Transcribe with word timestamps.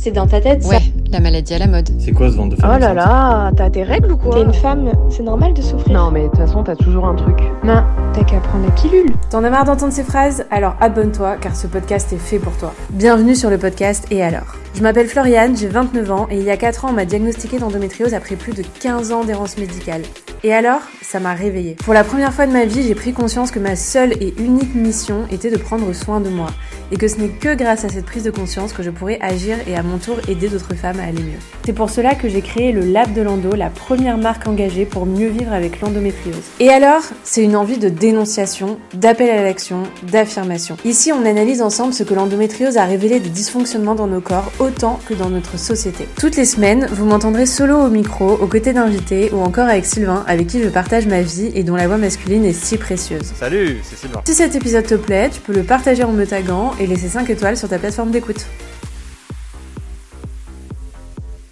C'est 0.00 0.12
dans 0.12 0.28
ta 0.28 0.40
tête, 0.40 0.62
ça 0.62 0.68
Ouais, 0.76 0.82
la 1.10 1.18
maladie 1.18 1.54
à 1.54 1.58
la 1.58 1.66
mode. 1.66 1.88
C'est 1.98 2.12
quoi 2.12 2.30
ce 2.30 2.36
ventre 2.36 2.54
de 2.54 2.60
femme 2.60 2.72
Oh 2.76 2.78
là 2.78 2.94
là, 2.94 3.50
t'as 3.56 3.68
tes 3.68 3.82
règles 3.82 4.12
ou 4.12 4.16
quoi 4.16 4.32
T'es 4.36 4.42
une 4.42 4.52
femme, 4.54 4.92
c'est 5.10 5.24
normal 5.24 5.54
de 5.54 5.60
souffrir. 5.60 5.92
Non 5.92 6.12
mais 6.12 6.22
de 6.22 6.28
toute 6.28 6.36
façon 6.38 6.62
t'as 6.62 6.76
toujours 6.76 7.04
un 7.06 7.14
truc. 7.16 7.36
Non, 7.64 7.82
t'as 8.12 8.22
qu'à 8.22 8.38
prendre 8.38 8.64
la 8.64 8.70
pilule. 8.72 9.10
T'en 9.28 9.42
as 9.42 9.50
marre 9.50 9.64
d'entendre 9.64 9.92
ces 9.92 10.04
phrases? 10.04 10.46
Alors 10.52 10.76
abonne-toi 10.80 11.36
car 11.40 11.56
ce 11.56 11.66
podcast 11.66 12.12
est 12.12 12.18
fait 12.18 12.38
pour 12.38 12.56
toi. 12.58 12.72
Bienvenue 12.90 13.34
sur 13.34 13.50
le 13.50 13.58
podcast 13.58 14.06
Et 14.12 14.22
alors? 14.22 14.54
Je 14.74 14.82
m'appelle 14.82 15.08
Floriane, 15.08 15.56
j'ai 15.56 15.66
29 15.66 16.10
ans 16.12 16.28
et 16.30 16.36
il 16.38 16.44
y 16.44 16.50
a 16.50 16.56
4 16.56 16.84
ans 16.84 16.88
on 16.90 16.94
m'a 16.94 17.04
diagnostiqué 17.04 17.58
d'endométriose 17.58 18.14
après 18.14 18.36
plus 18.36 18.52
de 18.54 18.62
15 18.80 19.10
ans 19.10 19.24
d'errance 19.24 19.58
médicale. 19.58 20.02
Et 20.44 20.54
alors 20.54 20.80
Ça 21.02 21.20
m'a 21.20 21.34
réveillée. 21.34 21.74
Pour 21.84 21.94
la 21.94 22.04
première 22.04 22.32
fois 22.32 22.46
de 22.46 22.52
ma 22.52 22.64
vie, 22.64 22.82
j'ai 22.82 22.94
pris 22.94 23.12
conscience 23.12 23.50
que 23.50 23.58
ma 23.58 23.76
seule 23.76 24.12
et 24.20 24.34
unique 24.38 24.74
mission 24.74 25.26
était 25.32 25.50
de 25.50 25.56
prendre 25.56 25.92
soin 25.92 26.20
de 26.20 26.28
moi. 26.28 26.48
Et 26.92 26.96
que 26.96 27.08
ce 27.08 27.16
n'est 27.16 27.28
que 27.28 27.54
grâce 27.54 27.84
à 27.84 27.88
cette 27.88 28.04
prise 28.06 28.22
de 28.24 28.30
conscience 28.30 28.72
que 28.72 28.82
je 28.82 28.90
pourrais 28.90 29.18
agir 29.20 29.56
et 29.66 29.74
à 29.74 29.82
mon 29.82 29.98
tour 29.98 30.16
aider 30.28 30.48
d'autres 30.48 30.74
femmes 30.74 31.00
à 31.00 31.04
aller 31.04 31.22
mieux. 31.22 31.38
C'est 31.64 31.72
pour 31.72 31.90
cela 31.90 32.14
que 32.14 32.28
j'ai 32.28 32.40
créé 32.40 32.72
le 32.72 32.80
Lab 32.80 33.12
de 33.14 33.22
l'Endo, 33.22 33.54
la 33.54 33.68
première 33.68 34.16
marque 34.16 34.46
engagée 34.46 34.86
pour 34.86 35.06
mieux 35.06 35.28
vivre 35.28 35.52
avec 35.52 35.80
l'endométriose. 35.80 36.44
Et 36.60 36.70
alors, 36.70 37.02
c'est 37.24 37.42
une 37.42 37.56
envie 37.56 37.78
de 37.78 37.88
dénonciation, 37.88 38.78
d'appel 38.94 39.30
à 39.30 39.42
l'action, 39.42 39.82
d'affirmation. 40.02 40.76
Ici, 40.84 41.12
on 41.12 41.26
analyse 41.26 41.62
ensemble 41.62 41.92
ce 41.92 42.02
que 42.04 42.14
l'endométriose 42.14 42.76
a 42.76 42.84
révélé 42.84 43.20
des 43.20 43.28
dysfonctionnements 43.28 43.94
dans 43.94 44.06
nos 44.06 44.20
corps 44.20 44.50
autant 44.58 45.00
que 45.06 45.14
dans 45.14 45.30
notre 45.30 45.58
société. 45.58 46.06
Toutes 46.18 46.36
les 46.36 46.44
semaines, 46.44 46.86
vous 46.90 47.06
m'entendrez 47.06 47.46
solo 47.46 47.76
au 47.78 47.88
micro, 47.88 48.32
aux 48.32 48.46
côtés 48.46 48.72
d'invités 48.72 49.30
ou 49.32 49.40
encore 49.40 49.68
avec 49.68 49.84
Sylvain, 49.84 50.24
avec 50.28 50.46
qui 50.46 50.62
je 50.62 50.68
partage 50.68 51.06
ma 51.06 51.22
vie 51.22 51.50
et 51.54 51.64
dont 51.64 51.74
la 51.74 51.88
voix 51.88 51.96
masculine 51.96 52.44
est 52.44 52.52
si 52.52 52.76
précieuse. 52.76 53.24
Salut, 53.24 53.78
c'est 53.82 53.96
Sylvain. 53.96 54.20
Si 54.26 54.34
cet 54.34 54.54
épisode 54.54 54.86
te 54.86 54.94
plaît, 54.94 55.30
tu 55.30 55.40
peux 55.40 55.54
le 55.54 55.62
partager 55.62 56.04
en 56.04 56.12
me 56.12 56.26
taguant 56.26 56.72
et 56.78 56.86
laisser 56.86 57.08
5 57.08 57.28
étoiles 57.30 57.56
sur 57.56 57.68
ta 57.68 57.78
plateforme 57.78 58.10
d'écoute. 58.10 58.46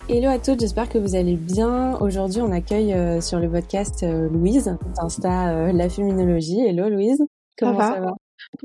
Hello 0.08 0.28
à 0.28 0.38
toutes, 0.38 0.60
j'espère 0.60 0.88
que 0.88 0.98
vous 0.98 1.16
allez 1.16 1.36
bien. 1.36 1.98
Aujourd'hui, 2.00 2.40
on 2.42 2.52
accueille 2.52 2.92
euh, 2.92 3.20
sur 3.20 3.40
le 3.40 3.50
podcast 3.50 4.04
euh, 4.04 4.28
Louise, 4.28 4.76
d'Insta 4.94 5.48
euh, 5.48 5.72
La 5.72 5.88
Féminologie. 5.88 6.60
Hello 6.60 6.88
Louise, 6.88 7.24
comment 7.58 7.72
va 7.72 7.94
ça 7.94 8.00
va? 8.00 8.12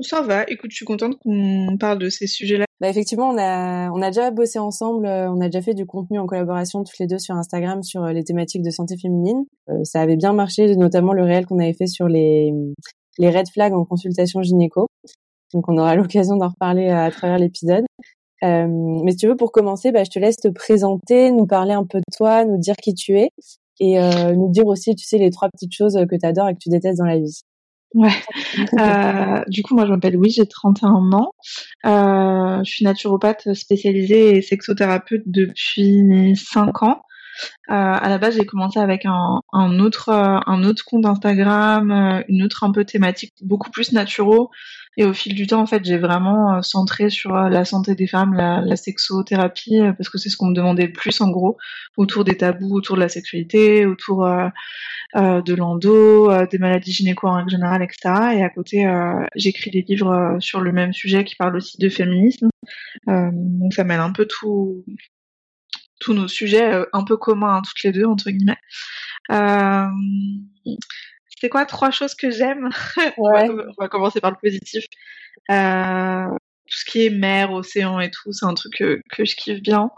Ça 0.00 0.22
va, 0.22 0.44
écoute, 0.48 0.70
je 0.70 0.76
suis 0.76 0.84
contente 0.84 1.18
qu'on 1.18 1.76
parle 1.78 1.98
de 1.98 2.08
ces 2.08 2.26
sujets-là. 2.26 2.64
Bah 2.80 2.88
effectivement, 2.88 3.28
on 3.28 3.38
a 3.38 3.90
on 3.90 4.02
a 4.02 4.08
déjà 4.08 4.30
bossé 4.30 4.58
ensemble, 4.58 5.06
euh, 5.06 5.30
on 5.30 5.40
a 5.40 5.46
déjà 5.46 5.62
fait 5.62 5.74
du 5.74 5.86
contenu 5.86 6.18
en 6.18 6.26
collaboration 6.26 6.82
toutes 6.82 6.98
les 6.98 7.06
deux 7.06 7.18
sur 7.18 7.34
Instagram 7.36 7.82
sur 7.82 8.02
euh, 8.02 8.12
les 8.12 8.24
thématiques 8.24 8.62
de 8.62 8.70
santé 8.70 8.96
féminine. 8.96 9.44
Euh, 9.68 9.84
ça 9.84 10.00
avait 10.00 10.16
bien 10.16 10.32
marché, 10.32 10.74
notamment 10.76 11.12
le 11.12 11.22
réel 11.22 11.46
qu'on 11.46 11.58
avait 11.58 11.74
fait 11.74 11.86
sur 11.86 12.08
les 12.08 12.52
les 13.18 13.30
red 13.30 13.48
flags 13.52 13.74
en 13.74 13.84
consultation 13.84 14.42
gynéco. 14.42 14.88
Donc 15.52 15.68
on 15.68 15.76
aura 15.78 15.94
l'occasion 15.96 16.36
d'en 16.36 16.48
reparler 16.48 16.88
à, 16.88 17.10
travers 17.10 17.38
l'épisode. 17.38 17.84
Euh, 18.42 18.66
mais 19.04 19.12
si 19.12 19.18
tu 19.18 19.28
veux, 19.28 19.36
pour 19.36 19.52
commencer, 19.52 19.92
bah, 19.92 20.02
je 20.04 20.10
te 20.10 20.18
laisse 20.18 20.36
te 20.36 20.48
présenter, 20.48 21.30
nous 21.30 21.46
parler 21.46 21.74
un 21.74 21.84
peu 21.84 21.98
de 21.98 22.16
toi, 22.16 22.44
nous 22.44 22.58
dire 22.58 22.74
qui 22.76 22.94
tu 22.94 23.18
es 23.18 23.28
et 23.78 24.00
euh, 24.00 24.34
nous 24.34 24.50
dire 24.50 24.66
aussi, 24.66 24.94
tu 24.94 25.04
sais, 25.04 25.18
les 25.18 25.30
trois 25.30 25.48
petites 25.48 25.72
choses 25.72 25.94
que 26.08 26.16
tu 26.16 26.26
adores 26.26 26.48
et 26.48 26.54
que 26.54 26.58
tu 26.58 26.68
détestes 26.68 26.98
dans 26.98 27.06
la 27.06 27.18
vie. 27.18 27.42
Ouais. 27.94 28.10
Euh, 28.78 29.42
du 29.48 29.62
coup, 29.62 29.74
moi, 29.74 29.86
je 29.86 29.90
m'appelle 29.92 30.14
Louise, 30.14 30.34
j'ai 30.34 30.46
31 30.46 31.12
ans. 31.12 31.32
Euh, 31.86 32.62
je 32.64 32.70
suis 32.70 32.84
naturopathe 32.84 33.54
spécialisée 33.54 34.36
et 34.36 34.42
sexothérapeute 34.42 35.22
depuis 35.26 36.34
5 36.36 36.82
ans. 36.82 37.02
Euh, 37.70 37.74
à 37.74 38.08
la 38.08 38.18
base, 38.18 38.36
j'ai 38.36 38.44
commencé 38.44 38.78
avec 38.78 39.06
un, 39.06 39.40
un 39.52 39.78
autre 39.78 40.10
euh, 40.10 40.38
un 40.46 40.64
autre 40.64 40.84
compte 40.84 41.06
Instagram, 41.06 41.90
euh, 41.90 42.22
une 42.28 42.42
autre 42.42 42.64
un 42.64 42.72
peu 42.72 42.84
thématique 42.84 43.32
beaucoup 43.42 43.70
plus 43.70 43.92
naturaux. 43.92 44.50
Et 44.98 45.04
au 45.04 45.14
fil 45.14 45.34
du 45.34 45.46
temps, 45.46 45.60
en 45.62 45.66
fait, 45.66 45.84
j'ai 45.84 45.96
vraiment 45.96 46.56
euh, 46.56 46.62
centré 46.62 47.08
sur 47.08 47.34
euh, 47.34 47.48
la 47.48 47.64
santé 47.64 47.94
des 47.94 48.06
femmes, 48.06 48.34
la, 48.34 48.76
sexothérapie, 48.76 49.80
euh, 49.80 49.92
parce 49.94 50.10
que 50.10 50.18
c'est 50.18 50.28
ce 50.28 50.36
qu'on 50.36 50.48
me 50.48 50.54
demandait 50.54 50.86
le 50.86 50.92
plus 50.92 51.18
en 51.22 51.30
gros, 51.30 51.56
autour 51.96 52.24
des 52.24 52.36
tabous, 52.36 52.74
autour 52.74 52.96
de 52.96 53.00
la 53.00 53.08
sexualité, 53.08 53.86
autour 53.86 54.28
de 55.14 55.54
l'endo, 55.54 56.30
des 56.46 56.58
maladies 56.58 56.92
gynéco 56.92 57.26
en 57.28 57.36
règle 57.36 57.50
générale, 57.50 57.82
etc. 57.82 58.36
Et 58.36 58.42
à 58.42 58.50
côté, 58.50 58.90
j'écris 59.34 59.70
des 59.70 59.82
livres 59.82 60.36
sur 60.40 60.60
le 60.60 60.72
même 60.72 60.92
sujet 60.92 61.24
qui 61.24 61.36
parlent 61.36 61.56
aussi 61.56 61.78
de 61.78 61.88
féminisme. 61.88 62.48
Donc 63.06 63.74
ça 63.74 63.84
mêle 63.84 64.00
un 64.00 64.12
peu 64.12 64.26
tous 64.26 64.84
nos 66.08 66.28
sujets 66.28 66.84
un 66.92 67.04
peu 67.04 67.16
communs 67.16 67.56
hein, 67.56 67.62
toutes 67.62 67.82
les 67.84 67.92
deux 67.92 68.06
entre 68.06 68.30
guillemets. 68.30 68.58
C'est 71.42 71.48
quoi 71.48 71.66
trois 71.66 71.90
choses 71.90 72.14
que 72.14 72.30
j'aime? 72.30 72.68
On, 73.18 73.28
va, 73.28 73.46
on 73.76 73.88
commencer 73.88 74.20
par 74.20 74.30
le 74.30 74.36
positif. 74.40 74.84
Euh, 75.50 76.28
tout 76.28 76.76
ce 76.78 76.84
qui 76.84 77.04
est 77.04 77.10
mer, 77.10 77.50
océan 77.50 77.98
et 77.98 78.12
tout, 78.12 78.30
c'est 78.32 78.46
un 78.46 78.54
truc 78.54 78.74
que, 78.78 79.00
que 79.10 79.24
je 79.24 79.34
kiffe 79.34 79.60
bien. 79.60 79.90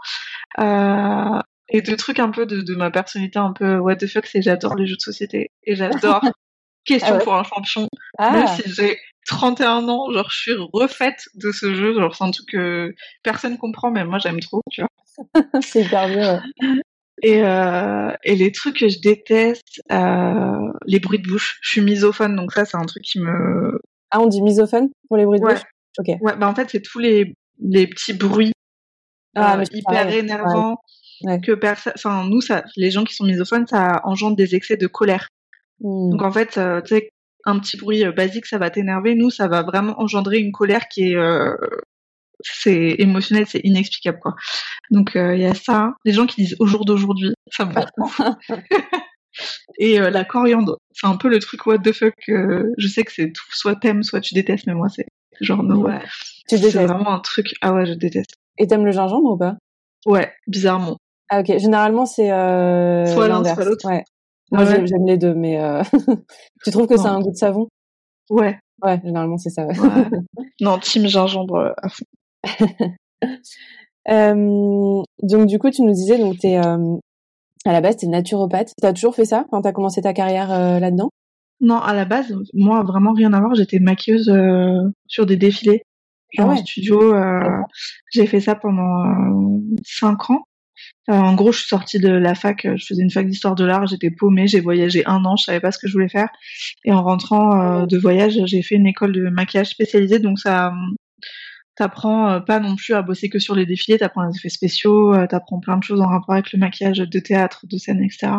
Euh, 0.57 1.39
et 1.69 1.83
deux 1.83 1.97
trucs 1.97 2.17
un 2.17 2.31
peu 2.31 2.47
de, 2.47 2.61
de 2.61 2.73
ma 2.73 2.89
personnalité 2.89 3.37
un 3.37 3.53
peu 3.53 3.77
what 3.77 3.97
the 3.97 4.07
fuck, 4.07 4.25
c'est 4.25 4.41
j'adore 4.41 4.73
les 4.73 4.87
jeux 4.87 4.95
de 4.95 5.01
société 5.01 5.51
et 5.65 5.75
j'adore 5.75 6.21
Question 6.83 7.13
Ah 7.13 7.17
ouais. 7.17 7.23
pour 7.23 7.35
un 7.35 7.43
champion. 7.43 7.81
Même 8.19 8.45
Ah, 8.47 8.47
si 8.47 8.63
j'ai 8.73 8.97
31 9.27 9.87
ans, 9.87 10.11
genre 10.11 10.31
je 10.31 10.37
suis 10.39 10.53
refaite 10.73 11.25
de 11.35 11.51
ce 11.51 11.75
jeu, 11.75 11.93
genre 11.93 12.15
c'est 12.15 12.23
un 12.23 12.31
truc 12.31 12.47
que 12.49 12.95
personne 13.21 13.59
comprend, 13.59 13.91
mais 13.91 14.03
moi 14.03 14.17
j'aime 14.17 14.39
trop, 14.39 14.63
tu 14.71 14.81
vois. 14.81 14.89
c'est 15.61 15.83
hyper 15.83 16.07
bien. 16.07 16.41
ouais. 16.61 16.81
Et, 17.21 17.41
euh, 17.43 18.11
et 18.23 18.35
les 18.35 18.51
trucs 18.51 18.77
que 18.79 18.89
je 18.89 18.99
déteste, 18.99 19.81
euh, 19.91 20.71
les 20.85 20.99
bruits 20.99 21.19
de 21.19 21.27
bouche. 21.27 21.59
Je 21.61 21.69
suis 21.69 21.81
misophone, 21.81 22.35
donc 22.35 22.51
ça 22.51 22.65
c'est 22.65 22.77
un 22.77 22.85
truc 22.85 23.03
qui 23.03 23.19
me... 23.19 23.79
Ah, 24.11 24.19
on 24.19 24.27
dit 24.27 24.41
misophone 24.41 24.89
pour 25.07 25.17
les 25.17 25.25
bruits 25.25 25.39
de 25.39 25.45
Ouais. 25.45 25.53
bouche? 25.53 25.63
Ok. 25.97 26.07
Ouais, 26.21 26.35
bah 26.37 26.47
en 26.49 26.53
fait 26.53 26.69
c'est 26.69 26.81
tous 26.81 26.99
les, 26.99 27.33
les 27.61 27.87
petits 27.87 28.13
bruits 28.13 28.51
Ah, 29.33 29.57
euh, 29.57 29.63
c'est 29.63 29.77
hyper 29.77 30.09
énervants 30.09 30.77
Ouais. 31.23 31.39
que 31.39 31.53
personne... 31.53 31.93
Enfin 31.95 32.27
nous, 32.29 32.41
ça, 32.41 32.65
les 32.75 32.91
gens 32.91 33.05
qui 33.05 33.15
sont 33.15 33.23
misophones, 33.23 33.65
ça 33.65 34.01
engendre 34.03 34.35
des 34.35 34.53
excès 34.53 34.75
de 34.75 34.87
colère. 34.87 35.29
Hmm. 35.79 36.09
Donc 36.11 36.21
en 36.21 36.31
fait, 36.31 36.57
euh, 36.57 36.81
tu 36.81 36.95
sais, 36.95 37.09
un 37.45 37.59
petit 37.59 37.77
bruit 37.77 38.03
euh, 38.05 38.11
basique, 38.11 38.45
ça 38.45 38.57
va 38.57 38.69
t'énerver. 38.69 39.15
Nous, 39.15 39.29
ça 39.29 39.47
va 39.47 39.63
vraiment 39.63 39.99
engendrer 40.01 40.39
une 40.39 40.51
colère 40.51 40.89
qui 40.89 41.13
est... 41.13 41.17
c'est 42.41 42.95
émotionnel, 42.99 43.45
c'est 43.47 43.61
inexplicable 43.63 44.19
quoi. 44.19 44.35
Donc 44.91 45.15
euh, 45.15 45.35
il 45.35 45.41
y 45.41 45.45
a 45.45 45.53
ça. 45.55 45.93
Les 46.05 46.13
gens 46.13 46.25
qui 46.25 46.43
disent 46.43 46.55
au 46.59 46.65
jour 46.65 46.85
d'aujourd'hui, 46.85 47.33
ça 47.51 47.65
me 47.65 47.73
rend. 47.73 48.35
Et 49.79 49.99
euh, 49.99 50.09
la 50.09 50.23
coriandre, 50.23 50.77
c'est 50.93 51.07
un 51.07 51.17
peu 51.17 51.27
le 51.27 51.39
truc 51.39 51.65
what 51.65 51.79
the 51.79 51.91
fuck. 51.91 52.13
euh, 52.29 52.71
je 52.77 52.87
sais 52.87 53.03
que 53.03 53.11
c'est 53.11 53.31
tout, 53.33 53.43
soit 53.51 53.75
t'aimes, 53.75 54.03
soit 54.03 54.21
tu 54.21 54.33
détestes, 54.33 54.65
mais 54.67 54.73
moi 54.73 54.87
c'est 54.89 55.05
genre 55.41 55.61
no. 55.63 55.85
Ouais. 55.85 55.99
Tu 56.47 56.55
C'est 56.55 56.57
détestes. 56.57 56.77
vraiment 56.77 57.11
un 57.13 57.19
truc. 57.19 57.53
Ah 57.61 57.73
ouais, 57.73 57.85
je 57.85 57.93
déteste. 57.93 58.35
Et 58.57 58.67
t'aimes 58.67 58.85
le 58.85 58.91
gingembre 58.91 59.31
ou 59.33 59.37
pas? 59.37 59.55
Ouais, 60.05 60.31
bizarrement. 60.47 60.97
Ah 61.29 61.41
ok, 61.41 61.57
généralement 61.57 62.05
c'est 62.05 62.27
Soit 62.27 63.27
l'un, 63.27 63.43
soit 63.43 63.65
l'autre. 63.65 63.85
Ouais. 63.89 64.03
Moi 64.51 64.63
Ah 64.65 64.69
ouais. 64.69 64.87
j'aime 64.87 65.05
les 65.05 65.17
deux, 65.17 65.33
mais 65.33 65.59
tu 66.63 66.71
trouves 66.71 66.87
que 66.87 66.97
ça 66.97 67.09
a 67.09 67.11
un 67.11 67.19
goût 67.19 67.31
de 67.31 67.35
savon? 67.35 67.67
Ouais. 68.29 68.57
Ouais, 68.83 68.99
généralement 69.03 69.37
c'est 69.37 69.49
ça. 69.49 69.65
Ouais. 69.65 69.75
non, 70.61 70.77
team 70.79 71.07
gingembre 71.07 71.73
à 71.81 71.89
fond. 71.89 72.05
Euh, 74.07 75.01
donc 75.23 75.47
du 75.47 75.57
coup 75.57 75.71
tu 75.71 75.81
nous 75.81 75.91
disais 75.91 76.19
donc 76.19 76.37
t'es 76.37 76.57
euh, 76.57 76.95
à 77.65 77.73
la 77.73 77.81
base 77.81 77.97
t'es 77.97 78.05
naturopathe. 78.05 78.71
T'as 78.79 78.93
toujours 78.93 79.15
fait 79.15 79.25
ça? 79.25 79.45
Quand 79.49 79.63
t'as 79.63 79.71
commencé 79.71 79.99
ta 80.01 80.13
carrière 80.13 80.51
euh, 80.51 80.79
là-dedans? 80.79 81.09
Non, 81.59 81.79
à 81.79 81.95
la 81.95 82.05
base, 82.05 82.31
moi 82.53 82.83
vraiment 82.83 83.13
rien 83.13 83.33
à 83.33 83.39
voir. 83.39 83.55
J'étais 83.55 83.79
maquilleuse 83.79 84.31
sur 85.07 85.25
des 85.25 85.37
défilés, 85.37 85.81
genre 86.33 86.49
Ah 86.49 86.53
ouais. 86.53 86.59
en 86.59 86.65
studio. 86.65 87.15
j'ai 88.11 88.27
fait 88.27 88.41
ça 88.41 88.53
pendant 88.53 89.05
cinq 89.83 90.29
ans. 90.29 90.43
En 91.07 91.33
gros, 91.33 91.51
je 91.51 91.59
suis 91.59 91.67
sortie 91.67 91.99
de 91.99 92.09
la 92.09 92.35
fac, 92.35 92.67
je 92.75 92.85
faisais 92.85 93.01
une 93.01 93.09
fac 93.09 93.25
d'histoire 93.27 93.55
de 93.55 93.63
l'art, 93.63 93.87
j'étais 93.87 94.11
paumée, 94.11 94.45
j'ai 94.45 94.59
voyagé 94.59 95.03
un 95.07 95.23
an, 95.25 95.35
je 95.35 95.45
savais 95.45 95.61
pas 95.61 95.71
ce 95.71 95.79
que 95.79 95.87
je 95.87 95.93
voulais 95.93 96.09
faire. 96.09 96.29
Et 96.83 96.91
en 96.91 97.01
rentrant 97.01 97.87
de 97.87 97.97
voyage, 97.97 98.37
j'ai 98.45 98.61
fait 98.61 98.75
une 98.75 98.85
école 98.85 99.13
de 99.13 99.29
maquillage 99.29 99.69
spécialisée, 99.69 100.19
donc 100.19 100.37
ça 100.37 100.73
t'apprends 101.75 102.29
euh, 102.29 102.39
pas 102.39 102.59
non 102.59 102.75
plus 102.75 102.93
à 102.93 103.01
bosser 103.01 103.29
que 103.29 103.39
sur 103.39 103.55
les 103.55 103.65
défilés, 103.65 103.97
t'apprends 103.97 104.25
les 104.25 104.35
effets 104.35 104.49
spéciaux, 104.49 105.13
euh, 105.13 105.27
t'apprends 105.27 105.59
plein 105.59 105.77
de 105.77 105.83
choses 105.83 106.01
en 106.01 106.07
rapport 106.07 106.33
avec 106.33 106.51
le 106.53 106.59
maquillage 106.59 106.97
de 106.97 107.19
théâtre, 107.19 107.65
de 107.69 107.77
scène, 107.77 108.01
etc. 108.03 108.31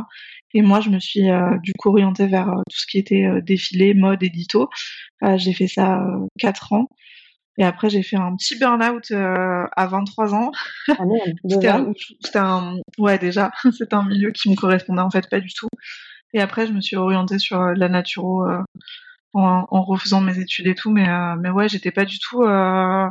Et 0.55 0.63
moi, 0.63 0.81
je 0.81 0.91
me 0.91 0.99
suis 0.99 1.31
euh, 1.31 1.59
du 1.63 1.73
coup 1.75 1.91
orientée 1.91 2.27
vers 2.27 2.49
euh, 2.49 2.63
tout 2.71 2.79
ce 2.79 2.87
qui 2.87 2.99
était 2.99 3.25
euh, 3.25 3.41
défilé, 3.43 3.95
mode, 3.95 4.23
édito. 4.23 4.71
Euh, 5.23 5.37
j'ai 5.37 5.53
fait 5.53 5.69
ça 5.69 6.01
euh, 6.01 6.27
quatre 6.39 6.73
ans. 6.73 6.89
Et 7.59 7.65
après, 7.65 7.89
j'ai 7.89 8.03
fait 8.03 8.17
un 8.17 8.37
petit 8.37 8.59
burn-out 8.59 9.11
euh, 9.13 9.67
à 9.77 9.87
23 9.87 10.35
ans. 10.35 10.51
Ah 10.89 10.95
C'était 11.49 12.39
un, 12.39 12.77
ouais, 12.99 13.19
déjà, 13.19 13.51
c'était 13.77 13.95
un 13.95 14.07
milieu 14.07 14.31
qui 14.31 14.51
me 14.51 14.57
correspondait 14.57 15.03
en 15.03 15.11
fait 15.11 15.29
pas 15.29 15.41
du 15.41 15.53
tout. 15.53 15.69
Et 16.33 16.41
après, 16.41 16.67
je 16.67 16.73
me 16.73 16.81
suis 16.81 16.97
orientée 16.97 17.39
sur 17.39 17.61
euh, 17.61 17.75
la 17.75 17.89
naturo 17.89 18.47
euh, 18.47 18.63
en, 19.37 19.67
en 19.71 19.83
refaisant 19.85 20.21
mes 20.21 20.39
études 20.39 20.67
et 20.69 20.75
tout, 20.75 20.91
mais, 20.91 21.09
euh, 21.09 21.37
mais 21.41 21.51
ouais, 21.51 21.69
j'étais 21.69 21.91
pas 21.93 22.05
du 22.05 22.19
tout, 22.19 22.43
euh, 22.43 23.07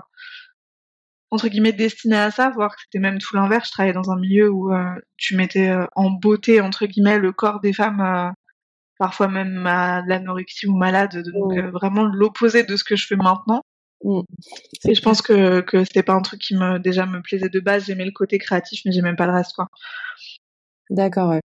entre 1.31 1.48
guillemets, 1.50 1.74
destinée 1.74 2.18
à 2.18 2.31
ça, 2.31 2.50
voire 2.51 2.75
que 2.75 2.81
c'était 2.83 3.00
même 3.00 3.19
tout 3.19 3.36
l'inverse. 3.36 3.68
Je 3.68 3.72
travaillais 3.72 3.94
dans 3.94 4.12
un 4.12 4.19
milieu 4.19 4.50
où 4.51 4.74
euh, 4.74 4.86
tu 5.18 5.36
mettais 5.36 5.69
euh, 5.69 5.86
en 5.95 6.12
beauté, 6.12 6.62
entre 6.62 6.86
guillemets, 6.86 7.19
le 7.19 7.31
corps 7.33 7.60
des 7.62 7.74
femmes, 7.74 8.01
euh, 8.01 8.31
parfois 9.00 9.27
même 9.27 9.66
à 9.68 10.01
l'anorexie 10.07 10.68
ou 10.68 10.75
malade, 10.77 11.24
donc 11.33 11.54
Mm. 11.54 11.69
vraiment 11.72 12.04
l'opposé 12.06 12.63
de 12.63 12.75
ce 12.77 12.83
que 12.83 12.95
je 12.95 13.07
fais 13.07 13.16
maintenant. 13.18 13.62
Mm. 14.04 14.22
Et 14.88 14.95
je 14.95 15.01
pense 15.01 15.22
que, 15.22 15.62
que 15.62 15.83
c'était 15.83 16.04
pas 16.04 16.13
un 16.13 16.22
truc 16.22 16.39
qui 16.42 16.56
me, 16.56 16.80
déjà 16.80 17.06
me 17.06 17.22
plaisait 17.22 17.50
de 17.50 17.60
base. 17.60 17.86
J'aimais 17.88 18.06
le 18.06 18.12
côté 18.12 18.38
créatif, 18.38 18.81
mais 18.86 18.92
j'aimais 18.92 19.16
pas 19.16 19.25
le 19.25 19.33
reste, 19.33 19.54
quoi. 19.56 19.68
D'accord, 20.89 21.29
ouais. 21.31 21.41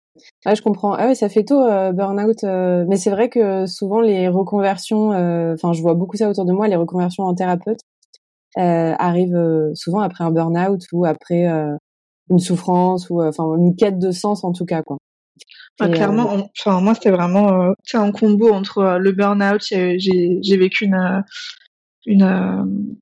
Ah, 0.44 0.54
je 0.54 0.62
comprends. 0.62 0.92
Ah 0.94 1.06
oui, 1.06 1.14
ça 1.16 1.28
fait 1.28 1.44
tôt, 1.44 1.62
euh, 1.62 1.92
burn-out. 1.92 2.42
euh, 2.44 2.84
mais 2.88 2.96
c'est 2.96 3.10
vrai 3.10 3.28
que 3.28 3.66
souvent, 3.66 4.00
les 4.00 4.28
reconversions, 4.28 5.12
euh, 5.12 5.54
enfin, 5.54 5.72
je 5.72 5.80
vois 5.82 5.94
beaucoup 5.94 6.16
ça 6.16 6.28
autour 6.28 6.44
de 6.44 6.52
moi, 6.52 6.66
les 6.68 6.76
reconversions 6.76 7.24
en 7.24 7.34
thérapeute 7.34 7.78
euh, 8.58 8.94
arrivent 8.98 9.70
souvent 9.74 10.00
après 10.00 10.24
un 10.24 10.30
burn-out 10.32 10.82
ou 10.92 11.04
après 11.04 11.46
une 12.30 12.38
souffrance 12.38 13.10
ou, 13.10 13.22
enfin, 13.22 13.44
une 13.56 13.76
quête 13.76 13.98
de 13.98 14.10
sens 14.10 14.44
en 14.44 14.52
tout 14.52 14.64
cas, 14.66 14.82
quoi. 14.82 14.96
Bah, 15.78 15.86
euh, 15.86 15.92
clairement, 15.92 16.32
on- 16.34 16.48
enfin 16.58 16.80
moi 16.80 16.94
c'était 16.94 17.10
vraiment 17.12 17.72
un 17.94 18.12
combo 18.12 18.52
entre 18.52 18.98
le 18.98 19.12
burn-out, 19.12 19.62
j'ai 19.62 20.56
vécu 20.56 20.86
une 20.86 21.24
une 22.06 22.96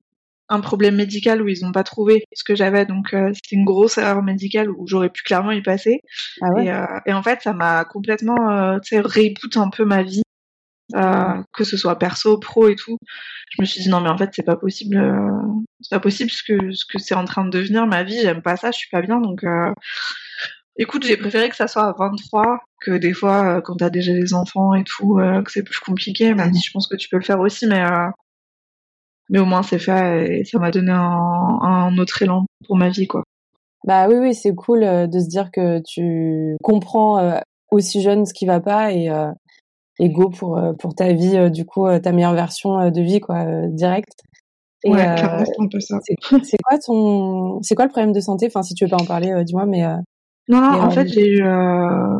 un 0.49 0.61
problème 0.61 0.95
médical 0.95 1.41
où 1.41 1.47
ils 1.47 1.61
n'ont 1.63 1.71
pas 1.71 1.83
trouvé 1.83 2.25
ce 2.33 2.43
que 2.43 2.55
j'avais, 2.55 2.85
donc 2.85 3.13
euh, 3.13 3.31
c'était 3.33 3.55
une 3.55 3.65
grosse 3.65 3.97
erreur 3.97 4.23
médicale 4.23 4.69
où 4.69 4.87
j'aurais 4.87 5.09
pu 5.09 5.23
clairement 5.23 5.51
y 5.51 5.61
passer. 5.61 6.01
Ah 6.41 6.49
ouais. 6.51 6.65
Et, 6.65 6.71
euh, 6.71 6.85
et 7.05 7.13
en 7.13 7.23
fait, 7.23 7.41
ça 7.41 7.53
m'a 7.53 7.83
complètement 7.85 8.49
euh, 8.49 8.79
tu 8.79 8.95
sais 8.95 8.99
reboot 9.01 9.57
un 9.57 9.69
peu 9.69 9.83
ma 9.85 10.03
vie, 10.03 10.23
euh, 10.95 11.43
que 11.53 11.63
ce 11.63 11.77
soit 11.77 11.99
perso, 11.99 12.37
pro 12.39 12.69
et 12.69 12.75
tout. 12.75 12.97
Je 13.51 13.61
me 13.61 13.65
suis 13.65 13.81
dit 13.81 13.89
non 13.89 14.01
mais 14.01 14.09
en 14.09 14.17
fait 14.17 14.31
c'est 14.33 14.43
pas 14.43 14.57
possible, 14.57 14.97
euh, 14.97 15.31
c'est 15.81 15.95
pas 15.95 15.99
possible 15.99 16.29
ce 16.29 16.43
que 16.43 16.71
ce 16.71 16.85
que 16.85 16.99
c'est 16.99 17.15
en 17.15 17.25
train 17.25 17.45
de 17.45 17.49
devenir 17.49 17.87
ma 17.87 18.03
vie. 18.03 18.19
J'aime 18.21 18.41
pas 18.41 18.57
ça, 18.57 18.71
je 18.71 18.77
suis 18.77 18.89
pas 18.89 19.01
bien 19.01 19.19
donc. 19.19 19.43
Écoute, 20.79 21.03
j'ai 21.03 21.17
préféré 21.17 21.49
que 21.49 21.55
ça 21.55 21.67
soit 21.67 21.85
à 21.85 21.95
23 21.97 22.59
que 22.81 22.91
des 22.91 23.13
fois 23.13 23.61
quand 23.63 23.77
t'as 23.77 23.89
déjà 23.89 24.13
des 24.13 24.33
enfants 24.35 24.75
et 24.75 24.83
tout, 24.83 25.19
que 25.43 25.51
c'est 25.51 25.63
plus 25.63 25.79
compliqué. 25.79 26.33
M'a 26.35 26.47
dit, 26.49 26.61
je 26.63 26.71
pense 26.71 26.87
que 26.87 26.95
tu 26.95 27.09
peux 27.09 27.17
le 27.17 27.23
faire 27.23 27.39
aussi, 27.39 27.65
mais 27.65 27.83
mais 29.29 29.39
au 29.39 29.45
moins 29.45 29.63
c'est 29.63 29.79
fait 29.79 30.39
et 30.39 30.45
ça 30.45 30.59
m'a 30.59 30.71
donné 30.71 30.91
un, 30.91 31.59
un 31.61 31.97
autre 31.97 32.21
élan 32.21 32.45
pour 32.65 32.77
ma 32.77 32.89
vie, 32.89 33.07
quoi. 33.07 33.23
Bah 33.85 34.07
oui, 34.09 34.15
oui, 34.15 34.33
c'est 34.33 34.53
cool 34.53 34.83
euh, 34.83 35.07
de 35.07 35.19
se 35.19 35.27
dire 35.27 35.49
que 35.51 35.81
tu 35.85 36.57
comprends 36.61 37.19
euh, 37.19 37.39
aussi 37.71 38.01
jeune 38.01 38.25
ce 38.25 38.33
qui 38.33 38.45
va 38.45 38.59
pas 38.59 38.91
et, 38.91 39.09
euh, 39.09 39.31
et 39.99 40.09
go 40.09 40.29
pour, 40.29 40.57
euh, 40.57 40.73
pour 40.73 40.93
ta 40.93 41.13
vie, 41.13 41.37
euh, 41.37 41.49
du 41.49 41.65
coup, 41.65 41.87
euh, 41.87 41.99
ta 41.99 42.11
meilleure 42.11 42.33
version 42.33 42.79
euh, 42.79 42.89
de 42.89 43.01
vie, 43.01 43.19
quoi, 43.19 43.45
euh, 43.45 43.67
direct. 43.69 44.11
Et, 44.83 44.91
ouais, 44.91 45.07
euh, 45.07 45.43
c'est 46.43 46.57
quoi 46.63 46.77
ton, 46.79 47.61
c'est 47.61 47.75
quoi 47.75 47.85
le 47.85 47.91
problème 47.91 48.13
de 48.13 48.19
santé? 48.19 48.47
Enfin, 48.47 48.61
si 48.61 48.73
tu 48.73 48.85
veux 48.85 48.89
pas 48.89 49.01
en 49.01 49.05
parler, 49.05 49.31
euh, 49.31 49.43
dis-moi, 49.43 49.65
mais 49.65 49.85
euh, 49.85 49.95
Non, 50.49 50.61
non, 50.61 50.81
en 50.81 50.87
euh, 50.87 50.89
fait, 50.89 51.07
j'ai 51.07 51.27
eu 51.27 51.43
euh, 51.43 52.19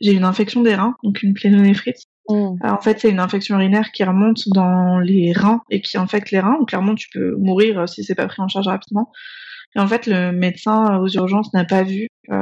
j'ai 0.00 0.12
une 0.12 0.24
infection 0.24 0.62
des 0.62 0.74
reins, 0.74 0.94
donc 1.02 1.22
une 1.22 1.34
plénonéphrite. 1.34 2.04
Hmm, 2.28 2.56
Alors, 2.62 2.76
en 2.78 2.80
fait, 2.80 3.00
c'est 3.00 3.10
une 3.10 3.20
infection 3.20 3.56
urinaire 3.56 3.92
qui 3.92 4.04
remonte 4.04 4.48
dans 4.48 4.98
les 4.98 5.32
reins 5.32 5.62
et 5.70 5.80
qui 5.80 5.98
infecte 5.98 6.30
les 6.30 6.40
reins. 6.40 6.56
Donc, 6.58 6.68
clairement, 6.68 6.94
tu 6.94 7.08
peux 7.12 7.36
mourir 7.36 7.80
euh, 7.80 7.86
si 7.86 8.04
c'est 8.04 8.14
pas 8.14 8.26
pris 8.26 8.42
en 8.42 8.48
charge 8.48 8.68
rapidement. 8.68 9.10
Et 9.76 9.80
en 9.80 9.88
fait, 9.88 10.06
le 10.06 10.32
médecin 10.32 10.94
euh, 10.94 10.98
aux 11.00 11.08
urgences 11.08 11.52
n'a 11.52 11.64
pas 11.64 11.82
vu, 11.82 12.08
euh, 12.30 12.34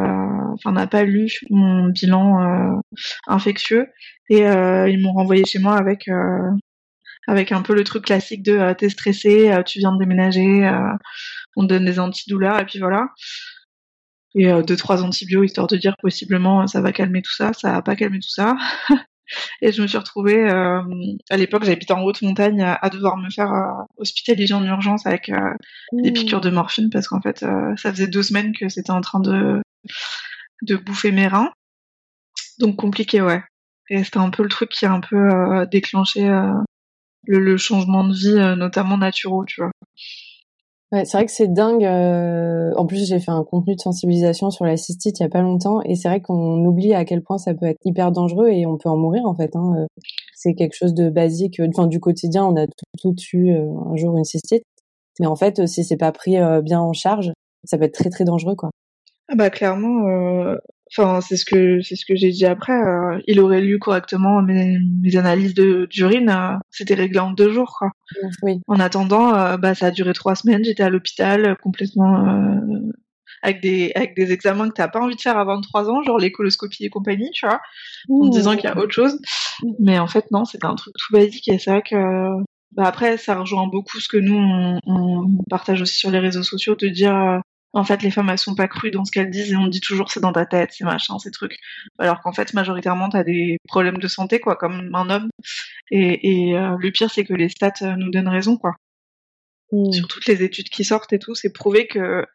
enfin 0.55 0.73
n'a 0.73 0.87
pas 0.87 1.05
lu 1.05 1.29
mon 1.51 1.89
bilan 1.89 2.43
euh, 2.43 2.81
infectieux 3.27 3.87
et 4.31 4.47
euh, 4.47 4.89
ils 4.89 5.01
m'ont 5.01 5.13
renvoyé 5.13 5.45
chez 5.47 5.59
moi 5.59 5.77
avec 5.77 6.09
euh, 6.09 6.51
avec 7.29 7.53
un 7.53 7.63
peu 7.63 7.75
le 7.75 7.85
truc 7.85 8.05
classique 8.07 8.43
de 8.43 8.53
euh, 8.53 8.75
t'es 8.75 8.89
stressé, 8.89 9.53
euh, 9.53 9.63
tu 9.63 9.79
viens 9.79 9.93
de 9.93 9.99
déménager, 9.99 10.67
euh, 10.67 10.93
on 11.57 11.63
te 11.65 11.69
donne 11.69 11.85
des 11.87 11.99
antidouleurs 12.01 12.61
et 12.61 12.67
puis 12.67 12.79
voilà. 12.81 13.09
Et 14.35 14.51
euh, 14.51 14.63
deux 14.63 14.77
trois 14.77 15.03
antibiotiques 15.03 15.51
histoire 15.51 15.67
de 15.67 15.77
dire 15.77 15.97
possiblement 16.01 16.67
ça 16.67 16.81
va 16.81 16.93
calmer 16.93 17.23
tout 17.23 17.33
ça, 17.35 17.53
ça 17.53 17.77
a 17.77 17.83
pas 17.83 17.97
calmé 17.97 18.19
tout 18.21 18.31
ça. 18.31 18.57
Et 19.61 19.73
je 19.73 19.83
me 19.83 19.87
suis 19.87 19.99
retrouvée, 19.99 20.51
euh, 20.51 20.83
à 21.31 21.37
l'époque, 21.37 21.65
j'habitais 21.65 21.93
en 21.93 22.03
haute 22.03 22.23
montagne, 22.23 22.63
à, 22.63 22.75
à 22.75 22.91
devoir 22.91 23.17
me 23.17 23.31
faire 23.31 23.53
euh, 23.53 23.85
hospitaliser 23.97 24.55
en 24.55 24.65
urgence 24.65 25.07
avec 25.07 25.29
euh, 25.29 25.55
des 25.93 26.11
hmm. 26.11 26.15
piqûres 26.15 26.41
de 26.41 26.51
morphine 26.51 26.91
parce 26.91 27.09
qu'en 27.09 27.21
fait, 27.21 27.39
ça 27.41 27.93
faisait 27.93 28.07
deux 28.07 28.23
semaines 28.23 28.53
que 28.55 28.69
c'était 28.69 28.91
en 28.91 29.01
train 29.01 29.21
de, 29.21 29.63
de 30.63 30.77
bouffer 30.77 31.13
mes 31.13 31.29
reins. 31.29 31.53
Donc 32.59 32.77
compliqué, 32.77 33.21
ouais. 33.21 33.43
Et 33.91 34.05
c'était 34.05 34.19
un 34.19 34.31
peu 34.31 34.43
le 34.43 34.49
truc 34.49 34.71
qui 34.71 34.87
a 34.87 34.93
un 34.93 35.01
peu 35.01 35.67
déclenché 35.71 36.23
le, 36.23 37.39
le 37.39 37.57
changement 37.57 38.05
de 38.05 38.15
vie, 38.15 38.57
notamment 38.57 38.97
naturel, 38.97 39.45
tu 39.47 39.61
vois. 39.61 39.71
Ouais, 40.93 41.07
c'est 41.07 41.17
vrai 41.17 41.25
que 41.25 41.33
c'est 41.33 41.49
dingue. 41.51 41.85
euh, 41.87 42.71
En 42.77 42.85
plus, 42.85 43.09
j'ai 43.09 43.19
fait 43.19 43.31
un 43.31 43.45
contenu 43.45 43.75
de 43.75 43.81
sensibilisation 43.81 44.51
sur 44.51 44.67
la 44.67 44.77
cystite 44.77 45.19
il 45.21 45.23
y 45.23 45.27
a 45.27 45.31
pas 45.31 45.41
longtemps, 45.41 45.81
et 45.83 45.95
c'est 45.95 46.09
vrai 46.09 46.21
qu'on 46.21 46.63
oublie 46.67 46.93
à 46.93 47.07
quel 47.07 47.23
point 47.23 47.39
ça 47.39 47.55
peut 47.55 47.65
être 47.65 47.79
hyper 47.85 48.13
dangereux 48.13 48.49
et 48.49 48.67
on 48.67 48.77
peut 48.77 48.91
en 48.91 48.97
mourir 48.99 49.25
en 49.25 49.35
fait. 49.35 49.57
Hein. 49.57 49.73
euh, 49.79 49.87
C'est 50.35 50.55
quelque 50.55 50.75
chose 50.75 50.93
de 50.93 51.09
basique, 51.09 51.61
euh, 51.61 51.69
enfin 51.75 51.87
du 51.87 51.99
quotidien. 51.99 52.45
On 52.45 52.57
a 52.57 52.67
tout, 52.67 52.75
tout 53.01 53.15
eu 53.33 53.55
euh, 53.55 53.71
un 53.91 53.97
jour 53.97 54.17
une 54.19 54.25
cystite, 54.25 54.65
mais 55.19 55.27
en 55.27 55.37
fait, 55.37 55.67
si 55.67 55.83
c'est 55.83 55.97
pas 55.97 56.13
pris 56.13 56.37
bien 56.63 56.81
en 56.81 56.93
charge, 56.93 57.33
ça 57.65 57.79
peut 57.79 57.85
être 57.85 57.95
très 57.95 58.11
très 58.11 58.25
dangereux 58.25 58.55
quoi. 58.55 58.71
Ah 59.29 59.35
bah 59.35 59.49
clairement, 59.49 60.03
enfin 60.97 61.21
c'est 61.21 61.37
ce 61.37 61.45
que 61.45 61.81
c'est 61.83 61.97
ce 61.97 62.05
que 62.07 62.15
j'ai 62.17 62.31
dit 62.31 62.47
après. 62.47 62.73
euh, 62.73 63.19
il 63.27 63.41
aurait 63.41 63.61
lu 63.61 63.79
correctement 63.79 64.43
mes, 64.43 64.79
mes 65.03 65.17
analyses 65.17 65.55
de 65.55 65.87
d'urine, 65.91 66.29
euh, 66.31 66.57
c'était 66.71 66.95
réglé 66.95 67.19
en 67.21 67.33
deux 67.33 67.53
jours 67.53 67.75
quoi. 67.79 67.91
Oui. 68.43 68.61
En 68.67 68.79
attendant, 68.81 69.35
euh, 69.35 69.57
bah 69.57 69.75
ça 69.75 69.87
a 69.87 69.91
duré 69.91 70.13
trois 70.13 70.35
semaines. 70.35 70.65
J'étais 70.65 70.83
à 70.83 70.91
l'hôpital 70.91 71.47
euh, 71.47 71.55
complètement 71.55 72.27
euh, 72.29 72.61
avec 73.43 73.61
des 73.63 73.93
avec 73.95 74.15
des 74.17 74.33
examens 74.33 74.69
que 74.69 74.75
t'as 74.75 74.89
pas 74.89 75.01
envie 75.01 75.17
de 75.17 75.21
faire 75.21 75.39
à 75.39 75.45
23 75.45 75.91
ans, 75.91 76.03
genre 76.03 76.19
les 76.19 76.31
coloscopies 76.33 76.85
et 76.85 76.91
compagnie, 76.91 77.31
tu 77.33 77.47
vois, 77.47 77.61
en 78.11 78.29
te 78.31 78.37
disant 78.37 78.53
qu'il 78.57 78.65
y 78.65 78.67
a 78.69 78.77
autre 78.79 78.93
chose. 78.93 79.19
Mais 79.81 79.99
en 79.99 80.07
fait 80.07 80.27
non, 80.31 80.45
c'était 80.45 80.67
un 80.67 80.75
truc 80.75 80.95
tout 80.99 81.13
basique 81.13 81.49
et 81.49 81.59
c'est 81.59 81.71
vrai 81.71 81.83
que 81.83 81.97
bah 82.73 82.85
après 82.87 83.17
ça 83.19 83.35
rejoint 83.39 83.67
beaucoup 83.67 83.99
ce 84.01 84.09
que 84.09 84.17
nous 84.17 84.37
on, 84.37 84.79
on 84.87 85.29
partage 85.51 85.83
aussi 85.83 85.97
sur 85.97 86.11
les 86.11 86.19
réseaux 86.21 86.43
sociaux, 86.43 86.75
de 86.77 86.89
dire 86.89 87.15
euh, 87.17 87.39
en 87.73 87.85
fait 87.85 88.03
les 88.03 88.11
femmes 88.11 88.31
elles 88.31 88.39
sont 88.39 88.55
pas 88.55 88.69
crues 88.69 88.91
dans 88.91 89.05
ce 89.05 89.13
qu'elles 89.13 89.31
disent 89.31 89.53
et 89.53 89.57
on 89.57 89.67
dit 89.67 89.81
toujours 89.81 90.11
c'est 90.11 90.21
dans 90.21 90.33
ta 90.33 90.47
tête, 90.47 90.71
c'est 90.73 90.85
machin, 90.85 91.19
ces 91.19 91.31
trucs. 91.31 91.57
Alors 91.99 92.21
qu'en 92.21 92.33
fait 92.33 92.53
majoritairement 92.55 93.09
t'as 93.09 93.25
des 93.25 93.59
problèmes 93.69 93.99
de 93.99 94.09
santé 94.09 94.41
quoi, 94.41 94.57
comme 94.57 94.91
un 94.95 95.11
homme. 95.11 95.31
Et, 95.91 96.51
et 96.51 96.57
euh, 96.59 96.77
le 96.79 96.91
pire 96.91 97.11
c'est 97.11 97.25
que 97.25 97.35
les 97.35 97.49
stats 97.49 97.73
euh, 97.83 97.95
nous 97.97 98.11
donnent 98.11 98.29
raison 98.29 98.57
quoi 98.57 98.75
Hmm. 99.73 99.91
sur 99.91 100.07
toutes 100.07 100.27
les 100.27 100.43
études 100.43 100.69
qui 100.69 100.85
sortent 100.85 101.15
et 101.15 101.19
tout, 101.19 101.35
c'est 101.35 101.51
prouvé 101.51 101.87
que 101.87 102.27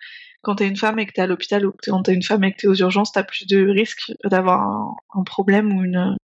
quand 0.42 0.56
t'es 0.56 0.68
une 0.68 0.76
femme 0.76 0.98
et 0.98 1.06
que 1.06 1.12
t'es 1.12 1.22
à 1.22 1.28
l'hôpital 1.28 1.68
ou 1.68 1.74
quand 1.84 2.02
t'es 2.02 2.14
une 2.16 2.24
femme 2.24 2.44
et 2.44 2.52
que 2.52 2.58
t'es 2.58 2.68
aux 2.68 2.74
urgences, 2.74 3.12
t'as 3.12 3.24
plus 3.24 3.46
de 3.46 3.68
risques 3.70 4.12
d'avoir 4.26 4.62
un, 4.62 4.96
un 5.14 5.24
problème 5.24 5.72
ou 5.72 5.84
une, 5.84 6.16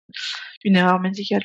une 0.64 0.76
erreur 0.76 1.00
médicale. 1.00 1.42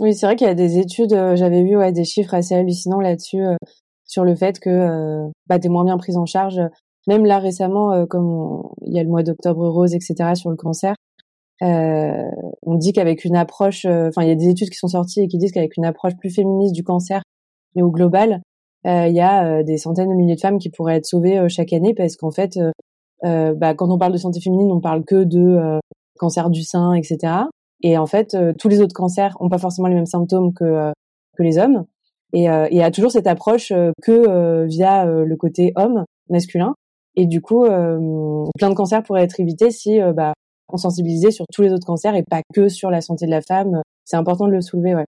Oui, 0.00 0.14
c'est 0.14 0.26
vrai 0.26 0.36
qu'il 0.36 0.46
y 0.46 0.50
a 0.50 0.54
des 0.54 0.78
études, 0.78 1.14
euh, 1.14 1.34
j'avais 1.34 1.62
vu 1.64 1.76
ouais, 1.78 1.92
des 1.92 2.04
chiffres 2.04 2.34
assez 2.34 2.54
hallucinants 2.54 3.00
là-dessus, 3.00 3.40
euh, 3.40 3.56
sur 4.04 4.24
le 4.24 4.34
fait 4.34 4.60
que 4.60 4.68
euh, 4.68 5.30
bah, 5.46 5.58
t'es 5.58 5.68
moins 5.70 5.84
bien 5.84 5.96
prise 5.96 6.18
en 6.18 6.26
charge. 6.26 6.60
Même 7.06 7.24
là 7.24 7.38
récemment, 7.38 7.92
euh, 7.92 8.06
comme 8.06 8.62
il 8.82 8.94
y 8.94 8.98
a 8.98 9.02
le 9.02 9.08
mois 9.08 9.22
d'octobre 9.22 9.68
rose, 9.68 9.94
etc., 9.94 10.34
sur 10.34 10.50
le 10.50 10.56
cancer, 10.56 10.94
euh, 11.62 12.30
on 12.62 12.76
dit 12.76 12.92
qu'avec 12.92 13.24
une 13.24 13.36
approche, 13.36 13.84
euh, 13.84 14.08
enfin 14.08 14.22
il 14.22 14.28
y 14.28 14.32
a 14.32 14.34
des 14.34 14.48
études 14.48 14.70
qui 14.70 14.76
sont 14.76 14.88
sorties 14.88 15.20
et 15.20 15.28
qui 15.28 15.38
disent 15.38 15.52
qu'avec 15.52 15.76
une 15.76 15.84
approche 15.84 16.16
plus 16.16 16.30
féministe 16.30 16.74
du 16.74 16.84
cancer, 16.84 17.22
mais 17.74 17.82
au 17.82 17.90
global, 17.90 18.42
il 18.84 19.12
y 19.12 19.20
a 19.20 19.62
des 19.62 19.76
centaines 19.76 20.08
de 20.08 20.14
milliers 20.14 20.36
de 20.36 20.40
femmes 20.40 20.58
qui 20.58 20.70
pourraient 20.70 20.96
être 20.96 21.04
sauvées 21.04 21.46
chaque 21.50 21.74
année 21.74 21.92
parce 21.92 22.16
qu'en 22.16 22.30
fait, 22.30 22.58
bah, 23.22 23.74
quand 23.74 23.90
on 23.90 23.98
parle 23.98 24.12
de 24.12 24.16
santé 24.16 24.40
féminine, 24.40 24.72
on 24.72 24.80
parle 24.80 25.04
que 25.04 25.22
de 25.22 25.78
cancer 26.18 26.48
du 26.48 26.62
sein, 26.62 26.94
etc. 26.94 27.44
Et 27.82 27.98
en 27.98 28.06
fait, 28.06 28.34
euh, 28.34 28.52
tous 28.58 28.68
les 28.68 28.80
autres 28.80 28.94
cancers 28.94 29.36
ont 29.40 29.48
pas 29.48 29.58
forcément 29.58 29.88
les 29.88 29.94
mêmes 29.94 30.06
symptômes 30.06 30.52
que 30.52 30.64
euh, 30.64 30.92
que 31.36 31.42
les 31.42 31.58
hommes. 31.58 31.84
Et 32.32 32.44
et 32.44 32.68
il 32.70 32.76
y 32.76 32.82
a 32.82 32.90
toujours 32.92 33.10
cette 33.10 33.26
approche 33.26 33.72
que 34.02 34.64
via 34.66 35.04
le 35.04 35.36
côté 35.36 35.72
homme 35.74 36.04
masculin. 36.28 36.74
Et 37.16 37.26
du 37.26 37.40
coup, 37.40 37.64
euh, 37.64 38.44
plein 38.58 38.70
de 38.70 38.74
cancers 38.74 39.02
pourraient 39.02 39.24
être 39.24 39.40
évités 39.40 39.70
si 39.70 40.00
euh, 40.00 40.12
bah, 40.12 40.32
on 40.68 40.76
sensibilisait 40.76 41.30
sur 41.32 41.44
tous 41.52 41.62
les 41.62 41.72
autres 41.72 41.86
cancers 41.86 42.14
et 42.14 42.22
pas 42.22 42.42
que 42.54 42.68
sur 42.68 42.90
la 42.90 43.00
santé 43.00 43.26
de 43.26 43.30
la 43.30 43.42
femme. 43.42 43.82
C'est 44.04 44.16
important 44.16 44.46
de 44.46 44.52
le 44.52 44.60
soulever, 44.60 44.94
ouais. 44.94 45.06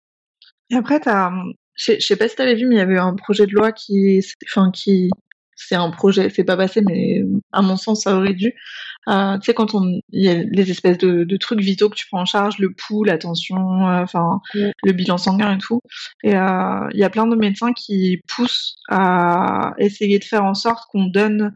Et 0.70 0.76
après, 0.76 1.00
t'as, 1.00 1.30
je 1.74 1.84
sais- 1.84 2.00
je 2.00 2.06
sais 2.06 2.16
pas 2.16 2.28
si 2.28 2.36
t'avais 2.36 2.54
vu, 2.54 2.66
mais 2.66 2.76
il 2.76 2.78
y 2.78 2.82
avait 2.82 2.98
un 2.98 3.14
projet 3.14 3.46
de 3.46 3.52
loi 3.52 3.72
qui, 3.72 4.20
enfin, 4.46 4.70
qui, 4.72 5.10
c'est 5.54 5.74
un 5.74 5.90
projet, 5.90 6.30
c'est 6.30 6.44
pas 6.44 6.56
passé, 6.56 6.80
mais 6.82 7.22
à 7.52 7.62
mon 7.62 7.76
sens, 7.76 8.02
ça 8.02 8.16
aurait 8.16 8.34
dû. 8.34 8.52
Euh, 9.08 9.36
tu 9.38 9.46
sais, 9.46 9.54
quand 9.54 9.74
on, 9.74 9.82
il 10.12 10.24
y 10.24 10.28
a 10.28 10.42
les 10.44 10.70
espèces 10.70 10.98
de, 10.98 11.24
de 11.24 11.36
trucs 11.36 11.60
vitaux 11.60 11.88
que 11.90 11.96
tu 11.96 12.06
prends 12.10 12.20
en 12.22 12.24
charge, 12.24 12.58
le 12.58 12.72
pouls, 12.72 13.02
la 13.04 13.18
tension, 13.18 13.56
euh, 13.88 14.02
enfin, 14.02 14.40
Mm. 14.54 14.70
le 14.84 14.92
bilan 14.92 15.18
sanguin 15.18 15.54
et 15.56 15.58
tout. 15.58 15.80
Et 16.22 16.36
euh, 16.36 16.88
il 16.92 16.98
y 17.00 17.04
a 17.04 17.10
plein 17.10 17.26
de 17.26 17.34
médecins 17.36 17.72
qui 17.72 18.22
poussent 18.28 18.76
à 18.88 19.72
essayer 19.78 20.18
de 20.18 20.24
faire 20.24 20.44
en 20.44 20.54
sorte 20.54 20.84
qu'on 20.90 21.06
donne 21.06 21.54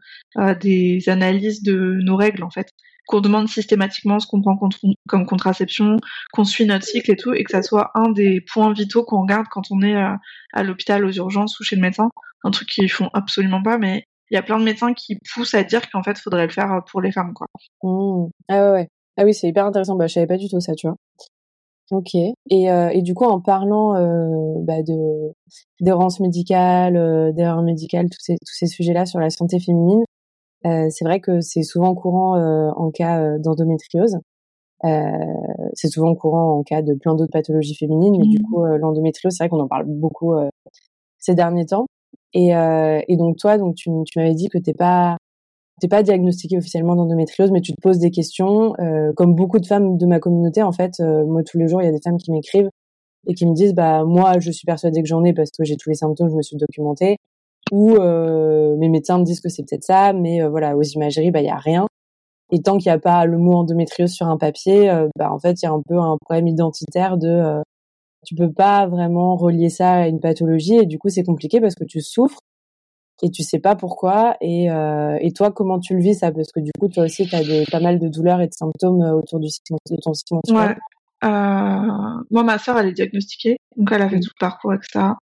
des 0.61 1.09
analyses 1.09 1.63
de 1.63 1.99
nos 2.03 2.17
règles, 2.17 2.43
en 2.45 2.51
fait. 2.51 2.71
Qu'on 3.07 3.21
demande 3.21 3.49
systématiquement 3.49 4.19
ce 4.19 4.27
qu'on 4.27 4.43
prend 4.43 4.57
contre- 4.57 4.81
comme 5.09 5.27
contraception, 5.27 5.97
qu'on 6.33 6.45
suit 6.45 6.67
notre 6.67 6.85
cycle 6.85 7.13
et 7.13 7.17
tout, 7.17 7.33
et 7.33 7.45
que 7.45 7.53
ça 7.53 7.63
soit 7.63 7.93
un 7.95 8.11
des 8.11 8.41
points 8.41 8.73
vitaux 8.73 9.05
qu'on 9.05 9.23
regarde 9.23 9.47
quand 9.49 9.63
on 9.71 9.81
est 9.83 9.95
à 10.53 10.63
l'hôpital, 10.65 11.05
aux 11.05 11.13
urgences 11.13 11.59
ou 11.61 11.63
chez 11.65 11.77
le 11.77 11.83
médecin. 11.83 12.11
Un 12.47 12.51
truc 12.53 12.69
qu'ils 12.69 12.91
font 12.91 13.11
absolument 13.13 13.61
pas, 13.61 13.77
mais 13.77 14.05
il 14.31 14.35
y 14.35 14.39
a 14.39 14.43
plein 14.43 14.61
de 14.61 14.65
médecins 14.65 14.95
qui 14.95 15.19
poussent 15.35 15.55
à 15.55 15.65
dire 15.65 15.91
qu'en 15.91 16.05
fait, 16.05 16.17
faudrait 16.17 16.47
le 16.47 16.53
faire 16.53 16.73
euh, 16.73 16.81
pour 16.81 17.01
les 17.01 17.11
femmes, 17.11 17.33
quoi. 17.35 17.49
Mmh. 17.83 18.29
Ah 18.49 18.73
ouais. 18.73 18.89
Ah 19.17 19.25
oui, 19.25 19.35
c'est 19.35 19.49
hyper 19.49 19.67
intéressant. 19.67 19.97
Bah, 19.97 20.07
je 20.07 20.15
savais 20.15 20.29
pas 20.29 20.37
du 20.37 20.49
tout 20.49 20.61
ça, 20.61 20.75
tu 20.75 20.87
vois. 20.87 20.97
Ok. 21.91 22.15
Et, 22.15 22.35
et 22.51 23.03
du 23.03 23.15
coup, 23.15 23.25
en 23.25 23.41
parlant 23.41 23.93
bah, 24.65 24.83
de 24.83 25.33
d'errance 25.81 26.21
médicale, 26.21 27.33
d'erreur 27.35 27.63
médicale, 27.63 28.07
tous 28.11 28.19
ces 28.21 28.35
tous 28.35 28.55
ces 28.55 28.67
sujets-là 28.67 29.07
sur 29.07 29.21
la 29.21 29.31
santé 29.31 29.61
féminine, 29.61 30.05
c'est 30.65 31.05
vrai 31.05 31.21
que 31.21 31.41
c'est 31.41 31.63
souvent 31.63 31.95
courant 31.95 32.37
en 32.77 32.91
cas 32.91 33.39
d'endométriose. 33.39 34.19
c'est 34.83 35.89
souvent 35.89 36.17
courant 36.17 36.59
en 36.59 36.63
cas 36.65 36.83
de 36.83 36.95
plein 36.95 37.15
d'autres 37.15 37.33
pathologies 37.33 37.77
féminines, 37.77 38.17
mais 38.19 38.27
du 38.27 38.41
mmh. 38.41 38.43
coup, 38.43 38.65
l'endométriose, 38.65 39.35
c'est 39.35 39.45
vrai 39.45 39.49
qu'on 39.49 39.61
en 39.61 39.69
parle 39.69 39.87
beaucoup 39.87 40.35
ces 41.19 41.37
derniers 41.37 41.67
temps. 41.67 41.87
Et, 42.39 42.51
et 43.09 43.17
donc 43.17 43.39
toi, 43.39 43.57
donc 43.57 43.77
tu, 43.77 43.91
m'avais 44.15 44.35
dit 44.35 44.49
que 44.49 44.59
t'es 44.59 44.75
pas 44.75 45.17
t'es 45.81 45.89
pas 45.89 46.03
diagnostiquée 46.03 46.59
officiellement 46.59 46.97
d'endométriose, 46.97 47.51
mais 47.51 47.61
tu 47.61 47.73
te 47.73 47.81
poses 47.81 47.99
des 47.99 48.11
questions. 48.11 48.75
Euh, 48.79 49.13
comme 49.15 49.35
beaucoup 49.35 49.59
de 49.59 49.67
femmes 49.67 49.97
de 49.99 50.07
ma 50.07 50.19
communauté, 50.21 50.63
en 50.63 50.73
fait, 50.73 51.01
euh, 51.01 51.25
moi 51.27 51.43
tous 51.43 51.59
les 51.59 51.69
jours, 51.69 51.83
il 51.83 51.87
y 51.87 51.89
a 51.89 51.93
des 51.93 52.01
femmes 52.03 52.17
qui 52.19 52.33
m'écrivent 52.33 52.71
et 53.27 53.35
qui 53.35 53.47
me 53.47 53.55
disent, 53.55 53.75
bah 53.75 54.05
moi, 54.05 54.39
je 54.39 54.51
suis 54.51 54.65
persuadée 54.65 55.03
que 55.03 55.09
j'en 55.09 55.25
ai 55.25 55.33
parce 55.33 55.51
que 55.51 55.65
j'ai 55.65 55.77
tous 55.77 55.91
les 55.91 55.97
symptômes, 55.97 56.31
je 56.31 56.37
me 56.37 56.43
suis 56.43 56.57
documentée. 56.57 57.17
Ou 57.73 57.97
euh, 57.97 58.77
mes 58.77 58.89
médecins 58.89 59.19
me 59.19 59.25
disent 59.25 59.41
que 59.41 59.49
c'est 59.49 59.65
peut-être 59.65 59.83
ça, 59.85 60.13
mais 60.13 60.41
euh, 60.43 60.49
voilà, 60.49 60.77
aux 60.77 60.83
imageries, 60.83 61.33
bah 61.33 61.41
il 61.41 61.47
y 61.47 61.51
a 61.51 61.57
rien. 61.57 61.89
Et 62.53 62.61
tant 62.63 62.79
qu'il 62.79 62.91
n'y 62.91 62.97
a 62.97 63.01
pas 63.01 63.27
le 63.27 63.39
mot 63.39 63.55
endométriose 63.55 64.13
sur 64.13 64.29
un 64.29 64.37
papier, 64.37 64.89
euh, 64.89 65.09
bah 65.19 65.33
en 65.33 65.39
fait, 65.41 65.61
il 65.63 65.65
y 65.65 65.69
a 65.69 65.73
un 65.73 65.83
peu 65.87 65.99
un 65.99 66.17
problème 66.25 66.47
identitaire 66.47 67.17
de 67.17 67.61
tu 68.27 68.35
peux 68.35 68.53
pas 68.53 68.87
vraiment 68.87 69.37
relier 69.37 69.71
ça 69.71 69.93
à 69.95 70.09
une 70.09 70.21
pathologie 70.21 70.75
et 70.77 70.87
du 70.87 70.99
coup 70.99 71.09
c'est 71.09 71.23
compliqué 71.23 71.61
parce 71.61 71.75
que 71.75 71.85
tu 71.85 72.03
souffres 72.03 72.41
et 73.23 73.31
tu 73.31 73.43
sais 73.43 73.59
pas 73.59 73.77
pourquoi. 73.77 74.37
Et, 74.41 74.71
euh, 74.71 75.19
et 75.21 75.33
toi, 75.33 75.51
comment 75.51 75.81
tu 75.81 75.95
le 75.95 76.03
vis 76.03 76.17
ça? 76.17 76.33
Parce 76.33 76.53
que 76.53 76.61
du 76.61 76.71
coup, 76.79 76.89
toi 76.89 77.05
aussi, 77.05 77.27
tu 77.27 77.35
as 77.35 77.43
des, 77.43 77.65
pas 77.71 77.81
mal 77.81 77.99
de 77.99 78.09
douleurs 78.09 78.41
et 78.41 78.47
de 78.47 78.53
symptômes 78.53 79.03
euh, 79.03 79.15
autour 79.15 79.41
du 79.41 79.49
cycle, 79.49 79.75
de 79.91 79.97
ton 80.03 80.15
cycle 80.15 80.35
menstruel. 80.35 80.71
Ouais. 80.71 80.77
Euh, 81.25 82.23
moi, 82.31 82.43
ma 82.43 82.59
sœur, 82.59 82.79
elle 82.79 82.89
est 82.89 82.93
diagnostiquée, 82.93 83.57
donc 83.77 83.91
elle 83.91 84.03
a 84.03 84.09
fait 84.09 84.17
mmh. 84.17 84.21
tout 84.21 84.31
le 84.35 84.41
parcours 84.41 84.73
avec 84.73 84.85
ça. 84.93 85.17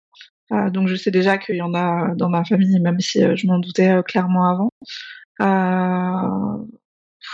Euh, 0.51 0.69
donc 0.69 0.88
je 0.88 0.95
sais 0.95 1.12
déjà 1.12 1.38
qu'il 1.38 1.55
y 1.55 1.62
en 1.62 1.74
a 1.74 2.13
dans 2.15 2.29
ma 2.29 2.43
famille, 2.43 2.79
même 2.79 3.00
si 3.00 3.22
je 3.22 3.48
m'en 3.48 3.60
doutais 3.60 4.01
clairement 4.05 4.50
avant. 4.50 4.69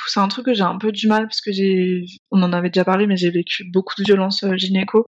c'est 0.08 0.20
un 0.20 0.28
truc 0.28 0.46
que 0.46 0.54
j'ai 0.54 0.64
un 0.64 0.78
peu 0.78 0.92
du 0.92 1.08
mal 1.08 1.24
parce 1.24 1.42
que 1.42 1.52
j'ai, 1.52 2.06
on 2.32 2.44
en 2.44 2.54
avait 2.54 2.70
déjà 2.70 2.84
parlé, 2.86 3.08
mais 3.08 3.18
j'ai 3.18 3.32
vécu 3.32 3.64
beaucoup 3.72 3.96
de 3.98 4.04
violences 4.04 4.46
gynéco. 4.56 5.06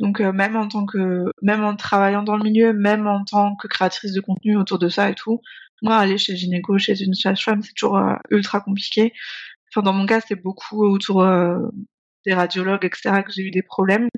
Donc 0.00 0.20
euh, 0.20 0.32
même 0.32 0.56
en 0.56 0.66
tant 0.66 0.86
que, 0.86 1.26
même 1.42 1.62
en 1.62 1.76
travaillant 1.76 2.22
dans 2.22 2.36
le 2.36 2.42
milieu, 2.42 2.72
même 2.72 3.06
en 3.06 3.22
tant 3.24 3.54
que 3.56 3.68
créatrice 3.68 4.12
de 4.12 4.20
contenu 4.20 4.56
autour 4.56 4.78
de 4.78 4.88
ça 4.88 5.10
et 5.10 5.14
tout, 5.14 5.40
moi 5.82 5.96
aller 5.98 6.18
chez 6.18 6.36
gynéco, 6.36 6.78
chez 6.78 7.00
une 7.02 7.14
sage-femme, 7.14 7.62
c'est 7.62 7.74
toujours 7.74 7.98
euh, 7.98 8.14
ultra 8.30 8.60
compliqué. 8.60 9.12
Enfin 9.70 9.82
dans 9.82 9.92
mon 9.92 10.06
cas, 10.06 10.20
c'était 10.20 10.40
beaucoup 10.40 10.84
autour 10.86 11.22
euh, 11.22 11.58
des 12.26 12.34
radiologues, 12.34 12.84
etc. 12.84 13.22
que 13.24 13.32
j'ai 13.32 13.42
eu 13.42 13.50
des 13.50 13.62
problèmes, 13.62 14.08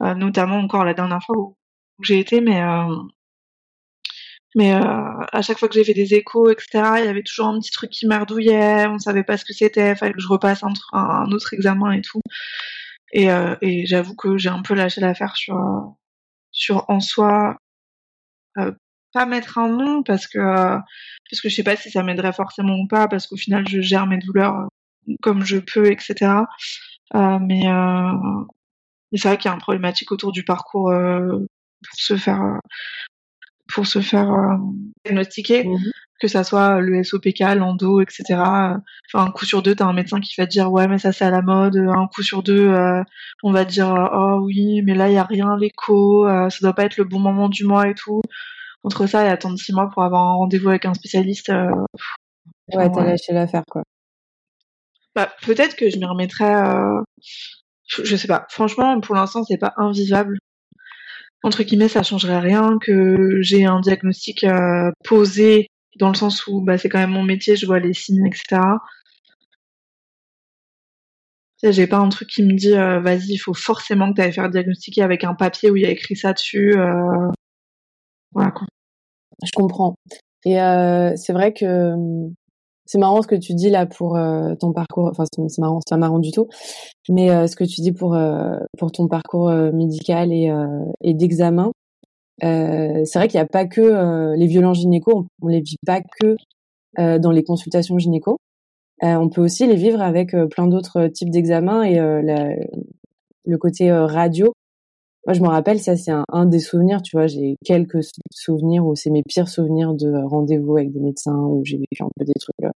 notamment 0.00 0.58
encore 0.58 0.84
la 0.84 0.94
dernière 0.94 1.22
fois 1.22 1.36
où, 1.38 1.56
j'ai 2.02 2.18
été, 2.18 2.40
mais 2.40 2.62
mais 4.56 4.72
à 4.72 5.42
chaque 5.42 5.58
fois 5.58 5.68
que 5.68 5.74
j'ai 5.74 5.84
fait 5.84 5.94
des 5.94 6.14
échos, 6.14 6.50
etc., 6.50 6.68
il 6.98 7.04
y 7.04 7.08
avait 7.08 7.22
toujours 7.22 7.46
un 7.46 7.58
petit 7.60 7.70
truc 7.70 7.90
qui 7.90 8.06
merdouillait, 8.06 8.86
on 8.86 8.98
savait 8.98 9.24
pas 9.24 9.36
ce 9.36 9.44
que 9.44 9.52
c'était, 9.52 9.94
fallait 9.94 10.12
que 10.14 10.20
je 10.20 10.28
repasse 10.28 10.62
un 10.92 11.30
autre 11.32 11.54
examen 11.54 11.92
et 11.92 12.00
tout. 12.00 12.22
Et, 13.12 13.30
euh, 13.30 13.56
et 13.60 13.86
j'avoue 13.86 14.14
que 14.14 14.38
j'ai 14.38 14.50
un 14.50 14.62
peu 14.62 14.74
lâché 14.74 15.00
l'affaire 15.00 15.36
sur 15.36 15.56
sur 16.52 16.84
en 16.88 17.00
soi 17.00 17.56
euh, 18.58 18.72
pas 19.12 19.26
mettre 19.26 19.58
un 19.58 19.68
nom 19.68 20.02
parce 20.02 20.26
que 20.26 20.38
parce 20.38 21.40
que 21.42 21.48
je 21.48 21.54
sais 21.54 21.62
pas 21.64 21.76
si 21.76 21.90
ça 21.90 22.02
m'aiderait 22.02 22.32
forcément 22.32 22.76
ou 22.78 22.86
pas 22.88 23.08
parce 23.08 23.26
qu'au 23.26 23.36
final 23.36 23.66
je 23.68 23.80
gère 23.80 24.06
mes 24.06 24.18
douleurs 24.18 24.56
euh, 25.08 25.14
comme 25.22 25.44
je 25.44 25.58
peux 25.58 25.90
etc 25.90 26.42
euh, 27.14 27.38
mais, 27.40 27.66
euh, 27.68 28.12
c'est 29.12 29.28
vrai 29.28 29.38
qu'il 29.38 29.48
y 29.48 29.52
a 29.52 29.54
une 29.54 29.60
problématique 29.60 30.12
autour 30.12 30.32
du 30.32 30.44
parcours 30.44 30.90
euh, 30.90 31.38
pour 31.38 31.94
se 31.94 32.16
faire 32.16 32.60
pour 33.72 33.86
se 33.86 34.00
faire 34.00 34.30
diagnostiquer 35.04 35.64
mmh 35.64 35.78
que 36.20 36.28
ça 36.28 36.44
soit 36.44 36.80
le 36.80 37.02
SOPK, 37.02 37.40
l'endo, 37.56 38.00
etc. 38.00 38.24
Enfin, 38.32 39.24
un 39.26 39.30
coup 39.30 39.46
sur 39.46 39.62
deux, 39.62 39.74
t'as 39.74 39.86
un 39.86 39.92
médecin 39.94 40.20
qui 40.20 40.34
va 40.38 40.46
te 40.46 40.52
dire 40.52 40.70
ouais, 40.70 40.86
mais 40.86 40.98
ça 40.98 41.12
c'est 41.12 41.24
à 41.24 41.30
la 41.30 41.42
mode. 41.42 41.76
Un 41.76 42.06
coup 42.06 42.22
sur 42.22 42.42
deux, 42.42 42.68
euh, 42.68 43.02
on 43.42 43.52
va 43.52 43.64
te 43.64 43.70
dire 43.72 43.92
oh 44.12 44.40
oui, 44.42 44.82
mais 44.82 44.94
là 44.94 45.08
il 45.08 45.14
y 45.14 45.18
a 45.18 45.24
rien, 45.24 45.56
l'écho, 45.56 46.26
euh, 46.28 46.50
ça 46.50 46.58
doit 46.60 46.74
pas 46.74 46.84
être 46.84 46.98
le 46.98 47.04
bon 47.04 47.18
moment 47.18 47.48
du 47.48 47.64
mois 47.64 47.88
et 47.88 47.94
tout. 47.94 48.20
Entre 48.84 49.06
ça 49.06 49.24
et 49.24 49.28
attendre 49.28 49.58
six 49.58 49.72
mois 49.72 49.90
pour 49.92 50.04
avoir 50.04 50.22
un 50.22 50.34
rendez-vous 50.34 50.68
avec 50.68 50.84
un 50.84 50.94
spécialiste. 50.94 51.48
Euh, 51.48 51.70
ouais, 52.74 52.90
t'as 52.92 53.04
lâché 53.04 53.32
l'affaire 53.32 53.64
quoi. 53.70 53.82
Bah, 55.14 55.30
peut-être 55.42 55.74
que 55.76 55.90
je 55.90 55.98
m'y 55.98 56.04
remettrais. 56.04 56.54
Euh, 56.54 57.00
je 57.86 58.16
sais 58.16 58.28
pas. 58.28 58.46
Franchement, 58.50 59.00
pour 59.00 59.14
l'instant, 59.14 59.42
c'est 59.44 59.58
pas 59.58 59.72
invivable 59.76 60.38
entre 61.42 61.62
guillemets, 61.62 61.88
ça 61.88 62.02
changerait 62.02 62.40
rien 62.40 62.78
que 62.80 63.38
j'ai 63.40 63.64
un 63.64 63.80
diagnostic 63.80 64.44
posé 65.04 65.68
dans 65.96 66.08
le 66.08 66.14
sens 66.14 66.46
où 66.46 66.60
bah, 66.60 66.78
c'est 66.78 66.88
quand 66.88 66.98
même 66.98 67.10
mon 67.10 67.22
métier, 67.22 67.56
je 67.56 67.66
vois 67.66 67.78
les 67.78 67.94
signes, 67.94 68.26
etc. 68.26 68.60
J'ai 71.62 71.86
pas 71.86 71.98
un 71.98 72.08
truc 72.08 72.28
qui 72.28 72.42
me 72.42 72.54
dit 72.54 72.74
euh, 72.74 73.00
vas-y, 73.00 73.32
il 73.32 73.38
faut 73.38 73.52
forcément 73.52 74.10
que 74.10 74.16
tu 74.16 74.22
ailles 74.22 74.32
faire 74.32 74.48
diagnostiquer 74.48 75.02
avec 75.02 75.24
un 75.24 75.34
papier 75.34 75.70
où 75.70 75.76
il 75.76 75.82
y 75.82 75.86
a 75.86 75.90
écrit 75.90 76.16
ça 76.16 76.32
dessus. 76.32 76.74
Euh... 76.74 77.28
Voilà. 78.32 78.54
Je 79.44 79.50
comprends. 79.54 79.94
Et 80.44 80.60
euh, 80.60 81.14
c'est 81.16 81.32
vrai 81.32 81.52
que 81.52 81.92
hum, 81.92 82.34
c'est 82.90 82.98
marrant 82.98 83.22
ce 83.22 83.28
que 83.28 83.36
tu 83.36 83.54
dis 83.54 83.70
là 83.70 83.86
pour 83.86 84.16
euh, 84.16 84.56
ton 84.56 84.72
parcours. 84.72 85.06
Enfin, 85.06 85.24
c'est 85.30 85.60
marrant, 85.60 85.78
c'est 85.86 85.94
pas 85.94 85.98
marrant 85.98 86.18
du 86.18 86.32
tout. 86.32 86.48
Mais 87.08 87.30
euh, 87.30 87.46
ce 87.46 87.54
que 87.54 87.62
tu 87.62 87.82
dis 87.82 87.92
pour 87.92 88.14
euh, 88.16 88.58
pour 88.78 88.90
ton 88.90 89.06
parcours 89.06 89.48
médical 89.72 90.32
et, 90.32 90.52
et 91.02 91.14
d'examen, 91.14 91.70
euh, 92.42 93.02
c'est 93.04 93.18
vrai 93.18 93.28
qu'il 93.28 93.38
n'y 93.38 93.44
a 93.44 93.46
pas 93.46 93.66
que 93.66 93.80
euh, 93.80 94.34
les 94.36 94.46
violences 94.46 94.78
gynéco, 94.80 95.26
on, 95.40 95.46
ne 95.46 95.52
les 95.52 95.60
vit 95.60 95.76
pas 95.86 96.00
que 96.00 96.36
euh, 96.98 97.18
dans 97.20 97.30
les 97.30 97.44
consultations 97.44 97.96
gynéco. 97.98 98.38
on 99.02 99.28
peut 99.28 99.42
aussi 99.42 99.66
les 99.68 99.76
vivre 99.76 100.02
avec 100.02 100.34
plein 100.50 100.66
d'autres 100.66 101.06
types 101.06 101.30
d'examens 101.30 101.82
et 101.84 101.94
la, 101.94 102.56
le 103.44 103.58
côté 103.58 103.92
radio. 103.92 104.52
Moi, 105.26 105.34
je 105.34 105.42
me 105.42 105.48
rappelle, 105.48 105.80
ça, 105.80 105.96
c'est 105.96 106.10
un, 106.10 106.24
un, 106.32 106.46
des 106.46 106.60
souvenirs, 106.60 107.02
tu 107.02 107.16
vois, 107.16 107.26
j'ai 107.26 107.56
quelques 107.64 108.00
souvenirs 108.32 108.86
où 108.86 108.94
c'est 108.94 109.10
mes 109.10 109.22
pires 109.22 109.48
souvenirs 109.48 109.94
de 109.94 110.12
rendez-vous 110.26 110.76
avec 110.76 110.92
des 110.92 111.00
médecins 111.00 111.36
où 111.36 111.62
j'ai 111.64 111.76
vécu 111.76 112.02
un 112.02 112.08
peu 112.16 112.24
des 112.24 112.32
trucs 112.40 112.72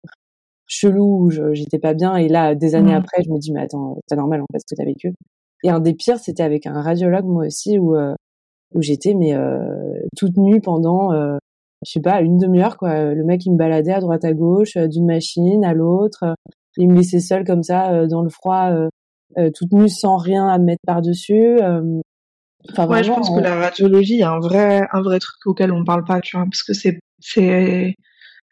chelous 0.67 1.25
où 1.25 1.29
j'étais 1.53 1.79
pas 1.79 1.93
bien. 1.93 2.15
Et 2.17 2.27
là, 2.27 2.55
des 2.55 2.75
années 2.75 2.93
mmh. 2.93 2.95
après, 2.95 3.23
je 3.23 3.31
me 3.31 3.39
dis, 3.39 3.51
mais 3.53 3.61
attends, 3.61 3.97
c'est 4.09 4.15
normal, 4.15 4.41
en 4.41 4.45
fait, 4.51 4.59
ce 4.59 4.75
que 4.75 4.77
t'as 4.77 4.85
vécu. 4.85 5.13
Et 5.63 5.69
un 5.69 5.79
des 5.79 5.93
pires, 5.93 6.19
c'était 6.19 6.43
avec 6.43 6.65
un 6.67 6.81
radiologue, 6.81 7.25
moi 7.25 7.45
aussi, 7.45 7.79
où 7.79 7.95
où 8.73 8.81
j'étais 8.81 9.13
mais 9.13 9.33
euh, 9.33 9.93
toute 10.17 10.37
nue 10.37 10.61
pendant 10.61 11.11
euh, 11.13 11.37
je 11.85 11.91
sais 11.91 12.01
pas 12.01 12.21
une 12.21 12.37
demi-heure 12.37 12.77
quoi 12.77 13.13
le 13.13 13.23
mec 13.23 13.45
il 13.45 13.53
me 13.53 13.57
baladait 13.57 13.93
à 13.93 13.99
droite 13.99 14.25
à 14.25 14.33
gauche 14.33 14.77
euh, 14.77 14.87
d'une 14.87 15.05
machine 15.05 15.63
à 15.63 15.73
l'autre 15.73 16.23
il 16.77 16.89
me 16.89 16.95
laissait 16.95 17.19
seule 17.19 17.43
comme 17.45 17.63
ça 17.63 18.07
dans 18.07 18.23
le 18.23 18.29
froid 18.29 18.71
toute 19.53 19.71
nue 19.73 19.89
sans 19.89 20.17
rien 20.17 20.47
à 20.47 20.57
mettre 20.57 20.81
par 20.87 21.03
dessus 21.03 21.59
Enfin, 22.71 22.87
ouais, 22.87 23.03
je 23.03 23.09
pense 23.11 23.29
que 23.29 23.41
la 23.41 23.55
radiologie, 23.55 24.13
il 24.13 24.19
y 24.19 24.23
a 24.23 24.31
un 24.31 24.39
vrai, 24.39 24.87
un 24.91 25.01
vrai 25.01 25.19
truc 25.19 25.35
auquel 25.45 25.71
on 25.71 25.83
parle 25.83 26.05
pas, 26.05 26.21
tu 26.21 26.37
vois, 26.37 26.45
parce 26.45 26.63
que 26.63 26.73
c'est, 26.73 26.99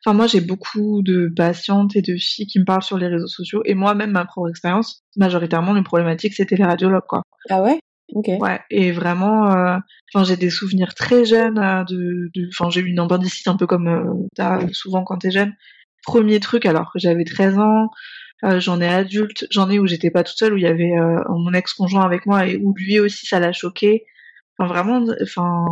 enfin, 0.03 0.15
moi, 0.15 0.27
j'ai 0.27 0.41
beaucoup 0.41 1.01
de 1.01 1.31
patientes 1.35 1.95
et 1.95 2.01
de 2.01 2.15
filles 2.17 2.47
qui 2.47 2.59
me 2.59 2.65
parlent 2.65 2.83
sur 2.83 2.97
les 2.97 3.07
réseaux 3.07 3.27
sociaux, 3.27 3.61
et 3.65 3.73
moi-même, 3.73 4.11
ma 4.11 4.25
propre 4.25 4.49
expérience, 4.49 5.01
majoritairement, 5.15 5.73
les 5.73 5.83
problématiques, 5.83 6.33
c'était 6.33 6.55
les 6.55 6.65
radiologues, 6.65 7.07
quoi. 7.07 7.23
Ah 7.49 7.61
ouais? 7.61 7.79
Ouais, 8.13 8.59
et 8.69 8.91
vraiment, 8.91 9.51
euh, 9.51 9.77
enfin, 10.13 10.25
j'ai 10.25 10.35
des 10.35 10.49
souvenirs 10.49 10.93
très 10.95 11.23
jeunes 11.23 11.57
euh, 11.57 11.83
de, 11.85 12.29
enfin, 12.49 12.69
j'ai 12.69 12.81
eu 12.81 12.87
une 12.87 12.99
appendicite 12.99 13.47
un 13.47 13.55
peu 13.55 13.67
comme 13.67 13.87
euh, 13.87 14.27
t'as 14.35 14.67
souvent 14.73 15.03
quand 15.03 15.17
t'es 15.17 15.31
jeune. 15.31 15.53
Premier 16.03 16.39
truc, 16.39 16.65
alors 16.65 16.91
que 16.91 16.99
j'avais 16.99 17.23
13 17.23 17.57
ans, 17.59 17.89
j'en 18.43 18.81
ai 18.81 18.87
adulte, 18.87 19.47
j'en 19.51 19.69
ai 19.69 19.79
où 19.79 19.87
j'étais 19.87 20.11
pas 20.11 20.23
toute 20.23 20.37
seule, 20.37 20.53
où 20.53 20.57
il 20.57 20.63
y 20.63 20.67
avait 20.67 20.93
mon 21.29 21.53
ex-conjoint 21.53 22.03
avec 22.03 22.25
moi 22.25 22.47
et 22.47 22.57
où 22.57 22.73
lui 22.75 22.99
aussi 22.99 23.25
ça 23.25 23.39
l'a 23.39 23.53
choqué. 23.53 24.05
Enfin, 24.57 24.71
vraiment, 24.73 25.05
enfin, 25.21 25.65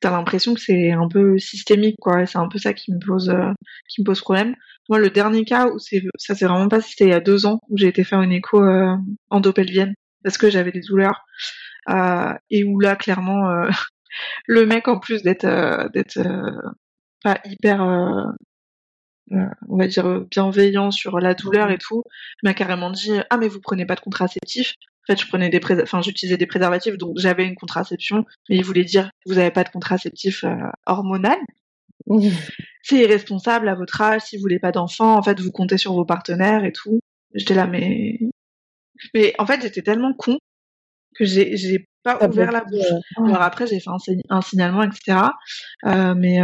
t'as 0.00 0.10
l'impression 0.10 0.54
que 0.54 0.60
c'est 0.60 0.92
un 0.92 1.08
peu 1.08 1.38
systémique, 1.38 1.96
quoi. 2.00 2.26
C'est 2.26 2.38
un 2.38 2.48
peu 2.48 2.58
ça 2.58 2.72
qui 2.72 2.92
me 2.92 2.98
pose, 2.98 3.34
qui 3.88 4.02
me 4.02 4.06
pose 4.06 4.20
problème. 4.20 4.54
Moi, 4.88 4.98
le 4.98 5.10
dernier 5.10 5.44
cas 5.44 5.68
où 5.68 5.78
c'est, 5.78 6.02
ça 6.18 6.34
s'est 6.34 6.46
vraiment 6.46 6.68
passé, 6.68 6.90
c'était 6.90 7.04
il 7.04 7.10
y 7.10 7.14
a 7.14 7.20
deux 7.20 7.46
ans, 7.46 7.60
où 7.68 7.78
j'ai 7.78 7.88
été 7.88 8.04
faire 8.04 8.22
une 8.22 8.32
écho 8.32 8.62
endopelvienne 9.30 9.94
parce 10.24 10.38
que 10.38 10.50
j'avais 10.50 10.72
des 10.72 10.80
douleurs 10.80 11.24
euh, 11.90 12.34
et 12.50 12.64
où 12.64 12.80
là 12.80 12.96
clairement 12.96 13.48
euh, 13.50 13.68
le 14.46 14.66
mec 14.66 14.88
en 14.88 14.98
plus 14.98 15.22
d'être 15.22 15.44
euh, 15.44 15.88
d'être 15.90 16.18
pas 17.22 17.38
hyper 17.44 18.34
on 19.30 19.76
va 19.78 19.86
dire 19.86 20.20
bienveillant 20.30 20.90
sur 20.90 21.18
la 21.18 21.34
douleur 21.34 21.70
et 21.70 21.78
tout 21.78 22.02
m'a 22.42 22.54
carrément 22.54 22.90
dit 22.90 23.12
ah 23.30 23.36
mais 23.38 23.48
vous 23.48 23.60
prenez 23.60 23.86
pas 23.86 23.94
de 23.94 24.00
contraceptif 24.00 24.74
en 25.08 25.12
fait 25.12 25.20
je 25.20 25.26
prenais 25.26 25.48
des 25.48 25.60
enfin 25.82 26.02
j'utilisais 26.02 26.36
des 26.36 26.46
préservatifs 26.46 26.96
donc 26.98 27.18
j'avais 27.18 27.46
une 27.46 27.54
contraception 27.54 28.24
mais 28.48 28.56
il 28.56 28.64
voulait 28.64 28.84
dire 28.84 29.10
vous 29.26 29.38
avez 29.38 29.50
pas 29.50 29.64
de 29.64 29.70
contraceptif 29.70 30.44
hormonal. 30.86 31.38
C'est 32.82 32.96
irresponsable 32.98 33.68
à 33.68 33.74
votre 33.74 34.00
âge. 34.02 34.22
Si 34.22 34.36
vous 34.36 34.42
voulez 34.42 34.58
pas 34.58 34.72
d'enfant 34.72 35.16
en 35.16 35.22
fait 35.22 35.40
vous 35.40 35.50
comptez 35.52 35.78
sur 35.78 35.94
vos 35.94 36.04
partenaires 36.04 36.64
et 36.64 36.72
tout 36.72 37.00
j'étais 37.34 37.54
là 37.54 37.66
mais 37.66 38.18
mais 39.14 39.34
en 39.38 39.46
fait, 39.46 39.60
j'étais 39.60 39.82
tellement 39.82 40.14
con 40.14 40.38
que 41.16 41.24
j'ai 41.24 41.56
j'ai 41.56 41.86
pas 42.04 42.16
ouvert 42.28 42.52
la 42.52 42.64
bouche. 42.64 42.84
euh, 43.18 43.24
Alors 43.26 43.42
après, 43.42 43.66
j'ai 43.66 43.80
fait 43.80 43.90
un, 43.90 43.98
sign- 43.98 44.20
un 44.30 44.40
signalement, 44.40 44.82
etc. 44.82 45.18
Euh, 45.86 46.14
mais 46.14 46.40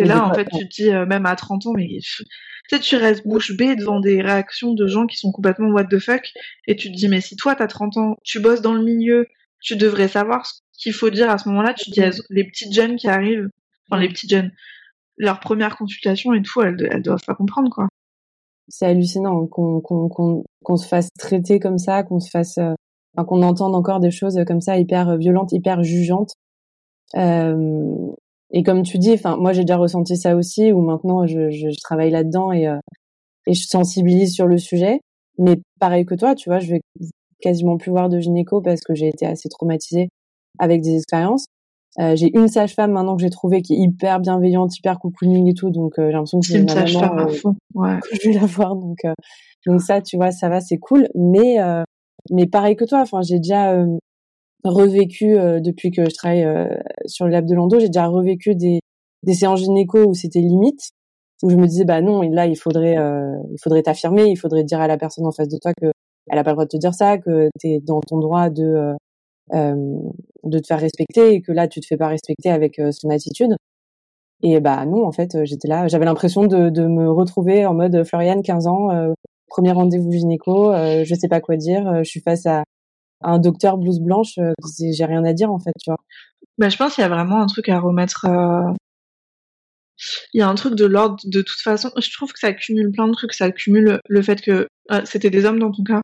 Mais 0.00 0.06
là, 0.06 0.26
en 0.26 0.34
fait, 0.34 0.46
tu 0.46 0.66
te 0.66 0.74
dis, 0.74 0.90
euh, 0.90 1.04
même 1.04 1.26
à 1.26 1.36
30 1.36 1.66
ans, 1.66 1.72
mais 1.74 1.86
tu 1.86 2.24
sais, 2.70 2.78
tu 2.80 2.96
restes 2.96 3.26
bouche 3.26 3.54
bée 3.56 3.76
devant 3.76 4.00
des 4.00 4.22
réactions 4.22 4.72
de 4.72 4.86
gens 4.86 5.06
qui 5.06 5.16
sont 5.16 5.30
complètement 5.30 5.68
what 5.68 5.84
the 5.84 5.98
fuck, 5.98 6.32
et 6.66 6.74
tu 6.74 6.90
te 6.90 6.96
dis, 6.96 7.08
mais 7.08 7.20
si 7.20 7.36
toi, 7.36 7.54
t'as 7.54 7.66
30 7.66 7.96
ans, 7.98 8.16
tu 8.24 8.40
bosses 8.40 8.62
dans 8.62 8.72
le 8.72 8.82
milieu, 8.82 9.26
tu 9.60 9.76
devrais 9.76 10.08
savoir 10.08 10.46
ce 10.46 10.60
qu'il 10.78 10.94
faut 10.94 11.10
dire 11.10 11.30
à 11.30 11.36
ce 11.36 11.48
moment-là, 11.50 11.74
tu 11.74 11.90
te 11.90 12.00
dis, 12.00 12.22
les 12.30 12.44
petites 12.44 12.72
jeunes 12.72 12.96
qui 12.96 13.08
arrivent, 13.08 13.48
enfin, 13.90 14.00
les 14.00 14.08
petites 14.08 14.30
jeunes, 14.30 14.52
leur 15.18 15.38
première 15.40 15.76
consultation 15.76 16.32
et 16.32 16.40
tout, 16.40 16.62
elles, 16.62 16.88
elles 16.90 17.02
doivent 17.02 17.24
pas 17.26 17.34
comprendre, 17.34 17.70
quoi. 17.70 17.88
c'est 18.68 18.86
hallucinant 18.86 19.46
qu'on 19.46 19.80
qu'on 19.80 20.08
qu'on 20.08 20.44
qu'on 20.64 20.76
se 20.76 20.88
fasse 20.88 21.08
traiter 21.18 21.60
comme 21.60 21.78
ça, 21.78 22.04
qu'on 22.04 22.20
se 22.20 22.30
fasse, 22.30 22.56
euh, 22.58 22.72
qu'on 23.24 23.42
entende 23.42 23.74
encore 23.74 24.00
des 24.00 24.10
choses 24.10 24.38
comme 24.46 24.62
ça 24.62 24.78
hyper 24.78 25.18
violentes, 25.18 25.52
hyper 25.52 25.82
jugeantes. 25.82 26.32
Euh, 27.16 28.12
et 28.52 28.62
comme 28.62 28.82
tu 28.82 28.98
dis, 28.98 29.12
enfin 29.12 29.36
moi 29.36 29.52
j'ai 29.52 29.62
déjà 29.62 29.76
ressenti 29.76 30.16
ça 30.16 30.36
aussi, 30.36 30.72
où 30.72 30.80
maintenant 30.80 31.26
je, 31.26 31.50
je, 31.50 31.70
je 31.70 31.80
travaille 31.82 32.10
là-dedans 32.10 32.52
et 32.52 32.66
euh, 32.66 32.78
et 33.46 33.54
je 33.54 33.66
sensibilise 33.66 34.34
sur 34.34 34.46
le 34.46 34.58
sujet. 34.58 35.00
Mais 35.38 35.56
pareil 35.78 36.04
que 36.04 36.14
toi, 36.14 36.34
tu 36.34 36.50
vois, 36.50 36.58
je 36.58 36.72
vais 36.72 36.80
quasiment 37.40 37.78
plus 37.78 37.90
voir 37.90 38.08
de 38.08 38.18
gynéco 38.18 38.60
parce 38.60 38.80
que 38.82 38.94
j'ai 38.94 39.08
été 39.08 39.26
assez 39.26 39.48
traumatisée 39.48 40.08
avec 40.58 40.82
des 40.82 40.96
expériences. 40.96 41.46
Euh, 41.98 42.14
j'ai 42.14 42.30
une 42.34 42.46
sage-femme 42.46 42.92
maintenant 42.92 43.16
que 43.16 43.22
j'ai 43.22 43.30
trouvée 43.30 43.62
qui 43.62 43.74
est 43.74 43.78
hyper 43.78 44.20
bienveillante, 44.20 44.76
hyper 44.78 45.00
cocooning 45.00 45.50
et 45.50 45.54
tout, 45.54 45.70
donc 45.70 45.98
euh, 45.98 46.06
j'ai 46.06 46.12
l'impression 46.12 46.40
que 46.40 46.46
C'est 46.46 46.58
une 46.58 46.68
sage-femme 46.68 47.18
à 47.18 47.24
euh, 47.24 47.28
fond, 47.28 47.56
ouais. 47.74 47.98
que 48.10 48.16
je 48.22 48.28
vais 48.28 48.34
la 48.38 48.46
voir 48.46 48.76
donc 48.76 48.98
euh, 49.04 49.12
donc 49.66 49.80
ça 49.80 50.00
tu 50.00 50.16
vois 50.16 50.30
ça 50.30 50.48
va 50.48 50.60
c'est 50.60 50.78
cool 50.78 51.08
mais 51.16 51.60
euh, 51.60 51.82
mais 52.30 52.46
pareil 52.46 52.76
que 52.76 52.84
toi 52.84 53.00
enfin 53.00 53.22
j'ai 53.22 53.38
déjà 53.38 53.72
euh, 53.72 53.86
revécu 54.64 55.38
euh, 55.38 55.60
depuis 55.60 55.90
que 55.90 56.08
je 56.08 56.14
travaille 56.14 56.44
euh, 56.44 56.68
sur 57.06 57.26
le 57.26 57.32
lab 57.32 57.46
de 57.46 57.54
Lando. 57.54 57.78
J'ai 57.78 57.88
déjà 57.88 58.06
revécu 58.06 58.54
des 58.54 58.80
des 59.22 59.34
séances 59.34 59.60
gynéco 59.60 60.04
où 60.06 60.14
c'était 60.14 60.40
limite 60.40 60.90
où 61.42 61.50
je 61.50 61.56
me 61.56 61.66
disais 61.66 61.84
bah 61.84 62.00
non 62.00 62.22
là 62.22 62.46
il 62.46 62.56
faudrait 62.56 62.98
euh, 62.98 63.36
il 63.50 63.58
faudrait 63.62 63.82
t'affirmer 63.82 64.26
il 64.26 64.36
faudrait 64.36 64.64
dire 64.64 64.80
à 64.80 64.88
la 64.88 64.98
personne 64.98 65.26
en 65.26 65.32
face 65.32 65.48
de 65.48 65.58
toi 65.58 65.72
que 65.80 65.90
elle 66.28 66.38
a 66.38 66.44
pas 66.44 66.50
le 66.50 66.54
droit 66.54 66.64
de 66.64 66.70
te 66.70 66.76
dire 66.76 66.94
ça 66.94 67.18
que 67.18 67.48
tu 67.60 67.68
es 67.68 67.80
dans 67.80 68.00
ton 68.00 68.18
droit 68.18 68.50
de 68.50 68.94
euh, 69.52 69.74
de 70.44 70.58
te 70.58 70.66
faire 70.66 70.80
respecter 70.80 71.34
et 71.34 71.42
que 71.42 71.52
là 71.52 71.68
tu 71.68 71.80
te 71.80 71.86
fais 71.86 71.96
pas 71.96 72.08
respecter 72.08 72.50
avec 72.50 72.80
son 72.92 73.10
attitude. 73.10 73.56
Et 74.42 74.58
bah 74.60 74.86
non, 74.86 75.06
en 75.06 75.12
fait, 75.12 75.44
j'étais 75.44 75.68
là, 75.68 75.86
j'avais 75.86 76.06
l'impression 76.06 76.46
de, 76.46 76.70
de 76.70 76.86
me 76.86 77.10
retrouver 77.10 77.66
en 77.66 77.74
mode 77.74 78.04
Floriane, 78.04 78.42
15 78.42 78.66
ans, 78.68 78.90
euh, 78.90 79.12
premier 79.48 79.72
rendez-vous 79.72 80.10
gynéco, 80.12 80.72
je 80.72 81.14
sais 81.14 81.28
pas 81.28 81.40
quoi 81.40 81.56
dire, 81.56 82.02
je 82.02 82.08
suis 82.08 82.20
face 82.20 82.46
à 82.46 82.64
un 83.22 83.38
docteur 83.38 83.76
blouse 83.78 84.00
blanche, 84.00 84.38
euh, 84.38 84.52
j'ai 84.92 85.04
rien 85.04 85.24
à 85.24 85.32
dire 85.32 85.50
en 85.52 85.58
fait, 85.58 85.72
tu 85.82 85.90
vois. 85.90 85.98
Bah, 86.58 86.68
je 86.68 86.76
pense 86.76 86.94
qu'il 86.94 87.02
y 87.02 87.04
a 87.04 87.08
vraiment 87.08 87.40
un 87.42 87.46
truc 87.46 87.68
à 87.68 87.78
remettre. 87.80 88.26
euh, 88.26 88.72
Il 90.34 90.38
y 90.38 90.42
a 90.42 90.48
un 90.48 90.54
truc 90.54 90.74
de 90.74 90.84
l'ordre 90.86 91.16
de 91.24 91.42
toute 91.42 91.60
façon. 91.60 91.90
Je 92.00 92.10
trouve 92.12 92.32
que 92.32 92.38
ça 92.38 92.48
accumule 92.48 92.90
plein 92.92 93.06
de 93.06 93.12
trucs. 93.12 93.32
Ça 93.34 93.46
accumule 93.46 94.00
le 94.08 94.22
fait 94.22 94.40
que 94.40 94.68
euh, 94.90 95.00
c'était 95.04 95.30
des 95.30 95.44
hommes 95.44 95.58
dans 95.58 95.70
ton 95.70 95.82
cas. 95.84 96.00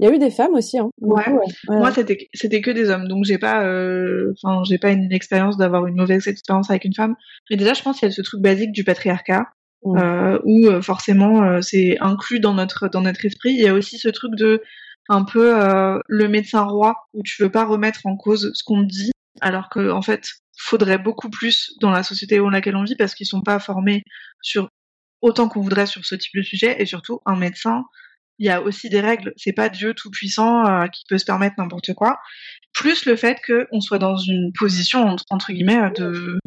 Il 0.00 0.06
y 0.06 0.10
a 0.10 0.14
eu 0.14 0.18
des 0.18 0.30
femmes 0.30 0.54
aussi, 0.54 0.76
hein. 0.78 0.88
beaucoup, 1.00 1.20
Ouais. 1.20 1.32
ouais. 1.32 1.44
Ouais, 1.68 1.76
Moi, 1.78 1.92
c'était 1.92 2.28
c'était 2.34 2.60
que 2.60 2.70
des 2.72 2.90
hommes, 2.90 3.06
donc 3.06 3.24
j'ai 3.24 3.38
pas, 3.38 3.64
euh, 3.64 4.32
enfin, 4.42 4.64
j'ai 4.64 4.76
pas 4.78 4.90
une 4.90 5.12
expérience 5.12 5.56
d'avoir 5.56 5.86
une 5.86 5.94
mauvaise 5.94 6.26
expérience 6.26 6.68
avec 6.68 6.84
une 6.84 6.94
femme. 6.94 7.14
Mais 7.48 7.56
déjà, 7.56 7.74
je 7.74 7.82
pense 7.82 8.00
qu'il 8.00 8.08
y 8.08 8.10
a 8.10 8.14
ce 8.14 8.22
truc 8.22 8.40
basique 8.42 8.72
du 8.72 8.82
patriarcat, 8.82 9.46
euh, 9.86 10.40
où 10.44 10.68
forcément 10.82 11.62
c'est 11.62 11.96
inclus 12.00 12.40
dans 12.40 12.54
notre 12.54 12.88
dans 12.88 13.02
notre 13.02 13.24
esprit. 13.24 13.50
Il 13.52 13.60
y 13.60 13.68
a 13.68 13.74
aussi 13.74 13.98
ce 13.98 14.08
truc 14.08 14.34
de 14.34 14.62
un 15.08 15.24
peu 15.24 15.60
euh, 15.60 15.98
le 16.08 16.28
médecin 16.28 16.62
roi, 16.62 16.96
où 17.12 17.22
tu 17.22 17.42
veux 17.42 17.50
pas 17.50 17.64
remettre 17.64 18.00
en 18.04 18.16
cause 18.16 18.50
ce 18.54 18.62
qu'on 18.64 18.82
dit, 18.82 19.12
alors 19.40 19.68
que 19.68 19.90
en 19.90 20.02
fait, 20.02 20.26
faudrait 20.58 20.98
beaucoup 20.98 21.30
plus 21.30 21.74
dans 21.80 21.90
la 21.90 22.02
société 22.02 22.38
dans 22.38 22.50
laquelle 22.50 22.76
on 22.76 22.84
vit, 22.84 22.96
parce 22.96 23.14
qu'ils 23.14 23.26
sont 23.26 23.42
pas 23.42 23.58
formés 23.58 24.02
sur 24.40 24.68
autant 25.20 25.48
qu'on 25.48 25.60
voudrait 25.60 25.86
sur 25.86 26.04
ce 26.04 26.14
type 26.14 26.34
de 26.36 26.42
sujet, 26.42 26.76
et 26.80 26.86
surtout 26.86 27.20
un 27.26 27.36
médecin 27.36 27.84
il 28.38 28.46
y 28.46 28.50
a 28.50 28.62
aussi 28.62 28.88
des 28.88 29.00
règles. 29.00 29.32
C'est 29.36 29.52
pas 29.52 29.68
Dieu 29.68 29.94
tout 29.94 30.10
puissant 30.10 30.66
euh, 30.66 30.86
qui 30.88 31.04
peut 31.08 31.18
se 31.18 31.24
permettre 31.24 31.56
n'importe 31.58 31.94
quoi. 31.94 32.18
Plus 32.72 33.06
le 33.06 33.16
fait 33.16 33.38
qu'on 33.46 33.80
soit 33.80 33.98
dans 33.98 34.16
une 34.16 34.52
position 34.58 35.16
entre, 35.30 35.52
guillemets 35.52 35.90
de 35.96 36.38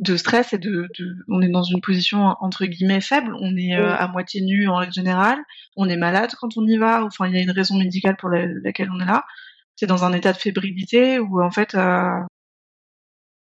de 0.00 0.16
stress 0.16 0.52
et 0.54 0.58
de, 0.58 0.88
de 0.98 1.16
on 1.28 1.40
est 1.42 1.48
dans 1.48 1.62
une 1.62 1.80
position 1.80 2.34
entre 2.40 2.64
guillemets 2.66 3.00
faible. 3.00 3.32
On 3.40 3.56
est 3.56 3.76
euh, 3.76 3.94
à 3.94 4.08
moitié 4.08 4.40
nu 4.40 4.66
en 4.68 4.76
règle 4.76 4.92
générale. 4.92 5.38
On 5.76 5.88
est 5.88 5.96
malade 5.96 6.32
quand 6.40 6.56
on 6.56 6.66
y 6.66 6.76
va. 6.78 7.04
Enfin, 7.04 7.26
il 7.28 7.34
y 7.34 7.38
a 7.38 7.42
une 7.42 7.50
raison 7.52 7.76
médicale 7.78 8.16
pour 8.16 8.28
la- 8.30 8.46
laquelle 8.64 8.90
on 8.90 8.98
est 9.00 9.04
là. 9.06 9.24
C'est 9.76 9.86
dans 9.86 10.04
un 10.04 10.12
état 10.12 10.32
de 10.32 10.38
fébrilité 10.38 11.18
où 11.18 11.42
en 11.42 11.50
fait 11.50 11.74
euh, 11.74 12.08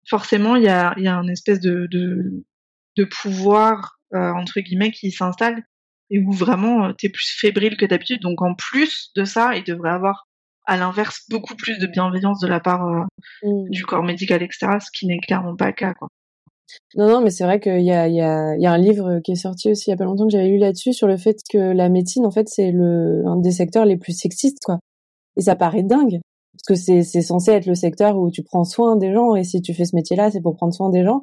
forcément 0.10 0.56
il 0.56 0.64
y 0.64 0.68
a 0.70 0.94
il 0.98 1.04
y 1.04 1.08
a 1.08 1.16
un 1.18 1.28
espèce 1.28 1.60
de 1.60 1.88
de, 1.92 2.44
de 2.98 3.04
pouvoir 3.06 4.00
euh, 4.14 4.32
entre 4.34 4.60
guillemets 4.62 4.92
qui 4.92 5.12
s'installe 5.12 5.64
et 6.10 6.20
où 6.20 6.32
vraiment 6.32 6.86
euh, 6.86 6.94
t'es 6.94 7.10
plus 7.10 7.30
fébrile 7.40 7.76
que 7.78 7.86
d'habitude. 7.86 8.22
Donc 8.22 8.42
en 8.42 8.54
plus 8.56 9.12
de 9.16 9.26
ça, 9.26 9.56
il 9.56 9.64
devrait 9.64 9.90
avoir 9.92 10.28
à 10.66 10.78
l'inverse 10.78 11.24
beaucoup 11.30 11.56
plus 11.56 11.78
de 11.80 11.88
bienveillance 11.88 12.40
de 12.40 12.48
la 12.48 12.60
part 12.60 12.86
euh, 12.88 13.04
Mm. 13.44 13.70
du 13.70 13.86
corps 13.86 14.04
médical, 14.04 14.42
etc. 14.42 14.78
Ce 14.80 14.90
qui 14.92 15.06
n'est 15.06 15.20
clairement 15.20 15.56
pas 15.56 15.68
le 15.68 15.74
cas. 15.74 15.94
Quoi. 15.94 16.08
Non, 16.96 17.08
non, 17.08 17.22
mais 17.22 17.30
c'est 17.30 17.44
vrai 17.44 17.60
qu'il 17.60 17.82
y 17.82 17.92
a, 17.92 18.08
il 18.08 18.16
y, 18.16 18.22
a, 18.22 18.56
il 18.56 18.62
y 18.62 18.66
a 18.66 18.72
un 18.72 18.78
livre 18.78 19.20
qui 19.24 19.34
est 19.34 19.36
sorti 19.36 19.72
aussi 19.72 19.90
il 19.90 19.92
y 19.92 19.94
a 19.94 19.98
pas 19.98 20.06
longtemps 20.06 20.26
que 20.26 20.32
j'avais 20.32 20.50
lu 20.50 20.58
là-dessus 20.58 20.94
sur 20.94 21.08
le 21.08 21.18
fait 21.18 21.38
que 21.50 21.58
la 21.58 21.90
médecine, 21.90 22.26
en 22.26 22.32
fait, 22.32 22.50
c'est 22.50 22.72
le 22.72 23.24
un 23.26 23.38
des 23.38 23.52
secteurs 23.52 23.86
les 23.86 23.98
plus 23.98 24.14
sexistes, 24.14 24.60
quoi. 24.64 24.80
Et 25.38 25.42
ça 25.42 25.56
paraît 25.56 25.84
dingue 25.84 26.20
parce 26.54 26.64
que 26.68 26.76
c'est 26.76 27.04
c'est 27.04 27.22
censé 27.22 27.52
être 27.52 27.68
le 27.68 27.76
secteur 27.76 28.18
où 28.18 28.32
tu 28.32 28.44
prends 28.44 28.64
soin 28.64 28.96
des 28.98 29.14
gens 29.14 29.36
et 29.36 29.44
si 29.44 29.62
tu 29.62 29.74
fais 29.74 29.86
ce 29.86 29.96
métier-là, 29.96 30.32
c'est 30.32 30.42
pour 30.42 30.56
prendre 30.56 30.74
soin 30.74 30.90
des 30.90 31.04
gens. 31.04 31.22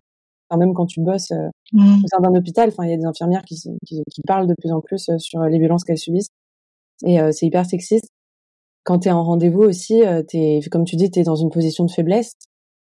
Enfin, 0.49 0.59
même 0.59 0.75
quand 0.75 0.87
tu 0.87 1.01
bosses 1.01 1.33
euh, 1.33 1.49
au 1.75 2.07
sein 2.07 2.21
d'un 2.21 2.35
hôpital, 2.35 2.69
enfin, 2.69 2.85
il 2.85 2.91
y 2.91 2.93
a 2.93 2.97
des 2.97 3.07
infirmières 3.07 3.43
qui, 3.45 3.57
qui, 3.87 4.03
qui 4.11 4.21
parlent 4.27 4.47
de 4.47 4.55
plus 4.61 4.73
en 4.73 4.81
plus 4.81 5.09
euh, 5.09 5.19
sur 5.19 5.43
les 5.43 5.59
violences 5.59 5.85
qu'elles 5.85 5.99
subissent. 5.99 6.29
Et 7.07 7.21
euh, 7.21 7.33
c'est 7.33 7.47
hyper 7.47 7.67
sexiste. 7.67 8.09
Quand 8.85 9.01
t'es 9.01 9.11
en 9.11 9.25
rendez-vous 9.25 9.63
aussi, 9.63 10.05
euh, 10.05 10.23
t'es, 10.23 10.61
comme 10.71 10.85
tu 10.85 10.97
dis, 10.97 11.11
t'es 11.11 11.23
dans 11.23 11.37
une 11.37 11.51
position 11.51 11.85
de 11.85 11.91
faiblesse 11.91 12.35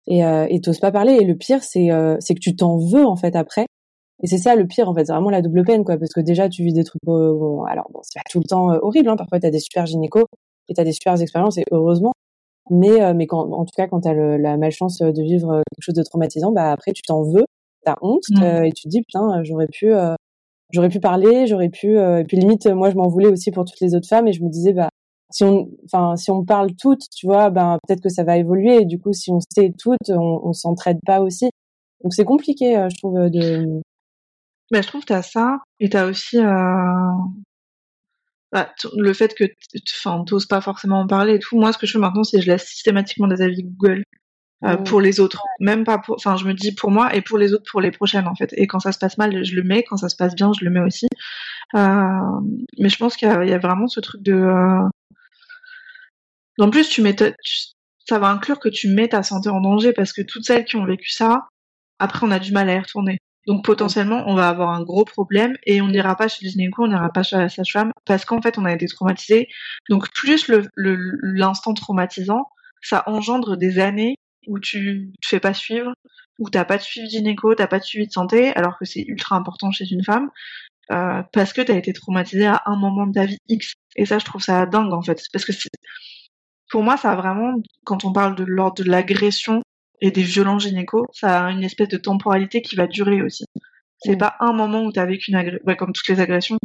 et 0.06 0.24
euh, 0.24 0.46
et 0.50 0.60
t'oses 0.60 0.80
pas 0.80 0.92
parler. 0.92 1.14
Et 1.14 1.24
le 1.24 1.34
pire, 1.36 1.62
c'est 1.62 1.90
euh, 1.90 2.16
c'est 2.20 2.34
que 2.34 2.40
tu 2.40 2.54
t'en 2.56 2.76
veux 2.78 3.04
en 3.06 3.16
fait 3.16 3.36
après. 3.36 3.66
Et 4.22 4.26
c'est 4.26 4.38
ça 4.38 4.54
le 4.54 4.66
pire 4.66 4.88
en 4.88 4.94
fait, 4.94 5.06
c'est 5.06 5.12
vraiment 5.12 5.30
la 5.30 5.42
double 5.42 5.64
peine 5.64 5.84
quoi, 5.84 5.96
parce 5.98 6.12
que 6.12 6.20
déjà 6.20 6.48
tu 6.48 6.62
vis 6.62 6.72
des 6.72 6.84
trucs 6.84 7.02
euh, 7.08 7.32
bon, 7.36 7.64
alors 7.64 7.86
bon, 7.92 8.00
c'est 8.02 8.18
pas 8.18 8.24
tout 8.30 8.38
le 8.38 8.44
temps 8.44 8.70
euh, 8.72 8.78
horrible. 8.82 9.08
Hein, 9.08 9.16
parfois 9.16 9.40
t'as 9.40 9.50
des 9.50 9.58
super 9.60 9.86
gynécos 9.86 10.24
et 10.68 10.74
t'as 10.74 10.84
des 10.84 10.92
super 10.92 11.20
expériences 11.20 11.58
et 11.58 11.64
heureusement. 11.72 12.12
Mais 12.70 13.02
euh, 13.02 13.12
mais 13.14 13.26
quand 13.26 13.50
en 13.52 13.64
tout 13.64 13.74
cas 13.76 13.86
quand 13.88 14.00
t'as 14.02 14.12
le, 14.14 14.36
la 14.38 14.56
malchance 14.56 14.98
de 14.98 15.22
vivre 15.22 15.62
quelque 15.74 15.84
chose 15.84 15.94
de 15.94 16.02
traumatisant, 16.02 16.52
bah 16.52 16.70
après 16.72 16.92
tu 16.92 17.02
t'en 17.02 17.22
veux, 17.22 17.44
t'as 17.84 17.96
honte 18.02 18.22
Mm. 18.30 18.42
euh, 18.42 18.64
et 18.64 18.72
tu 18.72 18.84
te 18.84 18.88
dis 18.88 19.02
putain 19.02 19.42
j'aurais 19.44 19.68
pu 19.68 19.92
euh, 19.92 20.14
j'aurais 20.72 20.88
pu 20.88 21.00
parler, 21.00 21.46
j'aurais 21.46 21.68
pu 21.68 21.98
euh, 21.98 22.20
et 22.20 22.24
puis 22.24 22.36
limite 22.38 22.66
moi 22.68 22.90
je 22.90 22.96
m'en 22.96 23.08
voulais 23.08 23.28
aussi 23.28 23.50
pour 23.50 23.64
toutes 23.64 23.80
les 23.80 23.94
autres 23.94 24.08
femmes 24.08 24.28
et 24.28 24.32
je 24.32 24.42
me 24.42 24.48
disais 24.48 24.72
bah 24.72 24.88
si 25.34 25.44
on 25.44 25.68
enfin 25.86 26.16
si 26.16 26.30
on 26.32 26.44
parle 26.44 26.70
toutes, 26.80 27.04
tu 27.16 27.26
vois, 27.26 27.50
ben 27.50 27.78
peut-être 27.86 28.02
que 28.02 28.10
ça 28.10 28.24
va 28.24 28.38
évoluer 28.38 28.82
et 28.82 28.86
du 28.86 28.98
coup 29.00 29.12
si 29.14 29.30
on 29.32 29.40
se 29.40 29.46
tait 29.54 29.72
toutes, 29.78 30.10
on, 30.10 30.40
on 30.44 30.52
s'entraide 30.54 31.00
pas 31.06 31.20
aussi. 31.20 31.50
Donc 32.04 32.14
c'est 32.14 32.24
compliqué 32.26 32.76
euh, 32.78 32.88
je 32.90 32.96
trouve 32.98 33.18
euh, 33.18 33.30
de 33.30 33.82
Mais 34.70 34.82
je 34.82 34.88
trouve 34.88 35.02
que 35.02 35.06
t'as 35.06 35.22
ça 35.22 35.58
et 35.80 35.88
t'as 35.88 36.06
aussi 36.06 36.38
euh, 36.38 36.44
bah, 38.52 38.72
le 38.96 39.12
fait 39.12 39.34
que 39.34 39.44
t'oses 40.26 40.46
pas 40.46 40.60
forcément 40.60 41.00
en 41.00 41.06
parler 41.06 41.34
et 41.34 41.38
tout. 41.40 41.56
Moi, 41.58 41.72
ce 41.72 41.78
que 41.78 41.86
je 41.86 41.92
fais 41.92 41.98
maintenant, 41.98 42.24
c'est 42.24 42.38
que 42.38 42.44
je 42.44 42.50
laisse 42.50 42.64
systématiquement 42.66 43.26
des 43.28 43.42
avis 43.42 43.64
Google. 43.64 44.04
euh, 44.64 44.76
pour 44.78 45.00
les 45.02 45.20
autres, 45.20 45.42
même 45.60 45.84
pas 45.84 45.98
pour, 45.98 46.16
enfin 46.16 46.36
je 46.36 46.46
me 46.46 46.54
dis 46.54 46.74
pour 46.74 46.90
moi 46.92 47.14
et 47.16 47.22
pour 47.22 47.38
les 47.38 47.54
autres 47.54 47.64
pour 47.70 47.80
les 47.82 47.92
prochaines 47.92 48.28
en 48.28 48.34
fait. 48.36 48.52
Et 48.56 48.66
quand 48.68 48.80
ça 48.80 48.92
se 48.92 48.98
passe 48.98 49.18
mal, 49.18 49.44
je 49.44 49.56
le 49.56 49.62
mets. 49.64 49.84
Quand 49.84 49.98
ça 49.98 50.08
se 50.10 50.16
passe 50.16 50.34
bien, 50.36 50.52
je 50.58 50.64
le 50.64 50.70
mets 50.72 50.80
aussi. 50.82 51.08
Euh, 51.76 52.40
mais 52.78 52.88
je 52.90 52.98
pense 52.98 53.16
qu'il 53.16 53.28
y, 53.28 53.32
a 53.32 53.44
il 53.44 53.50
y 53.50 53.54
a 53.54 53.58
vraiment 53.58 53.88
ce 53.88 54.00
truc 54.00 54.22
de. 54.22 54.34
euh, 54.34 54.88
En 56.58 56.70
plus, 56.70 56.88
tu 56.88 57.02
mets, 57.02 57.14
tu- 57.16 57.32
ça 58.08 58.18
va 58.18 58.28
inclure 58.28 58.58
que 58.60 58.68
tu 58.68 58.88
mets 58.88 59.08
ta 59.08 59.22
santé 59.22 59.48
en 59.48 59.60
danger 59.60 59.92
parce 59.92 60.12
que 60.12 60.22
toutes 60.22 60.44
celles 60.44 60.64
qui 60.64 60.76
ont 60.76 60.84
vécu 60.84 61.10
ça, 61.10 61.48
après 61.98 62.26
on 62.26 62.30
a 62.30 62.38
du 62.38 62.52
mal 62.52 62.68
à 62.70 62.74
y 62.74 62.78
retourner. 62.78 63.18
Donc 63.46 63.64
potentiellement, 63.64 64.24
on 64.26 64.34
va 64.34 64.48
avoir 64.48 64.70
un 64.70 64.82
gros 64.82 65.04
problème 65.04 65.56
et 65.64 65.80
on 65.82 65.88
n'ira 65.88 66.16
pas 66.16 66.28
chez 66.28 66.44
le 66.46 66.50
gynéco, 66.50 66.84
on 66.84 66.88
n'ira 66.88 67.10
pas 67.10 67.22
chez 67.22 67.36
la 67.36 67.48
sage-femme 67.48 67.92
parce 68.06 68.24
qu'en 68.24 68.40
fait, 68.42 68.58
on 68.58 68.64
a 68.64 68.72
été 68.72 68.86
traumatisé. 68.86 69.48
Donc 69.90 70.10
plus 70.14 70.50
l'instant 70.76 71.74
traumatisant, 71.74 72.46
ça 72.82 73.02
engendre 73.06 73.56
des 73.56 73.78
années 73.78 74.16
où 74.46 74.58
tu 74.58 75.12
te 75.22 75.28
fais 75.28 75.40
pas 75.40 75.54
suivre, 75.54 75.92
où 76.38 76.50
t'as 76.50 76.64
pas 76.64 76.76
de 76.78 76.82
suivi 76.82 77.08
gynéco, 77.10 77.54
t'as 77.54 77.66
pas 77.66 77.78
de 77.78 77.84
suivi 77.84 78.06
de 78.06 78.12
santé, 78.12 78.52
alors 78.56 78.78
que 78.78 78.84
c'est 78.84 79.04
ultra 79.08 79.36
important 79.36 79.70
chez 79.70 79.86
une 79.90 80.04
femme, 80.04 80.30
euh, 80.92 81.22
parce 81.32 81.52
que 81.52 81.62
t'as 81.62 81.76
été 81.76 81.92
traumatisé 81.92 82.46
à 82.46 82.62
un 82.66 82.76
moment 82.76 83.06
de 83.06 83.14
ta 83.14 83.26
vie 83.26 83.38
X. 83.48 83.74
Et 83.96 84.06
ça, 84.06 84.18
je 84.18 84.24
trouve 84.26 84.42
ça 84.42 84.66
dingue 84.66 84.92
en 84.92 85.02
fait, 85.02 85.22
parce 85.32 85.44
que 85.44 85.52
pour 86.74 86.82
moi, 86.82 86.96
ça 86.96 87.12
a 87.12 87.14
vraiment, 87.14 87.54
quand 87.84 88.04
on 88.04 88.12
parle 88.12 88.34
de 88.34 88.42
l'ordre 88.42 88.82
de 88.82 88.90
l'agression 88.90 89.62
et 90.00 90.10
des 90.10 90.24
violences 90.24 90.64
gynéco, 90.64 91.06
ça 91.12 91.44
a 91.44 91.50
une 91.52 91.62
espèce 91.62 91.86
de 91.86 91.98
temporalité 91.98 92.62
qui 92.62 92.74
va 92.74 92.88
durer 92.88 93.22
aussi. 93.22 93.44
C'est 93.98 94.16
Mm. 94.16 94.18
pas 94.18 94.34
un 94.40 94.52
moment 94.52 94.82
où 94.82 94.90
t'as 94.90 95.06
vécu 95.06 95.30
une 95.30 95.36
agression, 95.36 95.76
comme 95.78 95.92
toutes 95.92 96.08
les 96.08 96.18
agressions. 96.18 96.58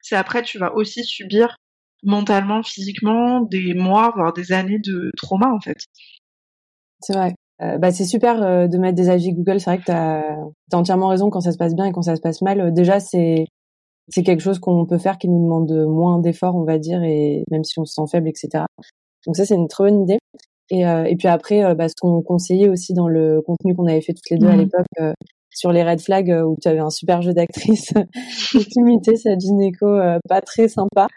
C'est 0.00 0.14
après, 0.14 0.42
tu 0.42 0.58
vas 0.58 0.72
aussi 0.76 1.02
subir 1.02 1.56
mentalement, 2.04 2.62
physiquement, 2.62 3.40
des 3.40 3.74
mois, 3.74 4.12
voire 4.14 4.32
des 4.32 4.52
années 4.52 4.78
de 4.78 5.10
trauma 5.16 5.52
en 5.52 5.58
fait. 5.58 5.78
C'est 7.00 7.14
vrai. 7.14 7.34
Euh, 7.60 7.76
bah, 7.78 7.90
c'est 7.90 8.04
super 8.04 8.40
euh, 8.44 8.68
de 8.68 8.78
mettre 8.78 8.94
des 8.94 9.08
avis 9.08 9.32
Google. 9.32 9.58
C'est 9.58 9.70
vrai 9.70 9.78
que 9.78 9.86
tu 9.86 9.90
as, 9.90 10.22
entièrement 10.72 11.08
raison 11.08 11.28
quand 11.28 11.40
ça 11.40 11.50
se 11.50 11.58
passe 11.58 11.74
bien 11.74 11.86
et 11.86 11.92
quand 11.92 12.02
ça 12.02 12.14
se 12.14 12.20
passe 12.20 12.40
mal. 12.40 12.72
déjà, 12.72 13.00
c'est 13.00 13.46
c'est 14.10 14.22
quelque 14.22 14.42
chose 14.42 14.60
qu'on 14.60 14.86
peut 14.86 14.98
faire 14.98 15.18
qui 15.18 15.28
nous 15.28 15.42
demande 15.42 15.72
moins 15.88 16.20
d'efforts, 16.20 16.54
on 16.54 16.62
va 16.62 16.78
dire, 16.78 17.02
et 17.02 17.42
même 17.50 17.64
si 17.64 17.80
on 17.80 17.84
se 17.84 17.94
sent 17.94 18.08
faible, 18.08 18.28
etc. 18.28 18.64
Donc 19.26 19.36
ça, 19.36 19.44
c'est 19.44 19.56
une 19.56 19.68
très 19.68 19.84
bonne 19.84 20.02
idée. 20.02 20.18
Et, 20.70 20.80
et 20.80 21.16
puis 21.16 21.28
après, 21.28 21.74
bah, 21.76 21.88
ce 21.88 21.94
qu'on 22.00 22.22
conseillait 22.22 22.68
aussi 22.68 22.92
dans 22.92 23.06
le 23.06 23.40
contenu 23.40 23.74
qu'on 23.74 23.86
avait 23.86 24.00
fait 24.00 24.14
toutes 24.14 24.30
les 24.30 24.38
deux 24.38 24.48
à 24.48 24.56
mmh. 24.56 24.60
l'époque, 24.60 25.14
sur 25.56 25.72
les 25.72 25.82
red 25.82 26.00
flags 26.00 26.30
euh, 26.30 26.42
où 26.42 26.56
tu 26.60 26.68
avais 26.68 26.80
un 26.80 26.90
super 26.90 27.22
jeu 27.22 27.32
d'actrice 27.32 27.92
qui 28.50 28.78
imitait 28.78 29.16
sa 29.16 29.36
gynéco 29.36 29.86
euh, 29.86 30.18
pas 30.28 30.42
très 30.42 30.68
sympa. 30.68 31.08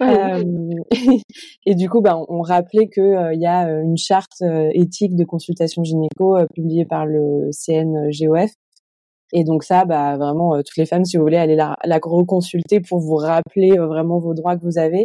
Euh, 0.00 0.44
et, 1.66 1.74
du 1.74 1.90
coup, 1.90 2.00
bah, 2.00 2.16
on, 2.28 2.40
rappelait 2.40 2.86
que 2.86 3.34
il 3.34 3.40
y 3.40 3.46
a 3.46 3.68
une 3.68 3.96
charte 3.96 4.42
éthique 4.72 5.16
de 5.16 5.24
consultation 5.24 5.82
gynéco 5.82 6.38
publiée 6.54 6.84
par 6.84 7.06
le 7.06 7.50
CNGOF. 7.52 8.50
Et 9.34 9.44
donc 9.44 9.64
ça, 9.64 9.84
bah, 9.84 10.16
vraiment, 10.16 10.56
toutes 10.58 10.76
les 10.76 10.86
femmes, 10.86 11.04
si 11.04 11.16
vous 11.16 11.22
voulez, 11.22 11.38
allez 11.38 11.56
la, 11.56 11.76
la 11.84 11.98
reconsulter 12.02 12.80
pour 12.80 13.00
vous 13.00 13.16
rappeler 13.16 13.70
vraiment 13.78 14.18
vos 14.18 14.34
droits 14.34 14.56
que 14.56 14.62
vous 14.62 14.78
avez. 14.78 15.04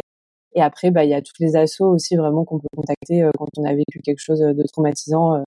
Et 0.58 0.62
après, 0.62 0.90
bah, 0.90 1.04
il 1.04 1.10
y 1.10 1.14
a 1.14 1.22
toutes 1.22 1.38
les 1.38 1.56
assos 1.56 1.86
aussi 1.86 2.16
vraiment 2.16 2.44
qu'on 2.44 2.58
peut 2.58 2.68
contacter 2.76 3.28
quand 3.38 3.48
on 3.56 3.64
a 3.64 3.74
vécu 3.74 4.00
quelque 4.00 4.20
chose 4.20 4.40
de 4.40 4.62
traumatisant 4.72 5.42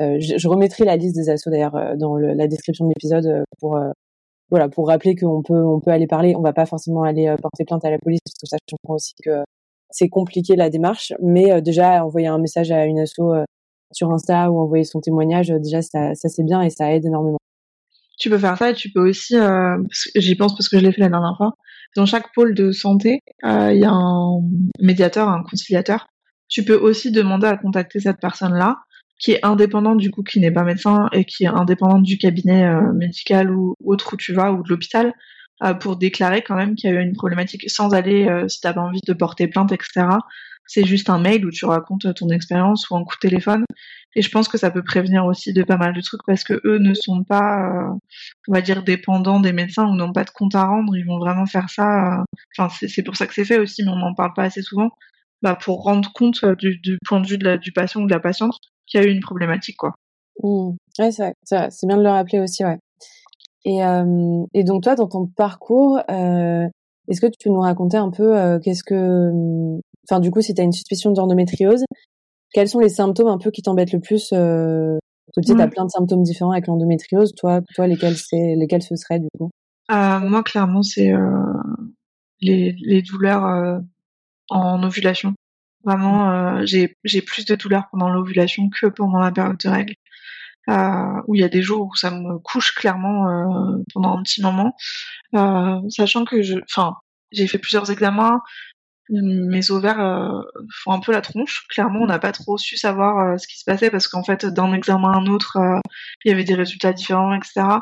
euh, 0.00 0.18
je, 0.20 0.48
remettrai 0.48 0.84
la 0.84 0.96
liste 0.96 1.16
des 1.16 1.28
assos 1.28 1.50
d'ailleurs 1.50 1.74
euh, 1.74 1.96
dans 1.96 2.16
la 2.16 2.46
description 2.46 2.86
de 2.86 2.90
l'épisode 2.90 3.26
euh, 3.26 3.42
pour 3.58 3.78
voilà 4.48 4.68
pour 4.68 4.88
rappeler 4.88 5.16
qu'on 5.16 5.42
peut 5.42 5.62
on 5.62 5.80
peut 5.80 5.90
aller 5.90 6.06
parler. 6.06 6.34
On 6.36 6.42
va 6.42 6.52
pas 6.52 6.66
forcément 6.66 7.02
aller 7.02 7.34
porter 7.40 7.64
plainte 7.64 7.84
à 7.84 7.90
la 7.90 7.98
police 7.98 8.20
parce 8.24 8.34
que 8.40 8.46
ça 8.46 8.56
je 8.68 8.76
comprends 8.76 8.94
aussi 8.94 9.14
que 9.24 9.42
c'est 9.90 10.08
compliqué 10.08 10.56
la 10.56 10.70
démarche, 10.70 11.12
mais 11.20 11.60
déjà 11.62 12.04
envoyer 12.04 12.28
un 12.28 12.38
message 12.38 12.70
à 12.70 12.84
une 12.84 13.00
asso 13.00 13.20
sur 13.92 14.10
Insta 14.12 14.50
ou 14.50 14.60
envoyer 14.60 14.84
son 14.84 15.00
témoignage, 15.00 15.48
déjà 15.48 15.82
ça, 15.82 16.14
c'est 16.14 16.44
bien 16.44 16.62
et 16.62 16.70
ça 16.70 16.92
aide 16.92 17.04
énormément. 17.04 17.38
Tu 18.18 18.30
peux 18.30 18.38
faire 18.38 18.56
ça 18.56 18.72
tu 18.72 18.90
peux 18.90 19.08
aussi, 19.08 19.36
euh, 19.36 19.78
j'y 20.14 20.36
pense 20.36 20.54
parce 20.54 20.68
que 20.68 20.78
je 20.78 20.84
l'ai 20.84 20.92
fait 20.92 21.00
la 21.00 21.08
dernière 21.08 21.36
fois, 21.36 21.54
dans 21.96 22.06
chaque 22.06 22.32
pôle 22.34 22.54
de 22.54 22.72
santé, 22.72 23.20
il 23.42 23.78
y 23.78 23.84
a 23.84 23.90
un 23.90 24.40
médiateur, 24.80 25.28
un 25.28 25.42
conciliateur. 25.42 26.06
Tu 26.48 26.64
peux 26.64 26.76
aussi 26.76 27.10
demander 27.10 27.46
à 27.46 27.56
contacter 27.56 28.00
cette 28.00 28.20
personne-là 28.20 28.76
qui 29.20 29.32
est 29.32 29.44
indépendante 29.44 29.98
du 29.98 30.10
coup, 30.10 30.22
qui 30.24 30.40
n'est 30.40 30.50
pas 30.50 30.64
médecin 30.64 31.08
et 31.12 31.24
qui 31.24 31.44
est 31.44 31.48
indépendante 31.48 32.02
du 32.02 32.18
cabinet 32.18 32.64
euh, 32.64 32.92
médical 32.94 33.50
ou 33.54 33.74
autre 33.84 34.14
où 34.14 34.16
tu 34.16 34.32
vas 34.32 34.50
ou 34.50 34.62
de 34.62 34.68
l'hôpital, 34.68 35.12
euh, 35.62 35.74
pour 35.74 35.96
déclarer 35.96 36.42
quand 36.42 36.56
même 36.56 36.74
qu'il 36.74 36.90
y 36.90 36.92
a 36.92 36.96
eu 36.96 37.02
une 37.02 37.12
problématique 37.12 37.68
sans 37.70 37.92
aller, 37.92 38.26
euh, 38.26 38.48
si 38.48 38.60
pas 38.62 38.74
envie 38.78 39.02
de 39.06 39.12
porter 39.12 39.46
plainte, 39.46 39.72
etc. 39.72 40.06
C'est 40.70 40.84
juste 40.84 41.10
un 41.10 41.18
mail 41.18 41.44
où 41.44 41.50
tu 41.50 41.64
racontes 41.64 42.14
ton 42.14 42.28
expérience 42.28 42.88
ou 42.90 42.96
un 42.96 43.02
coup 43.02 43.16
de 43.16 43.28
téléphone. 43.28 43.64
Et 44.14 44.22
je 44.22 44.30
pense 44.30 44.46
que 44.46 44.56
ça 44.56 44.70
peut 44.70 44.84
prévenir 44.84 45.24
aussi 45.26 45.52
de 45.52 45.64
pas 45.64 45.76
mal 45.76 45.92
de 45.92 46.00
trucs 46.00 46.20
parce 46.24 46.44
que 46.44 46.60
eux 46.64 46.78
ne 46.78 46.94
sont 46.94 47.24
pas, 47.24 47.90
on 48.46 48.52
va 48.52 48.60
dire, 48.60 48.84
dépendants 48.84 49.40
des 49.40 49.52
médecins 49.52 49.88
ou 49.88 49.96
n'ont 49.96 50.12
pas 50.12 50.22
de 50.22 50.30
compte 50.30 50.54
à 50.54 50.64
rendre. 50.64 50.96
Ils 50.96 51.04
vont 51.04 51.18
vraiment 51.18 51.46
faire 51.46 51.68
ça. 51.70 52.22
Enfin, 52.56 52.72
c'est 52.86 53.02
pour 53.02 53.16
ça 53.16 53.26
que 53.26 53.34
c'est 53.34 53.44
fait 53.44 53.58
aussi, 53.58 53.82
mais 53.82 53.90
on 53.90 53.96
n'en 53.96 54.14
parle 54.14 54.32
pas 54.32 54.44
assez 54.44 54.62
souvent. 54.62 54.90
Bah, 55.42 55.56
pour 55.60 55.82
rendre 55.82 56.12
compte 56.12 56.44
du, 56.44 56.98
point 57.04 57.20
de 57.20 57.26
vue 57.26 57.38
du 57.58 57.72
patient 57.72 58.02
ou 58.02 58.06
de 58.06 58.12
la 58.12 58.20
patiente 58.20 58.56
qu'il 58.86 59.00
y 59.00 59.04
a 59.04 59.06
eu 59.08 59.10
une 59.10 59.20
problématique, 59.20 59.76
quoi. 59.76 59.94
Mmh. 60.40 60.70
Ouais, 61.00 61.10
c'est 61.10 61.32
c'est 61.42 61.86
bien 61.86 61.96
de 61.96 62.02
le 62.02 62.10
rappeler 62.10 62.38
aussi, 62.38 62.64
ouais. 62.64 62.78
Et, 63.64 63.84
euh, 63.84 64.44
donc 64.54 64.82
toi, 64.82 64.94
dans 64.94 65.08
ton 65.08 65.26
parcours, 65.26 66.00
euh, 66.10 66.66
est-ce 67.08 67.20
que 67.20 67.26
tu 67.26 67.36
peux 67.44 67.50
nous 67.50 67.60
raconter 67.60 67.96
un 67.96 68.10
peu 68.10 68.36
euh, 68.38 68.58
qu'est-ce 68.58 68.84
que, 68.84 69.30
enfin 70.08 70.20
du 70.20 70.30
coup, 70.30 70.40
si 70.40 70.54
tu 70.54 70.60
as 70.60 70.64
une 70.64 70.72
suspicion 70.72 71.12
d'endométriose, 71.12 71.84
quels 72.52 72.68
sont 72.68 72.80
les 72.80 72.88
symptômes 72.88 73.28
un 73.28 73.38
peu 73.38 73.50
qui 73.50 73.62
t'embêtent 73.62 73.92
le 73.92 74.00
plus 74.00 74.30
euh, 74.32 74.98
Tu 75.34 75.42
sais, 75.46 75.54
tu 75.54 75.60
as 75.60 75.68
plein 75.68 75.84
de 75.84 75.90
symptômes 75.90 76.22
différents 76.22 76.50
avec 76.50 76.66
l'endométriose. 76.66 77.32
Toi, 77.36 77.60
toi, 77.74 77.86
lesquels 77.86 78.16
c'est, 78.16 78.56
lesquels 78.56 78.82
ce 78.82 78.96
seraient 78.96 79.20
du 79.20 79.28
coup? 79.38 79.50
Moi, 79.88 80.42
clairement, 80.42 80.82
c'est 80.82 81.12
les, 82.40 82.74
les 82.80 83.02
douleurs 83.02 83.82
en 84.50 84.82
ovulation. 84.82 85.34
Vraiment, 85.84 86.30
euh, 86.30 86.62
j'ai 86.64 86.96
j'ai 87.04 87.22
plus 87.22 87.46
de 87.46 87.54
douleurs 87.54 87.88
pendant 87.90 88.10
l'ovulation 88.10 88.68
que 88.68 88.86
pendant 88.86 89.18
la 89.18 89.32
période 89.32 89.56
de 89.56 89.68
règles. 89.68 89.94
Euh, 90.68 91.22
où 91.26 91.34
il 91.34 91.40
y 91.40 91.44
a 91.44 91.48
des 91.48 91.62
jours 91.62 91.88
où 91.88 91.96
ça 91.96 92.10
me 92.10 92.38
couche 92.38 92.74
clairement 92.74 93.28
euh, 93.28 93.82
pendant 93.94 94.16
un 94.16 94.22
petit 94.22 94.42
moment, 94.42 94.76
euh, 95.34 95.80
sachant 95.88 96.24
que 96.24 96.42
je, 96.42 96.58
enfin, 96.64 96.96
j'ai 97.32 97.46
fait 97.46 97.58
plusieurs 97.58 97.90
examens, 97.90 98.42
mes 99.10 99.70
ovaires 99.70 100.44
font 100.82 100.92
un 100.92 101.00
peu 101.00 101.12
la 101.12 101.20
tronche. 101.20 101.66
Clairement, 101.68 102.00
on 102.02 102.06
n'a 102.06 102.18
pas 102.18 102.32
trop 102.32 102.58
su 102.58 102.76
savoir 102.76 103.38
ce 103.38 103.46
qui 103.46 103.58
se 103.58 103.64
passait 103.64 103.90
parce 103.90 104.08
qu'en 104.08 104.22
fait, 104.22 104.46
d'un 104.46 104.72
examen 104.72 105.12
à 105.12 105.16
un 105.16 105.26
autre, 105.26 105.58
il 106.24 106.30
y 106.30 106.32
avait 106.32 106.44
des 106.44 106.54
résultats 106.54 106.92
différents, 106.92 107.34
etc. 107.34 107.80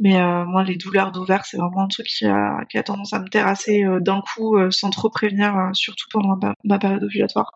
Mais 0.00 0.16
euh, 0.18 0.46
moi, 0.46 0.64
les 0.64 0.76
douleurs 0.76 1.12
d'ovaires, 1.12 1.44
c'est 1.44 1.58
vraiment 1.58 1.82
un 1.82 1.88
truc 1.88 2.06
qui 2.06 2.24
a, 2.24 2.64
qui 2.70 2.78
a 2.78 2.82
tendance 2.82 3.12
à 3.12 3.20
me 3.20 3.28
terrasser 3.28 3.84
euh, 3.84 4.00
d'un 4.00 4.22
coup, 4.22 4.56
euh, 4.56 4.70
sans 4.70 4.88
trop 4.88 5.10
prévenir, 5.10 5.54
surtout 5.74 6.06
pendant 6.10 6.38
ma, 6.64 6.78
période 6.78 7.04
ovulatoire. 7.04 7.52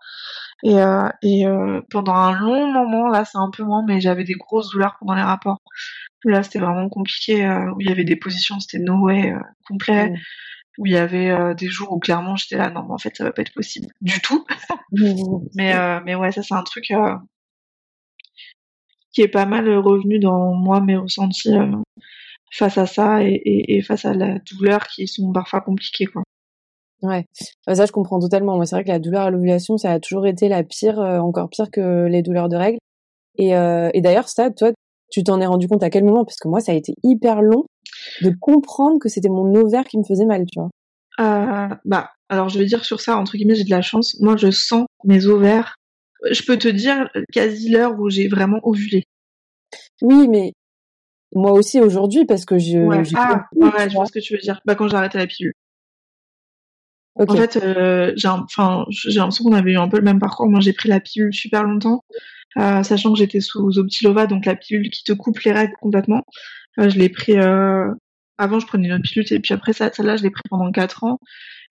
Et, 0.62 0.76
et 1.22 1.44
pendant 1.90 2.14
un 2.14 2.32
long 2.38 2.72
moment, 2.72 3.08
là, 3.08 3.24
c'est 3.24 3.38
un 3.38 3.50
peu 3.50 3.64
moins, 3.64 3.84
mais 3.86 4.00
j'avais 4.00 4.24
des 4.24 4.34
grosses 4.34 4.70
douleurs 4.70 4.96
pendant 4.98 5.14
les 5.14 5.22
rapports. 5.22 5.60
Là, 6.24 6.42
c'était 6.42 6.58
vraiment 6.58 6.88
compliqué, 6.88 7.46
où 7.74 7.80
il 7.80 7.88
y 7.88 7.92
avait 7.92 8.04
des 8.04 8.16
positions, 8.16 8.60
c'était 8.60 8.82
no 8.82 9.04
way 9.04 9.34
complet. 9.66 10.10
Mmh. 10.10 10.16
Où 10.78 10.86
il 10.86 10.92
y 10.92 10.96
avait 10.96 11.54
des 11.54 11.68
jours 11.68 11.92
où 11.92 11.98
clairement 11.98 12.34
j'étais 12.36 12.56
là, 12.56 12.70
non, 12.70 12.82
mais 12.82 12.94
en 12.94 12.98
fait, 12.98 13.14
ça 13.16 13.24
va 13.24 13.32
pas 13.32 13.42
être 13.42 13.54
possible 13.54 13.88
du 14.00 14.20
tout. 14.20 14.44
Mais, 15.54 15.74
mais 16.04 16.14
ouais, 16.14 16.30
ça, 16.32 16.42
c'est 16.42 16.54
un 16.54 16.62
truc 16.62 16.92
qui 19.12 19.22
est 19.22 19.28
pas 19.28 19.46
mal 19.46 19.68
revenu 19.78 20.18
dans 20.18 20.54
moi, 20.54 20.80
mes 20.80 20.96
ressentis 20.96 21.50
face 22.54 22.78
à 22.78 22.86
ça 22.86 23.24
et, 23.24 23.42
et, 23.44 23.82
face 23.82 24.04
à 24.04 24.14
la 24.14 24.38
douleur 24.38 24.86
qui 24.86 25.08
sont 25.08 25.32
parfois 25.32 25.60
compliquées 25.60 26.06
quoi. 26.06 26.22
Ouais, 27.02 27.26
ça 27.66 27.84
je 27.84 27.92
comprends 27.92 28.20
totalement. 28.20 28.56
Moi 28.56 28.64
c'est 28.64 28.76
vrai 28.76 28.84
que 28.84 28.88
la 28.88 28.98
douleur 28.98 29.22
à 29.22 29.30
l'ovulation 29.30 29.76
ça 29.76 29.92
a 29.92 30.00
toujours 30.00 30.26
été 30.26 30.48
la 30.48 30.62
pire, 30.62 31.00
euh, 31.00 31.18
encore 31.18 31.50
pire 31.50 31.70
que 31.70 32.06
les 32.06 32.22
douleurs 32.22 32.48
de 32.48 32.56
règles. 32.56 32.78
Et, 33.36 33.56
euh, 33.56 33.90
et 33.92 34.00
d'ailleurs 34.00 34.28
ça, 34.28 34.50
toi, 34.50 34.70
tu 35.10 35.24
t'en 35.24 35.40
es 35.40 35.46
rendu 35.46 35.68
compte 35.68 35.82
à 35.82 35.90
quel 35.90 36.04
moment? 36.04 36.24
Parce 36.24 36.38
que 36.38 36.48
moi 36.48 36.60
ça 36.60 36.72
a 36.72 36.74
été 36.76 36.94
hyper 37.02 37.42
long 37.42 37.64
de 38.22 38.30
comprendre 38.40 38.98
que 38.98 39.08
c'était 39.08 39.28
mon 39.28 39.54
ovaire 39.54 39.84
qui 39.84 39.98
me 39.98 40.04
faisait 40.04 40.26
mal, 40.26 40.44
tu 40.46 40.60
vois. 40.60 40.70
Euh, 41.20 41.68
bah 41.84 42.10
alors 42.28 42.48
je 42.48 42.58
vais 42.58 42.64
dire 42.64 42.84
sur 42.84 43.00
ça 43.00 43.16
entre 43.16 43.36
guillemets 43.36 43.54
j'ai 43.54 43.64
de 43.64 43.70
la 43.70 43.82
chance. 43.82 44.18
Moi 44.20 44.36
je 44.36 44.50
sens 44.50 44.86
mes 45.04 45.26
ovaires. 45.26 45.76
Je 46.30 46.42
peux 46.42 46.58
te 46.58 46.68
dire 46.68 47.08
quasi 47.32 47.70
l'heure 47.70 47.98
où 47.98 48.10
j'ai 48.10 48.28
vraiment 48.28 48.58
ovulé. 48.62 49.04
Oui, 50.02 50.26
mais 50.28 50.52
moi 51.34 51.52
aussi 51.52 51.80
aujourd'hui 51.80 52.24
parce 52.24 52.44
que 52.44 52.58
je. 52.58 52.78
Ouais. 52.78 53.02
Ah, 53.14 53.46
ouais, 53.54 53.88
je 53.88 53.94
vois 53.94 54.06
ce 54.06 54.12
que 54.12 54.18
tu 54.18 54.34
veux 54.34 54.40
dire. 54.40 54.60
Bah 54.64 54.74
quand 54.74 54.88
j'ai 54.88 54.96
arrêté 54.96 55.18
la 55.18 55.26
pilule. 55.26 55.54
En 57.16 57.26
fait, 57.36 57.56
euh, 57.62 58.12
j'ai 58.16 58.26
enfin, 58.26 58.84
j'ai 58.88 59.20
l'impression 59.20 59.44
qu'on 59.44 59.52
avait 59.52 59.72
eu 59.72 59.78
un 59.78 59.88
peu 59.88 59.98
le 59.98 60.02
même 60.02 60.18
parcours. 60.18 60.48
Moi, 60.48 60.60
j'ai 60.60 60.72
pris 60.72 60.88
la 60.88 60.98
pilule 60.98 61.32
super 61.32 61.62
longtemps, 61.62 62.04
euh, 62.56 62.82
sachant 62.82 63.12
que 63.12 63.18
j'étais 63.18 63.40
sous 63.40 63.78
Optilova, 63.78 64.26
donc 64.26 64.46
la 64.46 64.56
pilule 64.56 64.90
qui 64.90 65.04
te 65.04 65.12
coupe 65.12 65.38
les 65.40 65.52
règles 65.52 65.74
complètement. 65.80 66.24
Euh, 66.78 66.88
je 66.88 66.98
l'ai 66.98 67.08
pris. 67.08 67.38
Euh, 67.38 67.92
avant, 68.38 68.58
je 68.58 68.66
prenais 68.66 68.88
une 68.88 68.94
autre 68.94 69.04
pilule, 69.04 69.26
et 69.32 69.40
puis 69.40 69.54
après 69.54 69.72
ça, 69.72 69.92
celle-là, 69.92 70.16
je 70.16 70.22
l'ai 70.22 70.30
pris 70.30 70.42
pendant 70.50 70.70
quatre 70.72 71.04
ans. 71.04 71.20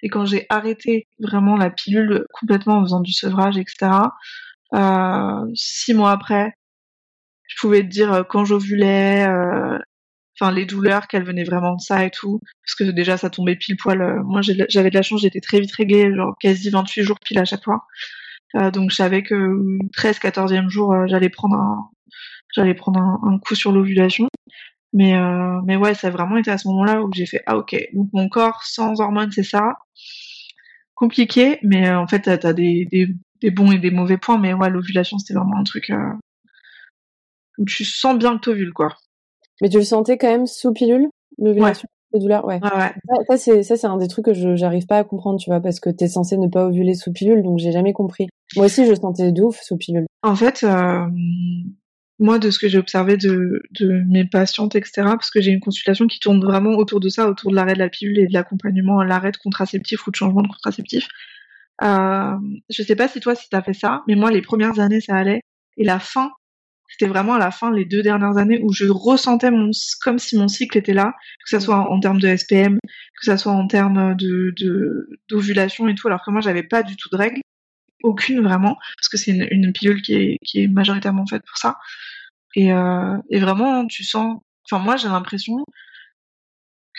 Et 0.01 0.09
quand 0.09 0.25
j'ai 0.25 0.45
arrêté 0.49 1.07
vraiment 1.19 1.57
la 1.57 1.69
pilule 1.69 2.25
complètement 2.33 2.77
en 2.77 2.83
faisant 2.83 3.01
du 3.01 3.13
sevrage, 3.13 3.57
etc. 3.57 3.91
Euh, 4.73 5.45
six 5.55 5.93
mois 5.93 6.11
après, 6.11 6.53
je 7.53 7.55
pouvais 7.59 7.81
te 7.81 7.87
dire 7.87 8.13
euh, 8.13 8.23
quand 8.23 8.45
j'ovulais, 8.45 9.25
euh, 9.27 9.77
enfin 10.39 10.51
les 10.51 10.65
douleurs 10.65 11.07
qu'elle 11.07 11.23
venait 11.23 11.43
vraiment 11.43 11.75
de 11.75 11.81
ça 11.81 12.05
et 12.05 12.09
tout 12.11 12.39
parce 12.65 12.75
que 12.75 12.91
déjà 12.91 13.17
ça 13.17 13.29
tombait 13.29 13.55
pile 13.55 13.77
poil 13.77 14.01
euh, 14.01 14.23
moi 14.23 14.41
j'avais 14.41 14.89
de 14.89 14.95
la 14.95 15.01
chance 15.03 15.21
j'étais 15.21 15.41
très 15.41 15.59
vite 15.59 15.71
réglée 15.73 16.13
genre 16.15 16.35
quasi 16.39 16.69
28 16.71 17.03
jours 17.03 17.19
pile 17.19 17.39
à 17.39 17.45
chaque 17.45 17.63
fois 17.63 17.85
donc 18.73 18.91
je 18.91 18.95
savais 18.95 19.23
que 19.23 19.55
13 19.93 20.19
14e 20.19 20.69
jour 20.69 20.95
j'allais 21.07 21.29
prendre 21.29 21.55
un 21.55 21.89
j'allais 22.55 22.75
prendre 22.75 22.99
un, 22.99 23.39
coup 23.39 23.55
sur 23.55 23.71
l'ovulation 23.71 24.27
mais 24.93 25.13
mais 25.65 25.75
ouais 25.75 25.93
ça 25.93 26.07
a 26.07 26.11
vraiment 26.11 26.37
été 26.37 26.51
à 26.51 26.57
ce 26.57 26.67
moment-là 26.69 27.01
où 27.01 27.09
j'ai 27.13 27.25
fait 27.25 27.41
ah 27.45 27.57
ok 27.57 27.75
donc 27.93 28.09
mon 28.13 28.29
corps 28.29 28.61
sans 28.63 29.01
hormones 29.01 29.31
c'est 29.31 29.43
ça 29.43 29.73
compliqué 30.93 31.59
mais 31.63 31.91
en 31.91 32.07
fait 32.07 32.21
t'as 32.21 32.47
as 32.47 32.53
des, 32.53 32.87
des, 32.91 33.07
des 33.41 33.51
bons 33.51 33.71
et 33.71 33.79
des 33.79 33.91
mauvais 33.91 34.17
points 34.17 34.37
mais 34.37 34.53
ouais 34.53 34.69
l'ovulation 34.69 35.17
c'était 35.17 35.33
vraiment 35.33 35.57
un 35.57 35.63
truc 35.63 35.91
tu 37.67 37.85
sens 37.85 38.17
bien 38.17 38.37
que 38.37 38.41
t'ovules, 38.41 38.73
quoi. 38.73 38.89
Mais 39.61 39.69
tu 39.69 39.77
le 39.77 39.83
sentais 39.83 40.17
quand 40.17 40.27
même 40.27 40.47
sous 40.47 40.73
pilule, 40.73 41.09
l'ovulation, 41.37 41.87
ouais. 42.13 42.19
douleurs, 42.19 42.45
ouais. 42.45 42.59
ouais, 42.61 43.23
Ça, 43.27 43.37
c'est 43.37 43.63
ça 43.63 43.77
c'est 43.77 43.87
un 43.87 43.97
des 43.97 44.07
trucs 44.07 44.25
que 44.25 44.33
je 44.33 44.55
j'arrive 44.55 44.87
pas 44.87 44.97
à 44.97 45.03
comprendre, 45.03 45.39
tu 45.39 45.49
vois, 45.49 45.59
parce 45.59 45.79
que 45.79 45.89
t'es 45.89 46.07
censé 46.07 46.37
ne 46.37 46.47
pas 46.47 46.65
ovuler 46.65 46.95
sous 46.95 47.11
pilule, 47.11 47.43
donc 47.43 47.59
j'ai 47.59 47.71
jamais 47.71 47.93
compris. 47.93 48.27
Moi 48.55 48.65
aussi, 48.65 48.85
je 48.85 48.93
sentais 48.95 49.31
de 49.31 49.41
ouf 49.41 49.61
sous 49.61 49.77
pilule. 49.77 50.05
En 50.23 50.35
fait, 50.35 50.63
euh, 50.63 51.05
moi, 52.19 52.39
de 52.39 52.51
ce 52.51 52.59
que 52.59 52.67
j'ai 52.67 52.77
observé 52.77 53.17
de, 53.17 53.61
de 53.71 54.03
mes 54.07 54.25
patientes, 54.25 54.75
etc., 54.75 54.91
parce 55.03 55.31
que 55.31 55.41
j'ai 55.41 55.51
une 55.51 55.59
consultation 55.59 56.07
qui 56.07 56.19
tourne 56.19 56.43
vraiment 56.43 56.71
autour 56.71 56.99
de 56.99 57.09
ça, 57.09 57.27
autour 57.29 57.51
de 57.51 57.55
l'arrêt 57.55 57.73
de 57.73 57.79
la 57.79 57.89
pilule 57.89 58.19
et 58.19 58.27
de 58.27 58.33
l'accompagnement 58.33 58.99
à 58.99 59.05
l'arrêt 59.05 59.31
de 59.31 59.37
contraceptif 59.37 60.05
ou 60.07 60.11
de 60.11 60.15
changement 60.15 60.41
de 60.41 60.47
contraceptif. 60.47 61.07
Euh, 61.81 62.35
je 62.69 62.83
sais 62.83 62.95
pas 62.95 63.07
si 63.07 63.19
toi, 63.19 63.35
si 63.35 63.49
t'as 63.49 63.63
fait 63.63 63.73
ça, 63.73 64.03
mais 64.07 64.15
moi, 64.15 64.31
les 64.31 64.41
premières 64.41 64.79
années, 64.79 65.01
ça 65.01 65.15
allait. 65.15 65.41
Et 65.77 65.83
la 65.83 65.99
fin, 65.99 66.31
c'était 66.87 67.07
vraiment 67.07 67.37
la 67.37 67.49
fin, 67.49 67.71
les 67.71 67.85
deux 67.85 68.03
dernières 68.03 68.37
années, 68.37 68.59
où 68.61 68.71
je 68.71 68.85
ressentais 68.85 69.49
mon, 69.49 69.71
comme 70.01 70.19
si 70.19 70.37
mon 70.37 70.47
cycle 70.47 70.77
était 70.77 70.93
là, 70.93 71.13
que 71.43 71.49
ça 71.49 71.59
soit 71.59 71.91
en, 71.91 71.99
termes 71.99 72.19
de 72.19 72.35
SPM, 72.35 72.77
que 73.19 73.25
ça 73.25 73.37
soit 73.37 73.51
en 73.51 73.67
termes 73.67 74.15
de, 74.15 74.53
d'ovulation 75.29 75.87
et 75.87 75.95
tout, 75.95 76.07
alors 76.07 76.23
que 76.23 76.31
moi, 76.31 76.41
j'avais 76.41 76.63
pas 76.63 76.83
du 76.83 76.95
tout 76.95 77.09
de 77.11 77.17
règles. 77.17 77.41
Aucune 78.03 78.41
vraiment, 78.41 78.77
parce 78.97 79.09
que 79.09 79.17
c'est 79.17 79.31
une, 79.31 79.71
pilule 79.73 80.01
qui 80.01 80.13
est, 80.13 80.37
qui 80.45 80.63
est 80.63 80.67
majoritairement 80.67 81.25
faite 81.25 81.43
pour 81.47 81.57
ça. 81.57 81.77
Et, 82.55 82.71
euh, 82.71 83.17
et 83.29 83.39
vraiment, 83.39 83.87
tu 83.87 84.03
sens, 84.03 84.39
enfin 84.69 84.83
moi 84.83 84.97
j'ai 84.97 85.07
l'impression 85.07 85.65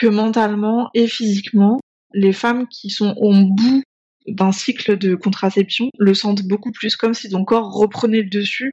que 0.01 0.07
mentalement 0.07 0.90
et 0.95 1.07
physiquement, 1.07 1.79
les 2.12 2.33
femmes 2.33 2.67
qui 2.69 2.90
sont 2.90 3.14
au 3.19 3.33
bout 3.33 3.83
d'un 4.27 4.53
cycle 4.53 4.97
de 4.97 5.14
contraception 5.14 5.90
le 5.99 6.14
sentent 6.14 6.43
beaucoup 6.45 6.73
plus 6.73 6.97
comme 6.97 7.14
si 7.14 7.29
ton 7.29 7.45
corps 7.45 7.73
reprenait 7.73 8.23
le 8.23 8.31
dessus 8.31 8.73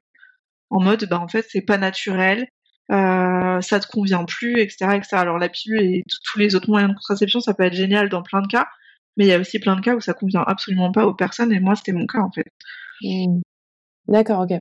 en 0.70 0.80
mode 0.80 1.06
bah 1.10 1.20
en 1.20 1.28
fait 1.28 1.46
c'est 1.50 1.60
pas 1.60 1.76
naturel 1.76 2.46
euh, 2.90 3.60
ça 3.60 3.78
te 3.78 3.86
convient 3.86 4.24
plus 4.24 4.58
etc 4.58 4.92
etc 4.94 5.08
alors 5.12 5.38
la 5.38 5.50
pilule 5.50 5.82
et 5.82 6.02
tous 6.24 6.38
les 6.38 6.54
autres 6.54 6.70
moyens 6.70 6.92
de 6.92 6.96
contraception 6.96 7.40
ça 7.40 7.52
peut 7.52 7.64
être 7.64 7.74
génial 7.74 8.08
dans 8.08 8.22
plein 8.22 8.40
de 8.40 8.46
cas 8.46 8.66
mais 9.16 9.26
il 9.26 9.28
y 9.28 9.32
a 9.32 9.38
aussi 9.38 9.58
plein 9.58 9.76
de 9.76 9.80
cas 9.80 9.94
où 9.94 10.00
ça 10.00 10.14
convient 10.14 10.44
absolument 10.46 10.92
pas 10.92 11.06
aux 11.06 11.14
personnes 11.14 11.52
et 11.52 11.60
moi 11.60 11.74
c'était 11.74 11.92
mon 11.92 12.06
cas 12.06 12.20
en 12.20 12.30
fait 12.30 12.46
mmh. 13.02 13.40
d'accord 14.08 14.40
ok 14.40 14.50
ouais, 14.50 14.58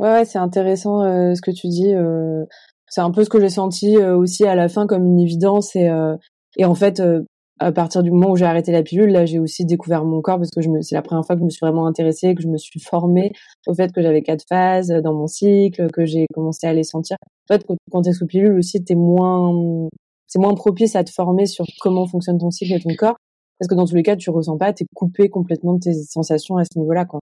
ouais 0.00 0.24
c'est 0.24 0.38
intéressant 0.38 1.02
euh, 1.02 1.34
ce 1.34 1.42
que 1.42 1.50
tu 1.50 1.68
dis 1.68 1.94
euh, 1.94 2.44
c'est 2.88 3.00
un 3.00 3.10
peu 3.10 3.24
ce 3.24 3.30
que 3.30 3.40
j'ai 3.40 3.50
senti 3.50 3.96
euh, 3.96 4.16
aussi 4.16 4.44
à 4.44 4.54
la 4.54 4.68
fin 4.68 4.86
comme 4.86 5.04
une 5.04 5.20
évidence 5.20 5.76
et 5.76 5.88
euh, 5.88 6.16
et 6.56 6.64
en 6.64 6.74
fait 6.74 7.00
euh, 7.00 7.22
à 7.60 7.72
partir 7.72 8.02
du 8.02 8.10
moment 8.10 8.30
où 8.30 8.36
j'ai 8.36 8.44
arrêté 8.44 8.70
la 8.70 8.84
pilule, 8.84 9.10
là, 9.10 9.26
j'ai 9.26 9.40
aussi 9.40 9.64
découvert 9.64 10.04
mon 10.04 10.20
corps 10.20 10.36
parce 10.38 10.50
que 10.50 10.60
je 10.60 10.68
me, 10.68 10.80
c'est 10.80 10.94
la 10.94 11.02
première 11.02 11.26
fois 11.26 11.34
que 11.34 11.40
je 11.40 11.44
me 11.44 11.50
suis 11.50 11.60
vraiment 11.60 11.86
intéressée, 11.86 12.34
que 12.36 12.42
je 12.42 12.46
me 12.46 12.56
suis 12.56 12.78
formée 12.78 13.32
au 13.66 13.74
fait 13.74 13.92
que 13.92 14.00
j'avais 14.00 14.22
quatre 14.22 14.44
phases 14.48 14.88
dans 15.02 15.12
mon 15.12 15.26
cycle, 15.26 15.90
que 15.90 16.04
j'ai 16.04 16.26
commencé 16.32 16.68
à 16.68 16.72
les 16.72 16.84
sentir. 16.84 17.16
En 17.50 17.54
fait, 17.54 17.66
quand 17.90 18.02
t'es 18.02 18.12
sous 18.12 18.26
pilule 18.26 18.56
aussi, 18.58 18.84
t'es 18.84 18.94
moins, 18.94 19.88
c'est 20.28 20.38
moins 20.38 20.54
propice 20.54 20.94
à 20.94 21.02
te 21.02 21.10
former 21.10 21.46
sur 21.46 21.64
comment 21.80 22.06
fonctionne 22.06 22.38
ton 22.38 22.50
cycle 22.50 22.74
et 22.74 22.80
ton 22.80 22.94
corps. 22.94 23.16
Parce 23.58 23.68
que 23.68 23.74
dans 23.74 23.86
tous 23.86 23.94
les 23.94 24.02
cas, 24.02 24.16
tu 24.16 24.30
ressens 24.30 24.56
pas, 24.58 24.72
t'es 24.72 24.86
coupé 24.94 25.28
complètement 25.28 25.74
de 25.74 25.80
tes 25.80 25.94
sensations 25.94 26.56
à 26.56 26.64
ce 26.64 26.78
niveau-là, 26.78 27.04
quoi. 27.04 27.20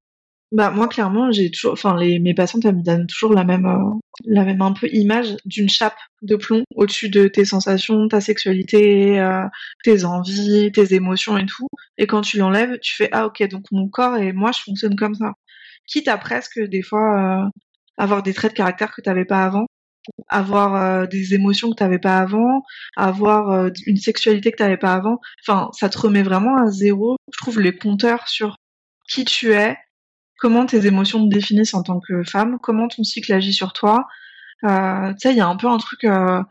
Bah 0.52 0.70
moi 0.70 0.86
clairement 0.86 1.32
j'ai 1.32 1.50
toujours, 1.50 1.72
enfin 1.72 1.96
les 1.98 2.20
mes 2.20 2.32
patientes 2.32 2.64
elles 2.64 2.76
me 2.76 2.82
donnent 2.82 3.08
toujours 3.08 3.34
la 3.34 3.42
même 3.42 3.66
euh, 3.66 3.98
la 4.26 4.44
même 4.44 4.62
un 4.62 4.72
peu 4.72 4.86
image 4.92 5.36
d'une 5.44 5.68
chape 5.68 5.96
de 6.22 6.36
plomb 6.36 6.62
au-dessus 6.76 7.08
de 7.08 7.26
tes 7.26 7.44
sensations, 7.44 8.06
ta 8.06 8.20
sexualité, 8.20 9.18
euh, 9.18 9.42
tes 9.82 10.04
envies, 10.04 10.70
tes 10.72 10.94
émotions 10.94 11.36
et 11.36 11.46
tout. 11.46 11.66
Et 11.98 12.06
quand 12.06 12.20
tu 12.20 12.38
l'enlèves, 12.38 12.78
tu 12.80 12.94
fais 12.94 13.08
ah 13.10 13.26
ok 13.26 13.42
donc 13.48 13.64
mon 13.72 13.88
corps 13.88 14.16
et 14.18 14.32
moi 14.32 14.52
je 14.52 14.60
fonctionne 14.60 14.94
comme 14.94 15.16
ça. 15.16 15.32
Quitte 15.88 16.06
à 16.08 16.16
presque 16.16 16.60
des 16.60 16.82
fois 16.82 17.46
euh, 17.46 17.50
avoir 17.98 18.22
des 18.22 18.32
traits 18.34 18.52
de 18.52 18.56
caractère 18.56 18.94
que 18.94 19.00
t'avais 19.00 19.24
pas 19.24 19.44
avant, 19.44 19.66
avoir 20.28 21.08
des 21.08 21.34
émotions 21.34 21.70
que 21.70 21.76
t'avais 21.76 21.98
pas 21.98 22.18
avant, 22.18 22.62
avoir 22.96 23.70
une 23.86 23.96
sexualité 23.96 24.52
que 24.52 24.56
t'avais 24.56 24.76
pas 24.76 24.94
avant. 24.94 25.20
Enfin 25.46 25.70
ça 25.72 25.88
te 25.88 25.98
remet 25.98 26.22
vraiment 26.22 26.56
à 26.56 26.70
zéro. 26.70 27.16
Je 27.32 27.38
trouve 27.38 27.60
les 27.60 27.76
compteurs 27.76 28.28
sur 28.28 28.56
qui 29.08 29.24
tu 29.24 29.52
es 29.52 29.76
comment 30.38 30.66
tes 30.66 30.86
émotions 30.86 31.26
te 31.28 31.34
définissent 31.34 31.74
en 31.74 31.82
tant 31.82 32.00
que 32.00 32.22
femme, 32.24 32.58
comment 32.62 32.88
ton 32.88 33.02
cycle 33.04 33.32
agit 33.32 33.52
sur 33.52 33.72
toi. 33.72 34.06
Euh, 34.64 35.12
tu 35.12 35.20
sais, 35.20 35.30
il 35.32 35.36
y 35.36 35.40
a 35.40 35.48
un 35.48 35.56
peu 35.56 35.68
un 35.68 35.78
truc, 35.78 36.04
euh, 36.04 36.42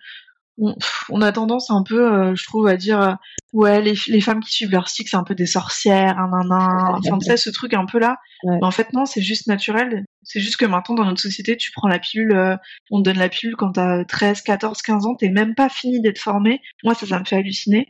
on, 0.58 1.22
a 1.22 1.32
tendance 1.32 1.70
un 1.70 1.84
peu, 1.84 2.14
euh, 2.14 2.36
je 2.36 2.46
trouve, 2.46 2.68
à 2.68 2.78
dire, 2.78 3.02
euh, 3.02 3.14
ouais, 3.54 3.82
les, 3.82 3.94
les, 4.08 4.22
femmes 4.22 4.40
qui 4.40 4.52
suivent 4.52 4.72
leur 4.72 4.88
cycle, 4.88 5.10
c'est 5.10 5.18
un 5.18 5.24
peu 5.24 5.36
des 5.36 5.46
sorcières, 5.46 6.18
un, 6.18 6.32
un, 6.32 6.52
un. 6.52 7.00
Enfin, 7.00 7.18
tu 7.18 7.26
sais, 7.26 7.38
ce 7.38 7.50
truc 7.50 7.74
un 7.74 7.86
peu 7.86 8.00
là. 8.00 8.18
Mais 8.44 8.64
en 8.64 8.72
fait, 8.72 8.94
non, 8.94 9.06
c'est 9.06 9.22
juste 9.22 9.48
naturel. 9.48 10.06
C'est 10.24 10.40
juste 10.40 10.58
que 10.58 10.66
maintenant, 10.66 10.96
dans 10.96 11.06
notre 11.06 11.22
société, 11.22 11.58
tu 11.58 11.72
prends 11.72 11.88
la 11.88 12.00
pilule, 12.00 12.34
euh, 12.34 12.56
on 12.92 13.00
te 13.00 13.04
donne 13.04 13.18
la 13.18 13.30
pilule 13.30 13.56
quand 13.56 13.74
t'as 13.74 14.06
13, 14.06 14.42
14, 14.42 14.82
15 14.82 15.06
ans, 15.06 15.16
t'es 15.16 15.30
même 15.30 15.56
pas 15.56 15.70
fini 15.70 16.00
d'être 16.02 16.20
formé. 16.20 16.62
Moi, 16.84 16.94
ça, 16.94 17.06
ça 17.06 17.20
me 17.20 17.26
fait 17.26 17.38
halluciner. 17.38 17.88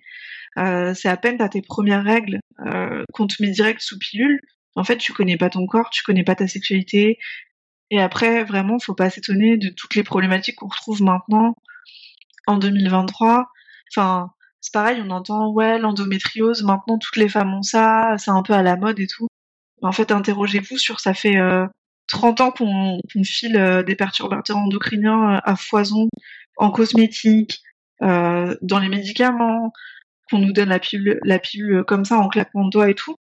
c'est 0.55 1.09
à 1.09 1.17
peine 1.17 1.37
t'as 1.37 1.49
tes 1.49 1.61
premières 1.61 2.03
règles 2.03 2.39
qu'on 3.13 3.27
te 3.27 3.41
met 3.41 3.49
direct 3.49 3.81
sous 3.81 3.99
pilule 3.99 4.39
en 4.75 4.83
fait, 4.83 4.97
tu 4.97 5.13
connais 5.13 5.37
pas 5.37 5.49
ton 5.49 5.65
corps, 5.65 5.89
tu 5.89 6.03
connais 6.03 6.23
pas 6.23 6.35
ta 6.35 6.47
sexualité. 6.47 7.17
Et 7.91 8.01
après, 8.01 8.43
vraiment, 8.43 8.77
faut 8.79 8.95
pas 8.95 9.09
s'étonner 9.09 9.57
de 9.57 9.69
toutes 9.69 9.95
les 9.95 10.03
problématiques 10.03 10.55
qu'on 10.55 10.67
retrouve 10.67 11.01
maintenant 11.01 11.55
en 12.47 12.57
2023. 12.57 13.47
Enfin, 13.91 14.31
c'est 14.61 14.73
pareil, 14.73 15.01
on 15.05 15.09
entend 15.11 15.51
ouais 15.51 15.79
l'endométriose, 15.79 16.63
maintenant 16.63 16.97
toutes 16.97 17.17
les 17.17 17.29
femmes 17.29 17.53
ont 17.53 17.61
ça, 17.61 18.15
c'est 18.17 18.31
un 18.31 18.43
peu 18.43 18.53
à 18.53 18.63
la 18.63 18.77
mode 18.77 18.99
et 18.99 19.07
tout. 19.07 19.27
En 19.81 19.91
fait, 19.91 20.11
interrogez-vous 20.11 20.77
sur 20.77 20.99
ça 20.99 21.13
fait 21.13 21.37
30 22.07 22.41
euh, 22.41 22.43
ans 22.43 22.51
qu'on 22.51 22.99
file 23.23 23.57
euh, 23.57 23.83
des 23.83 23.95
perturbateurs 23.95 24.57
endocriniens 24.57 25.35
euh, 25.35 25.39
à 25.43 25.55
foison 25.55 26.07
en 26.57 26.71
cosmétique, 26.71 27.61
dans 28.01 28.79
les 28.79 28.89
médicaments, 28.89 29.71
qu'on 30.29 30.39
nous 30.39 30.53
donne 30.53 30.69
la 30.69 30.79
pilule, 30.79 31.19
la 31.23 31.39
pilule 31.39 31.83
comme 31.85 32.05
ça 32.05 32.17
en 32.17 32.27
claquement 32.27 32.65
de 32.65 32.69
doigts 32.69 32.89
et 32.89 32.95
tout 32.95 33.15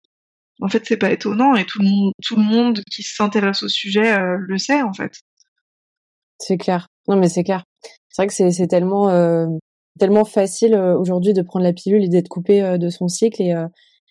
en 0.61 0.69
fait, 0.69 0.85
c'est 0.85 0.97
pas 0.97 1.11
étonnant 1.11 1.55
et 1.55 1.65
tout 1.65 1.79
le 1.79 1.89
monde, 1.89 2.13
tout 2.23 2.35
le 2.35 2.43
monde 2.43 2.81
qui 2.89 3.03
s'intéresse 3.03 3.63
au 3.63 3.67
sujet 3.67 4.13
euh, 4.13 4.37
le 4.39 4.57
sait 4.57 4.81
en 4.81 4.93
fait. 4.93 5.19
C'est 6.39 6.57
clair. 6.57 6.87
Non, 7.07 7.17
mais 7.17 7.29
c'est 7.29 7.43
clair. 7.43 7.63
C'est 8.15 8.21
vrai 8.21 8.27
que 8.27 8.33
c'est, 8.33 8.51
c'est 8.51 8.67
tellement, 8.67 9.09
euh, 9.09 9.45
tellement 9.99 10.23
facile 10.23 10.73
euh, 10.73 10.97
aujourd'hui 10.97 11.33
de 11.33 11.41
prendre 11.41 11.63
la 11.65 11.73
pilule 11.73 12.03
et 12.03 12.07
d'être 12.07 12.29
coupé 12.29 12.77
de 12.77 12.89
son 12.89 13.07
cycle 13.07 13.41
et, 13.41 13.53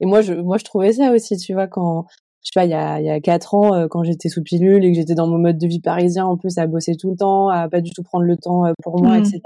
et 0.00 0.06
moi, 0.06 0.20
je, 0.20 0.34
moi, 0.34 0.58
je 0.58 0.64
trouvais 0.64 0.92
ça 0.92 1.12
aussi, 1.12 1.36
tu 1.36 1.54
vois, 1.54 1.68
quand 1.68 2.04
je 2.42 2.50
sais 2.52 2.60
pas, 2.60 2.66
il 2.66 2.70
y 2.70 2.74
a, 2.74 3.00
il 3.00 3.06
y 3.06 3.10
a 3.10 3.20
quatre 3.20 3.54
ans, 3.54 3.88
quand 3.88 4.04
j'étais 4.04 4.28
sous 4.28 4.42
pilule 4.42 4.84
et 4.84 4.92
que 4.92 4.96
j'étais 4.96 5.14
dans 5.14 5.26
mon 5.26 5.38
mode 5.38 5.56
de 5.56 5.66
vie 5.66 5.80
parisien, 5.80 6.26
en 6.26 6.36
plus 6.36 6.58
à 6.58 6.66
bosser 6.66 6.96
tout 6.96 7.10
le 7.10 7.16
temps, 7.16 7.48
à 7.48 7.68
pas 7.70 7.80
du 7.80 7.90
tout 7.92 8.02
prendre 8.02 8.24
le 8.24 8.36
temps 8.36 8.64
pour 8.82 9.02
moi, 9.02 9.18
mmh. 9.18 9.20
etc. 9.20 9.40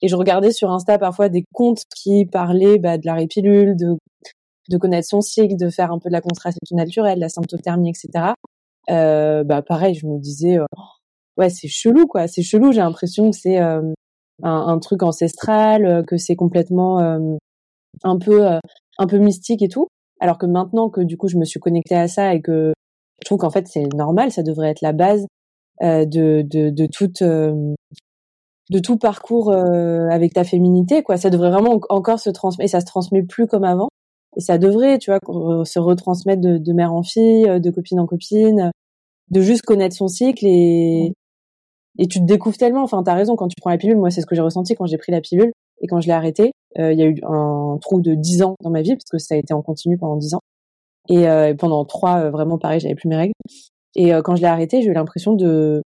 Et 0.00 0.08
je 0.08 0.16
regardais 0.16 0.52
sur 0.52 0.70
Insta 0.70 0.98
parfois 0.98 1.28
des 1.28 1.44
comptes 1.52 1.82
qui 1.94 2.24
parlaient 2.24 2.78
bah, 2.78 2.96
de 2.96 3.04
la 3.04 3.26
pilule, 3.26 3.76
de 3.76 3.98
de 4.68 4.76
connaître 4.76 5.08
son 5.08 5.20
cycle, 5.20 5.56
de 5.56 5.70
faire 5.70 5.92
un 5.92 5.98
peu 5.98 6.08
de 6.08 6.12
la 6.12 6.20
contraception 6.20 6.76
naturelle, 6.76 7.18
la 7.18 7.28
symptothermie, 7.28 7.90
etc. 7.90 8.32
Euh, 8.90 9.44
bah 9.44 9.62
pareil, 9.62 9.94
je 9.94 10.06
me 10.06 10.18
disais, 10.18 10.58
euh, 10.58 10.66
ouais, 11.38 11.50
c'est 11.50 11.68
chelou 11.68 12.06
quoi, 12.06 12.26
c'est 12.28 12.42
chelou. 12.42 12.72
J'ai 12.72 12.80
l'impression 12.80 13.30
que 13.30 13.36
c'est 13.36 13.60
euh, 13.60 13.82
un, 14.42 14.78
truc 14.78 15.02
ancestral, 15.02 15.86
euh, 15.86 16.02
que 16.02 16.16
c'est 16.16 16.36
complètement 16.36 16.98
un 18.04 18.18
peu 18.18 18.46
un 18.98 19.06
peu 19.06 19.18
mystique 19.18 19.62
et 19.62 19.68
tout. 19.68 19.88
Alors 20.20 20.38
que 20.38 20.46
maintenant 20.46 20.90
que 20.90 21.00
du 21.00 21.16
coup 21.16 21.28
je 21.28 21.36
me 21.38 21.44
suis 21.44 21.60
connectée 21.60 21.96
à 21.96 22.08
ça 22.08 22.34
et 22.34 22.42
que 22.42 22.72
je 23.22 23.26
trouve 23.26 23.38
qu'en 23.38 23.50
fait 23.50 23.66
c'est 23.68 23.86
normal, 23.94 24.32
ça 24.32 24.42
devrait 24.42 24.70
être 24.70 24.82
la 24.82 24.92
base 24.92 25.26
de, 25.80 26.42
de, 26.42 26.70
de 26.70 26.86
toute 26.86 27.22
de 27.22 28.78
tout 28.80 28.98
parcours 28.98 29.52
avec 29.52 30.34
ta 30.34 30.44
féminité 30.44 31.02
quoi 31.02 31.16
ça 31.16 31.30
devrait 31.30 31.50
vraiment 31.50 31.80
encore 31.88 32.18
se 32.18 32.30
transmettre 32.30 32.64
et 32.64 32.68
ça 32.68 32.80
se 32.80 32.86
transmet 32.86 33.22
plus 33.22 33.46
comme 33.46 33.64
avant 33.64 33.88
et 34.36 34.40
ça 34.40 34.56
devrait, 34.56 34.98
tu 34.98 35.10
vois, 35.10 35.64
se 35.64 35.78
retransmettre 35.78 36.40
de, 36.40 36.58
de, 36.58 36.72
mère 36.72 36.92
en 36.92 37.02
fille, 37.02 37.48
euh, 37.48 37.58
de 37.58 37.70
copine 37.70 37.98
en 38.00 38.06
copine, 38.06 38.70
de 39.30 39.40
juste 39.40 39.62
connaître 39.62 39.96
son 39.96 40.08
cycle 40.08 40.46
et 40.46 41.12
et 41.98 42.06
tu 42.06 42.20
te 42.20 42.24
découvres 42.24 42.56
tellement. 42.56 42.82
Enfin, 42.82 43.02
t'as 43.02 43.14
raison 43.14 43.36
quand 43.36 43.48
tu 43.48 43.54
prends 43.60 43.70
la 43.70 43.78
pilule. 43.78 43.96
Moi, 43.96 44.10
c'est 44.10 44.20
ce 44.20 44.26
que 44.26 44.34
j'ai 44.34 44.42
ressenti 44.42 44.74
quand 44.74 44.86
j'ai 44.86 44.98
pris 44.98 45.12
la 45.12 45.20
pilule 45.20 45.52
et 45.80 45.86
quand 45.86 46.00
je 46.00 46.06
l'ai 46.06 46.12
arrêtée. 46.12 46.52
Euh, 46.78 46.92
il 46.92 46.98
y 46.98 47.02
a 47.02 47.06
eu 47.06 47.16
un 47.24 47.78
trou 47.80 48.00
de 48.00 48.14
10 48.14 48.42
ans 48.42 48.54
dans 48.62 48.70
ma 48.70 48.82
vie 48.82 48.94
parce 48.94 49.10
que 49.10 49.18
ça 49.18 49.34
a 49.34 49.38
été 49.38 49.54
en 49.54 49.62
continu 49.62 49.96
pendant 49.96 50.16
10 50.16 50.34
ans 50.34 50.40
et 51.08 51.26
euh, 51.26 51.54
pendant 51.54 51.84
trois 51.86 52.28
vraiment 52.30 52.58
pareil, 52.58 52.80
j'avais 52.80 52.94
plus 52.94 53.08
mes 53.08 53.16
règles. 53.16 53.32
Et 53.94 54.12
quand 54.22 54.36
je 54.36 54.42
l'ai 54.42 54.48
arrêtée, 54.48 54.82
j'ai 54.82 54.88
eu 54.88 54.92
l'impression 54.92 55.32
de 55.32 55.82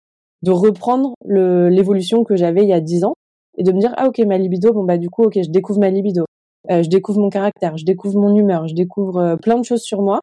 de 0.42 0.50
reprendre 0.50 1.14
l'évolution 1.24 2.22
que 2.22 2.36
j'avais 2.36 2.62
il 2.62 2.68
y 2.68 2.74
a 2.74 2.80
10 2.80 3.04
ans 3.04 3.14
et 3.56 3.62
de 3.62 3.72
me 3.72 3.80
dire 3.80 3.94
ah 3.96 4.06
ok 4.06 4.18
ma 4.26 4.36
libido 4.36 4.72
bon 4.74 4.84
bah 4.84 4.98
du 4.98 5.08
coup 5.08 5.24
ok 5.24 5.38
je 5.42 5.50
découvre 5.50 5.80
ma 5.80 5.88
libido 5.88 6.26
euh, 6.70 6.82
je 6.82 6.88
découvre 6.88 7.20
mon 7.20 7.30
caractère, 7.30 7.76
je 7.76 7.84
découvre 7.84 8.18
mon 8.18 8.36
humeur, 8.36 8.66
je 8.66 8.74
découvre 8.74 9.18
euh, 9.18 9.36
plein 9.36 9.58
de 9.58 9.64
choses 9.64 9.82
sur 9.82 10.02
moi 10.02 10.20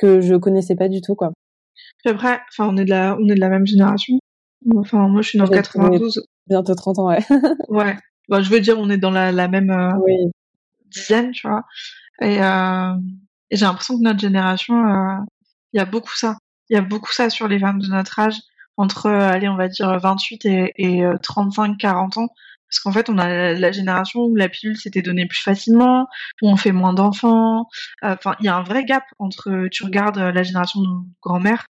que 0.00 0.20
je 0.20 0.34
connaissais 0.34 0.76
pas 0.76 0.88
du 0.88 1.00
tout, 1.00 1.14
quoi. 1.14 1.32
après, 2.06 2.38
enfin, 2.50 2.70
on 2.72 2.76
est 2.76 2.84
de 2.84 2.90
la, 2.90 3.16
on 3.20 3.28
est 3.28 3.34
de 3.34 3.40
la 3.40 3.48
même 3.48 3.66
génération. 3.66 4.18
Enfin, 4.76 5.08
moi, 5.08 5.22
je 5.22 5.30
suis 5.30 5.38
dans 5.38 5.46
92. 5.46 6.22
Bientôt 6.46 6.74
30 6.74 6.98
ans, 6.98 7.08
ouais. 7.08 7.24
ouais. 7.68 7.96
Bah, 8.28 8.42
je 8.42 8.50
veux 8.50 8.60
dire, 8.60 8.78
on 8.78 8.90
est 8.90 8.98
dans 8.98 9.10
la, 9.10 9.32
la 9.32 9.48
même 9.48 9.70
euh, 9.70 9.92
dizaine, 10.86 11.30
tu 11.32 11.48
vois. 11.48 11.64
Et, 12.20 12.42
euh, 12.42 12.94
et 13.50 13.56
j'ai 13.56 13.64
l'impression 13.64 13.96
que 13.96 14.02
notre 14.02 14.20
génération, 14.20 14.74
il 15.72 15.78
y 15.78 15.80
a 15.80 15.84
beaucoup 15.84 16.14
ça. 16.14 16.36
Il 16.70 16.74
y 16.74 16.78
a 16.78 16.82
beaucoup 16.82 17.12
ça 17.12 17.30
sur 17.30 17.48
les 17.48 17.58
femmes 17.58 17.80
de 17.80 17.88
notre 17.88 18.18
âge, 18.18 18.36
entre, 18.76 19.08
allez, 19.08 19.48
on 19.48 19.56
va 19.56 19.68
dire 19.68 19.98
28 19.98 20.44
et, 20.46 20.72
et 20.76 21.02
35-40 21.02 22.18
ans. 22.20 22.28
Parce 22.68 22.80
qu'en 22.80 22.92
fait, 22.92 23.08
on 23.08 23.16
a 23.18 23.54
la 23.54 23.72
génération 23.72 24.20
où 24.20 24.36
la 24.36 24.48
pilule 24.48 24.76
s'était 24.76 25.00
donnée 25.00 25.26
plus 25.26 25.40
facilement, 25.40 26.06
où 26.42 26.50
on 26.50 26.56
fait 26.56 26.72
moins 26.72 26.92
d'enfants. 26.92 27.66
Euh, 28.04 28.14
enfin, 28.14 28.36
il 28.40 28.46
y 28.46 28.48
a 28.48 28.56
un 28.56 28.62
vrai 28.62 28.84
gap 28.84 29.04
entre, 29.18 29.68
tu 29.70 29.84
regardes 29.84 30.18
la 30.18 30.42
génération 30.42 30.80
de 30.80 30.86
nos 30.86 31.06
grands-mères, 31.22 31.64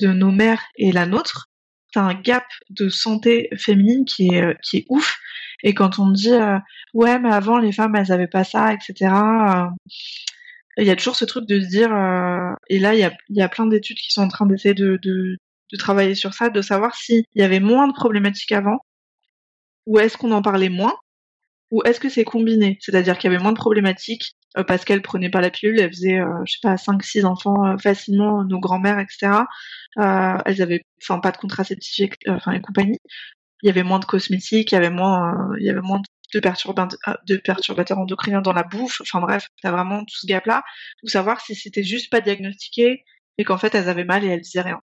de 0.00 0.08
nos 0.08 0.30
mères 0.30 0.62
et 0.76 0.92
la 0.92 1.06
nôtre. 1.06 1.48
Un 1.96 2.14
gap 2.14 2.44
de 2.70 2.88
santé 2.88 3.48
féminine 3.56 4.04
qui 4.04 4.28
est, 4.28 4.42
euh, 4.42 4.80
ouf. 4.88 5.18
Et 5.62 5.74
quand 5.74 5.98
on 5.98 6.10
dit, 6.10 6.32
euh, 6.32 6.58
ouais, 6.92 7.18
mais 7.18 7.32
avant, 7.32 7.58
les 7.58 7.72
femmes, 7.72 7.96
elles 7.96 8.12
avaient 8.12 8.28
pas 8.28 8.44
ça, 8.44 8.72
etc., 8.74 9.10
il 10.76 10.84
y 10.86 10.90
a 10.90 10.96
toujours 10.96 11.16
ce 11.16 11.24
truc 11.24 11.46
de 11.46 11.60
se 11.60 11.66
dire, 11.66 11.94
euh, 11.94 12.52
et 12.68 12.78
là, 12.78 12.94
il 12.94 13.00
y 13.00 13.04
a, 13.04 13.12
y 13.30 13.42
a 13.42 13.48
plein 13.48 13.66
d'études 13.66 13.96
qui 13.96 14.12
sont 14.12 14.22
en 14.22 14.28
train 14.28 14.46
d'essayer 14.46 14.74
de, 14.74 14.98
de, 15.02 15.36
de 15.72 15.76
travailler 15.76 16.14
sur 16.14 16.34
ça, 16.34 16.50
de 16.50 16.62
savoir 16.62 16.94
s'il 16.96 17.24
y 17.34 17.42
avait 17.42 17.60
moins 17.60 17.88
de 17.88 17.92
problématiques 17.92 18.52
avant, 18.52 18.80
ou 19.86 19.98
est-ce 19.98 20.16
qu'on 20.16 20.32
en 20.32 20.42
parlait 20.42 20.68
moins, 20.68 20.94
ou 21.70 21.82
est-ce 21.84 22.00
que 22.00 22.08
c'est 22.08 22.24
combiné? 22.24 22.78
C'est-à-dire 22.80 23.18
qu'il 23.18 23.30
y 23.30 23.34
avait 23.34 23.42
moins 23.42 23.52
de 23.52 23.58
problématiques 23.58 24.36
euh, 24.56 24.64
parce 24.64 24.84
qu'elle 24.84 25.02
prenait 25.02 25.30
pas 25.30 25.40
la 25.40 25.50
pilule, 25.50 25.80
elle 25.80 25.90
faisait, 25.90 26.20
euh, 26.20 26.42
je 26.46 26.52
sais 26.52 26.58
pas, 26.62 26.76
5-6 26.76 27.24
enfants 27.24 27.66
euh, 27.66 27.76
facilement, 27.78 28.44
nos 28.44 28.60
grands-mères, 28.60 28.98
etc. 28.98 29.42
Euh, 29.98 30.38
elles 30.46 30.62
avaient, 30.62 30.84
enfin, 31.02 31.18
pas 31.20 31.32
de 31.32 31.36
contraceptifs, 31.36 32.12
enfin, 32.28 32.52
et 32.52 32.60
compagnie. 32.60 32.98
Il 33.62 33.66
y 33.66 33.70
avait 33.70 33.82
moins 33.82 33.98
de 33.98 34.04
cosmétiques, 34.04 34.72
il 34.72 34.74
y 34.74 34.78
avait 34.78 34.90
moins, 34.90 35.34
il 35.58 35.66
y 35.66 35.70
avait 35.70 35.80
moins 35.80 36.00
de, 36.34 36.40
perturbateurs, 36.40 36.98
de 37.26 37.36
perturbateurs 37.36 37.98
endocriniens 37.98 38.42
dans 38.42 38.52
la 38.52 38.62
bouffe. 38.62 39.00
Enfin 39.00 39.20
bref, 39.20 39.48
t'as 39.62 39.70
vraiment 39.72 40.00
tout 40.00 40.16
ce 40.20 40.26
gap-là. 40.26 40.62
Ou 41.02 41.08
savoir 41.08 41.40
si 41.40 41.54
c'était 41.54 41.82
juste 41.82 42.10
pas 42.10 42.20
diagnostiqué 42.20 43.04
et 43.38 43.44
qu'en 43.44 43.58
fait 43.58 43.74
elles 43.74 43.88
avaient 43.88 44.04
mal 44.04 44.24
et 44.24 44.28
elles 44.28 44.42
disaient 44.42 44.60
rien. 44.60 44.80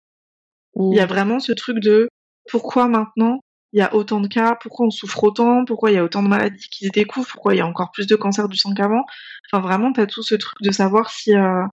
Il 0.77 0.95
y 0.95 1.01
a 1.01 1.07
vraiment 1.07 1.41
ce 1.41 1.53
truc 1.53 1.81
de 1.81 2.09
pourquoi 2.49 2.87
maintenant 2.87 3.41
il 3.73 3.79
y 3.81 3.83
a 3.83 3.95
autant 3.95 4.21
de 4.21 4.29
cas, 4.29 4.57
pourquoi 4.61 4.87
on 4.87 4.91
souffre 4.91 5.25
autant, 5.25 5.65
pourquoi 5.65 5.91
il 5.91 5.95
y 5.95 5.99
a 5.99 6.05
autant 6.05 6.23
de 6.23 6.29
maladies 6.29 6.69
qui 6.71 6.87
se 6.87 6.91
découvrent, 6.91 7.29
pourquoi 7.31 7.55
il 7.55 7.59
y 7.59 7.61
a 7.61 7.67
encore 7.67 7.91
plus 7.93 8.07
de 8.07 8.17
cancer 8.17 8.49
du 8.49 8.57
sang 8.57 8.73
qu'avant. 8.73 9.05
Enfin, 9.51 9.61
vraiment, 9.63 9.93
tu 9.93 10.01
as 10.01 10.07
tout 10.07 10.23
ce 10.23 10.35
truc 10.35 10.61
de 10.63 10.71
savoir 10.71 11.11
si, 11.11 11.35
euh, 11.35 11.65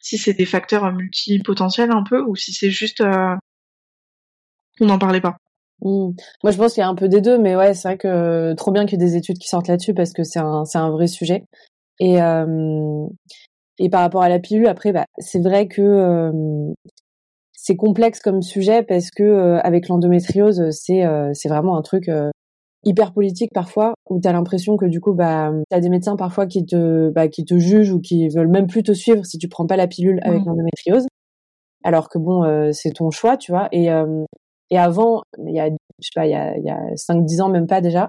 si 0.00 0.18
c'est 0.18 0.34
des 0.34 0.46
facteurs 0.46 0.90
multipotentiels 0.92 1.92
un 1.92 2.02
peu, 2.02 2.20
ou 2.22 2.34
si 2.34 2.52
c'est 2.52 2.70
juste 2.70 3.00
euh, 3.00 3.36
qu'on 4.78 4.86
n'en 4.86 4.98
parlait 4.98 5.20
pas. 5.20 5.36
Mmh. 5.82 6.10
Moi, 6.42 6.52
je 6.52 6.56
pense 6.56 6.74
qu'il 6.74 6.80
y 6.80 6.84
a 6.84 6.88
un 6.88 6.94
peu 6.94 7.08
des 7.08 7.20
deux, 7.20 7.38
mais 7.38 7.56
ouais, 7.56 7.74
c'est 7.74 7.88
vrai 7.88 7.98
que 7.98 8.54
trop 8.54 8.72
bien 8.72 8.86
qu'il 8.86 9.00
y 9.00 9.02
ait 9.02 9.06
des 9.06 9.16
études 9.16 9.38
qui 9.38 9.48
sortent 9.48 9.68
là-dessus 9.68 9.94
parce 9.94 10.12
que 10.12 10.24
c'est 10.24 10.40
un, 10.40 10.64
c'est 10.64 10.78
un 10.78 10.90
vrai 10.90 11.06
sujet. 11.06 11.44
Et, 12.00 12.20
euh, 12.20 13.06
et 13.78 13.90
par 13.90 14.00
rapport 14.00 14.22
à 14.22 14.28
la 14.28 14.38
pilule, 14.38 14.66
après, 14.66 14.92
bah, 14.92 15.06
c'est 15.18 15.42
vrai 15.42 15.68
que 15.68 15.82
euh, 15.82 16.72
c'est 17.64 17.76
complexe 17.76 18.20
comme 18.20 18.42
sujet 18.42 18.82
parce 18.82 19.10
que 19.10 19.22
euh, 19.22 19.58
avec 19.60 19.88
l'endométriose, 19.88 20.68
c'est 20.70 21.06
euh, 21.06 21.30
c'est 21.32 21.48
vraiment 21.48 21.78
un 21.78 21.82
truc 21.82 22.10
euh, 22.10 22.30
hyper 22.84 23.14
politique 23.14 23.52
parfois 23.54 23.94
où 24.10 24.20
tu 24.20 24.28
as 24.28 24.32
l'impression 24.34 24.76
que 24.76 24.84
du 24.84 25.00
coup 25.00 25.14
bah 25.14 25.50
tu 25.70 25.74
as 25.74 25.80
des 25.80 25.88
médecins 25.88 26.16
parfois 26.16 26.46
qui 26.46 26.66
te 26.66 27.08
bah, 27.08 27.28
qui 27.28 27.46
te 27.46 27.56
jugent 27.56 27.90
ou 27.90 28.02
qui 28.02 28.28
veulent 28.28 28.50
même 28.50 28.66
plus 28.66 28.82
te 28.82 28.92
suivre 28.92 29.24
si 29.24 29.38
tu 29.38 29.48
prends 29.48 29.66
pas 29.66 29.78
la 29.78 29.86
pilule 29.86 30.20
avec 30.24 30.42
mmh. 30.42 30.46
l'endométriose. 30.46 31.06
Alors 31.84 32.10
que 32.10 32.18
bon 32.18 32.70
c'est 32.72 32.90
ton 32.92 33.10
choix, 33.10 33.38
tu 33.38 33.50
vois 33.50 33.68
et 33.72 33.88
et 34.70 34.78
avant 34.78 35.22
il 35.38 35.54
y 35.54 35.60
a 35.60 35.68
je 35.68 35.74
sais 36.06 36.10
pas 36.14 36.26
il 36.26 36.32
y 36.32 36.34
a 36.34 36.58
il 36.58 36.64
y 36.64 36.70
a 36.70 36.80
5 36.96 37.24
10 37.24 37.40
ans 37.40 37.48
même 37.48 37.66
pas 37.66 37.80
déjà 37.80 38.08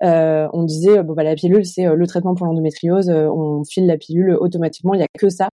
on 0.00 0.62
disait 0.64 1.02
bon 1.02 1.12
bah 1.12 1.24
la 1.24 1.34
pilule 1.34 1.66
c'est 1.66 1.84
le 1.84 2.06
traitement 2.06 2.34
pour 2.34 2.46
l'endométriose, 2.46 3.10
on 3.10 3.64
file 3.64 3.86
la 3.86 3.98
pilule 3.98 4.34
automatiquement, 4.40 4.94
il 4.94 5.00
y 5.00 5.04
a 5.04 5.08
que 5.18 5.28
ça 5.28 5.48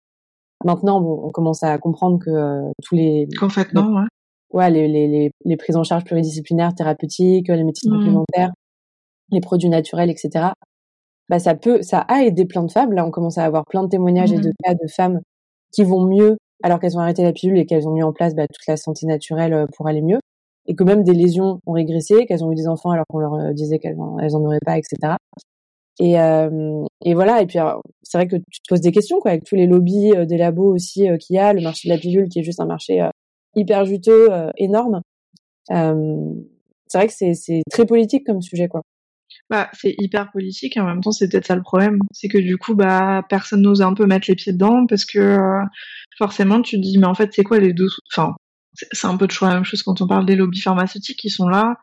Maintenant, 0.64 1.01
bon, 1.01 1.21
on 1.25 1.31
commence 1.31 1.62
à 1.62 1.79
comprendre 1.79 2.18
que 2.18 2.31
euh, 2.31 2.71
tous 2.85 2.94
les 2.94 3.29
non, 3.75 3.94
ouais, 3.94 4.07
ouais 4.53 4.71
les, 4.71 4.88
les, 4.88 5.07
les, 5.07 5.31
les, 5.44 5.57
prises 5.57 5.77
en 5.77 5.85
charge 5.85 6.05
pluridisciplinaires, 6.05 6.75
thérapeutiques, 6.75 7.49
les 7.49 7.64
médecines 7.64 7.92
mmh. 7.92 7.97
complémentaires, 7.97 8.51
les 9.31 9.40
produits 9.40 9.68
naturels, 9.68 10.11
etc. 10.11 10.47
Bah 11.29 11.38
ça 11.38 11.55
peut, 11.55 11.83
ça 11.83 12.01
a 12.01 12.25
aidé 12.25 12.44
plein 12.44 12.64
de 12.64 12.73
femmes. 12.73 12.92
Là, 12.92 13.07
on 13.07 13.11
commence 13.11 13.38
à 13.38 13.44
avoir 13.44 13.64
plein 13.66 13.85
de 13.85 13.88
témoignages 13.88 14.33
et 14.33 14.38
de 14.38 14.49
mmh. 14.49 14.64
cas 14.64 14.75
de 14.75 14.88
femmes 14.88 15.21
qui 15.73 15.85
vont 15.85 16.05
mieux 16.05 16.37
alors 16.62 16.81
qu'elles 16.81 16.97
ont 16.97 17.01
arrêté 17.01 17.23
la 17.23 17.33
pilule 17.33 17.59
et 17.59 17.66
qu'elles 17.66 17.87
ont 17.87 17.92
mis 17.92 18.03
en 18.03 18.12
place 18.12 18.35
bah, 18.35 18.47
toute 18.47 18.66
la 18.66 18.77
santé 18.77 19.07
naturelle 19.07 19.53
euh, 19.53 19.66
pour 19.77 19.87
aller 19.87 20.03
mieux, 20.03 20.18
et 20.66 20.75
que 20.75 20.85
même 20.85 21.05
des 21.05 21.14
lésions 21.14 21.61
ont 21.66 21.73
régressé, 21.73 22.27
qu'elles 22.27 22.44
ont 22.44 22.53
eu 22.53 22.57
des 22.57 22.68
enfants 22.68 22.90
alors 22.90 23.07
qu'on 23.09 23.18
leur 23.18 23.35
euh, 23.35 23.53
disait 23.53 23.79
qu'elles 23.79 24.01
en, 24.01 24.18
elles 24.18 24.35
en 24.35 24.44
auraient 24.44 24.59
pas, 24.64 24.77
etc. 24.77 25.14
Et, 26.00 26.18
euh, 26.20 26.84
et 27.04 27.14
voilà. 27.14 27.42
Et 27.42 27.46
puis 27.46 27.58
c'est 28.02 28.18
vrai 28.18 28.28
que 28.28 28.37
tu 28.37 28.61
te 28.61 28.68
poses 28.68 28.80
des 28.80 28.92
questions 28.92 29.20
quoi, 29.20 29.32
avec 29.32 29.44
tous 29.44 29.56
les 29.56 29.66
lobbies 29.66 30.12
euh, 30.14 30.24
des 30.24 30.37
labos 30.37 30.74
aussi 30.74 31.08
euh, 31.08 31.16
qu'il 31.16 31.37
y 31.37 31.38
a, 31.38 31.52
le 31.52 31.61
marché 31.61 31.88
de 31.88 31.94
la 31.94 31.98
pilule 31.98 32.28
qui 32.28 32.38
est 32.38 32.44
juste 32.44 32.61
un 32.61 32.66
marché 32.66 33.04
hyper 33.56 33.84
juteux, 33.84 34.28
énorme. 34.56 35.00
c'est 35.68 36.98
vrai 36.98 37.06
que 37.08 37.12
c'est 37.12 37.34
c'est 37.34 37.62
très 37.70 37.87
politique 37.87 38.24
comme 38.26 38.42
sujet 38.42 38.68
quoi. 38.68 38.82
Bah, 39.50 39.68
c'est 39.72 39.94
hyper 39.98 40.30
politique 40.30 40.76
et 40.76 40.80
en 40.80 40.84
même 40.84 41.00
temps 41.00 41.11
c'est 41.11 41.28
peut-être 41.28 41.46
ça 41.46 41.56
le 41.56 41.62
problème, 41.62 41.98
c'est 42.12 42.28
que 42.28 42.38
du 42.38 42.58
coup 42.58 42.74
bah 42.74 43.22
personne 43.28 43.62
n'ose 43.62 43.82
un 43.82 43.94
peu 43.94 44.06
mettre 44.06 44.26
les 44.28 44.34
pieds 44.37 44.52
dedans 44.52 44.87
parce 44.87 45.04
que 45.04 45.38
forcément 46.18 46.62
tu 46.62 46.76
te 46.76 46.82
dis 46.82 46.98
mais 46.98 47.06
en 47.06 47.14
fait 47.14 47.32
c'est 47.32 47.44
quoi 47.44 47.58
les 47.58 47.72
deux 47.72 47.88
enfin 48.12 48.37
c'est 48.74 49.06
un 49.06 49.16
peu 49.16 49.26
toujours 49.26 49.48
la 49.48 49.54
même 49.54 49.64
chose 49.64 49.82
quand 49.82 50.00
on 50.02 50.06
parle 50.06 50.26
des 50.26 50.37
lobbies 50.37 50.61
pharmaceutiques 50.61 51.18
qui 51.18 51.30
sont 51.30 51.48
là 51.48 51.78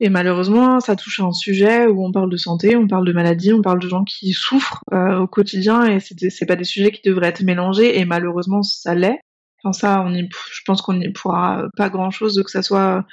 et 0.00 0.08
malheureusement, 0.08 0.80
ça 0.80 0.96
touche 0.96 1.20
à 1.20 1.24
un 1.24 1.32
sujet 1.32 1.86
où 1.86 2.04
on 2.04 2.10
parle 2.10 2.30
de 2.30 2.36
santé, 2.38 2.74
on 2.74 2.88
parle 2.88 3.06
de 3.06 3.12
maladie, 3.12 3.52
on 3.52 3.60
parle 3.60 3.80
de 3.80 3.88
gens 3.88 4.04
qui 4.04 4.32
souffrent 4.32 4.82
euh, 4.94 5.18
au 5.18 5.26
quotidien, 5.26 5.84
et 5.84 6.00
c'est 6.00 6.46
pas 6.46 6.56
des 6.56 6.64
sujets 6.64 6.90
qui 6.90 7.02
devraient 7.08 7.28
être 7.28 7.42
mélangés. 7.42 7.98
Et 7.98 8.06
malheureusement, 8.06 8.62
ça 8.62 8.94
l'est. 8.94 9.20
Enfin 9.62 9.72
ça, 9.72 10.06
je 10.08 10.60
pense 10.64 10.80
qu'on 10.80 10.94
n'y 10.94 11.10
pourra 11.10 11.64
pas 11.76 11.90
grand 11.90 12.10
chose, 12.10 12.42
que 12.42 12.50
ça 12.50 12.62
soit 12.62 13.04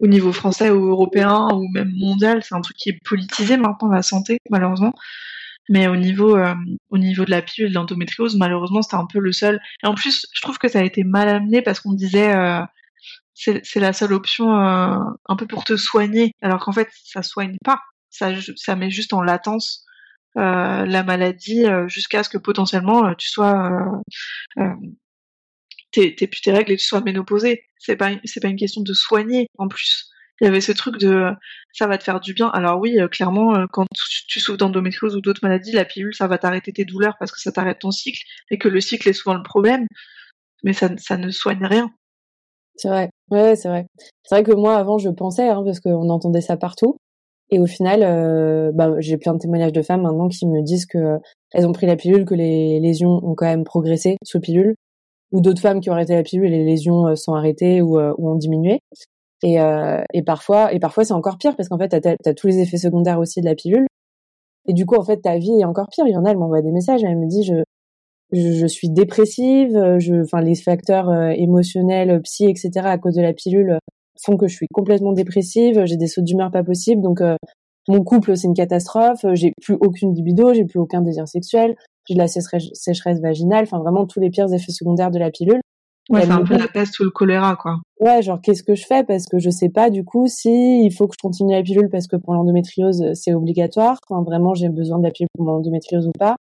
au 0.00 0.06
niveau 0.06 0.32
français 0.32 0.70
ou 0.70 0.86
européen 0.90 1.48
ou 1.54 1.68
même 1.72 1.90
mondial. 1.96 2.42
C'est 2.44 2.54
un 2.54 2.60
truc 2.60 2.76
qui 2.76 2.90
est 2.90 2.98
politisé 3.04 3.56
maintenant 3.56 3.88
la 3.88 4.02
santé, 4.02 4.38
malheureusement. 4.48 4.94
Mais 5.68 5.88
au 5.88 5.96
niveau, 5.96 6.36
euh, 6.36 6.54
au 6.90 6.98
niveau 6.98 7.24
de 7.24 7.30
la 7.30 7.42
pilule 7.42 7.70
de 7.70 7.74
l'endométriose, 7.74 8.36
malheureusement, 8.36 8.82
c'était 8.82 8.96
un 8.96 9.06
peu 9.06 9.18
le 9.18 9.32
seul. 9.32 9.60
Et 9.82 9.86
en 9.88 9.94
plus, 9.94 10.26
je 10.32 10.40
trouve 10.42 10.58
que 10.58 10.68
ça 10.68 10.80
a 10.80 10.82
été 10.84 11.02
mal 11.04 11.28
amené 11.28 11.62
parce 11.62 11.80
qu'on 11.80 11.92
disait 11.94 12.34
euh, 12.34 12.62
c'est 13.42 13.80
la 13.80 13.92
seule 13.92 14.12
option 14.12 14.54
euh, 14.54 14.96
un 15.28 15.36
peu 15.36 15.46
pour 15.46 15.64
te 15.64 15.76
soigner, 15.76 16.32
alors 16.42 16.64
qu'en 16.64 16.72
fait 16.72 16.88
ça 17.04 17.22
soigne 17.22 17.56
pas, 17.64 17.80
ça, 18.10 18.30
ça 18.56 18.76
met 18.76 18.90
juste 18.90 19.12
en 19.12 19.22
latence 19.22 19.84
euh, 20.38 20.86
la 20.86 21.02
maladie 21.02 21.64
euh, 21.66 21.88
jusqu'à 21.88 22.22
ce 22.22 22.28
que 22.28 22.38
potentiellement 22.38 23.14
tu 23.14 23.28
sois 23.28 23.70
t'aies 25.92 26.12
plus 26.26 26.40
tes 26.40 26.52
règles 26.52 26.72
et 26.72 26.76
tu 26.76 26.86
sois 26.86 27.02
ménopausée. 27.02 27.64
C'est 27.78 27.96
pas 27.96 28.12
c'est 28.24 28.40
pas 28.40 28.48
une 28.48 28.56
question 28.56 28.82
de 28.82 28.92
soigner 28.94 29.48
en 29.58 29.68
plus. 29.68 30.08
Il 30.40 30.44
y 30.44 30.48
avait 30.48 30.60
ce 30.60 30.72
truc 30.72 30.98
de 30.98 31.30
ça 31.72 31.86
va 31.86 31.98
te 31.98 32.04
faire 32.04 32.20
du 32.20 32.34
bien. 32.34 32.48
Alors 32.48 32.80
oui, 32.80 32.98
clairement, 33.10 33.66
quand 33.72 33.86
tu 34.28 34.40
souffres 34.40 34.58
d'endométriose 34.58 35.16
ou 35.16 35.20
d'autres 35.20 35.40
maladies, 35.42 35.72
la 35.72 35.84
pilule 35.84 36.14
ça 36.14 36.26
va 36.28 36.38
t'arrêter 36.38 36.72
tes 36.72 36.84
douleurs 36.84 37.16
parce 37.18 37.32
que 37.32 37.40
ça 37.40 37.52
t'arrête 37.52 37.80
ton 37.80 37.90
cycle 37.90 38.22
et 38.50 38.58
que 38.58 38.68
le 38.68 38.80
cycle 38.80 39.08
est 39.08 39.12
souvent 39.12 39.36
le 39.36 39.42
problème, 39.42 39.86
mais 40.64 40.72
ça, 40.72 40.90
ça 40.98 41.16
ne 41.16 41.30
soigne 41.30 41.64
rien. 41.66 41.92
C'est 42.76 42.88
vrai. 42.88 43.10
Ouais, 43.30 43.56
c'est 43.56 43.68
vrai. 43.68 43.86
C'est 44.24 44.34
vrai 44.34 44.42
que 44.42 44.52
moi, 44.52 44.76
avant, 44.76 44.98
je 44.98 45.10
pensais, 45.10 45.48
hein, 45.48 45.62
parce 45.64 45.80
qu'on 45.80 46.08
entendait 46.10 46.40
ça 46.40 46.56
partout. 46.56 46.96
Et 47.50 47.58
au 47.60 47.66
final, 47.66 48.02
euh, 48.02 48.72
bah, 48.72 48.94
j'ai 48.98 49.18
plein 49.18 49.34
de 49.34 49.38
témoignages 49.38 49.72
de 49.72 49.82
femmes 49.82 50.02
maintenant 50.02 50.28
qui 50.28 50.46
me 50.46 50.62
disent 50.62 50.86
que 50.86 50.98
euh, 50.98 51.18
elles 51.52 51.66
ont 51.66 51.72
pris 51.72 51.86
la 51.86 51.96
pilule, 51.96 52.24
que 52.24 52.34
les 52.34 52.80
lésions 52.80 53.20
ont 53.22 53.34
quand 53.34 53.46
même 53.46 53.64
progressé 53.64 54.16
sous 54.24 54.40
pilule, 54.40 54.74
ou 55.32 55.40
d'autres 55.40 55.60
femmes 55.60 55.80
qui 55.80 55.90
ont 55.90 55.94
arrêté 55.94 56.14
la 56.14 56.22
pilule 56.22 56.46
et 56.46 56.50
les 56.58 56.64
lésions 56.64 57.08
euh, 57.08 57.14
sont 57.16 57.34
arrêtées 57.34 57.82
ou, 57.82 57.98
ou 58.00 58.30
ont 58.30 58.36
diminué. 58.36 58.80
Et, 59.44 59.56
et 60.14 60.22
parfois, 60.22 60.72
et 60.72 60.78
parfois 60.78 61.04
c'est 61.04 61.14
encore 61.14 61.36
pire 61.36 61.56
parce 61.56 61.68
qu'en 61.68 61.76
fait, 61.76 61.88
t'as 61.88 62.14
as 62.24 62.34
tous 62.34 62.46
les 62.46 62.60
effets 62.60 62.76
secondaires 62.76 63.18
aussi 63.18 63.40
de 63.40 63.46
la 63.46 63.56
pilule. 63.56 63.86
Et 64.66 64.72
du 64.72 64.86
coup, 64.86 64.96
en 64.96 65.04
fait, 65.04 65.18
ta 65.18 65.38
vie 65.38 65.60
est 65.60 65.64
encore 65.64 65.88
pire. 65.90 66.06
Il 66.06 66.12
y 66.12 66.16
en 66.16 66.24
a, 66.24 66.30
elle 66.30 66.38
m'envoie 66.38 66.62
des 66.62 66.70
messages, 66.70 67.02
elle 67.04 67.18
me 67.18 67.26
dit, 67.26 67.42
je, 67.44 67.54
je, 68.32 68.52
je, 68.52 68.66
suis 68.66 68.88
dépressive, 68.88 69.76
euh, 69.76 69.98
je, 69.98 70.22
enfin 70.22 70.40
les 70.40 70.54
facteurs 70.54 71.10
euh, 71.10 71.30
émotionnels, 71.30 72.20
psy, 72.22 72.46
etc. 72.46 72.70
à 72.84 72.98
cause 72.98 73.14
de 73.14 73.22
la 73.22 73.32
pilule 73.32 73.78
font 74.24 74.36
que 74.36 74.46
je 74.48 74.54
suis 74.54 74.66
complètement 74.72 75.12
dépressive, 75.12 75.84
j'ai 75.84 75.96
des 75.96 76.06
sauts 76.06 76.22
d'humeur 76.22 76.50
pas 76.50 76.62
possibles, 76.62 77.02
donc 77.02 77.20
euh, 77.20 77.36
mon 77.88 78.02
couple 78.02 78.36
c'est 78.36 78.46
une 78.46 78.54
catastrophe, 78.54 79.24
j'ai 79.34 79.52
plus 79.60 79.76
aucune 79.80 80.14
libido, 80.14 80.54
j'ai 80.54 80.64
plus 80.64 80.78
aucun 80.78 81.02
désir 81.02 81.26
sexuel, 81.28 81.74
j'ai 82.06 82.14
de 82.14 82.18
la 82.18 82.28
sécheresse, 82.28 83.20
vaginale, 83.20 83.64
enfin 83.64 83.78
vraiment 83.78 84.06
tous 84.06 84.20
les 84.20 84.30
pires 84.30 84.52
effets 84.52 84.72
secondaires 84.72 85.10
de 85.10 85.18
la 85.18 85.30
pilule. 85.30 85.60
Ouais, 86.10 86.22
c'est 86.22 86.30
un 86.30 86.42
peu 86.42 86.56
la 86.56 86.66
peste 86.66 86.98
ou 86.98 87.04
le 87.04 87.10
choléra, 87.10 87.54
quoi. 87.54 87.76
Ouais, 88.00 88.22
genre 88.22 88.40
qu'est-ce 88.40 88.64
que 88.64 88.74
je 88.74 88.84
fais? 88.84 89.04
Parce 89.04 89.26
que 89.26 89.38
je 89.38 89.50
sais 89.50 89.68
pas 89.68 89.88
du 89.88 90.04
coup 90.04 90.26
si 90.26 90.84
il 90.84 90.92
faut 90.92 91.06
que 91.06 91.14
je 91.14 91.22
continue 91.22 91.52
la 91.52 91.62
pilule 91.62 91.88
parce 91.90 92.08
que 92.08 92.16
pour 92.16 92.34
l'endométriose 92.34 93.12
c'est 93.14 93.34
obligatoire, 93.34 93.98
quand 94.06 94.22
vraiment 94.22 94.54
j'ai 94.54 94.68
besoin 94.68 94.98
de 94.98 95.04
la 95.04 95.10
pilule 95.10 95.28
pour 95.34 95.46
mon 95.46 95.52
endométriose 95.52 96.06
ou 96.06 96.12
pas 96.18 96.36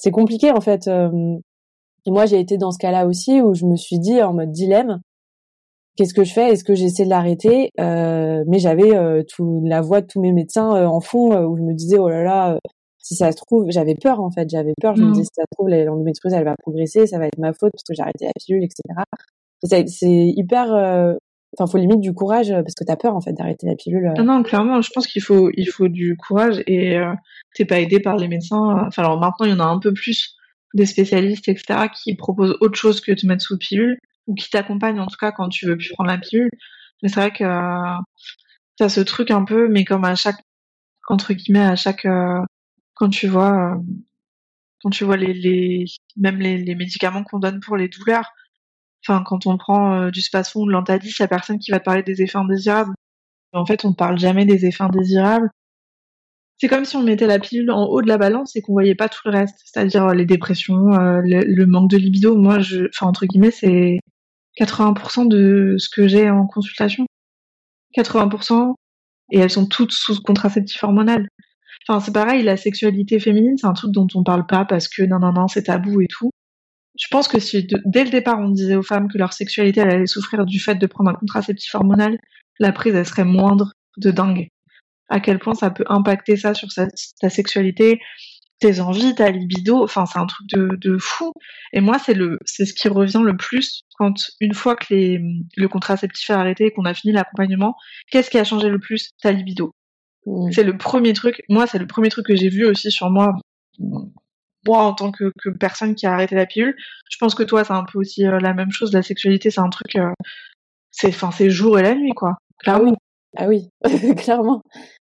c'est 0.00 0.10
compliqué 0.10 0.50
en 0.50 0.60
fait. 0.60 0.88
Et 2.06 2.10
moi, 2.10 2.26
j'ai 2.26 2.40
été 2.40 2.56
dans 2.56 2.70
ce 2.70 2.78
cas-là 2.78 3.06
aussi 3.06 3.40
où 3.40 3.54
je 3.54 3.66
me 3.66 3.76
suis 3.76 3.98
dit 3.98 4.22
en 4.22 4.32
mode 4.32 4.52
dilemme, 4.52 5.00
qu'est-ce 5.96 6.14
que 6.14 6.24
je 6.24 6.32
fais? 6.32 6.52
Est-ce 6.52 6.64
que 6.64 6.74
j'essaie 6.74 7.04
de 7.04 7.10
l'arrêter? 7.10 7.70
Euh, 7.78 8.42
Mais 8.46 8.58
j'avais 8.58 8.96
euh, 8.96 9.22
tout 9.28 9.62
la 9.64 9.80
voix 9.80 10.00
de 10.00 10.06
tous 10.06 10.20
mes 10.20 10.32
médecins 10.32 10.74
euh, 10.76 10.86
en 10.86 11.00
fond 11.00 11.36
où 11.44 11.56
je 11.56 11.62
me 11.62 11.74
disais 11.74 11.98
oh 11.98 12.08
là 12.08 12.22
là, 12.22 12.58
si 12.98 13.14
ça 13.14 13.32
se 13.32 13.36
trouve, 13.36 13.66
j'avais 13.68 13.94
peur 13.94 14.20
en 14.20 14.30
fait, 14.30 14.48
j'avais 14.48 14.74
peur. 14.80 14.96
Je 14.96 15.02
me 15.02 15.08
mmh. 15.08 15.12
disais 15.12 15.24
si 15.24 15.30
ça 15.34 15.42
se 15.42 15.56
trouve 15.56 15.68
l'endométriose 15.68 16.32
elle 16.32 16.44
va 16.44 16.54
progresser, 16.58 17.06
ça 17.06 17.18
va 17.18 17.26
être 17.26 17.38
ma 17.38 17.52
faute 17.52 17.72
parce 17.72 17.82
que 17.82 17.94
j'ai 17.94 18.02
arrêté 18.02 18.26
la 18.26 18.32
pilule, 18.38 18.64
etc. 18.64 18.82
C'est 19.86 20.26
hyper 20.34 21.18
Enfin, 21.58 21.70
faut 21.70 21.78
limite 21.78 22.00
du 22.00 22.14
courage 22.14 22.50
parce 22.50 22.74
que 22.74 22.84
t'as 22.84 22.96
peur 22.96 23.16
en 23.16 23.20
fait 23.20 23.32
d'arrêter 23.32 23.66
la 23.66 23.74
pilule. 23.74 24.12
Ah 24.16 24.22
non, 24.22 24.42
clairement, 24.42 24.80
je 24.82 24.90
pense 24.90 25.06
qu'il 25.06 25.22
faut 25.22 25.50
il 25.54 25.66
faut 25.66 25.88
du 25.88 26.16
courage 26.16 26.62
et 26.66 26.96
euh, 26.96 27.12
t'es 27.54 27.64
pas 27.64 27.80
aidé 27.80 27.98
par 27.98 28.16
les 28.16 28.28
médecins. 28.28 28.86
Enfin, 28.86 29.02
alors 29.02 29.18
maintenant 29.18 29.46
il 29.46 29.50
y 29.50 29.54
en 29.54 29.60
a 29.60 29.64
un 29.64 29.80
peu 29.80 29.92
plus 29.92 30.36
des 30.74 30.86
spécialistes 30.86 31.48
etc 31.48 31.88
qui 31.92 32.14
proposent 32.14 32.56
autre 32.60 32.78
chose 32.78 33.00
que 33.00 33.10
de 33.10 33.16
te 33.16 33.26
mettre 33.26 33.42
sous 33.42 33.58
pilule 33.58 33.98
ou 34.28 34.34
qui 34.34 34.48
t'accompagnent 34.48 35.00
en 35.00 35.06
tout 35.06 35.16
cas 35.18 35.32
quand 35.32 35.48
tu 35.48 35.66
veux 35.66 35.76
plus 35.76 35.90
prendre 35.90 36.10
la 36.10 36.18
pilule. 36.18 36.50
Mais 37.02 37.08
c'est 37.08 37.18
vrai 37.18 37.32
que 37.32 37.42
euh, 37.42 37.98
t'as 38.76 38.88
ce 38.88 39.00
truc 39.00 39.32
un 39.32 39.44
peu, 39.44 39.68
mais 39.68 39.84
comme 39.84 40.04
à 40.04 40.14
chaque 40.14 40.40
entre 41.08 41.32
guillemets 41.34 41.60
à 41.64 41.74
chaque 41.74 42.06
quand 42.94 43.08
tu 43.08 43.26
vois 43.26 43.76
quand 44.82 44.90
tu 44.90 45.02
vois 45.04 45.16
les, 45.16 45.32
les 45.32 45.84
même 46.16 46.38
les, 46.38 46.58
les 46.58 46.74
médicaments 46.76 47.24
qu'on 47.24 47.40
donne 47.40 47.58
pour 47.58 47.76
les 47.76 47.88
douleurs. 47.88 48.30
Enfin, 49.06 49.22
quand 49.24 49.46
on 49.46 49.56
prend 49.56 49.94
euh, 49.94 50.10
du 50.10 50.20
spasfon 50.20 50.60
ou 50.62 50.66
de 50.66 50.72
l'antadis, 50.72 51.14
il 51.18 51.22
y 51.22 51.24
a 51.24 51.28
personne 51.28 51.58
qui 51.58 51.70
va 51.70 51.78
te 51.80 51.84
parler 51.84 52.02
des 52.02 52.22
effets 52.22 52.38
indésirables. 52.38 52.94
En 53.52 53.66
fait, 53.66 53.84
on 53.84 53.90
ne 53.90 53.94
parle 53.94 54.18
jamais 54.18 54.44
des 54.46 54.66
effets 54.66 54.84
indésirables. 54.84 55.50
C'est 56.58 56.68
comme 56.68 56.84
si 56.84 56.96
on 56.96 57.02
mettait 57.02 57.26
la 57.26 57.38
pilule 57.38 57.70
en 57.70 57.86
haut 57.86 58.02
de 58.02 58.08
la 58.08 58.18
balance 58.18 58.54
et 58.54 58.60
qu'on 58.60 58.72
voyait 58.72 58.94
pas 58.94 59.08
tout 59.08 59.22
le 59.24 59.30
reste, 59.30 59.58
c'est-à-dire 59.64 60.08
les 60.08 60.26
dépressions, 60.26 60.92
euh, 60.92 61.22
le, 61.24 61.42
le, 61.44 61.66
manque 61.66 61.90
de 61.90 61.96
libido. 61.96 62.36
Moi, 62.36 62.60
je, 62.60 62.84
enfin 62.94 63.06
entre 63.06 63.24
guillemets, 63.26 63.50
c'est 63.50 63.98
80% 64.58 65.26
de 65.28 65.76
ce 65.78 65.88
que 65.88 66.06
j'ai 66.06 66.28
en 66.28 66.46
consultation. 66.46 67.06
80%, 67.96 68.74
et 69.32 69.38
elles 69.38 69.50
sont 69.50 69.66
toutes 69.66 69.92
sous 69.92 70.20
contraceptif 70.22 70.82
hormonal. 70.84 71.28
Enfin, 71.88 72.00
c'est 72.00 72.12
pareil, 72.12 72.42
la 72.42 72.56
sexualité 72.56 73.18
féminine, 73.20 73.56
c'est 73.56 73.66
un 73.66 73.72
truc 73.72 73.92
dont 73.92 74.06
on 74.14 74.22
parle 74.22 74.46
pas 74.46 74.64
parce 74.64 74.88
que 74.88 75.02
non, 75.02 75.18
non, 75.18 75.32
non, 75.32 75.48
c'est 75.48 75.64
tabou 75.64 76.00
et 76.00 76.06
tout. 76.08 76.30
Je 76.98 77.06
pense 77.10 77.28
que 77.28 77.38
si 77.38 77.64
de, 77.64 77.80
dès 77.84 78.04
le 78.04 78.10
départ 78.10 78.38
on 78.40 78.50
disait 78.50 78.76
aux 78.76 78.82
femmes 78.82 79.08
que 79.08 79.18
leur 79.18 79.32
sexualité 79.32 79.80
elle 79.80 79.94
allait 79.94 80.06
souffrir 80.06 80.44
du 80.44 80.58
fait 80.58 80.74
de 80.74 80.86
prendre 80.86 81.10
un 81.10 81.14
contraceptif 81.14 81.74
hormonal, 81.74 82.18
la 82.58 82.72
prise 82.72 82.94
elle 82.94 83.06
serait 83.06 83.24
moindre 83.24 83.72
de 83.96 84.10
dingue. 84.10 84.48
À 85.08 85.20
quel 85.20 85.38
point 85.38 85.54
ça 85.54 85.70
peut 85.70 85.84
impacter 85.88 86.36
ça 86.36 86.54
sur 86.54 86.70
sa, 86.70 86.86
ta 87.20 87.30
sexualité, 87.30 88.00
tes 88.60 88.80
envies, 88.80 89.14
ta 89.14 89.30
libido, 89.30 89.82
enfin 89.82 90.06
c'est 90.06 90.18
un 90.18 90.26
truc 90.26 90.46
de, 90.52 90.76
de 90.76 90.98
fou. 90.98 91.32
Et 91.72 91.80
moi 91.80 91.98
c'est 91.98 92.14
le 92.14 92.38
c'est 92.44 92.66
ce 92.66 92.74
qui 92.74 92.88
revient 92.88 93.22
le 93.24 93.36
plus 93.36 93.82
quand 93.96 94.14
une 94.40 94.54
fois 94.54 94.76
que 94.76 94.86
les, 94.94 95.20
le 95.56 95.68
contraceptif 95.68 96.30
est 96.30 96.34
arrêté 96.34 96.66
et 96.66 96.70
qu'on 96.72 96.84
a 96.84 96.94
fini 96.94 97.12
l'accompagnement, 97.12 97.74
qu'est-ce 98.10 98.30
qui 98.30 98.38
a 98.38 98.44
changé 98.44 98.68
le 98.68 98.78
plus? 98.78 99.10
Ta 99.22 99.32
libido. 99.32 99.74
Mmh. 100.26 100.52
C'est 100.52 100.64
le 100.64 100.76
premier 100.76 101.12
truc. 101.12 101.42
Moi 101.48 101.66
c'est 101.66 101.78
le 101.78 101.86
premier 101.86 102.08
truc 102.08 102.26
que 102.26 102.36
j'ai 102.36 102.48
vu 102.48 102.66
aussi 102.66 102.90
sur 102.90 103.10
moi. 103.10 103.32
Moi 104.66 104.78
en 104.82 104.94
tant 104.94 105.10
que, 105.10 105.32
que, 105.42 105.50
personne 105.50 105.94
qui 105.94 106.06
a 106.06 106.12
arrêté 106.12 106.34
la 106.34 106.46
pilule, 106.46 106.76
je 107.10 107.16
pense 107.18 107.34
que 107.34 107.42
toi 107.42 107.64
c'est 107.64 107.72
un 107.72 107.84
peu 107.84 107.98
aussi 107.98 108.26
euh, 108.26 108.38
la 108.40 108.54
même 108.54 108.70
chose. 108.70 108.92
La 108.92 109.02
sexualité 109.02 109.50
c'est 109.50 109.60
un 109.60 109.70
truc, 109.70 109.96
euh, 109.96 110.12
c'est 110.90 111.08
enfin 111.08 111.30
c'est 111.30 111.50
jour 111.50 111.78
et 111.78 111.82
la 111.82 111.94
nuit 111.94 112.12
quoi. 112.14 112.36
Clairement. 112.58 112.94
Ah 113.36 113.46
oui, 113.48 113.68
ah 113.84 113.90
oui. 113.90 114.14
clairement. 114.16 114.62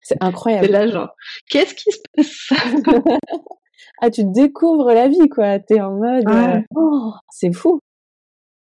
C'est 0.01 0.23
incroyable. 0.23 0.67
C'est 0.67 0.73
là, 0.73 0.87
genre, 0.89 1.15
qu'est-ce 1.49 1.75
qui 1.75 1.91
se 1.91 2.01
passe? 2.15 2.49
Ah, 4.01 4.11
tu 4.11 4.23
découvres 4.25 4.93
la 4.93 5.09
vie, 5.09 5.29
quoi. 5.31 5.59
T'es 5.61 5.81
en 5.81 5.93
mode, 5.93 6.29
ouais. 6.29 6.57
euh, 6.57 6.61
oh, 6.75 7.13
c'est 7.31 7.53
fou. 7.53 7.79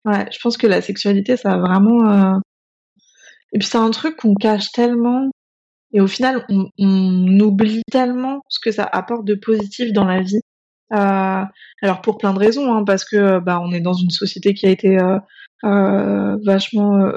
Ouais, 0.04 0.26
je 0.32 0.40
pense 0.42 0.58
que 0.58 0.68
la 0.68 0.82
sexualité, 0.82 1.38
ça 1.38 1.54
a 1.54 1.58
vraiment. 1.60 2.10
Euh... 2.10 2.40
Et 3.54 3.60
puis 3.60 3.68
c'est 3.68 3.78
un 3.78 3.92
truc 3.92 4.16
qu'on 4.18 4.34
cache 4.34 4.72
tellement, 4.72 5.30
et 5.94 6.02
au 6.02 6.08
final, 6.08 6.46
on, 6.50 6.70
on, 6.80 7.40
oublie 7.40 7.82
tellement 7.92 8.42
ce 8.48 8.60
que 8.64 8.72
ça 8.72 8.84
apporte 8.84 9.26
de 9.26 9.36
positif 9.36 9.92
dans 9.94 10.06
la 10.06 10.22
vie. 10.22 10.40
Euh... 10.94 11.44
Alors 11.82 12.02
pour 12.02 12.18
plein 12.18 12.34
de 12.34 12.40
raisons, 12.40 12.74
hein, 12.74 12.84
parce 12.84 13.06
que 13.06 13.40
bah 13.40 13.60
on 13.62 13.72
est 13.72 13.82
dans 13.82 13.94
une 13.94 14.10
société 14.10 14.54
qui 14.54 14.66
a 14.68 14.70
été 14.70 15.00
euh, 15.00 15.18
euh, 15.64 16.38
vachement 16.44 17.12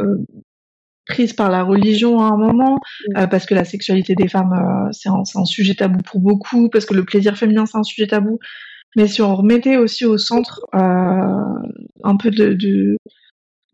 prise 1.06 1.32
par 1.32 1.50
la 1.50 1.62
religion 1.62 2.20
à 2.20 2.28
un 2.28 2.36
moment, 2.36 2.78
euh, 3.16 3.26
parce 3.26 3.46
que 3.46 3.54
la 3.54 3.64
sexualité 3.64 4.14
des 4.14 4.28
femmes, 4.28 4.52
euh, 4.52 4.88
c'est 4.92 5.08
un, 5.08 5.22
un, 5.34 5.44
sujet 5.44 5.74
tabou 5.74 6.00
pour 6.02 6.20
beaucoup, 6.20 6.68
parce 6.68 6.86
que 6.86 6.94
le 6.94 7.04
plaisir 7.04 7.36
féminin, 7.36 7.66
c'est 7.66 7.78
un 7.78 7.82
sujet 7.82 8.06
tabou. 8.06 8.38
Mais 8.96 9.08
si 9.08 9.22
on 9.22 9.34
remettait 9.34 9.76
aussi 9.76 10.06
au 10.06 10.18
centre 10.18 10.64
euh, 10.74 10.78
un 12.04 12.16
peu 12.16 12.30
de, 12.30 12.54
de, 12.54 12.96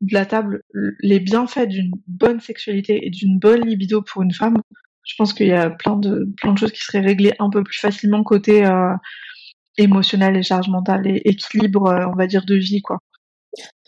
de, 0.01 0.15
la 0.15 0.25
table 0.25 0.63
les 1.01 1.21
bienfaits 1.21 1.69
d'une 1.69 1.91
bonne 2.07 2.41
sexualité 2.41 3.07
et 3.07 3.11
d'une 3.11 3.39
bonne 3.39 3.67
libido 3.67 4.03
pour 4.03 4.23
une 4.23 4.33
femme, 4.33 4.57
je 5.05 5.15
pense 5.19 5.35
qu'il 5.35 5.49
y 5.49 5.53
a 5.53 5.71
plein 5.71 5.97
de, 5.97 6.29
plein 6.39 6.55
de 6.55 6.59
choses 6.59 6.73
qui 6.73 6.83
seraient 6.83 7.01
réglées 7.01 7.35
un 7.39 7.51
peu 7.51 7.63
plus 7.63 7.79
facilement 7.79 8.23
côté 8.23 8.65
émotionnel 9.83 10.37
et 10.37 10.43
charge 10.43 10.69
mentale 10.69 11.07
et 11.07 11.23
équilibre, 11.25 12.09
on 12.13 12.17
va 12.17 12.27
dire, 12.27 12.45
de 12.45 12.55
vie, 12.55 12.83
quoi. 12.83 12.99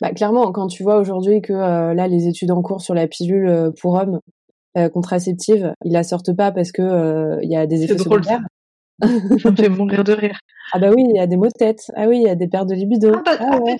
Bah, 0.00 0.10
clairement, 0.10 0.50
quand 0.52 0.66
tu 0.66 0.82
vois 0.82 0.98
aujourd'hui 0.98 1.40
que 1.40 1.52
euh, 1.52 1.94
là, 1.94 2.08
les 2.08 2.26
études 2.26 2.50
en 2.50 2.62
cours 2.62 2.80
sur 2.80 2.94
la 2.94 3.06
pilule 3.06 3.48
euh, 3.48 3.70
pour 3.80 3.94
hommes 3.94 4.20
euh, 4.76 4.88
contraceptive, 4.88 5.72
ils 5.84 5.92
la 5.92 6.02
sortent 6.02 6.34
pas 6.34 6.50
parce 6.50 6.72
que 6.72 7.38
il 7.42 7.50
y 7.50 7.56
a 7.56 7.66
des 7.66 7.84
effets 7.84 7.94
drôle, 7.94 8.24
secondaires. 8.24 8.46
Ça 9.00 9.50
me 9.50 9.56
fait 9.56 9.68
mourir 9.68 10.04
de 10.04 10.12
rire. 10.12 10.38
Ah 10.74 10.78
bah 10.78 10.88
oui, 10.88 11.04
il 11.06 11.16
y 11.16 11.20
a 11.20 11.26
des 11.26 11.36
maux 11.36 11.48
de 11.48 11.50
tête. 11.50 11.90
Ah 11.96 12.08
oui, 12.08 12.16
il 12.16 12.22
y 12.22 12.30
a 12.30 12.34
des 12.34 12.48
pertes 12.48 12.70
de 12.70 12.74
libido. 12.74 13.12
Ah 13.14 13.22
bah, 13.22 13.36
ah, 13.40 13.58
ouais. 13.60 13.76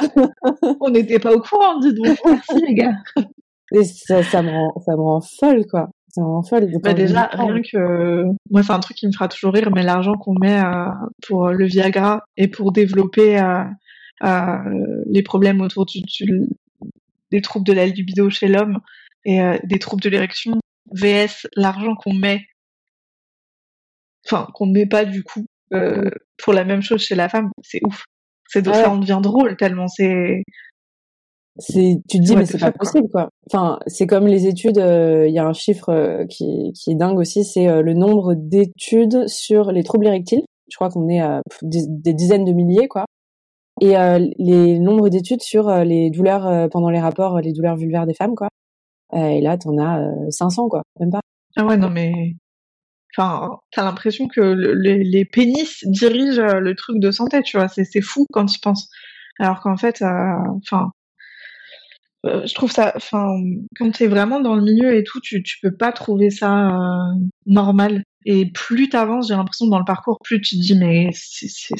On 0.80 0.88
n'était 0.88 1.18
pas 1.18 1.30
au 1.34 1.40
courant, 1.40 1.78
dis 1.78 1.92
donc. 1.92 2.16
Merci 2.24 2.64
les 2.66 2.74
gars. 2.74 2.94
Et 3.74 3.84
ça, 3.84 4.22
ça 4.22 4.40
me 4.40 4.48
rend, 4.48 4.72
ça 4.80 4.92
me 4.92 5.02
rend 5.02 5.20
folle 5.20 5.66
quoi. 5.66 5.90
Me 6.16 6.22
rend 6.24 6.42
folle. 6.42 6.70
Bah 6.82 6.92
déjà, 6.94 7.26
rien 7.32 7.60
que 7.62 8.24
moi, 8.50 8.62
c'est 8.62 8.72
un 8.72 8.80
truc 8.80 8.96
qui 8.98 9.06
me 9.06 9.12
fera 9.12 9.28
toujours 9.28 9.52
rire, 9.54 9.70
mais 9.74 9.82
l'argent 9.82 10.14
qu'on 10.14 10.34
met 10.38 10.60
euh, 10.62 10.86
pour 11.26 11.48
le 11.48 11.64
Viagra 11.64 12.22
et 12.36 12.48
pour 12.48 12.72
développer 12.72 13.40
euh, 13.40 13.64
euh, 14.24 15.02
les 15.06 15.22
problèmes 15.22 15.60
autour 15.62 15.86
du, 15.86 16.00
du, 16.02 16.48
des 17.30 17.40
troubles 17.40 17.66
de 17.66 17.72
la 17.72 17.86
libido 17.86 18.28
chez 18.28 18.48
l'homme 18.48 18.78
et 19.24 19.40
euh, 19.40 19.56
des 19.64 19.78
troubles 19.78 20.02
de 20.02 20.10
l'érection, 20.10 20.60
vs 20.92 21.46
l'argent 21.56 21.94
qu'on 21.94 22.12
met, 22.14 22.44
enfin 24.26 24.48
qu'on 24.54 24.66
met 24.66 24.86
pas 24.86 25.04
du 25.06 25.22
coup 25.22 25.46
euh, 25.72 26.10
pour 26.42 26.52
la 26.52 26.64
même 26.64 26.82
chose 26.82 27.02
chez 27.02 27.14
la 27.14 27.28
femme, 27.30 27.50
c'est 27.62 27.80
ouf. 27.86 28.04
C'est 28.48 28.66
Ouais. 28.68 28.74
ça 28.74 28.90
en 28.90 28.98
devient 28.98 29.20
drôle 29.22 29.56
tellement 29.56 29.88
c'est 29.88 30.42
c'est 31.58 32.00
tu 32.08 32.18
te 32.18 32.22
dis 32.22 32.32
Ouais, 32.32 32.38
mais 32.40 32.46
c'est 32.46 32.58
pas 32.58 32.72
possible 32.72 33.08
quoi. 33.10 33.28
Enfin, 33.50 33.78
c'est 33.86 34.06
comme 34.06 34.26
les 34.26 34.46
études, 34.46 34.78
euh, 34.78 35.26
il 35.28 35.34
y 35.34 35.38
a 35.38 35.46
un 35.46 35.52
chiffre 35.52 35.90
euh, 35.90 36.24
qui 36.26 36.72
qui 36.74 36.90
est 36.92 36.94
dingue 36.94 37.18
aussi, 37.18 37.44
c'est 37.44 37.68
euh, 37.68 37.82
le 37.82 37.94
nombre 37.94 38.34
d'études 38.34 39.28
sur 39.28 39.70
les 39.72 39.82
troubles 39.82 40.06
érectiles. 40.06 40.42
Je 40.70 40.76
crois 40.76 40.88
qu'on 40.90 41.08
est 41.08 41.20
à 41.20 41.42
des, 41.62 41.84
des 41.88 42.14
dizaines 42.14 42.44
de 42.44 42.52
milliers 42.52 42.88
quoi. 42.88 43.04
Et 43.80 43.94
les 44.38 44.78
nombres 44.78 45.08
d'études 45.08 45.42
sur 45.42 45.68
les 45.84 46.10
douleurs 46.10 46.68
pendant 46.70 46.88
les 46.90 47.00
rapports, 47.00 47.40
les 47.40 47.52
douleurs 47.52 47.76
vulvaires 47.76 48.06
des 48.06 48.14
femmes 48.14 48.34
quoi. 48.36 48.48
Et 49.14 49.40
là, 49.40 49.58
t'en 49.58 49.76
as 49.78 50.00
euh, 50.02 50.30
500 50.30 50.68
quoi, 50.68 50.82
même 51.00 51.10
pas. 51.10 51.20
ah 51.56 51.64
ouais 51.66 51.76
non 51.76 51.90
mais 51.90 52.12
enfin 53.16 53.58
t'as 53.72 53.82
l'impression 53.84 54.28
que 54.28 54.40
le- 54.40 54.74
les, 54.74 55.02
les 55.04 55.24
pénis 55.24 55.84
dirigent 55.86 56.58
le 56.60 56.74
truc 56.74 56.98
de 57.00 57.10
santé 57.10 57.42
tu 57.42 57.56
vois 57.58 57.68
c'est 57.68 57.84
c'est 57.84 58.00
fou 58.00 58.24
quand 58.32 58.46
tu 58.46 58.58
penses 58.60 58.88
alors 59.38 59.60
qu'en 59.60 59.76
fait 59.76 60.02
enfin 60.02 60.92
euh, 62.26 62.46
je 62.46 62.54
trouve 62.54 62.70
ça 62.70 62.92
enfin 62.96 63.26
quand 63.76 63.90
t'es 63.92 64.06
vraiment 64.06 64.40
dans 64.40 64.54
le 64.54 64.62
milieu 64.62 64.94
et 64.96 65.02
tout 65.04 65.20
tu 65.20 65.42
tu 65.42 65.58
peux 65.62 65.74
pas 65.76 65.92
trouver 65.92 66.30
ça 66.30 66.68
euh, 66.68 67.14
normal 67.46 68.02
et 68.26 68.46
plus 68.52 68.88
t'avances 68.88 69.28
j'ai 69.28 69.34
l'impression 69.34 69.66
dans 69.66 69.78
le 69.78 69.84
parcours 69.84 70.18
plus 70.24 70.40
tu 70.40 70.56
te 70.56 70.60
dis 70.62 70.76
mais 70.78 71.10
c'est 71.14 71.48
c'est 71.48 71.74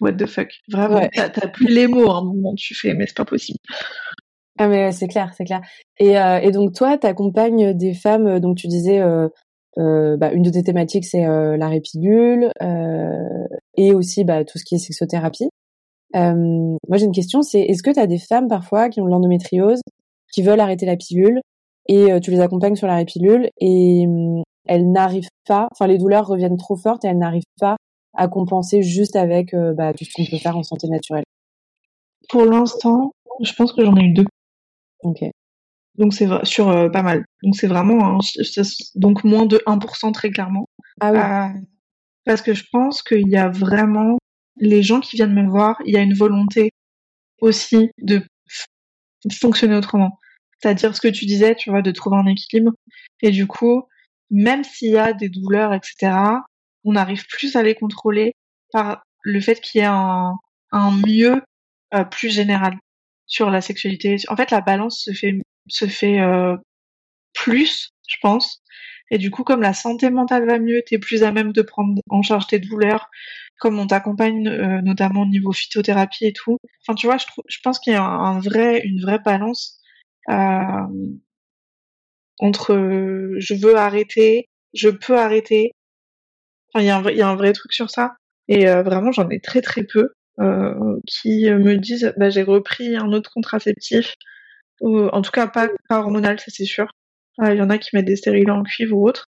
what 0.00 0.12
the 0.14 0.26
fuck 0.26 0.48
vraiment 0.70 0.96
Ouais. 1.00 1.10
t'as 1.14 1.48
plus 1.48 1.66
les 1.66 1.86
mots 1.86 2.10
à 2.10 2.18
un 2.18 2.24
moment 2.24 2.54
tu 2.54 2.74
fais 2.74 2.94
mais 2.94 3.06
c'est 3.06 3.16
pas 3.16 3.24
possible 3.26 3.58
Ah 4.58 4.68
mais 4.68 4.92
c'est 4.92 5.08
clair, 5.08 5.32
c'est 5.36 5.44
clair. 5.44 5.60
Et, 5.98 6.18
euh, 6.18 6.38
et 6.40 6.50
donc 6.50 6.74
toi, 6.74 6.98
t'accompagnes 6.98 7.72
des 7.76 7.94
femmes. 7.94 8.26
euh, 8.26 8.38
Donc 8.40 8.56
tu 8.58 8.68
disais, 8.68 9.00
euh, 9.00 9.28
euh, 9.78 10.16
bah, 10.18 10.30
une 10.32 10.42
de 10.42 10.50
tes 10.50 10.62
thématiques 10.62 11.04
c'est 11.06 11.24
euh, 11.26 11.56
la 11.56 11.68
répidule 11.68 12.50
euh, 12.60 13.46
et 13.76 13.94
aussi 13.94 14.24
bah, 14.24 14.44
tout 14.44 14.58
ce 14.58 14.64
qui 14.64 14.74
est 14.74 14.78
sexothérapie. 14.78 15.48
Euh, 16.14 16.76
moi 16.88 16.96
j'ai 16.98 17.04
une 17.06 17.12
question, 17.12 17.42
c'est 17.42 17.60
est-ce 17.60 17.82
que 17.82 17.90
tu 17.90 17.98
as 18.00 18.06
des 18.06 18.18
femmes 18.18 18.48
parfois 18.48 18.88
qui 18.88 19.00
ont 19.00 19.04
de 19.06 19.10
l'endométriose, 19.10 19.80
qui 20.32 20.42
veulent 20.42 20.60
arrêter 20.60 20.86
la 20.86 20.96
pilule 20.96 21.40
et 21.88 22.12
euh, 22.12 22.20
tu 22.20 22.30
les 22.30 22.40
accompagnes 22.40 22.76
sur 22.76 22.86
la 22.86 22.96
répilule 22.96 23.48
et 23.60 24.04
hum, 24.06 24.42
elles 24.66 24.90
n'arrivent 24.90 25.28
pas, 25.46 25.68
enfin 25.72 25.86
les 25.86 25.98
douleurs 25.98 26.26
reviennent 26.26 26.56
trop 26.56 26.76
fortes 26.76 27.04
et 27.04 27.08
elles 27.08 27.18
n'arrivent 27.18 27.42
pas 27.60 27.76
à 28.14 28.28
compenser 28.28 28.82
juste 28.82 29.16
avec 29.16 29.54
euh, 29.54 29.72
bah, 29.74 29.92
tout 29.94 30.04
ce 30.04 30.10
qu'on 30.14 30.24
peut 30.30 30.38
faire 30.38 30.56
en 30.56 30.62
santé 30.62 30.86
naturelle? 30.88 31.24
pour 32.28 32.44
l'instant 32.44 33.12
je 33.42 33.52
pense 33.54 33.72
que 33.72 33.84
j'en 33.84 33.96
ai 33.96 34.04
eu 34.04 34.12
deux 34.12 34.26
Ok. 35.02 35.24
donc 35.98 36.14
c'est 36.14 36.28
sur 36.44 36.68
euh, 36.68 36.88
pas 36.88 37.02
mal 37.02 37.24
donc 37.42 37.56
c'est 37.56 37.66
vraiment 37.66 38.20
c'est- 38.20 38.62
donc 38.94 39.24
moins 39.24 39.46
de 39.46 39.60
1% 39.66 40.12
très 40.12 40.30
clairement 40.30 40.66
Ah 41.00 41.12
oui. 41.12 41.18
Euh, 41.18 41.60
parce 42.24 42.40
que 42.42 42.54
je 42.54 42.64
pense 42.70 43.02
qu'il 43.02 43.28
y 43.28 43.36
a 43.36 43.48
vraiment 43.48 44.18
les 44.56 44.82
gens 44.82 45.00
qui 45.00 45.16
viennent 45.16 45.34
me 45.34 45.48
voir, 45.48 45.76
il 45.84 45.94
y 45.94 45.96
a 45.96 46.00
une 46.00 46.14
volonté 46.14 46.72
aussi 47.40 47.90
de 47.98 48.22
fonctionner 49.32 49.76
autrement. 49.76 50.18
C'est-à-dire 50.60 50.94
ce 50.94 51.00
que 51.00 51.08
tu 51.08 51.26
disais, 51.26 51.54
tu 51.54 51.70
vois, 51.70 51.82
de 51.82 51.90
trouver 51.90 52.16
un 52.16 52.26
équilibre. 52.26 52.72
Et 53.20 53.30
du 53.30 53.46
coup, 53.46 53.84
même 54.30 54.64
s'il 54.64 54.92
y 54.92 54.98
a 54.98 55.12
des 55.12 55.28
douleurs, 55.28 55.74
etc., 55.74 56.12
on 56.84 56.96
arrive 56.96 57.26
plus 57.26 57.56
à 57.56 57.62
les 57.62 57.74
contrôler 57.74 58.34
par 58.72 59.02
le 59.22 59.40
fait 59.40 59.60
qu'il 59.60 59.80
y 59.80 59.84
ait 59.84 59.86
un, 59.86 60.34
mieux 61.06 61.42
euh, 61.94 62.04
plus 62.04 62.30
général 62.30 62.74
sur 63.26 63.50
la 63.50 63.60
sexualité. 63.60 64.16
En 64.28 64.36
fait, 64.36 64.50
la 64.50 64.60
balance 64.60 65.08
se 65.68 65.86
fait 65.86 66.20
euh, 66.20 66.56
plus, 67.34 67.90
je 68.08 68.16
pense, 68.20 68.62
et 69.12 69.18
du 69.18 69.30
coup, 69.30 69.44
comme 69.44 69.60
la 69.60 69.74
santé 69.74 70.08
mentale 70.08 70.46
va 70.46 70.58
mieux, 70.58 70.82
t'es 70.86 70.98
plus 70.98 71.22
à 71.22 71.32
même 71.32 71.52
de 71.52 71.60
prendre 71.60 72.00
en 72.08 72.22
charge 72.22 72.46
tes 72.46 72.58
douleurs, 72.58 73.10
comme 73.62 73.78
on 73.78 73.86
t'accompagne 73.86 74.48
euh, 74.48 74.82
notamment 74.82 75.22
au 75.22 75.26
niveau 75.26 75.52
phytothérapie 75.52 76.26
et 76.26 76.32
tout. 76.32 76.58
Enfin, 76.80 76.96
tu 76.96 77.06
vois, 77.06 77.16
je, 77.16 77.58
pense 77.62 77.78
qu'il 77.78 77.92
y 77.92 77.96
a 77.96 78.40
une 78.82 79.00
vraie 79.00 79.20
balance 79.20 79.80
euh, 80.28 81.14
entre 82.40 82.72
euh, 82.74 83.36
je 83.38 83.54
veux 83.54 83.76
arrêter, 83.76 84.48
je 84.74 84.88
peux 84.88 85.16
arrêter. 85.16 85.70
Il 86.74 86.82
y, 86.82 86.90
a 86.90 86.96
un 86.96 87.36
vrai- 87.36 87.52
truc 87.52 87.72
sur 87.72 87.88
ça. 87.88 88.16
Et 88.48 88.64
vraiment, 88.66 89.12
j'en 89.12 89.28
ai 89.28 89.38
très 89.40 89.60
très 89.60 89.84
peu 89.84 90.08
qui 91.06 91.48
me 91.48 91.76
disent 91.76 92.12
bah, 92.16 92.30
j'ai 92.30 92.42
repris 92.42 92.96
un 92.96 93.12
autre 93.12 93.30
contraceptif, 93.32 94.14
en 94.80 95.22
tout 95.22 95.30
cas 95.30 95.46
pas, 95.46 95.68
pas 95.88 96.00
hormonal, 96.00 96.40
ça 96.40 96.46
c'est 96.48 96.64
sûr. 96.64 96.90
Il 97.38 97.54
y 97.54 97.62
en 97.62 97.70
a 97.70 97.78
qui 97.78 97.90
mettent 97.94 98.06
des 98.06 98.16
stérilés 98.16 98.50
en 98.50 98.64
cuivre 98.64 98.96
ou 98.96 99.06
autre, 99.06 99.28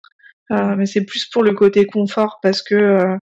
mais 0.51 0.87
c'est 0.87 1.05
plus 1.05 1.27
pour 1.27 1.43
le 1.43 1.55
côté 1.55 1.87
confort 1.87 2.39
parce 2.43 2.63
que 2.63 3.17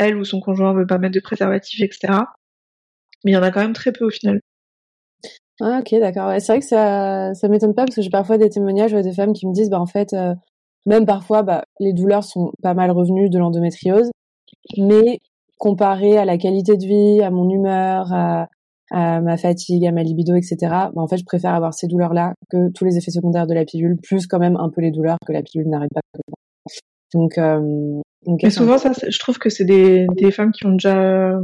elle 0.00 0.16
ou 0.16 0.24
son 0.24 0.40
conjoint 0.40 0.72
veut 0.72 0.86
pas 0.86 0.98
mettre 0.98 1.14
de 1.14 1.20
préservatif, 1.20 1.80
etc. 1.82 2.24
Mais 3.24 3.32
il 3.32 3.34
y 3.34 3.36
en 3.36 3.42
a 3.42 3.50
quand 3.50 3.60
même 3.60 3.74
très 3.74 3.92
peu 3.92 4.06
au 4.06 4.10
final. 4.10 4.40
Ah, 5.60 5.80
ok, 5.80 6.00
d'accord. 6.00 6.32
c'est 6.38 6.52
vrai 6.52 6.60
que 6.60 6.66
ça, 6.66 7.34
ça 7.34 7.48
m'étonne 7.48 7.74
pas 7.74 7.84
parce 7.84 7.94
que 7.96 8.02
j'ai 8.02 8.10
parfois 8.10 8.38
des 8.38 8.48
témoignages 8.48 8.92
de 8.92 9.12
femmes 9.12 9.34
qui 9.34 9.46
me 9.46 9.52
disent, 9.52 9.68
bah, 9.68 9.80
en 9.80 9.86
fait, 9.86 10.14
euh, 10.14 10.34
même 10.86 11.04
parfois, 11.04 11.42
bah, 11.42 11.64
les 11.80 11.92
douleurs 11.92 12.24
sont 12.24 12.52
pas 12.62 12.72
mal 12.72 12.90
revenues 12.90 13.28
de 13.28 13.38
l'endométriose, 13.38 14.10
mais 14.78 15.18
comparé 15.58 16.16
à 16.16 16.24
la 16.24 16.38
qualité 16.38 16.78
de 16.78 16.86
vie, 16.86 17.22
à 17.22 17.30
mon 17.30 17.50
humeur, 17.50 18.10
à, 18.10 18.48
à 18.90 19.20
ma 19.20 19.36
fatigue, 19.36 19.86
à 19.86 19.92
ma 19.92 20.02
libido, 20.02 20.34
etc., 20.34 20.56
bah, 20.60 20.92
en 20.96 21.06
fait, 21.06 21.18
je 21.18 21.24
préfère 21.26 21.54
avoir 21.54 21.74
ces 21.74 21.88
douleurs-là 21.88 22.32
que 22.50 22.70
tous 22.72 22.86
les 22.86 22.96
effets 22.96 23.10
secondaires 23.10 23.46
de 23.46 23.54
la 23.54 23.66
pilule, 23.66 23.98
plus 24.02 24.26
quand 24.26 24.38
même 24.38 24.56
un 24.56 24.70
peu 24.70 24.80
les 24.80 24.90
douleurs 24.90 25.18
que 25.26 25.32
la 25.32 25.42
pilule 25.42 25.68
n'arrête 25.68 25.90
pas. 25.94 26.00
Donc, 27.12 27.38
euh, 27.38 27.60
donc 28.26 28.40
mais 28.42 28.50
souvent, 28.50 28.78
ça, 28.78 28.92
je 29.08 29.18
trouve 29.18 29.38
que 29.38 29.50
c'est 29.50 29.64
des, 29.64 30.06
des 30.16 30.30
femmes 30.30 30.52
qui 30.52 30.66
ont 30.66 30.72
déjà 30.72 31.38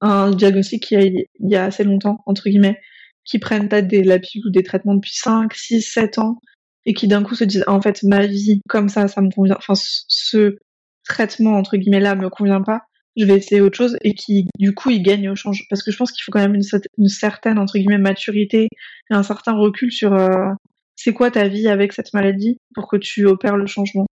un 0.00 0.30
diagnostic 0.30 0.82
qui 0.82 0.96
a, 0.96 1.02
il 1.02 1.26
y 1.40 1.56
a 1.56 1.64
assez 1.64 1.84
longtemps, 1.84 2.18
entre 2.26 2.48
guillemets, 2.48 2.80
qui 3.24 3.38
prennent 3.38 3.68
peut-être 3.68 3.88
des 3.88 4.02
lapis 4.02 4.42
ou 4.46 4.50
des 4.50 4.62
traitements 4.62 4.94
depuis 4.94 5.14
5, 5.14 5.52
6, 5.54 5.82
7 5.82 6.18
ans 6.18 6.38
et 6.84 6.94
qui 6.94 7.08
d'un 7.08 7.22
coup 7.24 7.34
se 7.34 7.44
disent 7.44 7.64
en 7.66 7.80
fait 7.80 8.04
ma 8.04 8.26
vie 8.26 8.60
comme 8.68 8.88
ça 8.88 9.08
ça 9.08 9.20
me 9.20 9.28
convient 9.28 9.56
enfin 9.58 9.72
ce 9.74 10.56
traitement 11.04 11.58
entre 11.58 11.76
guillemets 11.76 11.98
là 11.98 12.14
me 12.14 12.30
convient 12.30 12.62
pas 12.62 12.82
je 13.16 13.24
vais 13.24 13.36
essayer 13.36 13.60
autre 13.60 13.76
chose 13.76 13.96
et 14.02 14.14
qui 14.14 14.46
du 14.58 14.74
coup 14.74 14.90
ils 14.90 15.02
gagnent 15.02 15.30
au 15.30 15.36
change. 15.36 15.66
Parce 15.70 15.82
que 15.82 15.90
je 15.90 15.96
pense 15.96 16.12
qu'il 16.12 16.22
faut 16.22 16.32
quand 16.32 16.40
même 16.40 16.54
une, 16.54 17.08
certaine 17.08 17.58
entre 17.58 17.78
guillemets 17.78 17.98
maturité 17.98 18.68
et 19.10 19.14
un 19.14 19.22
certain 19.22 19.52
recul 19.52 19.90
sur 19.90 20.12
euh, 20.12 20.52
c'est 20.96 21.12
quoi 21.12 21.30
ta 21.30 21.48
vie 21.48 21.68
avec 21.68 21.92
cette 21.92 22.12
maladie 22.12 22.58
pour 22.74 22.88
que 22.88 22.96
tu 22.96 23.26
opères 23.26 23.56
le 23.56 23.66
changement 23.66 24.06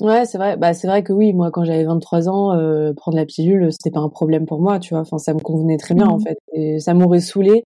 Ouais, 0.00 0.24
c'est 0.24 0.38
vrai. 0.38 0.56
Bah, 0.56 0.74
c'est 0.74 0.88
vrai 0.88 1.02
que 1.02 1.12
oui, 1.12 1.32
moi, 1.32 1.50
quand 1.50 1.64
j'avais 1.64 1.84
23 1.84 2.28
ans, 2.28 2.52
euh, 2.52 2.92
prendre 2.94 3.16
la 3.16 3.26
pilule, 3.26 3.70
c'était 3.70 3.92
pas 3.92 4.00
un 4.00 4.08
problème 4.08 4.44
pour 4.44 4.60
moi, 4.60 4.78
tu 4.80 4.94
vois. 4.94 5.02
Enfin, 5.02 5.18
ça 5.18 5.34
me 5.34 5.38
convenait 5.38 5.76
très 5.76 5.94
bien, 5.94 6.06
en 6.06 6.18
mmh. 6.18 6.22
fait. 6.22 6.38
Et 6.52 6.80
ça 6.80 6.94
m'aurait 6.94 7.20
saoulé 7.20 7.64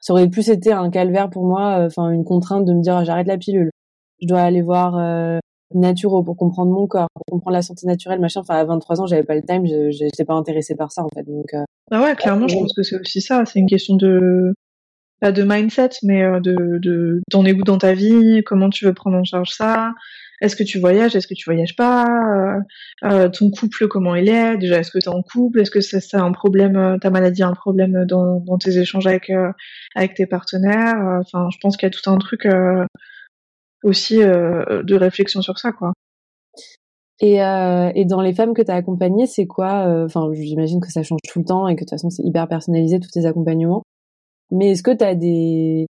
ça 0.00 0.12
aurait 0.12 0.28
plus 0.28 0.48
été 0.48 0.72
un 0.72 0.90
calvaire 0.90 1.30
pour 1.30 1.44
moi, 1.44 1.80
euh, 1.80 1.86
enfin 1.86 2.10
une 2.10 2.24
contrainte 2.24 2.64
de 2.64 2.72
me 2.72 2.80
dire 2.80 3.04
j'arrête 3.04 3.26
la 3.26 3.38
pilule. 3.38 3.70
Je 4.22 4.26
dois 4.26 4.40
aller 4.40 4.62
voir 4.62 4.96
euh, 4.96 5.38
naturo 5.74 6.22
pour 6.22 6.36
comprendre 6.36 6.72
mon 6.72 6.86
corps, 6.86 7.08
pour 7.14 7.24
comprendre 7.30 7.54
la 7.54 7.62
santé 7.62 7.86
naturelle, 7.86 8.20
machin. 8.20 8.40
Enfin 8.40 8.56
à 8.56 8.64
23 8.64 9.00
ans, 9.00 9.06
j'avais 9.06 9.24
pas 9.24 9.34
le 9.34 9.42
time, 9.42 9.66
je 9.66 9.90
j'étais 9.90 10.24
pas 10.24 10.34
intéressée 10.34 10.74
par 10.76 10.92
ça 10.92 11.02
en 11.04 11.08
fait. 11.14 11.24
Donc 11.24 11.52
euh, 11.54 11.64
ah 11.90 12.02
ouais, 12.02 12.14
clairement, 12.16 12.48
je 12.48 12.56
pense 12.56 12.72
que 12.74 12.82
c'est 12.82 12.98
aussi 13.00 13.20
ça. 13.20 13.44
C'est 13.44 13.58
une 13.58 13.68
question 13.68 13.96
de 13.96 14.54
pas 15.20 15.32
de 15.32 15.42
mindset, 15.42 15.90
mais 16.02 16.22
euh, 16.22 16.40
de 16.40 16.78
de 16.80 17.20
es 17.46 17.52
où 17.52 17.62
dans 17.62 17.78
ta 17.78 17.94
vie, 17.94 18.42
comment 18.44 18.70
tu 18.70 18.84
veux 18.84 18.94
prendre 18.94 19.16
en 19.16 19.24
charge 19.24 19.50
ça, 19.50 19.92
est-ce 20.40 20.56
que 20.56 20.62
tu 20.62 20.78
voyages, 20.78 21.16
est-ce 21.16 21.26
que 21.26 21.34
tu 21.34 21.44
voyages 21.50 21.74
pas, 21.76 22.06
euh, 22.06 22.60
euh, 23.04 23.28
ton 23.28 23.50
couple 23.50 23.88
comment 23.88 24.14
il 24.14 24.28
est, 24.28 24.56
déjà 24.56 24.78
est-ce 24.78 24.90
que 24.90 24.98
tu 24.98 25.08
es 25.08 25.12
en 25.12 25.22
couple, 25.22 25.60
est-ce 25.60 25.70
que 25.70 25.80
ça, 25.80 26.00
ça 26.00 26.20
un 26.22 26.32
problème, 26.32 26.76
euh, 26.76 26.98
ta 26.98 27.10
maladie 27.10 27.42
a 27.42 27.48
un 27.48 27.54
problème 27.54 28.04
dans, 28.06 28.40
dans 28.40 28.58
tes 28.58 28.78
échanges 28.78 29.06
avec 29.06 29.30
avec 29.94 30.14
tes 30.14 30.26
partenaires, 30.26 31.20
enfin 31.20 31.48
je 31.52 31.58
pense 31.60 31.76
qu'il 31.76 31.86
y 31.86 31.90
a 31.90 31.90
tout 31.90 32.10
un 32.10 32.18
truc 32.18 32.46
aussi 33.82 34.18
de 34.18 34.94
réflexion 34.94 35.42
sur 35.42 35.58
ça 35.58 35.72
quoi. 35.72 35.92
Et, 37.20 37.42
euh, 37.42 37.90
et 37.96 38.04
dans 38.04 38.20
les 38.20 38.32
femmes 38.32 38.54
que 38.54 38.62
tu 38.62 38.70
as 38.70 38.76
accompagnées, 38.76 39.26
c'est 39.26 39.46
quoi 39.46 40.04
Enfin, 40.04 40.30
j'imagine 40.34 40.80
que 40.80 40.90
ça 40.90 41.02
change 41.02 41.18
tout 41.28 41.40
le 41.40 41.44
temps 41.44 41.66
et 41.66 41.74
que 41.74 41.80
de 41.80 41.84
toute 41.84 41.90
façon 41.90 42.10
c'est 42.10 42.22
hyper 42.22 42.46
personnalisé 42.46 43.00
tous 43.00 43.10
tes 43.10 43.26
accompagnements. 43.26 43.82
Mais 44.50 44.70
est-ce 44.70 44.82
que 44.82 44.90
tu 44.90 45.04
as 45.04 45.14
des 45.14 45.86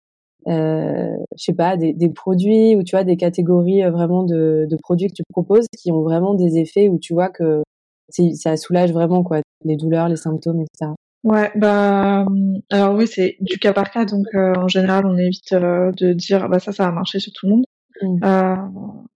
euh, 0.47 1.17
je 1.37 1.45
sais 1.45 1.53
pas, 1.55 1.77
des, 1.77 1.93
des, 1.93 2.09
produits 2.09 2.75
ou 2.77 2.83
tu 2.83 2.97
vois 2.97 3.05
des 3.05 3.17
catégories 3.17 3.83
euh, 3.83 3.91
vraiment 3.91 4.23
de, 4.23 4.67
de, 4.71 4.77
produits 4.77 5.09
que 5.09 5.15
tu 5.15 5.23
proposes 5.31 5.67
qui 5.77 5.93
ont 5.93 6.03
vraiment 6.03 6.35
des 6.35 6.59
effets 6.59 6.89
où 6.89 6.99
tu 6.99 7.13
vois 7.13 7.29
que 7.29 7.63
ça 8.09 8.57
soulage 8.57 8.93
vraiment 8.93 9.23
quoi, 9.23 9.41
les 9.65 9.77
douleurs, 9.77 10.09
les 10.09 10.17
symptômes, 10.17 10.61
etc. 10.63 10.93
Ouais, 11.25 11.51
bah 11.57 12.25
alors 12.71 12.95
oui, 12.95 13.07
c'est 13.07 13.37
du 13.41 13.59
cas 13.59 13.73
par 13.73 13.91
cas, 13.91 14.07
donc 14.07 14.27
euh, 14.35 14.55
en 14.55 14.69
général 14.69 15.05
on 15.05 15.19
évite 15.19 15.53
euh, 15.53 15.91
de 15.93 16.13
dire 16.13 16.49
bah 16.49 16.61
ça 16.61 16.73
ça 16.73 16.87
va 16.87 16.93
marcher 16.93 17.19
sur 17.19 17.33
tout 17.33 17.47
le 17.47 17.57
monde. 17.57 17.65
Mmh. 18.01 18.21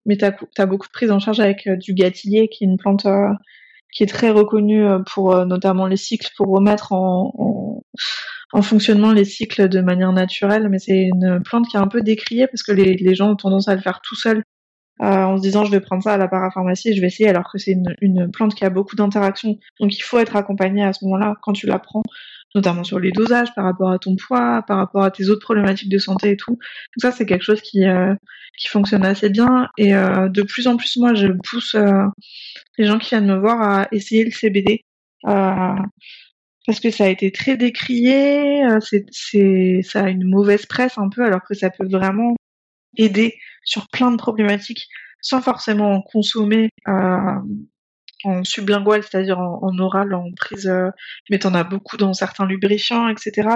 mais 0.05 0.17
t'as 0.17 0.33
as 0.57 0.65
beaucoup 0.65 0.87
de 0.87 0.91
prise 0.91 1.09
en 1.09 1.17
charge 1.17 1.39
avec 1.39 1.69
du 1.79 1.93
gâtillier, 1.93 2.49
qui 2.49 2.65
est 2.65 2.67
une 2.67 2.75
plante 2.75 3.07
qui 3.93 4.03
est 4.03 4.07
très 4.07 4.29
reconnue 4.29 4.85
pour 5.13 5.45
notamment 5.45 5.87
les 5.87 5.95
cycles, 5.95 6.29
pour 6.35 6.47
remettre 6.47 6.91
en, 6.91 7.33
en 7.37 7.81
en 8.53 8.61
fonctionnement 8.61 9.11
les 9.11 9.25
cycles 9.25 9.67
de 9.67 9.81
manière 9.81 10.13
naturelle, 10.13 10.69
mais 10.69 10.77
c'est 10.77 11.01
une 11.01 11.41
plante 11.43 11.67
qui 11.67 11.75
est 11.75 11.79
un 11.79 11.87
peu 11.87 12.01
décriée 12.01 12.47
parce 12.47 12.61
que 12.61 12.71
les, 12.71 13.15
gens 13.15 13.31
ont 13.31 13.35
tendance 13.35 13.67
à 13.67 13.75
le 13.75 13.81
faire 13.81 13.99
tout 14.01 14.15
seul 14.15 14.43
euh, 15.01 15.05
en 15.05 15.37
se 15.37 15.41
disant 15.41 15.65
je 15.65 15.71
vais 15.71 15.79
prendre 15.79 16.03
ça 16.03 16.13
à 16.13 16.17
la 16.17 16.27
parapharmacie 16.27 16.89
et 16.89 16.95
je 16.95 17.01
vais 17.01 17.07
essayer 17.07 17.27
alors 17.27 17.51
que 17.51 17.57
c'est 17.57 17.75
une, 18.01 18.31
plante 18.31 18.53
qui 18.53 18.63
a 18.63 18.69
beaucoup 18.69 18.95
d'interactions. 18.95 19.57
Donc 19.79 19.97
il 19.97 20.01
faut 20.01 20.19
être 20.19 20.35
accompagné 20.35 20.83
à 20.83 20.93
ce 20.93 21.03
moment-là 21.05 21.33
quand 21.41 21.53
tu 21.53 21.65
la 21.65 21.79
prends, 21.79 22.03
notamment 22.53 22.83
sur 22.83 22.99
les 22.99 23.11
dosages 23.11 23.53
par 23.55 23.65
rapport 23.65 23.89
à 23.89 23.97
ton 23.97 24.15
poids, 24.15 24.63
par 24.67 24.77
rapport 24.77 25.03
à 25.03 25.09
tes 25.09 25.29
autres 25.29 25.41
problématiques 25.41 25.89
de 25.89 25.97
santé 25.97 26.29
et 26.29 26.37
tout. 26.37 26.51
Donc 26.51 26.99
ça 26.99 27.11
c'est 27.11 27.25
quelque 27.25 27.43
chose 27.43 27.61
qui, 27.61 27.85
euh, 27.85 28.13
qui 28.59 28.67
fonctionne 28.67 29.03
assez 29.03 29.29
bien 29.29 29.67
et 29.79 29.95
euh, 29.95 30.29
de 30.29 30.43
plus 30.43 30.67
en 30.67 30.77
plus 30.77 30.95
moi 30.97 31.15
je 31.15 31.27
pousse 31.49 31.73
euh, 31.73 32.03
les 32.77 32.85
gens 32.85 32.99
qui 32.99 33.09
viennent 33.09 33.25
me 33.25 33.39
voir 33.39 33.61
à 33.63 33.87
essayer 33.91 34.23
le 34.23 34.31
CBD. 34.31 34.85
Parce 36.65 36.79
que 36.79 36.91
ça 36.91 37.05
a 37.05 37.07
été 37.07 37.31
très 37.31 37.57
décrié, 37.57 38.63
euh, 38.65 38.79
c'est, 38.79 39.05
c'est, 39.11 39.81
ça 39.83 40.03
a 40.05 40.09
une 40.09 40.29
mauvaise 40.29 40.65
presse 40.65 40.97
un 40.97 41.09
peu, 41.09 41.23
alors 41.25 41.41
que 41.47 41.53
ça 41.53 41.69
peut 41.69 41.87
vraiment 41.87 42.35
aider 42.97 43.35
sur 43.63 43.87
plein 43.89 44.11
de 44.11 44.17
problématiques 44.17 44.87
sans 45.21 45.41
forcément 45.41 45.93
en 45.93 46.01
consommer 46.01 46.69
euh, 46.87 47.39
en 48.23 48.43
sublingual, 48.43 49.03
c'est-à-dire 49.03 49.39
en, 49.39 49.77
oral, 49.79 50.13
en 50.13 50.31
prise, 50.33 50.67
euh, 50.67 50.89
mais 51.29 51.39
t'en 51.39 51.53
as 51.53 51.63
beaucoup 51.63 51.97
dans 51.97 52.13
certains 52.13 52.45
lubrifiants, 52.45 53.07
etc. 53.07 53.49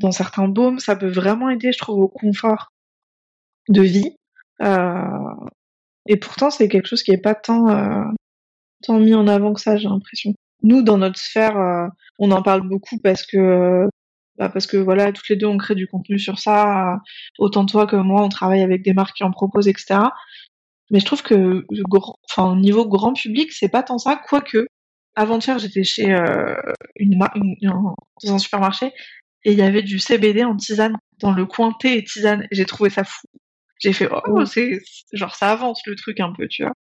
Dans 0.00 0.12
certains 0.12 0.48
baumes, 0.48 0.78
ça 0.78 0.96
peut 0.96 1.10
vraiment 1.10 1.50
aider, 1.50 1.72
je 1.72 1.78
trouve, 1.78 2.00
au 2.00 2.08
confort 2.08 2.72
de 3.68 3.82
vie. 3.82 4.16
Euh, 4.62 5.34
et 6.06 6.16
pourtant, 6.16 6.50
c'est 6.50 6.68
quelque 6.68 6.86
chose 6.86 7.02
qui 7.02 7.12
est 7.12 7.18
pas 7.18 7.34
tant, 7.34 7.68
euh, 7.68 8.04
tant 8.82 8.98
mis 8.98 9.14
en 9.14 9.26
avant 9.26 9.54
que 9.54 9.60
ça, 9.60 9.76
j'ai 9.76 9.88
l'impression 9.88 10.34
nous 10.64 10.82
dans 10.82 10.98
notre 10.98 11.18
sphère 11.18 11.56
euh, 11.56 11.86
on 12.18 12.32
en 12.32 12.42
parle 12.42 12.66
beaucoup 12.68 12.98
parce 12.98 13.24
que 13.24 13.36
euh, 13.36 13.88
bah 14.36 14.48
parce 14.48 14.66
que 14.66 14.76
voilà 14.76 15.12
toutes 15.12 15.28
les 15.28 15.36
deux 15.36 15.46
on 15.46 15.58
crée 15.58 15.76
du 15.76 15.86
contenu 15.86 16.18
sur 16.18 16.40
ça 16.40 16.98
autant 17.38 17.66
toi 17.66 17.86
que 17.86 17.96
moi 17.96 18.22
on 18.22 18.28
travaille 18.28 18.62
avec 18.62 18.82
des 18.82 18.94
marques 18.94 19.16
qui 19.16 19.24
en 19.24 19.30
proposent 19.30 19.68
etc 19.68 20.00
mais 20.90 20.98
je 21.00 21.04
trouve 21.04 21.22
que 21.22 21.64
enfin 22.28 22.50
au 22.50 22.56
niveau 22.56 22.86
grand 22.86 23.12
public 23.12 23.52
c'est 23.52 23.68
pas 23.68 23.82
tant 23.84 23.98
ça 23.98 24.20
quoique 24.28 24.66
avant-hier 25.14 25.58
j'étais 25.58 25.84
chez 25.84 26.12
euh, 26.12 26.56
une, 26.96 27.16
dans 27.16 28.34
un 28.34 28.38
supermarché 28.38 28.92
et 29.44 29.52
il 29.52 29.58
y 29.58 29.62
avait 29.62 29.82
du 29.82 29.98
CBD 29.98 30.44
en 30.44 30.56
tisane 30.56 30.96
dans 31.20 31.32
le 31.32 31.46
coin 31.46 31.72
thé 31.78 31.98
et 31.98 32.04
tisane 32.04 32.48
j'ai 32.50 32.64
trouvé 32.64 32.90
ça 32.90 33.04
fou. 33.04 33.26
J'ai 33.80 33.92
fait 33.92 34.08
oh 34.10 34.44
c'est 34.46 34.80
genre 35.12 35.34
ça 35.34 35.52
avance 35.52 35.82
le 35.86 35.94
truc 35.94 36.20
un 36.20 36.32
peu 36.32 36.48
tu 36.48 36.62
vois 36.62 36.72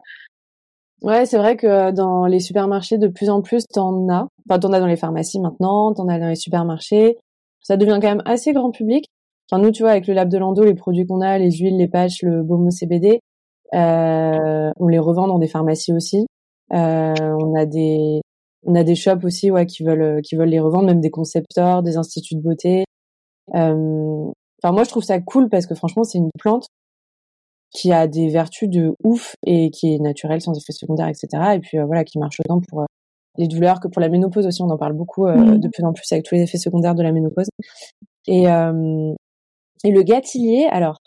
Ouais, 1.02 1.26
c'est 1.26 1.38
vrai 1.38 1.58
que 1.58 1.92
dans 1.92 2.26
les 2.26 2.40
supermarchés, 2.40 2.98
de 2.98 3.08
plus 3.08 3.30
en 3.30 3.42
plus, 3.42 3.66
t'en 3.68 4.08
as. 4.10 4.28
Enfin, 4.50 4.60
t'en 4.60 4.72
as 4.72 4.80
dans 4.80 4.88
les 4.88 4.96
pharmacies 4.96 5.40
maintenant, 5.40 5.94
t'en 5.94 6.08
as 6.08 6.20
dans 6.20 6.30
les 6.30 6.36
supermarchés. 6.36 7.18
Ça 7.62 7.78
devient 7.78 8.00
quand 8.02 8.10
même 8.10 8.24
assez 8.26 8.54
grand 8.54 8.72
public. 8.72 9.06
Enfin, 9.52 9.62
nous, 9.62 9.72
tu 9.72 9.84
vois, 9.84 9.92
avec 9.92 10.08
le 10.08 10.14
Lab 10.14 10.30
de 10.30 10.38
Lando, 10.38 10.64
les 10.64 10.76
produits 10.76 11.06
qu'on 11.06 11.22
a, 11.22 11.38
les 11.38 11.52
huiles, 11.52 11.78
les 11.78 11.88
patchs, 11.88 12.24
le 12.24 12.44
baume 12.44 12.72
CBD, 12.72 13.20
euh, 13.74 14.72
on 14.78 14.88
les 14.88 15.00
revend 15.00 15.28
dans 15.28 15.40
des 15.40 15.48
pharmacies 15.48 15.94
aussi. 15.94 16.26
Euh, 16.74 17.14
on 17.18 17.56
a 17.56 17.66
des, 17.66 18.22
on 18.66 18.76
a 18.76 18.84
des 18.84 18.96
shops 18.96 19.24
aussi, 19.24 19.52
ouais, 19.52 19.66
qui 19.66 19.84
veulent, 19.84 20.22
qui 20.22 20.36
veulent 20.36 20.50
les 20.50 20.60
revendre, 20.60 20.86
même 20.86 21.02
des 21.02 21.12
concepteurs, 21.12 21.84
des 21.84 21.98
instituts 21.98 22.36
de 22.36 22.42
beauté. 22.42 22.86
Euh, 23.56 24.32
enfin, 24.64 24.74
moi, 24.74 24.84
je 24.84 24.90
trouve 24.90 25.04
ça 25.04 25.20
cool 25.20 25.50
parce 25.50 25.66
que 25.66 25.76
franchement, 25.76 26.04
c'est 26.04 26.18
une 26.18 26.30
plante 26.40 26.68
qui 27.74 27.92
a 27.92 28.08
des 28.08 28.30
vertus 28.30 28.70
de 28.70 28.96
ouf 29.04 29.36
et 29.46 29.72
qui 29.72 29.94
est 29.94 30.00
naturel, 30.00 30.42
sans 30.42 30.54
effet 30.58 30.72
secondaire, 30.72 31.08
etc. 31.08 31.28
Et 31.56 31.60
puis 31.60 31.80
euh, 31.80 31.86
voilà, 31.86 32.04
qui 32.04 32.20
marche 32.20 32.40
autant 32.40 32.62
pour 32.62 32.82
euh, 32.82 32.86
les 33.38 33.48
douleurs 33.48 33.80
que 33.80 33.88
pour 33.88 34.00
la 34.00 34.10
ménopause 34.10 34.46
aussi. 34.46 34.62
On 34.62 34.70
en 34.70 34.78
parle 34.78 34.94
beaucoup 34.94 35.26
euh, 35.26 35.36
mmh. 35.36 35.60
de 35.60 35.68
plus 35.70 35.84
en 35.84 35.92
plus 35.92 36.10
avec 36.12 36.24
tous 36.24 36.36
les 36.36 36.42
effets 36.42 36.60
secondaires 36.60 36.96
de 36.96 37.02
la 37.02 37.12
ménopause. 37.12 37.48
Et, 38.28 38.44
et 38.44 39.92
le 39.92 40.02
gâtillier, 40.04 40.66
alors, 40.72 41.00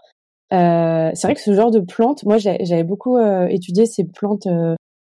c'est 0.50 1.22
vrai 1.22 1.34
que 1.34 1.40
ce 1.40 1.54
genre 1.54 1.70
de 1.70 1.80
plantes, 1.80 2.24
moi 2.24 2.36
j'avais 2.36 2.84
beaucoup 2.84 3.18
étudié 3.48 3.86
ces 3.86 4.04
plantes 4.04 4.46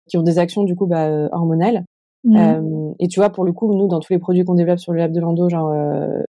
qui 0.07 0.17
ont 0.17 0.21
des 0.21 0.37
actions 0.37 0.63
du 0.63 0.75
coup 0.75 0.85
bah, 0.85 1.09
hormonales. 1.31 1.85
Mmh. 2.25 2.93
et 2.99 3.07
tu 3.07 3.19
vois, 3.19 3.31
pour 3.31 3.43
le 3.43 3.51
coup, 3.51 3.73
nous, 3.73 3.87
dans 3.87 3.99
tous 3.99 4.13
les 4.13 4.19
produits 4.19 4.43
qu'on 4.43 4.53
développe 4.53 4.77
sur 4.77 4.93
le 4.93 4.99
lab 4.99 5.11
de 5.11 5.19
Lando, 5.19 5.49
genre, 5.49 5.73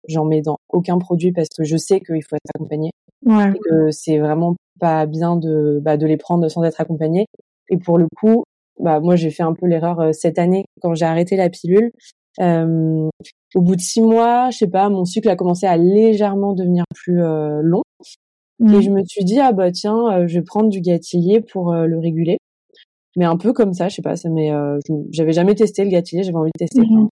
j'en 0.09 0.25
mets 0.25 0.41
dans 0.41 0.57
aucun 0.71 0.97
produit 0.99 1.33
parce 1.33 1.49
que 1.55 1.65
je 1.65 1.77
sais 1.77 2.01
qu'il 2.01 2.23
faut 2.23 2.37
être 2.37 2.51
accompagné. 2.55 2.93
Ouais. 3.25 3.53
Et 3.53 3.93
c'est 3.93 4.19
vraiment 4.19 4.55
pas 4.81 5.07
bien 5.07 5.37
de, 5.37 5.81
bah, 5.83 5.97
de 5.97 6.07
les 6.07 6.17
prendre 6.17 6.49
sans 6.49 6.63
être 6.65 6.81
accompagné. 6.81 7.27
Et 7.71 7.79
pour 7.79 7.99
le 7.99 8.07
coup, 8.17 8.45
bah 8.81 9.01
moi 9.01 9.17
j'ai 9.17 9.31
fait 9.31 9.43
un 9.43 9.55
peu 9.55 9.67
l'erreur 9.67 10.13
cette 10.13 10.39
année 10.39 10.65
quand 10.83 10.95
j'ai 10.95 11.05
arrêté 11.05 11.37
la 11.37 11.49
pilule. 11.49 11.91
au 12.41 13.63
bout 13.63 13.77
de 13.77 13.81
six 13.81 14.03
mois, 14.03 14.51
je 14.51 14.59
sais 14.59 14.71
pas, 14.71 14.89
mon 14.89 15.05
cycle 15.05 15.29
a 15.29 15.37
commencé 15.37 15.67
à 15.67 15.77
légèrement 15.77 16.55
devenir 16.55 16.85
plus 16.95 17.21
long. 17.63 17.83
Et 18.61 18.65
mmh. 18.65 18.83
je 18.83 18.91
me 18.91 19.05
suis 19.05 19.25
dit 19.25 19.41
ah 19.41 19.53
bah 19.53 19.71
tiens, 19.73 20.27
je 20.27 20.39
vais 20.39 20.45
prendre 20.45 20.69
du 20.69 20.81
Gatilier 20.81 21.41
pour 21.41 21.73
le 21.73 21.99
réguler. 21.99 22.39
Mais 23.17 23.25
un 23.25 23.37
peu 23.37 23.53
comme 23.53 23.73
ça, 23.73 23.89
je 23.89 23.97
sais 23.97 24.03
pas, 24.03 24.17
ça 24.17 24.29
mais 24.29 24.51
j'avais 25.13 25.33
jamais 25.33 25.55
testé 25.55 25.85
le 25.85 25.91
Gatilier, 25.91 26.25
j'avais 26.25 26.37
envie 26.37 26.51
de 26.55 26.59
tester. 26.59 26.81
Mmh 26.81 27.09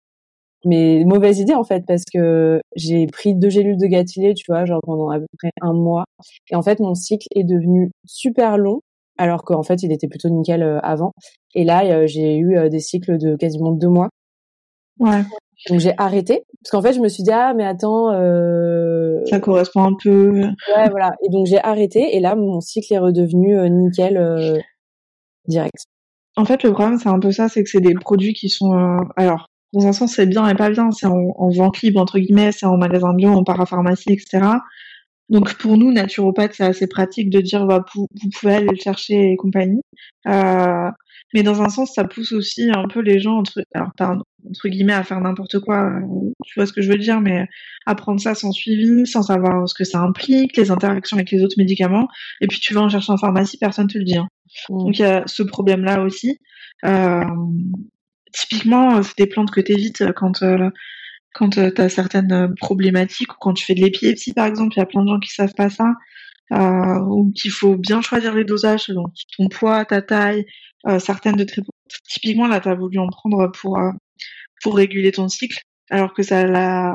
mais 0.64 1.04
mauvaise 1.04 1.38
idée 1.38 1.54
en 1.54 1.64
fait 1.64 1.84
parce 1.86 2.02
que 2.12 2.60
j'ai 2.74 3.06
pris 3.06 3.34
deux 3.34 3.50
gélules 3.50 3.78
de 3.78 3.86
Gatilier, 3.86 4.34
tu 4.34 4.44
vois, 4.48 4.64
genre 4.64 4.80
pendant 4.82 5.10
à 5.10 5.18
peu 5.18 5.26
près 5.38 5.50
un 5.60 5.72
mois. 5.72 6.04
Et 6.50 6.56
en 6.56 6.62
fait, 6.62 6.80
mon 6.80 6.94
cycle 6.94 7.26
est 7.34 7.44
devenu 7.44 7.90
super 8.06 8.58
long 8.58 8.80
alors 9.18 9.44
qu'en 9.44 9.64
fait, 9.64 9.82
il 9.82 9.92
était 9.92 10.08
plutôt 10.08 10.30
nickel 10.30 10.62
euh, 10.62 10.78
avant. 10.82 11.12
Et 11.54 11.64
là, 11.64 11.84
euh, 11.84 12.06
j'ai 12.06 12.36
eu 12.36 12.56
euh, 12.56 12.68
des 12.68 12.78
cycles 12.78 13.18
de 13.18 13.36
quasiment 13.36 13.72
deux 13.72 13.88
mois. 13.88 14.08
Ouais. 15.00 15.22
Donc 15.68 15.80
j'ai 15.80 15.92
arrêté 15.98 16.44
parce 16.62 16.70
qu'en 16.70 16.82
fait, 16.82 16.92
je 16.92 17.00
me 17.00 17.08
suis 17.08 17.24
dit 17.24 17.32
ah 17.32 17.52
mais 17.54 17.64
attends. 17.64 18.12
Euh... 18.12 19.24
Ça 19.26 19.40
correspond 19.40 19.82
un 19.82 19.94
peu. 20.00 20.30
Ouais, 20.30 20.88
voilà. 20.90 21.12
Et 21.24 21.30
donc 21.30 21.46
j'ai 21.46 21.58
arrêté 21.58 22.16
et 22.16 22.20
là, 22.20 22.36
mon 22.36 22.60
cycle 22.60 22.94
est 22.94 22.98
redevenu 22.98 23.68
nickel 23.68 24.62
direct. 25.46 25.86
En 26.36 26.44
fait, 26.44 26.62
le 26.62 26.72
problème, 26.72 26.98
c'est 26.98 27.08
un 27.08 27.18
peu 27.18 27.32
ça, 27.32 27.48
c'est 27.48 27.64
que 27.64 27.70
c'est 27.70 27.80
des 27.80 27.94
produits 27.94 28.34
qui 28.34 28.48
sont. 28.48 29.00
Alors, 29.16 29.48
dans 29.72 29.86
un 29.86 29.92
sens, 29.92 30.14
c'est 30.14 30.26
bien 30.26 30.48
et 30.48 30.54
pas 30.54 30.70
bien. 30.70 30.90
C'est 30.90 31.06
en, 31.06 31.34
en, 31.36 31.50
vente 31.50 31.82
libre, 31.82 32.00
entre 32.00 32.18
guillemets, 32.18 32.52
c'est 32.52 32.66
en 32.66 32.76
magasin 32.76 33.14
bio, 33.14 33.30
en 33.30 33.44
parapharmacie, 33.44 34.12
etc. 34.12 34.40
Donc 35.28 35.54
pour 35.54 35.76
nous, 35.76 35.92
naturopathes, 35.92 36.54
c'est 36.54 36.64
assez 36.64 36.86
pratique 36.86 37.28
de 37.30 37.40
dire 37.40 37.66
bah, 37.66 37.84
vous, 37.94 38.06
pouvez 38.40 38.54
aller 38.54 38.68
le 38.70 38.76
chercher 38.76 39.32
et 39.32 39.36
compagnie. 39.36 39.82
Euh, 40.26 40.90
mais 41.34 41.42
dans 41.42 41.60
un 41.60 41.68
sens, 41.68 41.92
ça 41.94 42.04
pousse 42.04 42.32
aussi 42.32 42.70
un 42.70 42.88
peu 42.88 43.00
les 43.00 43.20
gens 43.20 43.36
entre, 43.36 43.62
alors 43.74 43.90
entre 44.48 44.68
guillemets 44.68 44.94
à 44.94 45.04
faire 45.04 45.20
n'importe 45.20 45.58
quoi. 45.58 45.92
Tu 46.44 46.58
vois 46.58 46.64
ce 46.64 46.72
que 46.72 46.80
je 46.80 46.90
veux 46.90 46.96
dire, 46.96 47.20
mais 47.20 47.46
à 47.84 47.94
prendre 47.94 48.20
ça 48.20 48.34
sans 48.34 48.52
suivi, 48.52 49.06
sans 49.06 49.22
savoir 49.22 49.68
ce 49.68 49.74
que 49.74 49.84
ça 49.84 50.00
implique, 50.00 50.56
les 50.56 50.70
interactions 50.70 51.18
avec 51.18 51.30
les 51.30 51.42
autres 51.42 51.56
médicaments. 51.58 52.08
Et 52.40 52.46
puis 52.46 52.58
tu 52.58 52.72
vas 52.72 52.80
en 52.80 52.88
chercher 52.88 53.12
en 53.12 53.18
pharmacie, 53.18 53.58
personne 53.58 53.88
te 53.88 53.98
le 53.98 54.04
dit. 54.04 54.16
Hein. 54.16 54.28
Mmh. 54.70 54.78
Donc 54.78 54.98
il 54.98 55.02
y 55.02 55.04
a 55.04 55.24
ce 55.26 55.42
problème-là 55.42 56.00
aussi. 56.02 56.38
Euh, 56.86 57.24
typiquement, 58.32 59.02
c'est 59.02 59.18
des 59.18 59.26
plantes 59.26 59.50
que 59.50 59.60
tu 59.60 59.72
évites 59.72 60.12
quand 60.14 60.42
quand 61.34 61.58
euh, 61.58 61.70
tu 61.70 61.80
as 61.80 61.88
certaines 61.88 62.32
euh, 62.32 62.48
problématiques 62.60 63.32
ou 63.34 63.36
quand 63.40 63.54
tu 63.54 63.64
fais 63.64 63.74
de 63.74 63.80
l'épilepsie 63.80 64.32
par 64.32 64.46
exemple, 64.46 64.74
il 64.76 64.80
y 64.80 64.82
a 64.82 64.86
plein 64.86 65.02
de 65.04 65.08
gens 65.08 65.20
qui 65.20 65.30
savent 65.30 65.54
pas 65.54 65.70
ça, 65.70 65.94
euh, 66.52 66.98
ou 67.00 67.30
qu'il 67.32 67.50
faut 67.50 67.76
bien 67.76 68.00
choisir 68.00 68.34
les 68.34 68.44
dosages 68.44 68.84
selon 68.84 69.04
ton 69.36 69.48
poids, 69.48 69.84
ta 69.84 70.00
taille, 70.02 70.46
euh, 70.86 70.98
certaines 70.98 71.36
de 71.36 71.44
très 71.44 71.62
typiquement 72.08 72.46
là 72.46 72.60
tu 72.60 72.68
as 72.68 72.74
voulu 72.74 72.98
en 72.98 73.08
prendre 73.08 73.50
pour 73.60 73.78
euh, 73.78 73.90
pour 74.62 74.76
réguler 74.76 75.12
ton 75.12 75.28
cycle 75.28 75.60
alors 75.90 76.14
que 76.14 76.22
ça 76.22 76.46
l'a 76.46 76.94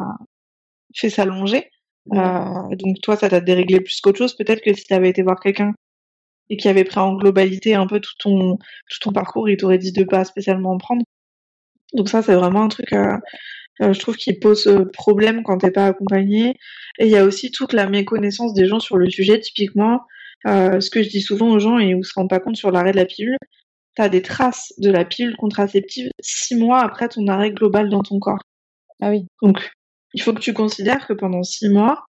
fait 0.95 1.09
s'allonger. 1.09 1.69
donc 2.07 3.01
toi 3.03 3.15
ça 3.17 3.29
t'a 3.29 3.41
déréglé 3.41 3.79
plus 3.81 4.01
qu'autre 4.01 4.19
chose, 4.19 4.35
peut-être 4.35 4.61
que 4.63 4.73
si 4.73 4.85
tu 4.85 4.93
avais 4.93 5.09
été 5.09 5.21
voir 5.23 5.39
quelqu'un 5.39 5.73
et 6.49 6.57
qui 6.57 6.67
avait 6.69 6.83
pris 6.83 6.99
en 6.99 7.15
globalité 7.15 7.75
un 7.75 7.87
peu 7.87 7.99
tout 7.99 8.13
ton 8.19 8.57
tout 8.89 8.99
ton 9.01 9.11
parcours, 9.13 9.49
il 9.49 9.57
t'aurait 9.57 9.77
dit 9.79 9.91
de 9.93 10.03
pas 10.03 10.25
spécialement 10.25 10.71
en 10.71 10.77
prendre. 10.77 11.03
Donc 11.93 12.09
ça 12.09 12.21
c'est 12.21 12.35
vraiment 12.35 12.63
un 12.63 12.69
truc 12.69 12.93
euh, 13.81 13.93
je 13.93 13.99
trouve 13.99 14.17
qu'il 14.17 14.39
pose 14.39 14.67
euh, 14.67 14.85
problème 14.85 15.43
quand 15.43 15.59
t'es 15.59 15.71
pas 15.71 15.87
accompagné. 15.87 16.55
Et 16.99 17.05
il 17.05 17.11
y 17.11 17.17
a 17.17 17.25
aussi 17.25 17.51
toute 17.51 17.73
la 17.73 17.87
méconnaissance 17.87 18.53
des 18.53 18.67
gens 18.67 18.79
sur 18.79 18.97
le 18.97 19.09
sujet. 19.09 19.39
Typiquement, 19.39 20.01
euh, 20.45 20.79
ce 20.79 20.89
que 20.89 21.01
je 21.01 21.09
dis 21.09 21.21
souvent 21.21 21.49
aux 21.49 21.59
gens 21.59 21.79
et 21.79 21.87
ils 21.87 22.05
se 22.05 22.13
rendent 22.15 22.29
pas 22.29 22.39
compte 22.39 22.55
sur 22.55 22.71
l'arrêt 22.71 22.91
de 22.91 22.97
la 22.97 23.05
pilule, 23.05 23.37
t'as 23.95 24.09
des 24.09 24.21
traces 24.21 24.73
de 24.77 24.91
la 24.91 25.05
pilule 25.05 25.35
contraceptive 25.37 26.09
six 26.19 26.55
mois 26.55 26.81
après 26.81 27.09
ton 27.09 27.27
arrêt 27.27 27.51
global 27.51 27.89
dans 27.89 28.03
ton 28.03 28.19
corps. 28.19 28.43
Ah 29.01 29.09
oui. 29.09 29.25
Donc, 29.41 29.71
il 30.13 30.21
faut 30.21 30.33
que 30.33 30.39
tu 30.39 30.53
considères 30.53 31.07
que 31.07 31.13
pendant 31.13 31.43
six 31.43 31.69
mois, 31.69 32.05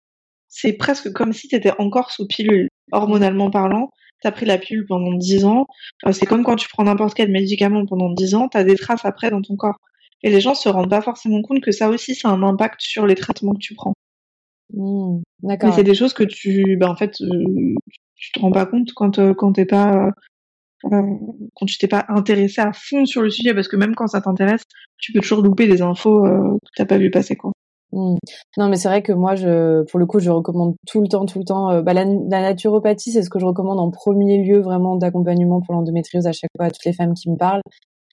c'est 0.49 0.73
presque 0.75 1.13
comme 1.13 1.33
si 1.33 1.49
t'étais 1.49 1.73
encore 1.79 2.11
sous 2.11 2.27
pilule, 2.27 2.69
hormonalement 2.91 3.51
parlant. 3.51 3.91
T'as 4.23 4.31
pris 4.31 4.47
la 4.47 4.59
pilule 4.59 4.87
pendant 4.87 5.13
dix 5.13 5.45
ans. 5.45 5.67
c'est 6.13 6.27
comme 6.27 6.45
quand 6.45 6.57
tu 6.57 6.69
prends 6.69 6.85
n'importe 6.85 7.15
quel 7.15 7.31
médicament 7.31 7.85
pendant 7.87 8.11
dix 8.11 8.35
ans, 8.35 8.49
t'as 8.49 8.65
des 8.65 8.77
traces 8.77 9.05
après 9.05 9.31
dans 9.31 9.43
ton 9.43 9.57
corps. 9.57 9.79
Et 10.23 10.31
les 10.31 10.41
gens 10.41 10.55
se 10.55 10.69
rendent 10.69 10.91
pas 10.91 11.03
forcément 11.03 11.43
compte 11.43 11.61
que 11.61 11.73
ça 11.73 11.89
aussi, 11.89 12.15
ça 12.15 12.29
a 12.29 12.33
un 12.33 12.43
impact 12.43 12.81
sur 12.81 13.07
les 13.07 13.17
traitements 13.17 13.55
que 13.55 13.59
tu 13.59 13.75
prends. 13.75 13.95
Mmh, 14.73 15.23
d'accord. 15.43 15.71
Mais 15.71 15.75
c'est 15.75 15.83
des 15.83 15.95
choses 15.95 16.15
que 16.15 16.23
tu, 16.23 16.77
bah, 16.77 16.89
en 16.89 16.97
fait, 16.97 17.21
euh, 17.21 17.75
tu 18.15 18.31
te 18.31 18.39
rends 18.39 18.53
pas 18.53 18.67
compte 18.67 18.93
quand 18.95 19.19
euh, 19.19 19.35
quand 19.35 19.53
t'es 19.53 19.67
pas 19.67 20.11
euh, 20.85 21.03
quand 21.55 21.67
tu 21.67 21.79
t'es 21.79 21.89
pas 21.89 22.05
intéressé 22.09 22.61
à 22.61 22.73
fond 22.73 23.05
sur 23.05 23.23
le 23.23 23.31
sujet, 23.31 23.55
parce 23.55 23.69
que 23.69 23.77
même 23.77 23.95
quand 23.95 24.07
ça 24.07 24.21
t'intéresse, 24.21 24.63
tu 24.99 25.13
peux 25.13 25.21
toujours 25.21 25.43
louper 25.43 25.67
des 25.67 25.83
infos 25.83 26.25
euh, 26.27 26.59
que 26.65 26.71
t'as 26.77 26.87
pas 26.87 26.99
vu 26.99 27.11
passer, 27.11 27.37
quoi. 27.37 27.53
Mmh. 27.93 28.17
Non, 28.57 28.69
mais 28.69 28.77
c'est 28.77 28.89
vrai 28.89 29.03
que 29.03 29.13
moi, 29.13 29.35
je, 29.35 29.83
pour 29.91 30.01
le 30.01 30.07
coup, 30.07 30.19
je 30.19 30.31
recommande 30.31 30.75
tout 30.87 31.03
le 31.03 31.09
temps, 31.09 31.27
tout 31.27 31.39
le 31.39 31.45
temps. 31.45 31.83
bah, 31.83 31.93
la, 31.93 32.05
la, 32.05 32.41
naturopathie, 32.41 33.13
c'est 33.13 33.23
ce 33.23 33.31
que 33.31 33.39
je 33.39 33.47
recommande 33.47 33.79
en 33.79 33.91
premier 33.91 34.43
lieu, 34.43 34.61
vraiment 34.61 34.97
d'accompagnement 34.97 35.61
pour 35.61 35.75
l'endométriose 35.75 36.27
à 36.27 36.33
chaque 36.33 36.51
fois 36.57 36.67
à 36.67 36.71
toutes 36.71 36.85
les 36.85 36.95
femmes 36.95 37.15
qui 37.15 37.31
me 37.31 37.37
parlent. 37.37 37.63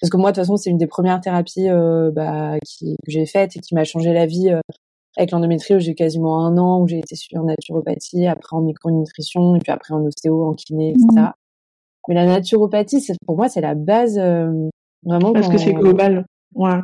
Parce 0.02 0.10
que 0.10 0.18
moi, 0.18 0.32
de 0.32 0.36
toute 0.36 0.44
façon, 0.44 0.58
c'est 0.58 0.70
une 0.70 0.78
des 0.78 0.88
premières 0.88 1.20
thérapies 1.20 1.70
euh, 1.70 2.12
bah, 2.12 2.58
qui, 2.66 2.96
que 3.06 3.12
j'ai 3.12 3.26
faites 3.26 3.56
et 3.56 3.60
qui 3.60 3.76
m'a 3.76 3.84
changé 3.84 4.14
la 4.14 4.26
vie. 4.26 4.50
Euh, 4.50 4.60
avec 5.18 5.32
l'endométriose, 5.32 5.82
j'ai 5.82 5.96
quasiment 5.96 6.46
un 6.46 6.58
an 6.58 6.80
où 6.80 6.88
j'ai 6.88 7.00
été 7.00 7.16
suivie 7.16 7.40
en 7.40 7.44
naturopathie, 7.44 8.28
après 8.28 8.56
en 8.56 8.62
micronutrition, 8.62 9.56
et 9.56 9.60
puis 9.60 9.72
après 9.72 9.94
en 9.94 10.06
ostéo, 10.06 10.48
en 10.48 10.54
kiné, 10.54 10.92
etc. 10.92 11.08
Mmh. 11.12 11.32
Mais 12.08 12.16
la 12.16 12.26
naturopathie, 12.26 13.06
pour 13.26 13.36
moi, 13.36 13.50
c'est 13.50 13.60
la 13.60 13.76
base 13.76 14.18
euh, 14.18 14.70
vraiment. 15.04 15.34
Parce 15.34 15.50
que 15.50 15.58
c'est 15.58 15.74
global. 15.74 16.26
Ouais. 16.56 16.80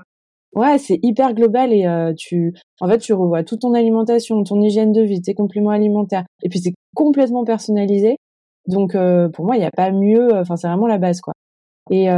Ouais, 0.55 0.77
c'est 0.77 0.99
hyper 1.03 1.33
global 1.33 1.73
et 1.73 1.85
euh, 1.85 2.13
tu, 2.15 2.53
en 2.79 2.87
fait, 2.87 2.99
tu 2.99 3.13
revois 3.13 3.43
toute 3.43 3.61
ton 3.61 3.73
alimentation, 3.73 4.41
ton 4.43 4.61
hygiène 4.61 4.93
de 4.93 5.01
vie, 5.01 5.21
tes 5.21 5.33
compléments 5.33 5.71
alimentaires, 5.71 6.25
et 6.43 6.49
puis 6.49 6.59
c'est 6.59 6.73
complètement 6.95 7.43
personnalisé. 7.43 8.15
Donc, 8.67 8.95
euh, 8.95 9.29
pour 9.29 9.45
moi, 9.45 9.57
il 9.57 9.59
n'y 9.59 9.65
a 9.65 9.71
pas 9.71 9.91
mieux. 9.91 10.33
Enfin, 10.33 10.55
c'est 10.55 10.67
vraiment 10.67 10.87
la 10.87 10.97
base, 10.97 11.21
quoi. 11.21 11.33
Et 11.91 12.09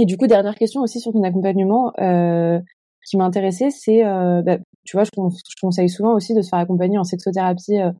et 0.00 0.06
du 0.06 0.16
coup, 0.16 0.26
dernière 0.26 0.54
question 0.54 0.80
aussi 0.80 0.98
sur 0.98 1.12
ton 1.12 1.22
accompagnement, 1.22 1.92
euh, 2.00 2.58
qui 3.06 3.18
m'a 3.18 3.24
intéressée, 3.24 3.70
c'est, 3.70 4.04
euh, 4.04 4.40
bah, 4.42 4.56
tu 4.84 4.96
vois, 4.96 5.04
je, 5.04 5.10
je, 5.10 5.54
conseille 5.60 5.90
souvent 5.90 6.14
aussi 6.14 6.32
de 6.34 6.40
se 6.40 6.48
faire 6.48 6.58
accompagner 6.58 6.96
en 6.96 7.04
sexothérapie 7.04 7.78
euh, 7.78 7.90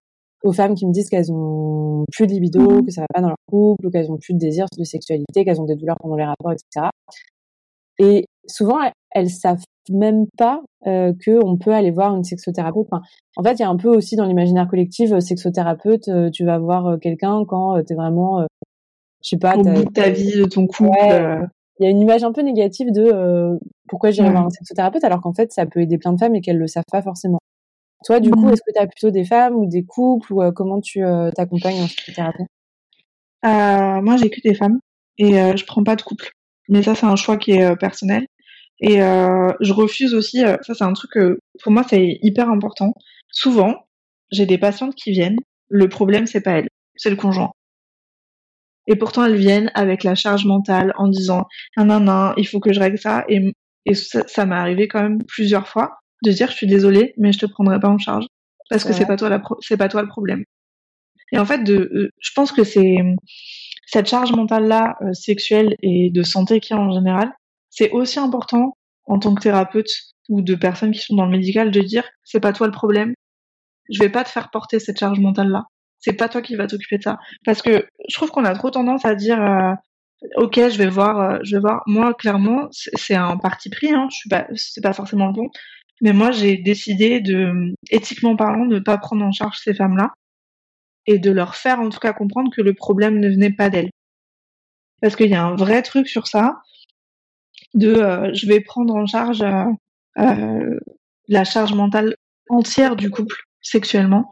aux 0.43 0.53
femmes 0.53 0.75
qui 0.75 0.87
me 0.87 0.93
disent 0.93 1.11
qu'elles 1.11 1.31
ont 1.31 2.05
plus 2.11 2.27
de 2.27 2.33
libido, 2.33 2.61
mmh 2.61 2.87
que 2.87 2.91
ça 2.91 3.03
va 3.03 3.07
pas 3.13 3.21
dans 3.21 3.29
leur 3.29 3.37
couple, 3.47 3.87
ou 3.87 3.91
qu'elles 3.91 4.11
ont 4.11 4.17
plus 4.17 4.33
de 4.33 4.39
désir 4.39 4.65
de 4.79 4.85
sexualité, 4.85 5.45
qu'elles 5.45 5.61
ont 5.61 5.67
des 5.67 5.77
douleurs 5.77 5.97
pendant 6.01 6.17
les 6.17 6.25
rapports, 6.25 6.53
etc. 6.53 6.89
Et 8.01 8.25
souvent, 8.47 8.79
elles 9.11 9.31
savent 9.31 9.63
même 9.91 10.27
pas 10.37 10.63
euh, 10.87 11.13
que 11.25 11.45
on 11.45 11.57
peut 11.57 11.73
aller 11.73 11.91
voir 11.91 12.15
une 12.15 12.25
sexothérapeute. 12.25 12.87
Enfin, 12.91 13.03
en 13.37 13.43
fait, 13.43 13.55
il 13.55 13.61
y 13.61 13.65
a 13.65 13.69
un 13.69 13.77
peu 13.77 13.89
aussi 13.89 14.17
dans 14.17 14.25
l'imaginaire 14.25 14.69
collectif, 14.69 15.13
euh, 15.13 15.21
sexothérapeute, 15.21 16.09
euh, 16.09 16.31
tu 16.31 16.45
vas 16.45 16.59
voir 16.59 16.99
quelqu'un 17.01 17.45
quand 17.47 17.83
tu 17.85 17.93
es 17.93 17.97
vraiment, 17.97 18.47
je 19.23 19.29
sais 19.29 19.39
pas, 19.39 19.57
au 19.57 19.63
bout 19.63 19.85
de 19.85 19.91
ta 19.91 20.11
vie, 20.11 20.39
de 20.39 20.45
ton 20.45 20.67
couple 20.67 21.49
il 21.81 21.85
y 21.85 21.87
a 21.87 21.91
une 21.91 22.01
image 22.01 22.23
un 22.23 22.33
peu 22.33 22.43
négative 22.43 22.93
de 22.93 23.11
euh, 23.13 23.57
pourquoi 23.89 24.11
j'irais 24.11 24.31
voir 24.31 24.45
un 24.45 24.51
sexothérapeute 24.51 25.03
alors 25.03 25.23
qu'en 25.23 25.33
fait 25.33 25.51
ça 25.51 25.65
peut 25.65 25.81
aider 25.81 25.97
plein 25.97 26.13
de 26.13 26.19
femmes 26.19 26.35
et 26.35 26.43
qu'elles 26.43 26.59
le 26.59 26.67
savent 26.67 26.85
pas 26.93 27.01
forcément. 27.01 27.39
Toi 28.05 28.21
du 28.21 28.31
coup, 28.31 28.47
mmh. 28.47 28.51
est-ce 28.51 28.61
que 28.61 28.73
tu 28.73 28.79
as 28.79 28.87
plutôt 28.87 29.11
des 29.11 29.25
femmes 29.25 29.57
ou 29.57 29.67
des 29.67 29.83
couples 29.83 30.33
ou 30.33 30.43
euh, 30.43 30.53
comment 30.53 30.81
tu 30.81 31.03
euh, 31.03 31.31
t'accompagnes 31.31 31.83
en 31.83 31.87
sexothérapie 31.87 32.45
Moi, 33.43 34.17
j'ai 34.19 34.29
que 34.29 34.41
des 34.43 34.55
femmes 34.55 34.79
et 35.17 35.33
je 35.33 35.67
prends 35.67 35.83
pas 35.83 35.97
de 35.97 36.03
couple. 36.03 36.31
Mais 36.71 36.83
ça 36.83 36.95
c'est 36.95 37.07
un 37.07 37.17
choix 37.17 37.37
qui 37.37 37.53
est 37.53 37.77
personnel 37.77 38.27
et 38.81 39.01
je 39.01 39.73
refuse 39.73 40.15
aussi 40.15 40.39
ça 40.63 40.75
c'est 40.75 40.85
un 40.85 40.95
truc 40.95 41.13
pour 41.63 41.73
moi 41.73 41.85
c'est 41.89 42.19
hyper 42.23 42.49
important. 42.49 42.95
Souvent, 43.31 43.87
j'ai 44.33 44.47
des 44.47 44.59
patientes 44.59 44.95
qui 44.95 45.11
viennent, 45.13 45.39
le 45.69 45.89
problème 45.89 46.27
c'est 46.27 46.41
pas 46.41 46.53
elles, 46.53 46.69
c'est 46.97 47.11
le 47.11 47.17
conjoint. 47.17 47.53
Et 48.87 48.97
pourtant, 48.97 49.25
elles 49.25 49.37
viennent 49.37 49.71
avec 49.75 50.03
la 50.03 50.17
charge 50.17 50.45
mentale 50.47 50.93
en 50.97 51.07
disant, 51.07 51.47
non, 51.77 51.85
non, 51.85 52.01
non, 52.01 52.33
il 52.37 52.47
faut 52.47 52.59
que 52.59 52.73
je 52.73 52.81
règle 52.81 52.99
ça. 52.99 53.25
Et, 53.29 53.53
et 53.87 53.95
ça, 53.95 54.47
m'est 54.47 54.57
arrivé 54.57 54.89
quand 54.89 55.01
même 55.01 55.23
plusieurs 55.29 55.69
fois 55.69 55.99
de 56.25 56.33
dire, 56.33 56.51
je 56.51 56.57
suis 56.57 56.67
désolée, 56.67 57.15
mais 57.17 57.33
je 57.33 57.39
te 57.39 57.47
prendrai 57.47 57.79
pas 57.79 57.89
en 57.89 57.99
charge. 57.99 58.27
Parce 58.69 58.83
que 58.85 58.93
c'est 58.93 59.07
pas 59.07 59.17
toi 59.17 59.29
la 59.29 59.43
c'est 59.61 59.77
pas 59.77 59.89
toi 59.89 60.03
le 60.03 60.09
problème. 60.09 60.45
Et 61.33 61.39
en 61.39 61.45
fait, 61.45 61.63
de, 61.63 61.91
euh, 61.93 62.11
je 62.21 62.31
pense 62.35 62.53
que 62.53 62.65
c'est 62.65 62.97
cette 63.91 64.09
charge 64.09 64.33
mentale 64.33 64.67
là 64.67 64.97
euh, 65.03 65.13
sexuelle 65.13 65.77
et 65.83 66.11
de 66.11 66.23
santé 66.23 66.61
qui 66.61 66.75
en 66.75 66.93
général, 66.93 67.33
c'est 67.71 67.91
aussi 67.91 68.19
important 68.19 68.77
en 69.07 69.19
tant 69.19 69.35
que 69.35 69.43
thérapeute 69.43 69.91
ou 70.29 70.43
de 70.43 70.55
personnes 70.55 70.93
qui 70.93 71.01
sont 71.01 71.17
dans 71.17 71.25
le 71.25 71.31
médical 71.33 71.71
de 71.71 71.81
dire 71.81 72.05
c'est 72.25 72.41
pas 72.41 72.53
toi 72.53 72.67
le 72.67 72.73
problème. 72.73 73.15
Je 73.91 73.99
vais 73.99 74.09
pas 74.09 74.25
te 74.25 74.29
faire 74.29 74.51
porter 74.51 74.79
cette 74.79 74.99
charge 74.99 75.19
mentale 75.19 75.49
là 75.51 75.65
c'est 76.01 76.15
pas 76.15 76.29
toi 76.29 76.43
qui 76.43 76.57
vas 76.57 76.67
t'occuper 76.67 76.99
de 76.99 77.03
ça. 77.03 77.19
Parce 77.45 77.63
que 77.63 77.87
je 78.09 78.15
trouve 78.15 78.31
qu'on 78.31 78.45
a 78.45 78.55
trop 78.55 78.71
tendance 78.71 79.05
à 79.05 79.15
dire, 79.15 79.41
euh, 79.41 79.75
ok, 80.37 80.55
je 80.57 80.79
vais 80.79 80.89
voir, 80.89 81.21
euh, 81.21 81.39
je 81.45 81.57
vais 81.57 81.61
voir. 81.61 81.83
Moi, 81.87 82.15
clairement, 82.15 82.69
c'est 82.71 83.15
un 83.15 83.37
parti 83.37 83.71
pris. 83.71 83.93
Hein, 83.93 84.09
c'est 84.55 84.83
pas 84.83 84.93
forcément 84.93 85.29
le 85.29 85.35
bon. 85.35 85.49
Mais 86.01 86.13
moi, 86.13 86.31
j'ai 86.33 86.57
décidé 86.57 87.21
de, 87.21 87.75
éthiquement 87.91 88.35
parlant, 88.35 88.67
de 88.67 88.77
ne 88.77 88.81
pas 88.81 88.97
prendre 88.99 89.25
en 89.25 89.33
charge 89.33 89.59
ces 89.59 89.75
femmes-là 89.75 90.13
et 91.11 91.19
de 91.19 91.33
leur 91.33 91.57
faire 91.57 91.81
en 91.81 91.89
tout 91.89 91.99
cas 91.99 92.13
comprendre 92.13 92.51
que 92.55 92.63
le 92.63 92.73
problème 92.73 93.19
ne 93.19 93.29
venait 93.29 93.53
pas 93.53 93.69
d'elles. 93.69 93.91
parce 95.03 95.17
qu'il 95.17 95.29
y 95.29 95.35
a 95.35 95.45
un 95.45 95.57
vrai 95.57 95.83
truc 95.83 96.07
sur 96.09 96.29
ça 96.29 96.63
de 97.75 97.89
euh, 97.89 98.33
je 98.33 98.47
vais 98.47 98.61
prendre 98.61 98.95
en 98.95 99.07
charge 99.07 99.43
euh, 99.43 99.65
euh, 100.19 100.79
la 101.29 101.45
charge 101.45 101.75
mentale 101.75 102.15
entière 102.49 102.95
du 102.97 103.11
couple 103.11 103.37
sexuellement. 103.61 104.31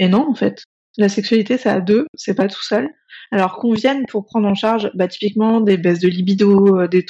Et 0.00 0.08
non, 0.08 0.28
en 0.28 0.34
fait, 0.34 0.64
la 0.96 1.08
sexualité 1.08 1.58
c'est 1.58 1.68
à 1.68 1.80
deux, 1.80 2.06
c'est 2.14 2.34
pas 2.34 2.48
tout 2.48 2.62
seul. 2.62 2.90
Alors 3.30 3.56
qu'on 3.56 3.72
vienne 3.72 4.04
pour 4.06 4.26
prendre 4.26 4.48
en 4.48 4.54
charge, 4.54 4.90
bah, 4.94 5.08
typiquement 5.08 5.60
des 5.60 5.76
baisses 5.76 6.00
de 6.00 6.08
libido, 6.08 6.86
des, 6.88 7.06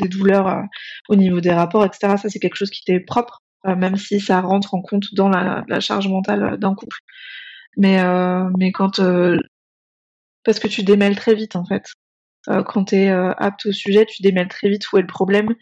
des 0.00 0.08
douleurs 0.08 0.62
au 1.08 1.16
niveau 1.16 1.40
des 1.40 1.52
rapports, 1.52 1.84
etc. 1.84 2.16
Ça 2.20 2.28
c'est 2.28 2.40
quelque 2.40 2.56
chose 2.56 2.70
qui 2.70 2.84
t'est 2.84 3.00
propre, 3.00 3.42
même 3.64 3.96
si 3.96 4.20
ça 4.20 4.40
rentre 4.40 4.74
en 4.74 4.82
compte 4.82 5.14
dans 5.14 5.28
la 5.28 5.80
charge 5.80 6.08
mentale 6.08 6.58
d'un 6.58 6.74
couple. 6.74 6.98
Mais 7.78 7.98
mais 8.58 8.72
quand 8.72 9.00
parce 10.44 10.60
que 10.60 10.68
tu 10.68 10.82
démêles 10.82 11.16
très 11.16 11.34
vite 11.34 11.56
en 11.56 11.64
fait. 11.64 11.84
Euh, 12.48 12.62
quand 12.62 12.86
tu 12.86 12.96
es 12.96 13.10
euh, 13.10 13.32
apte 13.36 13.66
au 13.66 13.72
sujet, 13.72 14.06
tu 14.06 14.22
démêles 14.22 14.48
très 14.48 14.68
vite 14.68 14.90
où 14.92 14.98
est 14.98 15.02
le 15.02 15.06
problème. 15.06 15.54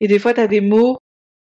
Et 0.00 0.08
des 0.08 0.18
fois, 0.18 0.34
tu 0.34 0.40
as 0.40 0.46
des 0.46 0.60
mots 0.60 0.98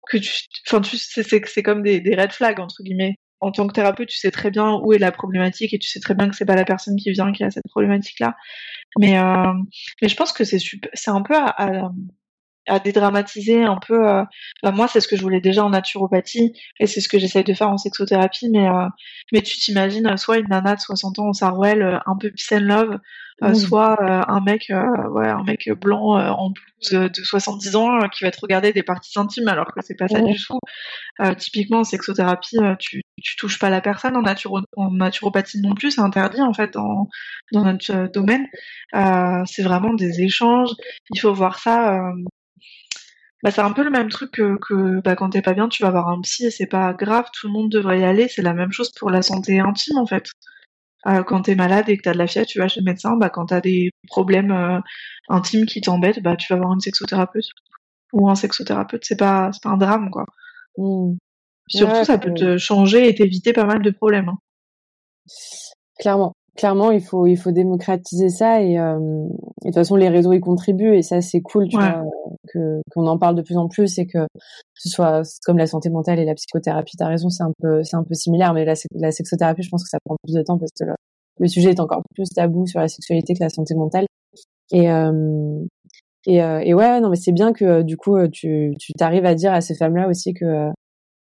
que 0.08 0.18
tu. 0.18 0.32
Enfin, 0.68 0.80
tu 0.80 0.96
c'est 0.98 1.62
comme 1.62 1.82
des, 1.82 2.00
red 2.16 2.32
flags, 2.32 2.60
entre 2.60 2.82
guillemets. 2.82 3.16
En 3.40 3.50
tant 3.50 3.66
que 3.66 3.72
thérapeute, 3.72 4.08
tu 4.08 4.18
sais 4.18 4.30
très 4.30 4.50
bien 4.52 4.74
où 4.84 4.92
est 4.92 4.98
la 4.98 5.10
problématique 5.10 5.74
et 5.74 5.78
tu 5.78 5.88
sais 5.88 5.98
très 5.98 6.14
bien 6.14 6.28
que 6.28 6.36
c'est 6.36 6.44
pas 6.44 6.54
la 6.54 6.64
personne 6.64 6.96
qui 6.96 7.10
vient 7.10 7.32
qui 7.32 7.42
a 7.42 7.50
cette 7.50 7.66
problématique-là. 7.68 8.36
Mais, 8.98 9.18
euh, 9.18 9.52
mais 10.00 10.08
je 10.08 10.14
pense 10.16 10.32
que 10.32 10.44
c'est 10.44 10.58
c'est 10.94 11.10
un 11.10 11.22
peu 11.22 11.34
à 11.34 11.90
dédramatiser 12.84 13.64
un 13.64 13.76
peu. 13.76 14.08
Euh, 14.08 14.24
bah, 14.62 14.70
moi, 14.70 14.88
c'est 14.88 15.00
ce 15.00 15.08
que 15.08 15.16
je 15.16 15.22
voulais 15.22 15.40
déjà 15.40 15.64
en 15.64 15.70
naturopathie 15.70 16.52
et 16.78 16.86
c'est 16.86 17.00
ce 17.00 17.08
que 17.08 17.18
j'essaye 17.18 17.44
de 17.44 17.54
faire 17.54 17.68
en 17.68 17.76
sexothérapie. 17.78 18.48
Mais 18.50 18.68
euh, 18.68 18.86
mais 19.32 19.42
tu 19.42 19.58
t'imagines 19.58 20.06
euh, 20.06 20.16
soit 20.16 20.38
une 20.38 20.48
nana 20.48 20.74
de 20.74 20.80
60 20.80 21.18
ans 21.18 21.28
en 21.28 21.32
sarouel, 21.32 22.00
un 22.06 22.16
peu 22.16 22.30
peace 22.30 22.56
and 22.56 22.60
love, 22.60 22.98
mmh. 23.40 23.54
soit 23.54 23.96
un 24.00 24.40
mec, 24.40 24.70
ouais, 24.70 25.28
un 25.28 25.42
mec 25.42 25.68
blanc 25.72 26.16
en 26.18 26.50
blouse 26.50 27.10
de 27.10 27.24
70 27.24 27.76
ans 27.76 28.08
qui 28.08 28.24
va 28.24 28.30
te 28.30 28.40
regarder 28.40 28.72
des 28.72 28.82
parties 28.82 29.18
intimes 29.18 29.48
alors 29.48 29.66
que 29.66 29.80
c'est 29.82 29.96
pas 29.96 30.08
ça 30.08 30.20
du 30.20 30.36
tout. 30.38 30.58
typiquement 31.38 31.80
en 31.80 31.84
sexothérapie, 31.84 32.58
tu 32.78 33.02
tu 33.22 33.36
touches 33.36 33.58
pas 33.58 33.70
la 33.70 33.80
personne 33.80 34.16
en, 34.16 34.22
naturo 34.22 34.60
en 34.76 34.90
naturopathie 34.90 35.60
non 35.60 35.74
plus, 35.74 35.92
c'est 35.92 36.00
interdit 36.00 36.42
en 36.42 36.52
fait 36.52 36.72
dans 36.72 37.08
dans 37.52 37.64
notre 37.64 38.10
domaine. 38.12 38.46
c'est 39.46 39.62
vraiment 39.62 39.94
des 39.94 40.22
échanges. 40.22 40.70
Il 41.10 41.20
faut 41.20 41.32
voir 41.32 41.58
ça 41.58 42.12
bah, 43.42 43.50
c'est 43.50 43.60
un 43.60 43.72
peu 43.72 43.82
le 43.82 43.90
même 43.90 44.08
truc 44.08 44.32
que, 44.32 44.56
que 44.58 45.00
bah, 45.00 45.16
quand 45.16 45.30
t'es 45.30 45.42
pas 45.42 45.54
bien, 45.54 45.68
tu 45.68 45.82
vas 45.82 45.90
voir 45.90 46.08
un 46.08 46.20
psy 46.20 46.46
et 46.46 46.50
c'est 46.50 46.66
pas 46.66 46.92
grave, 46.92 47.26
tout 47.32 47.48
le 47.48 47.52
monde 47.52 47.70
devrait 47.70 48.00
y 48.00 48.04
aller. 48.04 48.28
C'est 48.28 48.42
la 48.42 48.54
même 48.54 48.72
chose 48.72 48.92
pour 48.92 49.10
la 49.10 49.22
santé 49.22 49.58
intime 49.60 49.98
en 49.98 50.06
fait. 50.06 50.26
Euh, 51.06 51.24
quand 51.24 51.42
t'es 51.42 51.56
malade 51.56 51.88
et 51.88 51.96
que 51.96 52.02
t'as 52.02 52.12
de 52.12 52.18
la 52.18 52.28
fièvre, 52.28 52.46
tu 52.46 52.58
vas 52.58 52.68
chez 52.68 52.80
le 52.80 52.84
médecin. 52.84 53.16
Bah, 53.16 53.30
quand 53.30 53.46
t'as 53.46 53.60
des 53.60 53.90
problèmes 54.06 54.52
euh, 54.52 54.78
intimes 55.28 55.66
qui 55.66 55.80
t'embêtent, 55.80 56.22
bah, 56.22 56.36
tu 56.36 56.52
vas 56.52 56.58
voir 56.60 56.72
une 56.72 56.80
sexothérapeute 56.80 57.46
ou 58.12 58.30
un 58.30 58.36
sexothérapeute. 58.36 59.04
C'est 59.04 59.18
pas, 59.18 59.50
c'est 59.52 59.62
pas 59.62 59.70
un 59.70 59.76
drame 59.76 60.10
quoi. 60.10 60.24
Mmh. 60.78 61.14
Surtout, 61.68 62.04
ça 62.04 62.18
peut 62.18 62.34
te 62.34 62.58
changer 62.58 63.08
et 63.08 63.14
t'éviter 63.14 63.52
pas 63.52 63.64
mal 63.64 63.82
de 63.82 63.90
problèmes. 63.90 64.28
Hein. 64.28 64.38
Clairement 65.98 66.34
clairement, 66.56 66.90
il 66.90 67.02
faut, 67.02 67.26
il 67.26 67.36
faut 67.36 67.50
démocratiser 67.50 68.28
ça 68.28 68.62
et, 68.62 68.78
euh, 68.78 68.98
de 68.98 69.66
toute 69.66 69.74
façon, 69.74 69.96
les 69.96 70.08
réseaux 70.08 70.32
y 70.32 70.40
contribuent 70.40 70.94
et 70.94 71.02
ça, 71.02 71.20
c'est 71.20 71.40
cool, 71.40 71.68
tu 71.68 71.76
vois, 71.76 72.04
que 72.52 72.82
qu'on 72.92 73.06
en 73.06 73.18
parle 73.18 73.36
de 73.36 73.42
plus 73.42 73.56
en 73.56 73.68
plus 73.68 73.98
et 73.98 74.06
que 74.06 74.26
ce 74.74 74.88
soit 74.88 75.22
comme 75.44 75.58
la 75.58 75.66
santé 75.66 75.90
mentale 75.90 76.18
et 76.18 76.24
la 76.24 76.34
psychothérapie. 76.34 76.96
T'as 76.96 77.08
raison, 77.08 77.28
c'est 77.30 77.42
un 77.42 77.52
peu, 77.60 77.82
c'est 77.82 77.96
un 77.96 78.04
peu 78.04 78.14
similaire, 78.14 78.52
mais 78.54 78.64
la, 78.64 78.74
la 78.94 79.12
sexothérapie, 79.12 79.62
je 79.62 79.70
pense 79.70 79.82
que 79.84 79.88
ça 79.88 79.98
prend 80.04 80.16
plus 80.22 80.34
de 80.34 80.42
temps 80.42 80.58
parce 80.58 80.72
que 80.78 80.84
le, 81.38 81.48
sujet 81.48 81.70
est 81.70 81.80
encore 81.80 82.02
plus 82.14 82.28
tabou 82.28 82.66
sur 82.66 82.80
la 82.80 82.88
sexualité 82.88 83.34
que 83.34 83.42
la 83.42 83.48
santé 83.48 83.74
mentale. 83.74 84.06
Et 84.72 84.90
euh, 84.90 85.64
et, 86.26 86.42
euh, 86.42 86.60
et 86.60 86.72
ouais, 86.72 87.00
non, 87.00 87.10
mais 87.10 87.16
c'est 87.16 87.32
bien 87.32 87.52
que 87.52 87.82
du 87.82 87.96
coup, 87.96 88.16
tu, 88.28 88.74
tu 88.78 88.92
t'arrives 88.92 89.26
à 89.26 89.34
dire 89.34 89.52
à 89.52 89.60
ces 89.60 89.74
femmes-là 89.74 90.08
aussi 90.08 90.34
que 90.34 90.70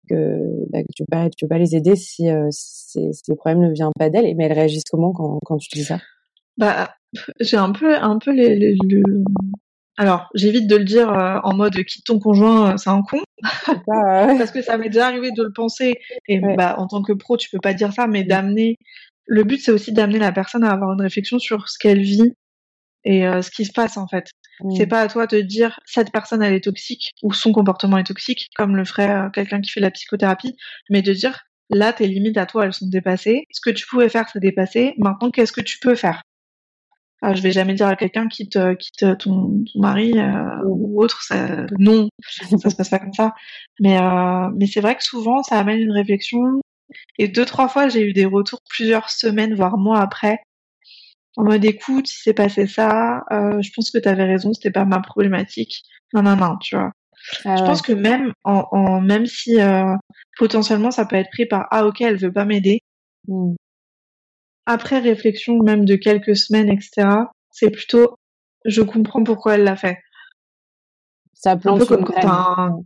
que, 0.08 0.40
bah, 0.70 0.82
que 0.82 0.92
tu 0.94 1.04
peux 1.04 1.10
pas, 1.10 1.30
tu 1.30 1.44
peux 1.44 1.48
pas 1.48 1.58
les 1.58 1.76
aider 1.76 1.96
si, 1.96 2.28
euh, 2.28 2.48
si, 2.50 2.98
le 3.28 3.34
problème 3.34 3.60
ne 3.60 3.72
vient 3.72 3.90
pas 3.98 4.10
d'elles. 4.10 4.34
Mais 4.36 4.44
elles 4.44 4.52
réagissent 4.52 4.84
comment 4.90 5.12
quand, 5.12 5.38
quand 5.44 5.56
tu 5.58 5.68
dis 5.72 5.84
ça? 5.84 5.98
Bah, 6.56 6.94
j'ai 7.40 7.56
un 7.56 7.72
peu, 7.72 7.96
un 7.96 8.18
peu 8.18 8.32
les, 8.32 8.56
les, 8.56 8.76
le... 8.88 9.02
Alors, 9.98 10.28
j'évite 10.34 10.66
de 10.66 10.76
le 10.76 10.84
dire 10.84 11.10
euh, 11.10 11.38
en 11.42 11.54
mode 11.54 11.74
quitte 11.84 12.04
ton 12.04 12.18
conjoint, 12.18 12.72
euh, 12.72 12.76
c'est 12.76 12.90
un 12.90 13.02
con, 13.02 13.20
parce 13.86 14.50
que 14.50 14.60
ça 14.60 14.76
m'est 14.76 14.90
déjà 14.90 15.06
arrivé 15.06 15.30
de 15.32 15.42
le 15.42 15.52
penser. 15.52 15.94
Et 16.28 16.40
bah, 16.40 16.76
en 16.78 16.86
tant 16.86 17.02
que 17.02 17.12
pro, 17.12 17.36
tu 17.36 17.48
peux 17.50 17.60
pas 17.60 17.74
dire 17.74 17.92
ça, 17.92 18.06
mais 18.06 18.24
d'amener. 18.24 18.76
Le 19.26 19.42
but, 19.42 19.60
c'est 19.60 19.72
aussi 19.72 19.92
d'amener 19.92 20.18
la 20.18 20.32
personne 20.32 20.64
à 20.64 20.70
avoir 20.70 20.92
une 20.92 21.02
réflexion 21.02 21.38
sur 21.38 21.68
ce 21.68 21.78
qu'elle 21.78 22.02
vit 22.02 22.32
et 23.04 23.22
ce 23.22 23.50
qui 23.50 23.64
se 23.64 23.72
passe 23.72 23.96
en 23.96 24.06
fait. 24.06 24.30
C'est 24.76 24.86
mm. 24.86 24.88
pas 24.88 25.00
à 25.00 25.08
toi 25.08 25.26
de 25.26 25.40
dire 25.40 25.80
cette 25.84 26.12
personne 26.12 26.42
elle 26.42 26.54
est 26.54 26.64
toxique 26.64 27.12
ou 27.22 27.32
son 27.32 27.52
comportement 27.52 27.98
est 27.98 28.04
toxique, 28.04 28.48
comme 28.56 28.76
le 28.76 28.84
ferait 28.84 29.10
euh, 29.10 29.30
quelqu'un 29.30 29.60
qui 29.60 29.70
fait 29.70 29.80
la 29.80 29.90
psychothérapie, 29.90 30.56
mais 30.90 31.02
de 31.02 31.12
dire 31.12 31.40
là 31.70 31.92
tes 31.92 32.06
limites 32.06 32.38
à 32.38 32.46
toi 32.46 32.64
elles 32.64 32.72
sont 32.72 32.88
dépassées, 32.88 33.46
ce 33.50 33.60
que 33.60 33.70
tu 33.70 33.86
pouvais 33.86 34.08
faire 34.08 34.28
c'est 34.32 34.40
dépassé, 34.40 34.94
maintenant 34.98 35.30
qu'est-ce 35.30 35.52
que 35.52 35.60
tu 35.60 35.78
peux 35.78 35.94
faire? 35.94 36.22
Ah, 37.22 37.34
Je 37.34 37.42
vais 37.42 37.50
jamais 37.50 37.74
dire 37.74 37.86
à 37.88 37.96
quelqu'un 37.96 38.28
quitte, 38.28 38.58
quitte 38.78 39.18
ton, 39.18 39.64
ton 39.64 39.80
mari 39.80 40.12
euh, 40.18 40.22
mm. 40.22 40.62
ou 40.66 41.02
autre, 41.02 41.22
ça, 41.22 41.66
non, 41.78 42.08
ça 42.22 42.70
se 42.70 42.76
passe 42.76 42.88
pas 42.88 42.98
comme 42.98 43.12
ça. 43.14 43.34
Mais, 43.80 43.98
euh, 43.98 44.50
mais 44.56 44.66
c'est 44.66 44.80
vrai 44.80 44.96
que 44.96 45.04
souvent 45.04 45.42
ça 45.42 45.58
amène 45.58 45.80
une 45.80 45.92
réflexion. 45.92 46.60
Et 47.18 47.28
deux 47.28 47.44
trois 47.44 47.68
fois 47.68 47.88
j'ai 47.88 48.02
eu 48.02 48.12
des 48.12 48.26
retours 48.26 48.60
plusieurs 48.68 49.10
semaines 49.10 49.54
voire 49.54 49.76
mois 49.76 50.00
après 50.00 50.38
en 51.36 51.44
mode 51.44 51.64
écoute, 51.64 52.06
si 52.06 52.22
c'est 52.22 52.34
passé 52.34 52.66
ça, 52.66 53.24
euh, 53.30 53.60
je 53.60 53.70
pense 53.74 53.90
que 53.90 53.98
tu 53.98 54.08
avais 54.08 54.24
raison, 54.24 54.52
c'était 54.52 54.70
pas 54.70 54.84
ma 54.84 55.00
problématique. 55.00 55.82
Non, 56.14 56.22
non, 56.22 56.36
non, 56.36 56.56
tu 56.58 56.76
vois. 56.76 56.92
Ah 57.44 57.56
je 57.56 57.62
pense 57.62 57.82
que 57.82 57.92
même 57.92 58.32
en, 58.44 58.66
en 58.70 59.00
même 59.00 59.26
si 59.26 59.60
euh, 59.60 59.94
potentiellement 60.38 60.90
ça 60.90 61.06
peut 61.06 61.16
être 61.16 61.30
pris 61.30 61.46
par 61.46 61.66
ah 61.70 61.86
ok 61.86 62.00
elle 62.00 62.18
veut 62.18 62.32
pas 62.32 62.44
m'aider. 62.44 62.80
Hmm. 63.26 63.54
Après 64.66 64.98
réflexion 65.00 65.58
même 65.62 65.84
de 65.84 65.96
quelques 65.96 66.36
semaines 66.36 66.70
etc. 66.70 67.08
C'est 67.50 67.70
plutôt 67.70 68.16
je 68.64 68.82
comprends 68.82 69.24
pourquoi 69.24 69.54
elle 69.54 69.64
l'a 69.64 69.76
fait. 69.76 69.98
Ça 71.34 71.52
un 71.52 71.56
peu 71.56 71.84
comme 71.84 72.04
quand 72.04 72.24
un, 72.24 72.80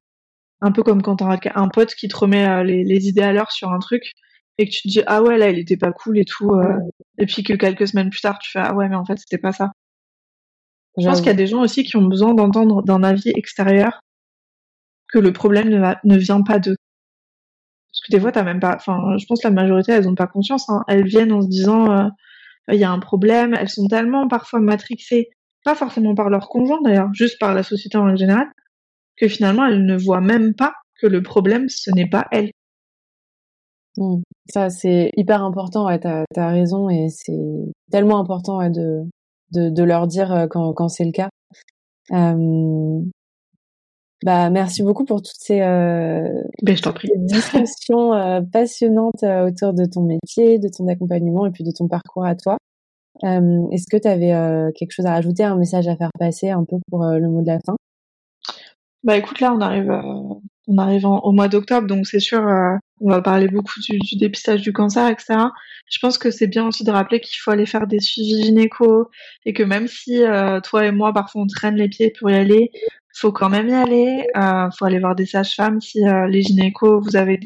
un 0.61 0.73
peu 0.73 0.83
comme 0.83 1.03
quand 1.03 1.17
t'as 1.17 1.39
un, 1.55 1.69
pote 1.69 1.95
qui 1.95 2.09
te 2.09 2.17
remet 2.17 2.47
euh, 2.47 2.65
les, 2.65 2.85
les 2.85 3.09
idées 3.09 3.23
à 3.23 3.33
l'heure 3.33 3.53
sur 3.53 3.71
un 3.71 3.79
truc 3.79 4.13
et 4.59 4.67
que 4.67 4.71
tu 4.71 4.83
te 4.83 4.89
dis 4.89 5.03
ah 5.07 5.23
ouais 5.23 5.39
là 5.39 5.51
il 5.51 5.59
était 5.59 5.77
pas 5.77 5.93
cool 5.93 6.19
et 6.19 6.25
tout 6.25 6.51
euh, 6.53 6.79
et 7.21 7.27
puis 7.27 7.43
que 7.45 7.53
quelques 7.53 7.87
semaines 7.87 8.11
plus 8.11 8.21
tard 8.21 8.39
tu 8.39 8.51
fais 8.51 8.61
ah 8.61 8.75
ouais 8.75 8.89
mais 8.89 8.97
en 8.97 9.05
fait 9.05 9.19
c'était 9.19 9.39
pas 9.39 9.53
ça. 9.53 9.71
Je 10.99 11.07
pense 11.07 11.19
qu'il 11.19 11.29
y 11.29 11.31
a 11.31 11.35
des 11.35 11.47
gens 11.47 11.61
aussi 11.61 11.85
qui 11.85 11.97
ont 11.97 12.07
besoin 12.07 12.35
d'entendre 12.35 12.83
d'un 12.83 13.03
avis 13.05 13.31
extérieur 13.31 14.01
que 15.13 15.19
le 15.19 15.33
problème 15.33 15.69
ne, 15.69 15.95
ne 16.05 16.19
vient 16.19 16.43
pas 16.43 16.59
d'eux. 16.59 16.77
Parce 17.93 18.01
que 18.07 18.13
des 18.13 18.21
fois 18.21 18.33
t'as 18.33 18.43
même 18.43 18.61
pas 18.61 18.75
enfin 18.75 19.17
je 19.19 19.25
pense 19.27 19.41
que 19.43 19.49
la 19.49 19.55
majorité 19.55 19.93
elles 19.93 20.09
ont 20.09 20.15
pas 20.15 20.27
conscience 20.27 20.69
hein. 20.69 20.83
elles 20.89 21.07
viennent 21.07 21.33
en 21.33 21.43
se 21.43 21.49
disant 21.49 21.91
euh, 21.93 22.09
il 22.73 22.79
y 22.79 22.85
a 22.85 22.91
un 22.91 22.99
problème. 22.99 23.55
Elles 23.55 23.69
sont 23.69 23.87
tellement 23.87 24.27
parfois 24.27 24.61
matrixées 24.61 25.29
pas 25.65 25.75
forcément 25.75 26.15
par 26.15 26.31
leur 26.31 26.49
conjoint 26.49 26.81
d'ailleurs 26.83 27.13
juste 27.13 27.39
par 27.39 27.55
la 27.55 27.63
société 27.63 27.99
en 27.99 28.17
général 28.17 28.47
que 29.17 29.29
finalement 29.29 29.67
elles 29.67 29.85
ne 29.85 29.97
voient 29.97 30.23
même 30.23 30.55
pas 30.55 30.75
que 31.01 31.07
le 31.07 31.23
problème 31.23 31.69
ce 31.69 31.91
n'est 31.91 32.09
pas 32.09 32.27
elles 32.31 32.51
Mmh. 33.97 34.23
Ça, 34.53 34.71
c'est 34.71 35.11
hyper 35.17 35.43
important, 35.43 35.87
ouais, 35.87 35.99
t'as 35.99 36.25
as 36.37 36.49
raison, 36.49 36.89
et 36.89 37.09
c'est 37.09 37.73
tellement 37.91 38.19
important 38.19 38.59
ouais, 38.59 38.71
de, 38.71 39.03
de, 39.53 39.69
de, 39.71 39.83
leur 39.83 40.07
dire 40.07 40.33
euh, 40.33 40.47
quand, 40.49 40.73
quand 40.73 40.89
c'est 40.89 41.05
le 41.05 41.13
cas. 41.13 41.29
Euh, 42.13 43.01
bah, 44.23 44.51
merci 44.51 44.83
beaucoup 44.83 45.05
pour 45.05 45.23
toutes 45.23 45.39
ces, 45.39 45.63
euh, 45.63 46.43
ben, 46.63 46.77
je 46.77 46.91
prie. 46.91 47.11
discussions 47.17 48.13
euh, 48.13 48.43
passionnantes 48.43 49.23
euh, 49.23 49.49
autour 49.49 49.73
de 49.73 49.87
ton 49.87 50.03
métier, 50.03 50.59
de 50.59 50.69
ton 50.69 50.87
accompagnement 50.89 51.47
et 51.47 51.51
puis 51.51 51.65
de 51.65 51.71
ton 51.71 51.89
parcours 51.89 52.27
à 52.27 52.35
toi. 52.35 52.59
Est-ce 53.23 53.87
que 53.91 53.99
tu 53.99 54.09
avais 54.09 54.33
quelque 54.75 54.93
chose 54.93 55.05
à 55.05 55.13
rajouter, 55.13 55.45
un 55.45 55.57
message 55.57 55.87
à 55.89 55.97
faire 55.97 56.11
passer 56.19 56.49
un 56.49 56.65
peu 56.65 56.77
pour 56.91 57.05
le 57.05 57.29
mot 57.29 57.43
de 57.43 57.49
la 57.49 57.59
fin? 57.61 57.77
Bah 59.05 59.19
écoute, 59.19 59.41
là 59.41 59.53
on 59.53 59.61
arrive 59.61 59.91
on 60.71 60.79
arrive 60.79 61.05
au 61.05 61.33
mois 61.33 61.49
d'octobre, 61.49 61.87
donc 61.89 62.07
c'est 62.07 62.21
sûr, 62.21 62.47
euh, 62.47 62.77
on 63.01 63.11
va 63.11 63.21
parler 63.21 63.49
beaucoup 63.49 63.81
du, 63.81 63.99
dépistage 64.17 64.63
du 64.63 64.73
cancer, 64.73 65.09
etc. 65.09 65.35
Je 65.91 65.99
pense 65.99 66.17
que 66.17 66.31
c'est 66.31 66.47
bien 66.47 66.67
aussi 66.67 66.85
de 66.85 66.93
rappeler 66.93 67.21
qu'il 67.21 67.39
faut 67.41 67.51
aller 67.51 67.67
faire 67.67 67.89
des 67.89 67.99
suivis 67.99 68.45
gynéco 68.45 69.11
et 69.45 69.53
que 69.53 69.65
même 69.65 69.89
si 69.89 70.23
euh, 70.23 70.61
toi 70.61 70.87
et 70.87 70.93
moi, 70.93 71.13
parfois, 71.13 71.43
on 71.43 71.47
traîne 71.47 71.75
les 71.75 71.89
pieds 71.89 72.13
pour 72.17 72.31
y 72.31 72.35
aller, 72.35 72.71
faut 73.15 73.33
quand 73.33 73.49
même 73.49 73.69
y 73.69 73.75
aller. 73.75 74.27
Euh, 74.37 74.71
faut 74.79 74.85
aller 74.85 75.01
voir 75.01 75.17
des 75.17 75.27
sages-femmes 75.27 75.81
si 75.81 76.07
euh, 76.07 76.27
les 76.29 76.43
gynécos, 76.43 77.03
vous 77.03 77.17
avez... 77.17 77.41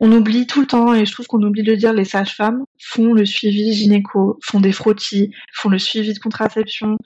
On 0.00 0.10
oublie 0.12 0.46
tout 0.46 0.60
le 0.60 0.66
temps, 0.66 0.94
et 0.94 1.04
je 1.06 1.12
trouve 1.12 1.26
qu'on 1.26 1.42
oublie 1.42 1.62
de 1.62 1.70
le 1.70 1.76
dire, 1.76 1.92
les 1.92 2.04
sages-femmes 2.04 2.64
font 2.80 3.12
le 3.12 3.24
suivi 3.24 3.72
gynéco, 3.72 4.38
font 4.42 4.60
des 4.60 4.72
frottis, 4.72 5.30
font 5.52 5.68
le 5.68 5.78
suivi 5.78 6.12
de 6.12 6.18
contraception, 6.18 6.96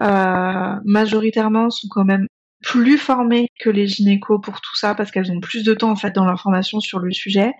euh, 0.00 0.74
majoritairement 0.84 1.70
sont 1.70 1.88
quand 1.90 2.04
même 2.04 2.26
plus 2.62 2.98
formées 2.98 3.48
que 3.60 3.70
les 3.70 3.86
gynécos 3.86 4.40
pour 4.42 4.60
tout 4.60 4.76
ça 4.76 4.94
parce 4.94 5.10
qu'elles 5.10 5.30
ont 5.30 5.40
plus 5.40 5.64
de 5.64 5.74
temps 5.74 5.90
en 5.90 5.96
fait 5.96 6.14
dans 6.14 6.24
l'information 6.24 6.80
sur 6.80 6.98
le 6.98 7.12
sujet. 7.12 7.52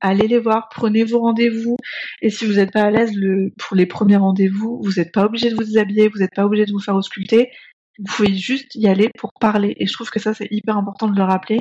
allez 0.00 0.28
les 0.28 0.38
voir, 0.38 0.68
prenez 0.70 1.04
vos 1.04 1.20
rendez-vous. 1.20 1.76
Et 2.22 2.30
si 2.30 2.46
vous 2.46 2.54
n'êtes 2.54 2.72
pas 2.72 2.84
à 2.84 2.90
l'aise 2.90 3.12
pour 3.58 3.76
les 3.76 3.86
premiers 3.86 4.16
rendez-vous, 4.16 4.80
vous 4.82 4.92
n'êtes 4.98 5.12
pas 5.12 5.24
obligé 5.26 5.50
de 5.50 5.56
vous 5.56 5.64
déshabiller, 5.64 6.08
vous 6.08 6.18
n'êtes 6.18 6.34
pas 6.34 6.44
obligé 6.46 6.66
de 6.66 6.72
vous 6.72 6.80
faire 6.80 6.94
ausculter. 6.96 7.50
Vous 7.98 8.04
pouvez 8.14 8.34
juste 8.34 8.74
y 8.76 8.86
aller 8.86 9.10
pour 9.18 9.32
parler. 9.40 9.74
Et 9.78 9.86
je 9.86 9.92
trouve 9.92 10.10
que 10.10 10.20
ça, 10.20 10.34
c'est 10.34 10.48
hyper 10.50 10.76
important 10.76 11.08
de 11.08 11.16
le 11.16 11.24
rappeler. 11.24 11.60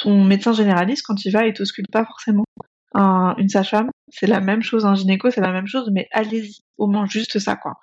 Ton 0.00 0.24
médecin 0.24 0.52
généraliste, 0.54 1.04
quand 1.06 1.24
il 1.24 1.30
va, 1.30 1.46
il 1.46 1.52
t'ausculte 1.52 1.90
pas 1.90 2.06
forcément. 2.06 2.44
Un, 2.94 3.34
une 3.38 3.48
sage-femme, 3.48 3.90
c'est 4.08 4.26
la 4.26 4.40
même 4.40 4.62
chose. 4.62 4.86
Un 4.86 4.94
gynéco, 4.94 5.30
c'est 5.30 5.42
la 5.42 5.52
même 5.52 5.66
chose, 5.66 5.90
mais 5.92 6.08
allez-y. 6.12 6.60
Au 6.78 6.86
moins 6.86 7.06
juste 7.06 7.38
ça, 7.38 7.56
quoi. 7.56 7.74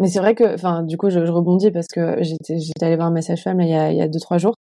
Mais 0.00 0.08
c'est 0.08 0.18
vrai 0.18 0.34
que, 0.34 0.54
enfin, 0.54 0.82
du 0.82 0.96
coup, 0.96 1.10
je, 1.10 1.24
je, 1.24 1.30
rebondis 1.30 1.70
parce 1.70 1.86
que 1.86 2.22
j'étais, 2.22 2.58
j'étais 2.58 2.86
allée 2.86 2.96
voir 2.96 3.10
ma 3.10 3.22
sage-femme 3.22 3.60
il 3.60 3.68
y 3.68 3.74
a, 3.74 3.92
il 3.92 3.98
y 3.98 4.02
a 4.02 4.08
deux, 4.08 4.20
trois 4.20 4.38
jours. 4.38 4.54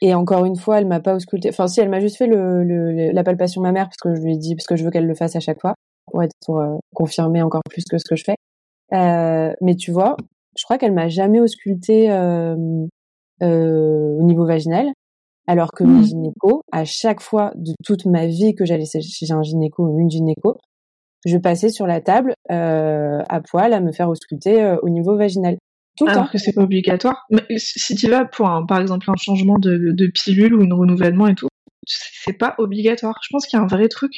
Et 0.00 0.14
encore 0.14 0.44
une 0.44 0.56
fois, 0.56 0.78
elle 0.78 0.86
m'a 0.86 1.00
pas 1.00 1.14
ausculté. 1.14 1.48
Enfin, 1.48 1.66
si, 1.66 1.80
elle 1.80 1.88
m'a 1.88 2.00
juste 2.00 2.16
fait 2.16 2.26
le, 2.26 2.62
le, 2.62 3.10
la 3.12 3.24
palpation 3.24 3.60
mammaire 3.62 3.86
parce 3.86 3.96
que 3.96 4.14
je 4.14 4.20
lui 4.20 4.34
ai 4.34 4.36
dit, 4.36 4.54
parce 4.54 4.66
que 4.66 4.76
je 4.76 4.84
veux 4.84 4.90
qu'elle 4.90 5.06
le 5.06 5.14
fasse 5.14 5.36
à 5.36 5.40
chaque 5.40 5.60
fois 5.60 5.74
pour 6.06 6.22
être, 6.22 6.34
pour 6.44 6.60
euh, 6.60 6.76
confirmer 6.94 7.42
encore 7.42 7.62
plus 7.68 7.84
que 7.84 7.98
ce 7.98 8.04
que 8.08 8.16
je 8.16 8.24
fais. 8.24 8.36
Euh, 8.92 9.52
mais 9.60 9.74
tu 9.74 9.90
vois, 9.90 10.16
je 10.56 10.64
crois 10.64 10.78
qu'elle 10.78 10.92
m'a 10.92 11.08
jamais 11.08 11.40
ausculté 11.40 12.10
euh, 12.10 12.56
euh, 13.42 14.18
au 14.18 14.22
niveau 14.22 14.46
vaginal. 14.46 14.86
Alors 15.46 15.72
que 15.72 15.82
mmh. 15.82 15.98
mes 15.98 16.04
gynécos, 16.04 16.60
à 16.72 16.84
chaque 16.84 17.22
fois 17.22 17.52
de 17.56 17.72
toute 17.82 18.04
ma 18.04 18.26
vie 18.26 18.54
que 18.54 18.66
j'allais 18.66 18.84
chez 18.84 19.32
un 19.32 19.42
gynéco 19.42 19.82
ou 19.82 19.98
une 19.98 20.10
gynéco, 20.10 20.58
je 21.24 21.36
passais 21.36 21.68
sur 21.68 21.86
la 21.86 22.00
table 22.00 22.34
euh, 22.50 23.22
à 23.28 23.40
poil 23.40 23.72
à 23.72 23.80
me 23.80 23.92
faire 23.92 24.08
ausculter 24.08 24.62
euh, 24.62 24.76
au 24.82 24.88
niveau 24.88 25.16
vaginal. 25.16 25.56
Tout 25.96 26.06
Alors 26.06 26.24
temps. 26.24 26.32
que 26.32 26.38
c'est 26.38 26.52
pas 26.52 26.62
obligatoire. 26.62 27.26
Mais 27.30 27.58
si 27.58 27.94
tu 27.96 28.08
vas 28.08 28.24
pour 28.24 28.48
un, 28.48 28.64
par 28.64 28.80
exemple 28.80 29.10
un 29.10 29.16
changement 29.16 29.58
de, 29.58 29.92
de 29.92 30.06
pilule 30.06 30.54
ou 30.54 30.62
un 30.62 30.74
renouvellement 30.74 31.26
et 31.26 31.34
tout, 31.34 31.48
c'est 31.86 32.34
pas 32.34 32.54
obligatoire. 32.58 33.18
Je 33.22 33.28
pense 33.32 33.46
qu'il 33.46 33.58
y 33.58 33.60
a 33.60 33.64
un 33.64 33.68
vrai 33.68 33.88
truc 33.88 34.12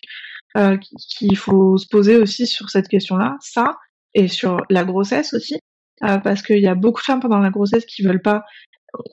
euh, 0.57 0.77
qu'il 1.17 1.37
faut 1.37 1.79
se 1.79 1.87
poser 1.89 2.17
aussi 2.17 2.47
sur 2.47 2.69
cette 2.69 2.89
question-là, 2.89 3.37
ça 3.41 3.77
et 4.13 4.29
sur 4.29 4.61
la 4.69 4.85
grossesse 4.85 5.33
aussi, 5.35 5.61
parce 6.01 6.43
qu'il 6.43 6.59
y 6.59 6.67
a 6.67 6.75
beaucoup 6.75 7.01
de 7.01 7.05
femmes 7.05 7.21
pendant 7.21 7.39
la 7.39 7.51
grossesse 7.51 7.87
qui 7.87 8.03
veulent 8.03 8.21
pas 8.21 8.43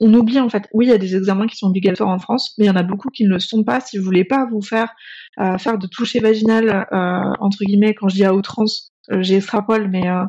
on 0.00 0.12
oublie 0.14 0.40
en 0.40 0.48
fait, 0.48 0.68
oui, 0.72 0.86
il 0.86 0.88
y 0.90 0.92
a 0.92 0.98
des 0.98 1.16
examens 1.16 1.46
qui 1.46 1.56
sont 1.56 1.68
obligatoires 1.68 2.08
en 2.08 2.18
France, 2.18 2.54
mais 2.58 2.64
il 2.64 2.68
y 2.68 2.70
en 2.70 2.76
a 2.76 2.82
beaucoup 2.82 3.10
qui 3.10 3.24
ne 3.24 3.30
le 3.30 3.38
sont 3.38 3.64
pas. 3.64 3.80
Si 3.80 3.98
vous 3.98 4.04
voulez 4.04 4.24
pas 4.24 4.46
vous 4.50 4.62
faire 4.62 4.92
euh, 5.40 5.58
faire 5.58 5.78
de 5.78 5.86
toucher 5.86 6.20
vaginal 6.20 6.86
euh, 6.92 7.32
entre 7.40 7.64
guillemets, 7.64 7.94
quand 7.94 8.08
je 8.08 8.16
dis 8.16 8.24
à 8.24 8.34
outrance, 8.34 8.92
euh, 9.10 9.22
j'ai 9.22 9.36
extrapole, 9.36 9.88
mais 9.88 10.08
euh, 10.08 10.24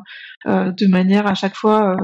euh, 0.46 0.72
de 0.72 0.86
manière 0.86 1.26
à 1.26 1.34
chaque 1.34 1.54
fois, 1.56 1.96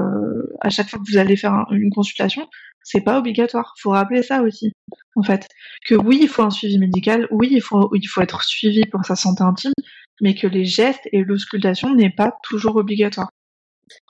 à 0.61 0.69
chaque 0.69 0.89
fois 0.89 0.99
que 0.99 1.09
vous 1.09 1.17
allez 1.17 1.35
faire 1.35 1.53
un, 1.53 1.65
une 1.71 1.89
consultation, 1.91 2.47
c'est 2.83 3.01
pas 3.01 3.17
obligatoire. 3.17 3.73
Faut 3.79 3.91
rappeler 3.91 4.23
ça 4.23 4.41
aussi, 4.41 4.73
en 5.15 5.23
fait, 5.23 5.47
que 5.87 5.95
oui, 5.95 6.19
il 6.21 6.27
faut 6.27 6.43
un 6.43 6.49
suivi 6.49 6.77
médical, 6.77 7.27
oui, 7.31 7.49
il 7.51 7.61
faut 7.61 7.89
il 7.95 8.07
faut 8.07 8.21
être 8.21 8.43
suivi 8.43 8.85
pour 8.85 9.03
sa 9.05 9.15
santé 9.15 9.43
intime, 9.43 9.73
mais 10.21 10.35
que 10.35 10.47
les 10.47 10.65
gestes 10.65 11.07
et 11.11 11.23
l'auscultation 11.23 11.93
n'est 11.95 12.11
pas 12.11 12.31
toujours 12.43 12.75
obligatoire. 12.75 13.29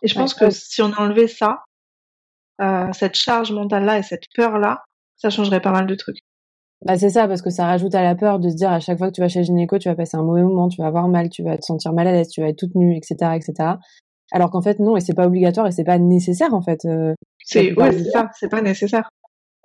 Et 0.01 0.07
je 0.07 0.15
pense 0.15 0.33
que 0.33 0.49
si 0.49 0.81
on 0.81 0.91
enlevait 0.93 1.27
ça, 1.27 1.63
euh, 2.61 2.91
cette 2.93 3.15
charge 3.15 3.51
mentale-là 3.51 3.99
et 3.99 4.03
cette 4.03 4.25
peur-là, 4.35 4.83
ça 5.15 5.29
changerait 5.29 5.61
pas 5.61 5.71
mal 5.71 5.87
de 5.87 5.95
trucs. 5.95 6.19
Bah 6.85 6.97
c'est 6.97 7.09
ça, 7.09 7.27
parce 7.27 7.41
que 7.41 7.49
ça 7.49 7.65
rajoute 7.65 7.95
à 7.95 8.03
la 8.03 8.13
peur 8.13 8.39
de 8.39 8.49
se 8.49 8.55
dire 8.55 8.71
à 8.71 8.79
chaque 8.79 8.99
fois 8.99 9.07
que 9.07 9.13
tu 9.13 9.21
vas 9.21 9.27
chez 9.27 9.39
le 9.39 9.45
gynéco, 9.45 9.79
tu 9.79 9.89
vas 9.89 9.95
passer 9.95 10.15
un 10.15 10.23
mauvais 10.23 10.43
moment, 10.43 10.67
tu 10.67 10.79
vas 10.79 10.87
avoir 10.87 11.07
mal, 11.07 11.29
tu 11.29 11.41
vas 11.43 11.57
te 11.57 11.65
sentir 11.65 11.91
mal 11.93 12.07
à 12.07 12.11
l'aise, 12.11 12.29
tu 12.29 12.41
vas 12.41 12.49
être 12.49 12.57
toute 12.57 12.75
nue, 12.75 12.95
etc., 12.95 13.31
etc. 13.35 13.69
Alors 14.31 14.51
qu'en 14.51 14.61
fait 14.61 14.79
non, 14.79 14.95
et 14.95 14.99
c'est 14.99 15.15
pas 15.15 15.25
obligatoire 15.25 15.65
et 15.67 15.71
c'est 15.71 15.83
pas 15.83 15.97
nécessaire 15.97 16.53
en 16.53 16.61
fait. 16.61 16.85
Euh, 16.85 17.13
c'est 17.43 17.73
ouais, 17.79 17.91
c'est 17.93 18.11
ça, 18.11 18.29
c'est 18.33 18.49
pas 18.49 18.61
nécessaire. 18.61 19.09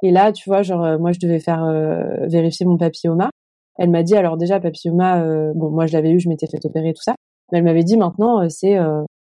Et 0.02 0.10
là, 0.10 0.32
tu 0.32 0.48
vois, 0.48 0.62
genre 0.62 0.84
euh, 0.84 0.98
moi 0.98 1.12
je 1.12 1.18
devais 1.20 1.38
faire 1.38 1.64
euh, 1.64 2.26
vérifier 2.28 2.64
mon 2.64 2.76
papilloma. 2.76 3.30
Elle 3.76 3.90
m'a 3.90 4.02
dit 4.02 4.16
alors 4.16 4.36
déjà 4.36 4.60
papilloma, 4.60 5.22
euh, 5.22 5.52
bon 5.54 5.70
moi 5.70 5.86
je 5.86 5.92
l'avais 5.92 6.10
eu, 6.10 6.20
je 6.20 6.28
m'étais 6.28 6.46
fait 6.46 6.64
opérer 6.64 6.92
tout 6.92 7.02
ça, 7.02 7.14
mais 7.50 7.58
elle 7.58 7.64
m'avait 7.64 7.84
dit 7.84 7.96
maintenant 7.96 8.48
c'est 8.48 8.78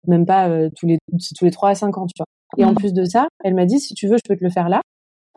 même 0.07 0.25
pas 0.25 0.49
tous 0.77 0.85
les 0.85 0.97
tous 1.09 1.45
les 1.45 1.51
trois 1.51 1.69
à 1.69 1.75
cinq 1.75 1.97
ans, 1.97 2.05
tu 2.05 2.13
vois. 2.17 2.25
Et 2.57 2.65
en 2.65 2.71
mmh. 2.71 2.75
plus 2.75 2.93
de 2.93 3.03
ça, 3.03 3.27
elle 3.43 3.53
m'a 3.53 3.65
dit 3.65 3.79
si 3.79 3.93
tu 3.93 4.07
veux, 4.07 4.17
je 4.17 4.27
peux 4.27 4.37
te 4.37 4.43
le 4.43 4.49
faire 4.49 4.69
là. 4.69 4.81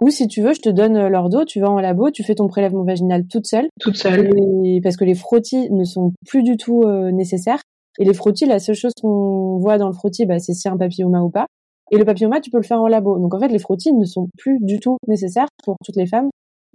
Ou 0.01 0.11
si 0.11 0.29
tu 0.29 0.43
veux, 0.43 0.55
je 0.55 0.61
te 0.61 0.69
donne 0.69 0.97
euh, 0.97 1.09
leur 1.09 1.29
dos, 1.29 1.45
tu 1.45 1.61
vas 1.61 1.71
en 1.71 1.81
labo, 1.81 2.11
tu 2.11 2.23
fais 2.23 2.37
ton 2.37 2.47
prélèvement 2.47 2.85
vaginal 2.85 3.27
toute 3.27 3.47
seule. 3.47 3.69
Toute 3.81 3.97
seule. 3.97 4.31
Et, 4.65 4.81
parce 4.81 4.97
que 4.97 5.05
les 5.05 5.15
frottis 5.15 5.71
ne 5.73 5.85
sont 5.85 6.13
plus 6.27 6.43
du 6.43 6.57
tout 6.57 6.83
euh, 6.83 7.11
nécessaires. 7.11 7.61
Et 7.99 8.05
les 8.05 8.15
frottis, 8.15 8.47
la 8.47 8.61
seule 8.61 8.77
chose 8.77 8.93
qu'on 9.01 9.59
voit 9.59 9.77
dans 9.77 9.89
le 9.89 9.93
frottis, 9.93 10.25
bah, 10.25 10.39
c'est 10.39 10.55
si 10.55 10.69
un 10.69 10.77
papilloma 10.77 11.21
ou 11.21 11.31
pas. 11.31 11.47
Et 11.91 11.97
le 11.97 12.05
papilloma, 12.05 12.41
tu 12.41 12.51
peux 12.51 12.59
le 12.59 12.65
faire 12.65 12.81
en 12.81 12.87
labo. 12.87 13.19
Donc 13.19 13.35
en 13.35 13.41
fait, 13.41 13.49
les 13.49 13.59
frottis 13.59 13.93
ne 13.93 14.05
sont 14.05 14.29
plus 14.39 14.59
du 14.61 14.79
tout 14.79 14.99
nécessaires 15.09 15.49
pour 15.65 15.75
toutes 15.85 15.97
les 15.97 16.07
femmes, 16.07 16.29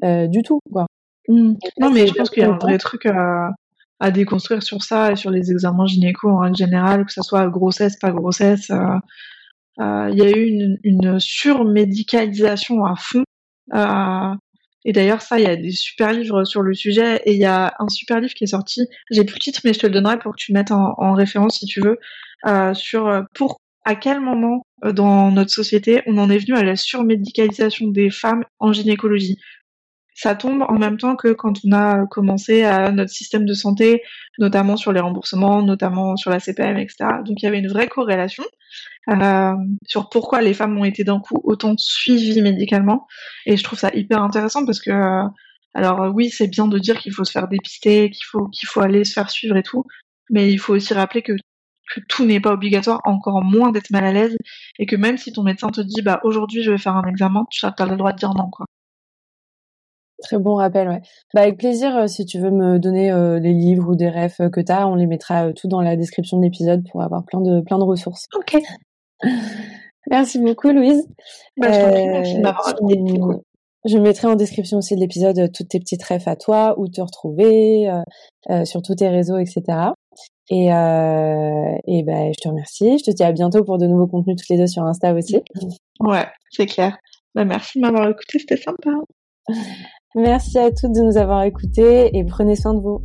euh, 0.04 0.28
du 0.28 0.42
tout, 0.42 0.60
quoi. 0.72 0.86
Mmh. 1.30 1.54
Non, 1.80 1.92
mais 1.92 2.08
je 2.08 2.14
pense 2.14 2.30
qu'il 2.30 2.44
y 2.44 2.46
a 2.46 2.52
un 2.52 2.58
vrai 2.58 2.78
truc 2.78 3.06
à, 3.06 3.52
à 4.00 4.12
déconstruire 4.12 4.64
sur 4.64 4.84
ça 4.84 5.12
et 5.12 5.16
sur 5.16 5.32
les 5.32 5.52
examens 5.52 5.86
gynéco 5.86 6.30
en 6.30 6.40
règle 6.40 6.58
générale, 6.58 7.06
que 7.06 7.14
ce 7.14 7.22
soit 7.22 7.48
grossesse, 7.48 7.98
pas 7.98 8.12
grossesse. 8.12 8.70
Euh, 8.70 8.98
euh, 9.80 10.10
il 10.12 10.18
y 10.18 10.22
a 10.22 10.30
eu 10.30 10.78
une, 10.84 11.20
surmédicalisation 11.20 12.86
à 12.86 12.96
fond. 12.96 13.24
Euh, 13.74 14.36
et 14.86 14.92
d'ailleurs, 14.92 15.22
ça, 15.22 15.40
il 15.40 15.44
y 15.44 15.48
a 15.48 15.56
des 15.56 15.72
super 15.72 16.12
livres 16.12 16.44
sur 16.44 16.62
le 16.62 16.74
sujet. 16.74 17.22
Et 17.26 17.34
il 17.34 17.40
y 17.40 17.46
a 17.46 17.74
un 17.80 17.88
super 17.88 18.20
livre 18.20 18.34
qui 18.34 18.44
est 18.44 18.48
sorti. 18.48 18.88
J'ai 19.10 19.24
plus 19.24 19.36
le 19.36 19.40
titre, 19.40 19.62
mais 19.64 19.74
je 19.74 19.80
te 19.80 19.88
le 19.88 19.94
donnerai 19.94 20.20
pour 20.20 20.34
que 20.34 20.38
tu 20.38 20.54
mettes 20.54 20.72
en, 20.72 20.94
en 20.98 21.14
référence 21.14 21.60
si 21.60 21.66
tu 21.66 21.82
veux. 21.82 21.98
Sur 22.74 23.24
pour 23.34 23.62
à 23.86 23.96
quel 23.96 24.20
moment 24.20 24.66
dans 24.84 25.32
notre 25.32 25.52
société 25.52 26.02
on 26.08 26.18
en 26.18 26.30
est 26.30 26.38
venu 26.40 26.58
à 26.58 26.64
la 26.64 26.76
surmédicalisation 26.76 27.88
des 27.88 28.10
femmes 28.10 28.44
en 28.60 28.74
gynécologie 28.74 29.38
ça 30.16 30.36
tombe 30.36 30.64
en 30.68 30.78
même 30.78 30.98
temps 30.98 31.16
que 31.16 31.34
quand 31.34 31.54
on 31.66 31.72
a 31.72 32.06
commencé 32.08 32.64
à 32.64 32.92
notre 32.92 33.12
système 33.12 33.46
de 33.46 33.54
santé, 33.54 34.02
notamment 34.40 34.78
sur 34.78 34.92
les 34.92 35.00
remboursements, 35.00 35.62
notamment 35.64 36.16
sur 36.16 36.32
la 36.32 36.40
CPM, 36.40 36.78
etc. 36.78 37.06
Donc 37.26 37.42
il 37.42 37.46
y 37.46 37.48
avait 37.48 37.60
une 37.60 37.70
vraie 37.70 37.88
corrélation 37.88 38.44
euh, 39.10 39.54
sur 39.88 40.10
pourquoi 40.10 40.42
les 40.42 40.54
femmes 40.54 40.78
ont 40.78 40.86
été 40.86 41.04
d'un 41.04 41.20
coup 41.20 41.40
autant 41.44 41.76
suivies 41.78 42.42
médicalement. 42.42 43.08
Et 43.46 43.58
je 43.58 43.64
trouve 43.64 43.80
ça 43.80 43.92
hyper 43.94 44.22
intéressant 44.22 44.66
parce 44.66 44.80
que, 44.82 44.92
euh, 44.92 45.28
alors 45.74 46.14
oui, 46.14 46.30
c'est 46.30 46.48
bien 46.48 46.68
de 46.68 46.78
dire 46.80 47.00
qu'il 47.00 47.14
faut 47.14 47.24
se 47.26 47.32
faire 47.32 47.48
dépister, 47.48 48.10
qu'il 48.12 48.26
faut 48.26 48.48
qu'il 48.48 48.68
faut 48.70 48.82
aller 48.82 49.04
se 49.06 49.14
faire 49.14 49.30
suivre 49.30 49.58
et 49.58 49.64
tout, 49.64 49.86
mais 50.30 50.52
il 50.52 50.60
faut 50.60 50.74
aussi 50.76 50.94
rappeler 50.94 51.22
que 51.22 51.34
que 51.94 52.00
tout 52.08 52.26
n'est 52.26 52.40
pas 52.40 52.54
obligatoire, 52.54 53.02
encore 53.06 53.44
moins 53.44 53.72
d'être 53.72 53.92
mal 53.92 54.06
à 54.06 54.14
l'aise, 54.14 54.38
et 54.80 54.86
que 54.86 54.96
même 54.96 55.18
si 55.18 55.32
ton 55.34 55.44
médecin 55.44 55.70
te 55.70 55.82
dit 55.82 56.02
bah 56.02 56.22
aujourd'hui 56.24 56.64
je 56.64 56.72
vais 56.72 56.78
faire 56.78 56.96
un 56.96 57.08
examen, 57.08 57.46
tu 57.52 57.66
as 57.66 57.74
le 57.86 57.98
droit 57.98 58.14
de 58.14 58.18
dire 58.18 58.34
non 58.34 58.50
quoi. 58.50 58.66
Très 60.24 60.40
bon 60.40 60.56
rappel, 60.56 60.88
ouais. 60.88 61.02
Bah, 61.34 61.42
avec 61.42 61.58
plaisir, 61.58 61.96
euh, 61.98 62.08
si 62.08 62.26
tu 62.26 62.40
veux 62.40 62.50
me 62.50 62.80
donner 62.80 63.12
euh, 63.12 63.40
les 63.40 63.54
livres 63.54 63.90
ou 63.90 63.96
des 63.96 64.10
refs 64.10 64.40
euh, 64.40 64.50
que 64.50 64.62
tu 64.62 64.72
as, 64.72 64.88
on 64.88 64.96
les 64.96 65.06
mettra 65.06 65.52
tout 65.52 65.68
dans 65.68 65.82
la 65.82 65.98
description 65.98 66.38
de 66.38 66.44
l'épisode 66.44 66.82
pour 66.90 67.04
avoir 67.04 67.26
plein 67.26 67.42
de, 67.42 67.60
plein 67.60 67.78
de 67.78 67.84
ressources. 67.84 68.28
Ok. 68.36 68.58
merci 70.10 70.40
beaucoup, 70.40 70.72
Louise. 70.72 71.06
Bah, 71.58 71.72
je, 71.72 72.38
euh, 72.38 73.38
je 73.86 73.98
mettrai 73.98 74.28
en 74.28 74.36
description 74.36 74.78
aussi 74.78 74.96
de 74.96 75.02
l'épisode 75.02 75.52
toutes 75.52 75.68
tes 75.68 75.80
petites 75.80 76.04
refs 76.04 76.28
à 76.28 76.38
toi, 76.38 76.76
où 76.78 76.88
te 76.88 77.02
retrouver, 77.02 77.92
euh, 78.50 78.66
sur 78.66 78.82
tous 78.82 78.96
tes 78.96 79.10
réseaux, 79.10 79.38
etc. 79.38 79.62
Et, 80.50 80.74
euh, 80.74 81.76
et 81.88 82.04
bah, 82.04 82.32
je 82.32 82.42
te 82.42 82.48
remercie. 82.48 82.98
Je 82.98 83.04
te 83.04 83.12
dis 83.12 83.24
à 83.24 83.34
bientôt 83.34 83.64
pour 83.64 83.78
de 83.78 83.88
nouveaux 83.88 84.08
contenus 84.08 84.38
toutes 84.38 84.50
les 84.50 84.58
deux 84.58 84.68
sur 84.68 84.84
Insta 84.84 85.14
aussi. 85.14 85.38
Ouais, 86.00 86.28
c'est 86.50 86.66
clair. 86.66 86.98
Bah, 87.36 87.46
merci 87.46 87.80
de 87.80 87.86
m'avoir 87.86 88.10
écouté, 88.10 88.40
c'était 88.40 88.58
sympa. 88.58 88.92
Merci 90.16 90.60
à 90.60 90.70
toutes 90.70 90.92
de 90.92 91.02
nous 91.02 91.18
avoir 91.18 91.42
écoutés 91.42 92.16
et 92.16 92.24
prenez 92.24 92.56
soin 92.56 92.76
de 92.76 92.80
vous. 92.80 93.02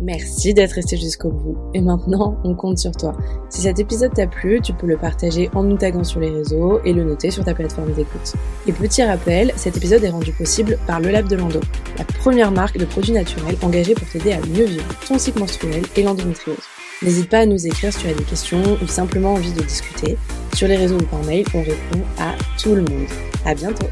Merci 0.00 0.54
d'être 0.54 0.72
resté 0.72 0.96
jusqu'au 0.96 1.30
bout. 1.30 1.56
Et 1.74 1.82
maintenant, 1.82 2.38
on 2.44 2.54
compte 2.54 2.78
sur 2.78 2.92
toi. 2.92 3.14
Si 3.50 3.60
cet 3.60 3.78
épisode 3.78 4.14
t'a 4.14 4.26
plu, 4.26 4.62
tu 4.62 4.72
peux 4.72 4.86
le 4.86 4.96
partager 4.96 5.50
en 5.54 5.62
nous 5.64 5.76
taguant 5.76 6.04
sur 6.04 6.20
les 6.20 6.30
réseaux 6.30 6.80
et 6.84 6.94
le 6.94 7.04
noter 7.04 7.30
sur 7.30 7.44
ta 7.44 7.54
plateforme 7.54 7.92
d'écoute. 7.92 8.34
Et 8.66 8.72
petit 8.72 9.02
rappel, 9.02 9.52
cet 9.56 9.76
épisode 9.76 10.02
est 10.02 10.10
rendu 10.10 10.32
possible 10.32 10.78
par 10.86 10.98
Le 10.98 11.10
Lab 11.10 11.28
de 11.28 11.36
Lando, 11.36 11.60
la 11.98 12.04
première 12.04 12.50
marque 12.50 12.78
de 12.78 12.86
produits 12.86 13.12
naturels 13.12 13.56
engagée 13.62 13.94
pour 13.94 14.08
t'aider 14.08 14.32
à 14.32 14.40
mieux 14.40 14.64
vivre 14.64 14.88
ton 15.06 15.18
cycle 15.18 15.40
menstruel 15.40 15.82
et 15.96 16.02
l'endométriose. 16.02 16.56
N'hésite 17.02 17.28
pas 17.28 17.40
à 17.40 17.46
nous 17.46 17.66
écrire 17.66 17.92
si 17.92 17.98
tu 17.98 18.08
as 18.08 18.14
des 18.14 18.24
questions 18.24 18.62
ou 18.82 18.86
simplement 18.86 19.34
envie 19.34 19.52
de 19.52 19.60
discuter. 19.60 20.16
Sur 20.54 20.68
les 20.68 20.76
réseaux 20.76 20.98
ou 20.98 21.04
par 21.04 21.22
mail, 21.24 21.44
on 21.54 21.60
répond 21.60 22.00
à 22.18 22.32
tout 22.58 22.74
le 22.74 22.82
monde. 22.82 23.08
À 23.44 23.54
bientôt! 23.54 23.88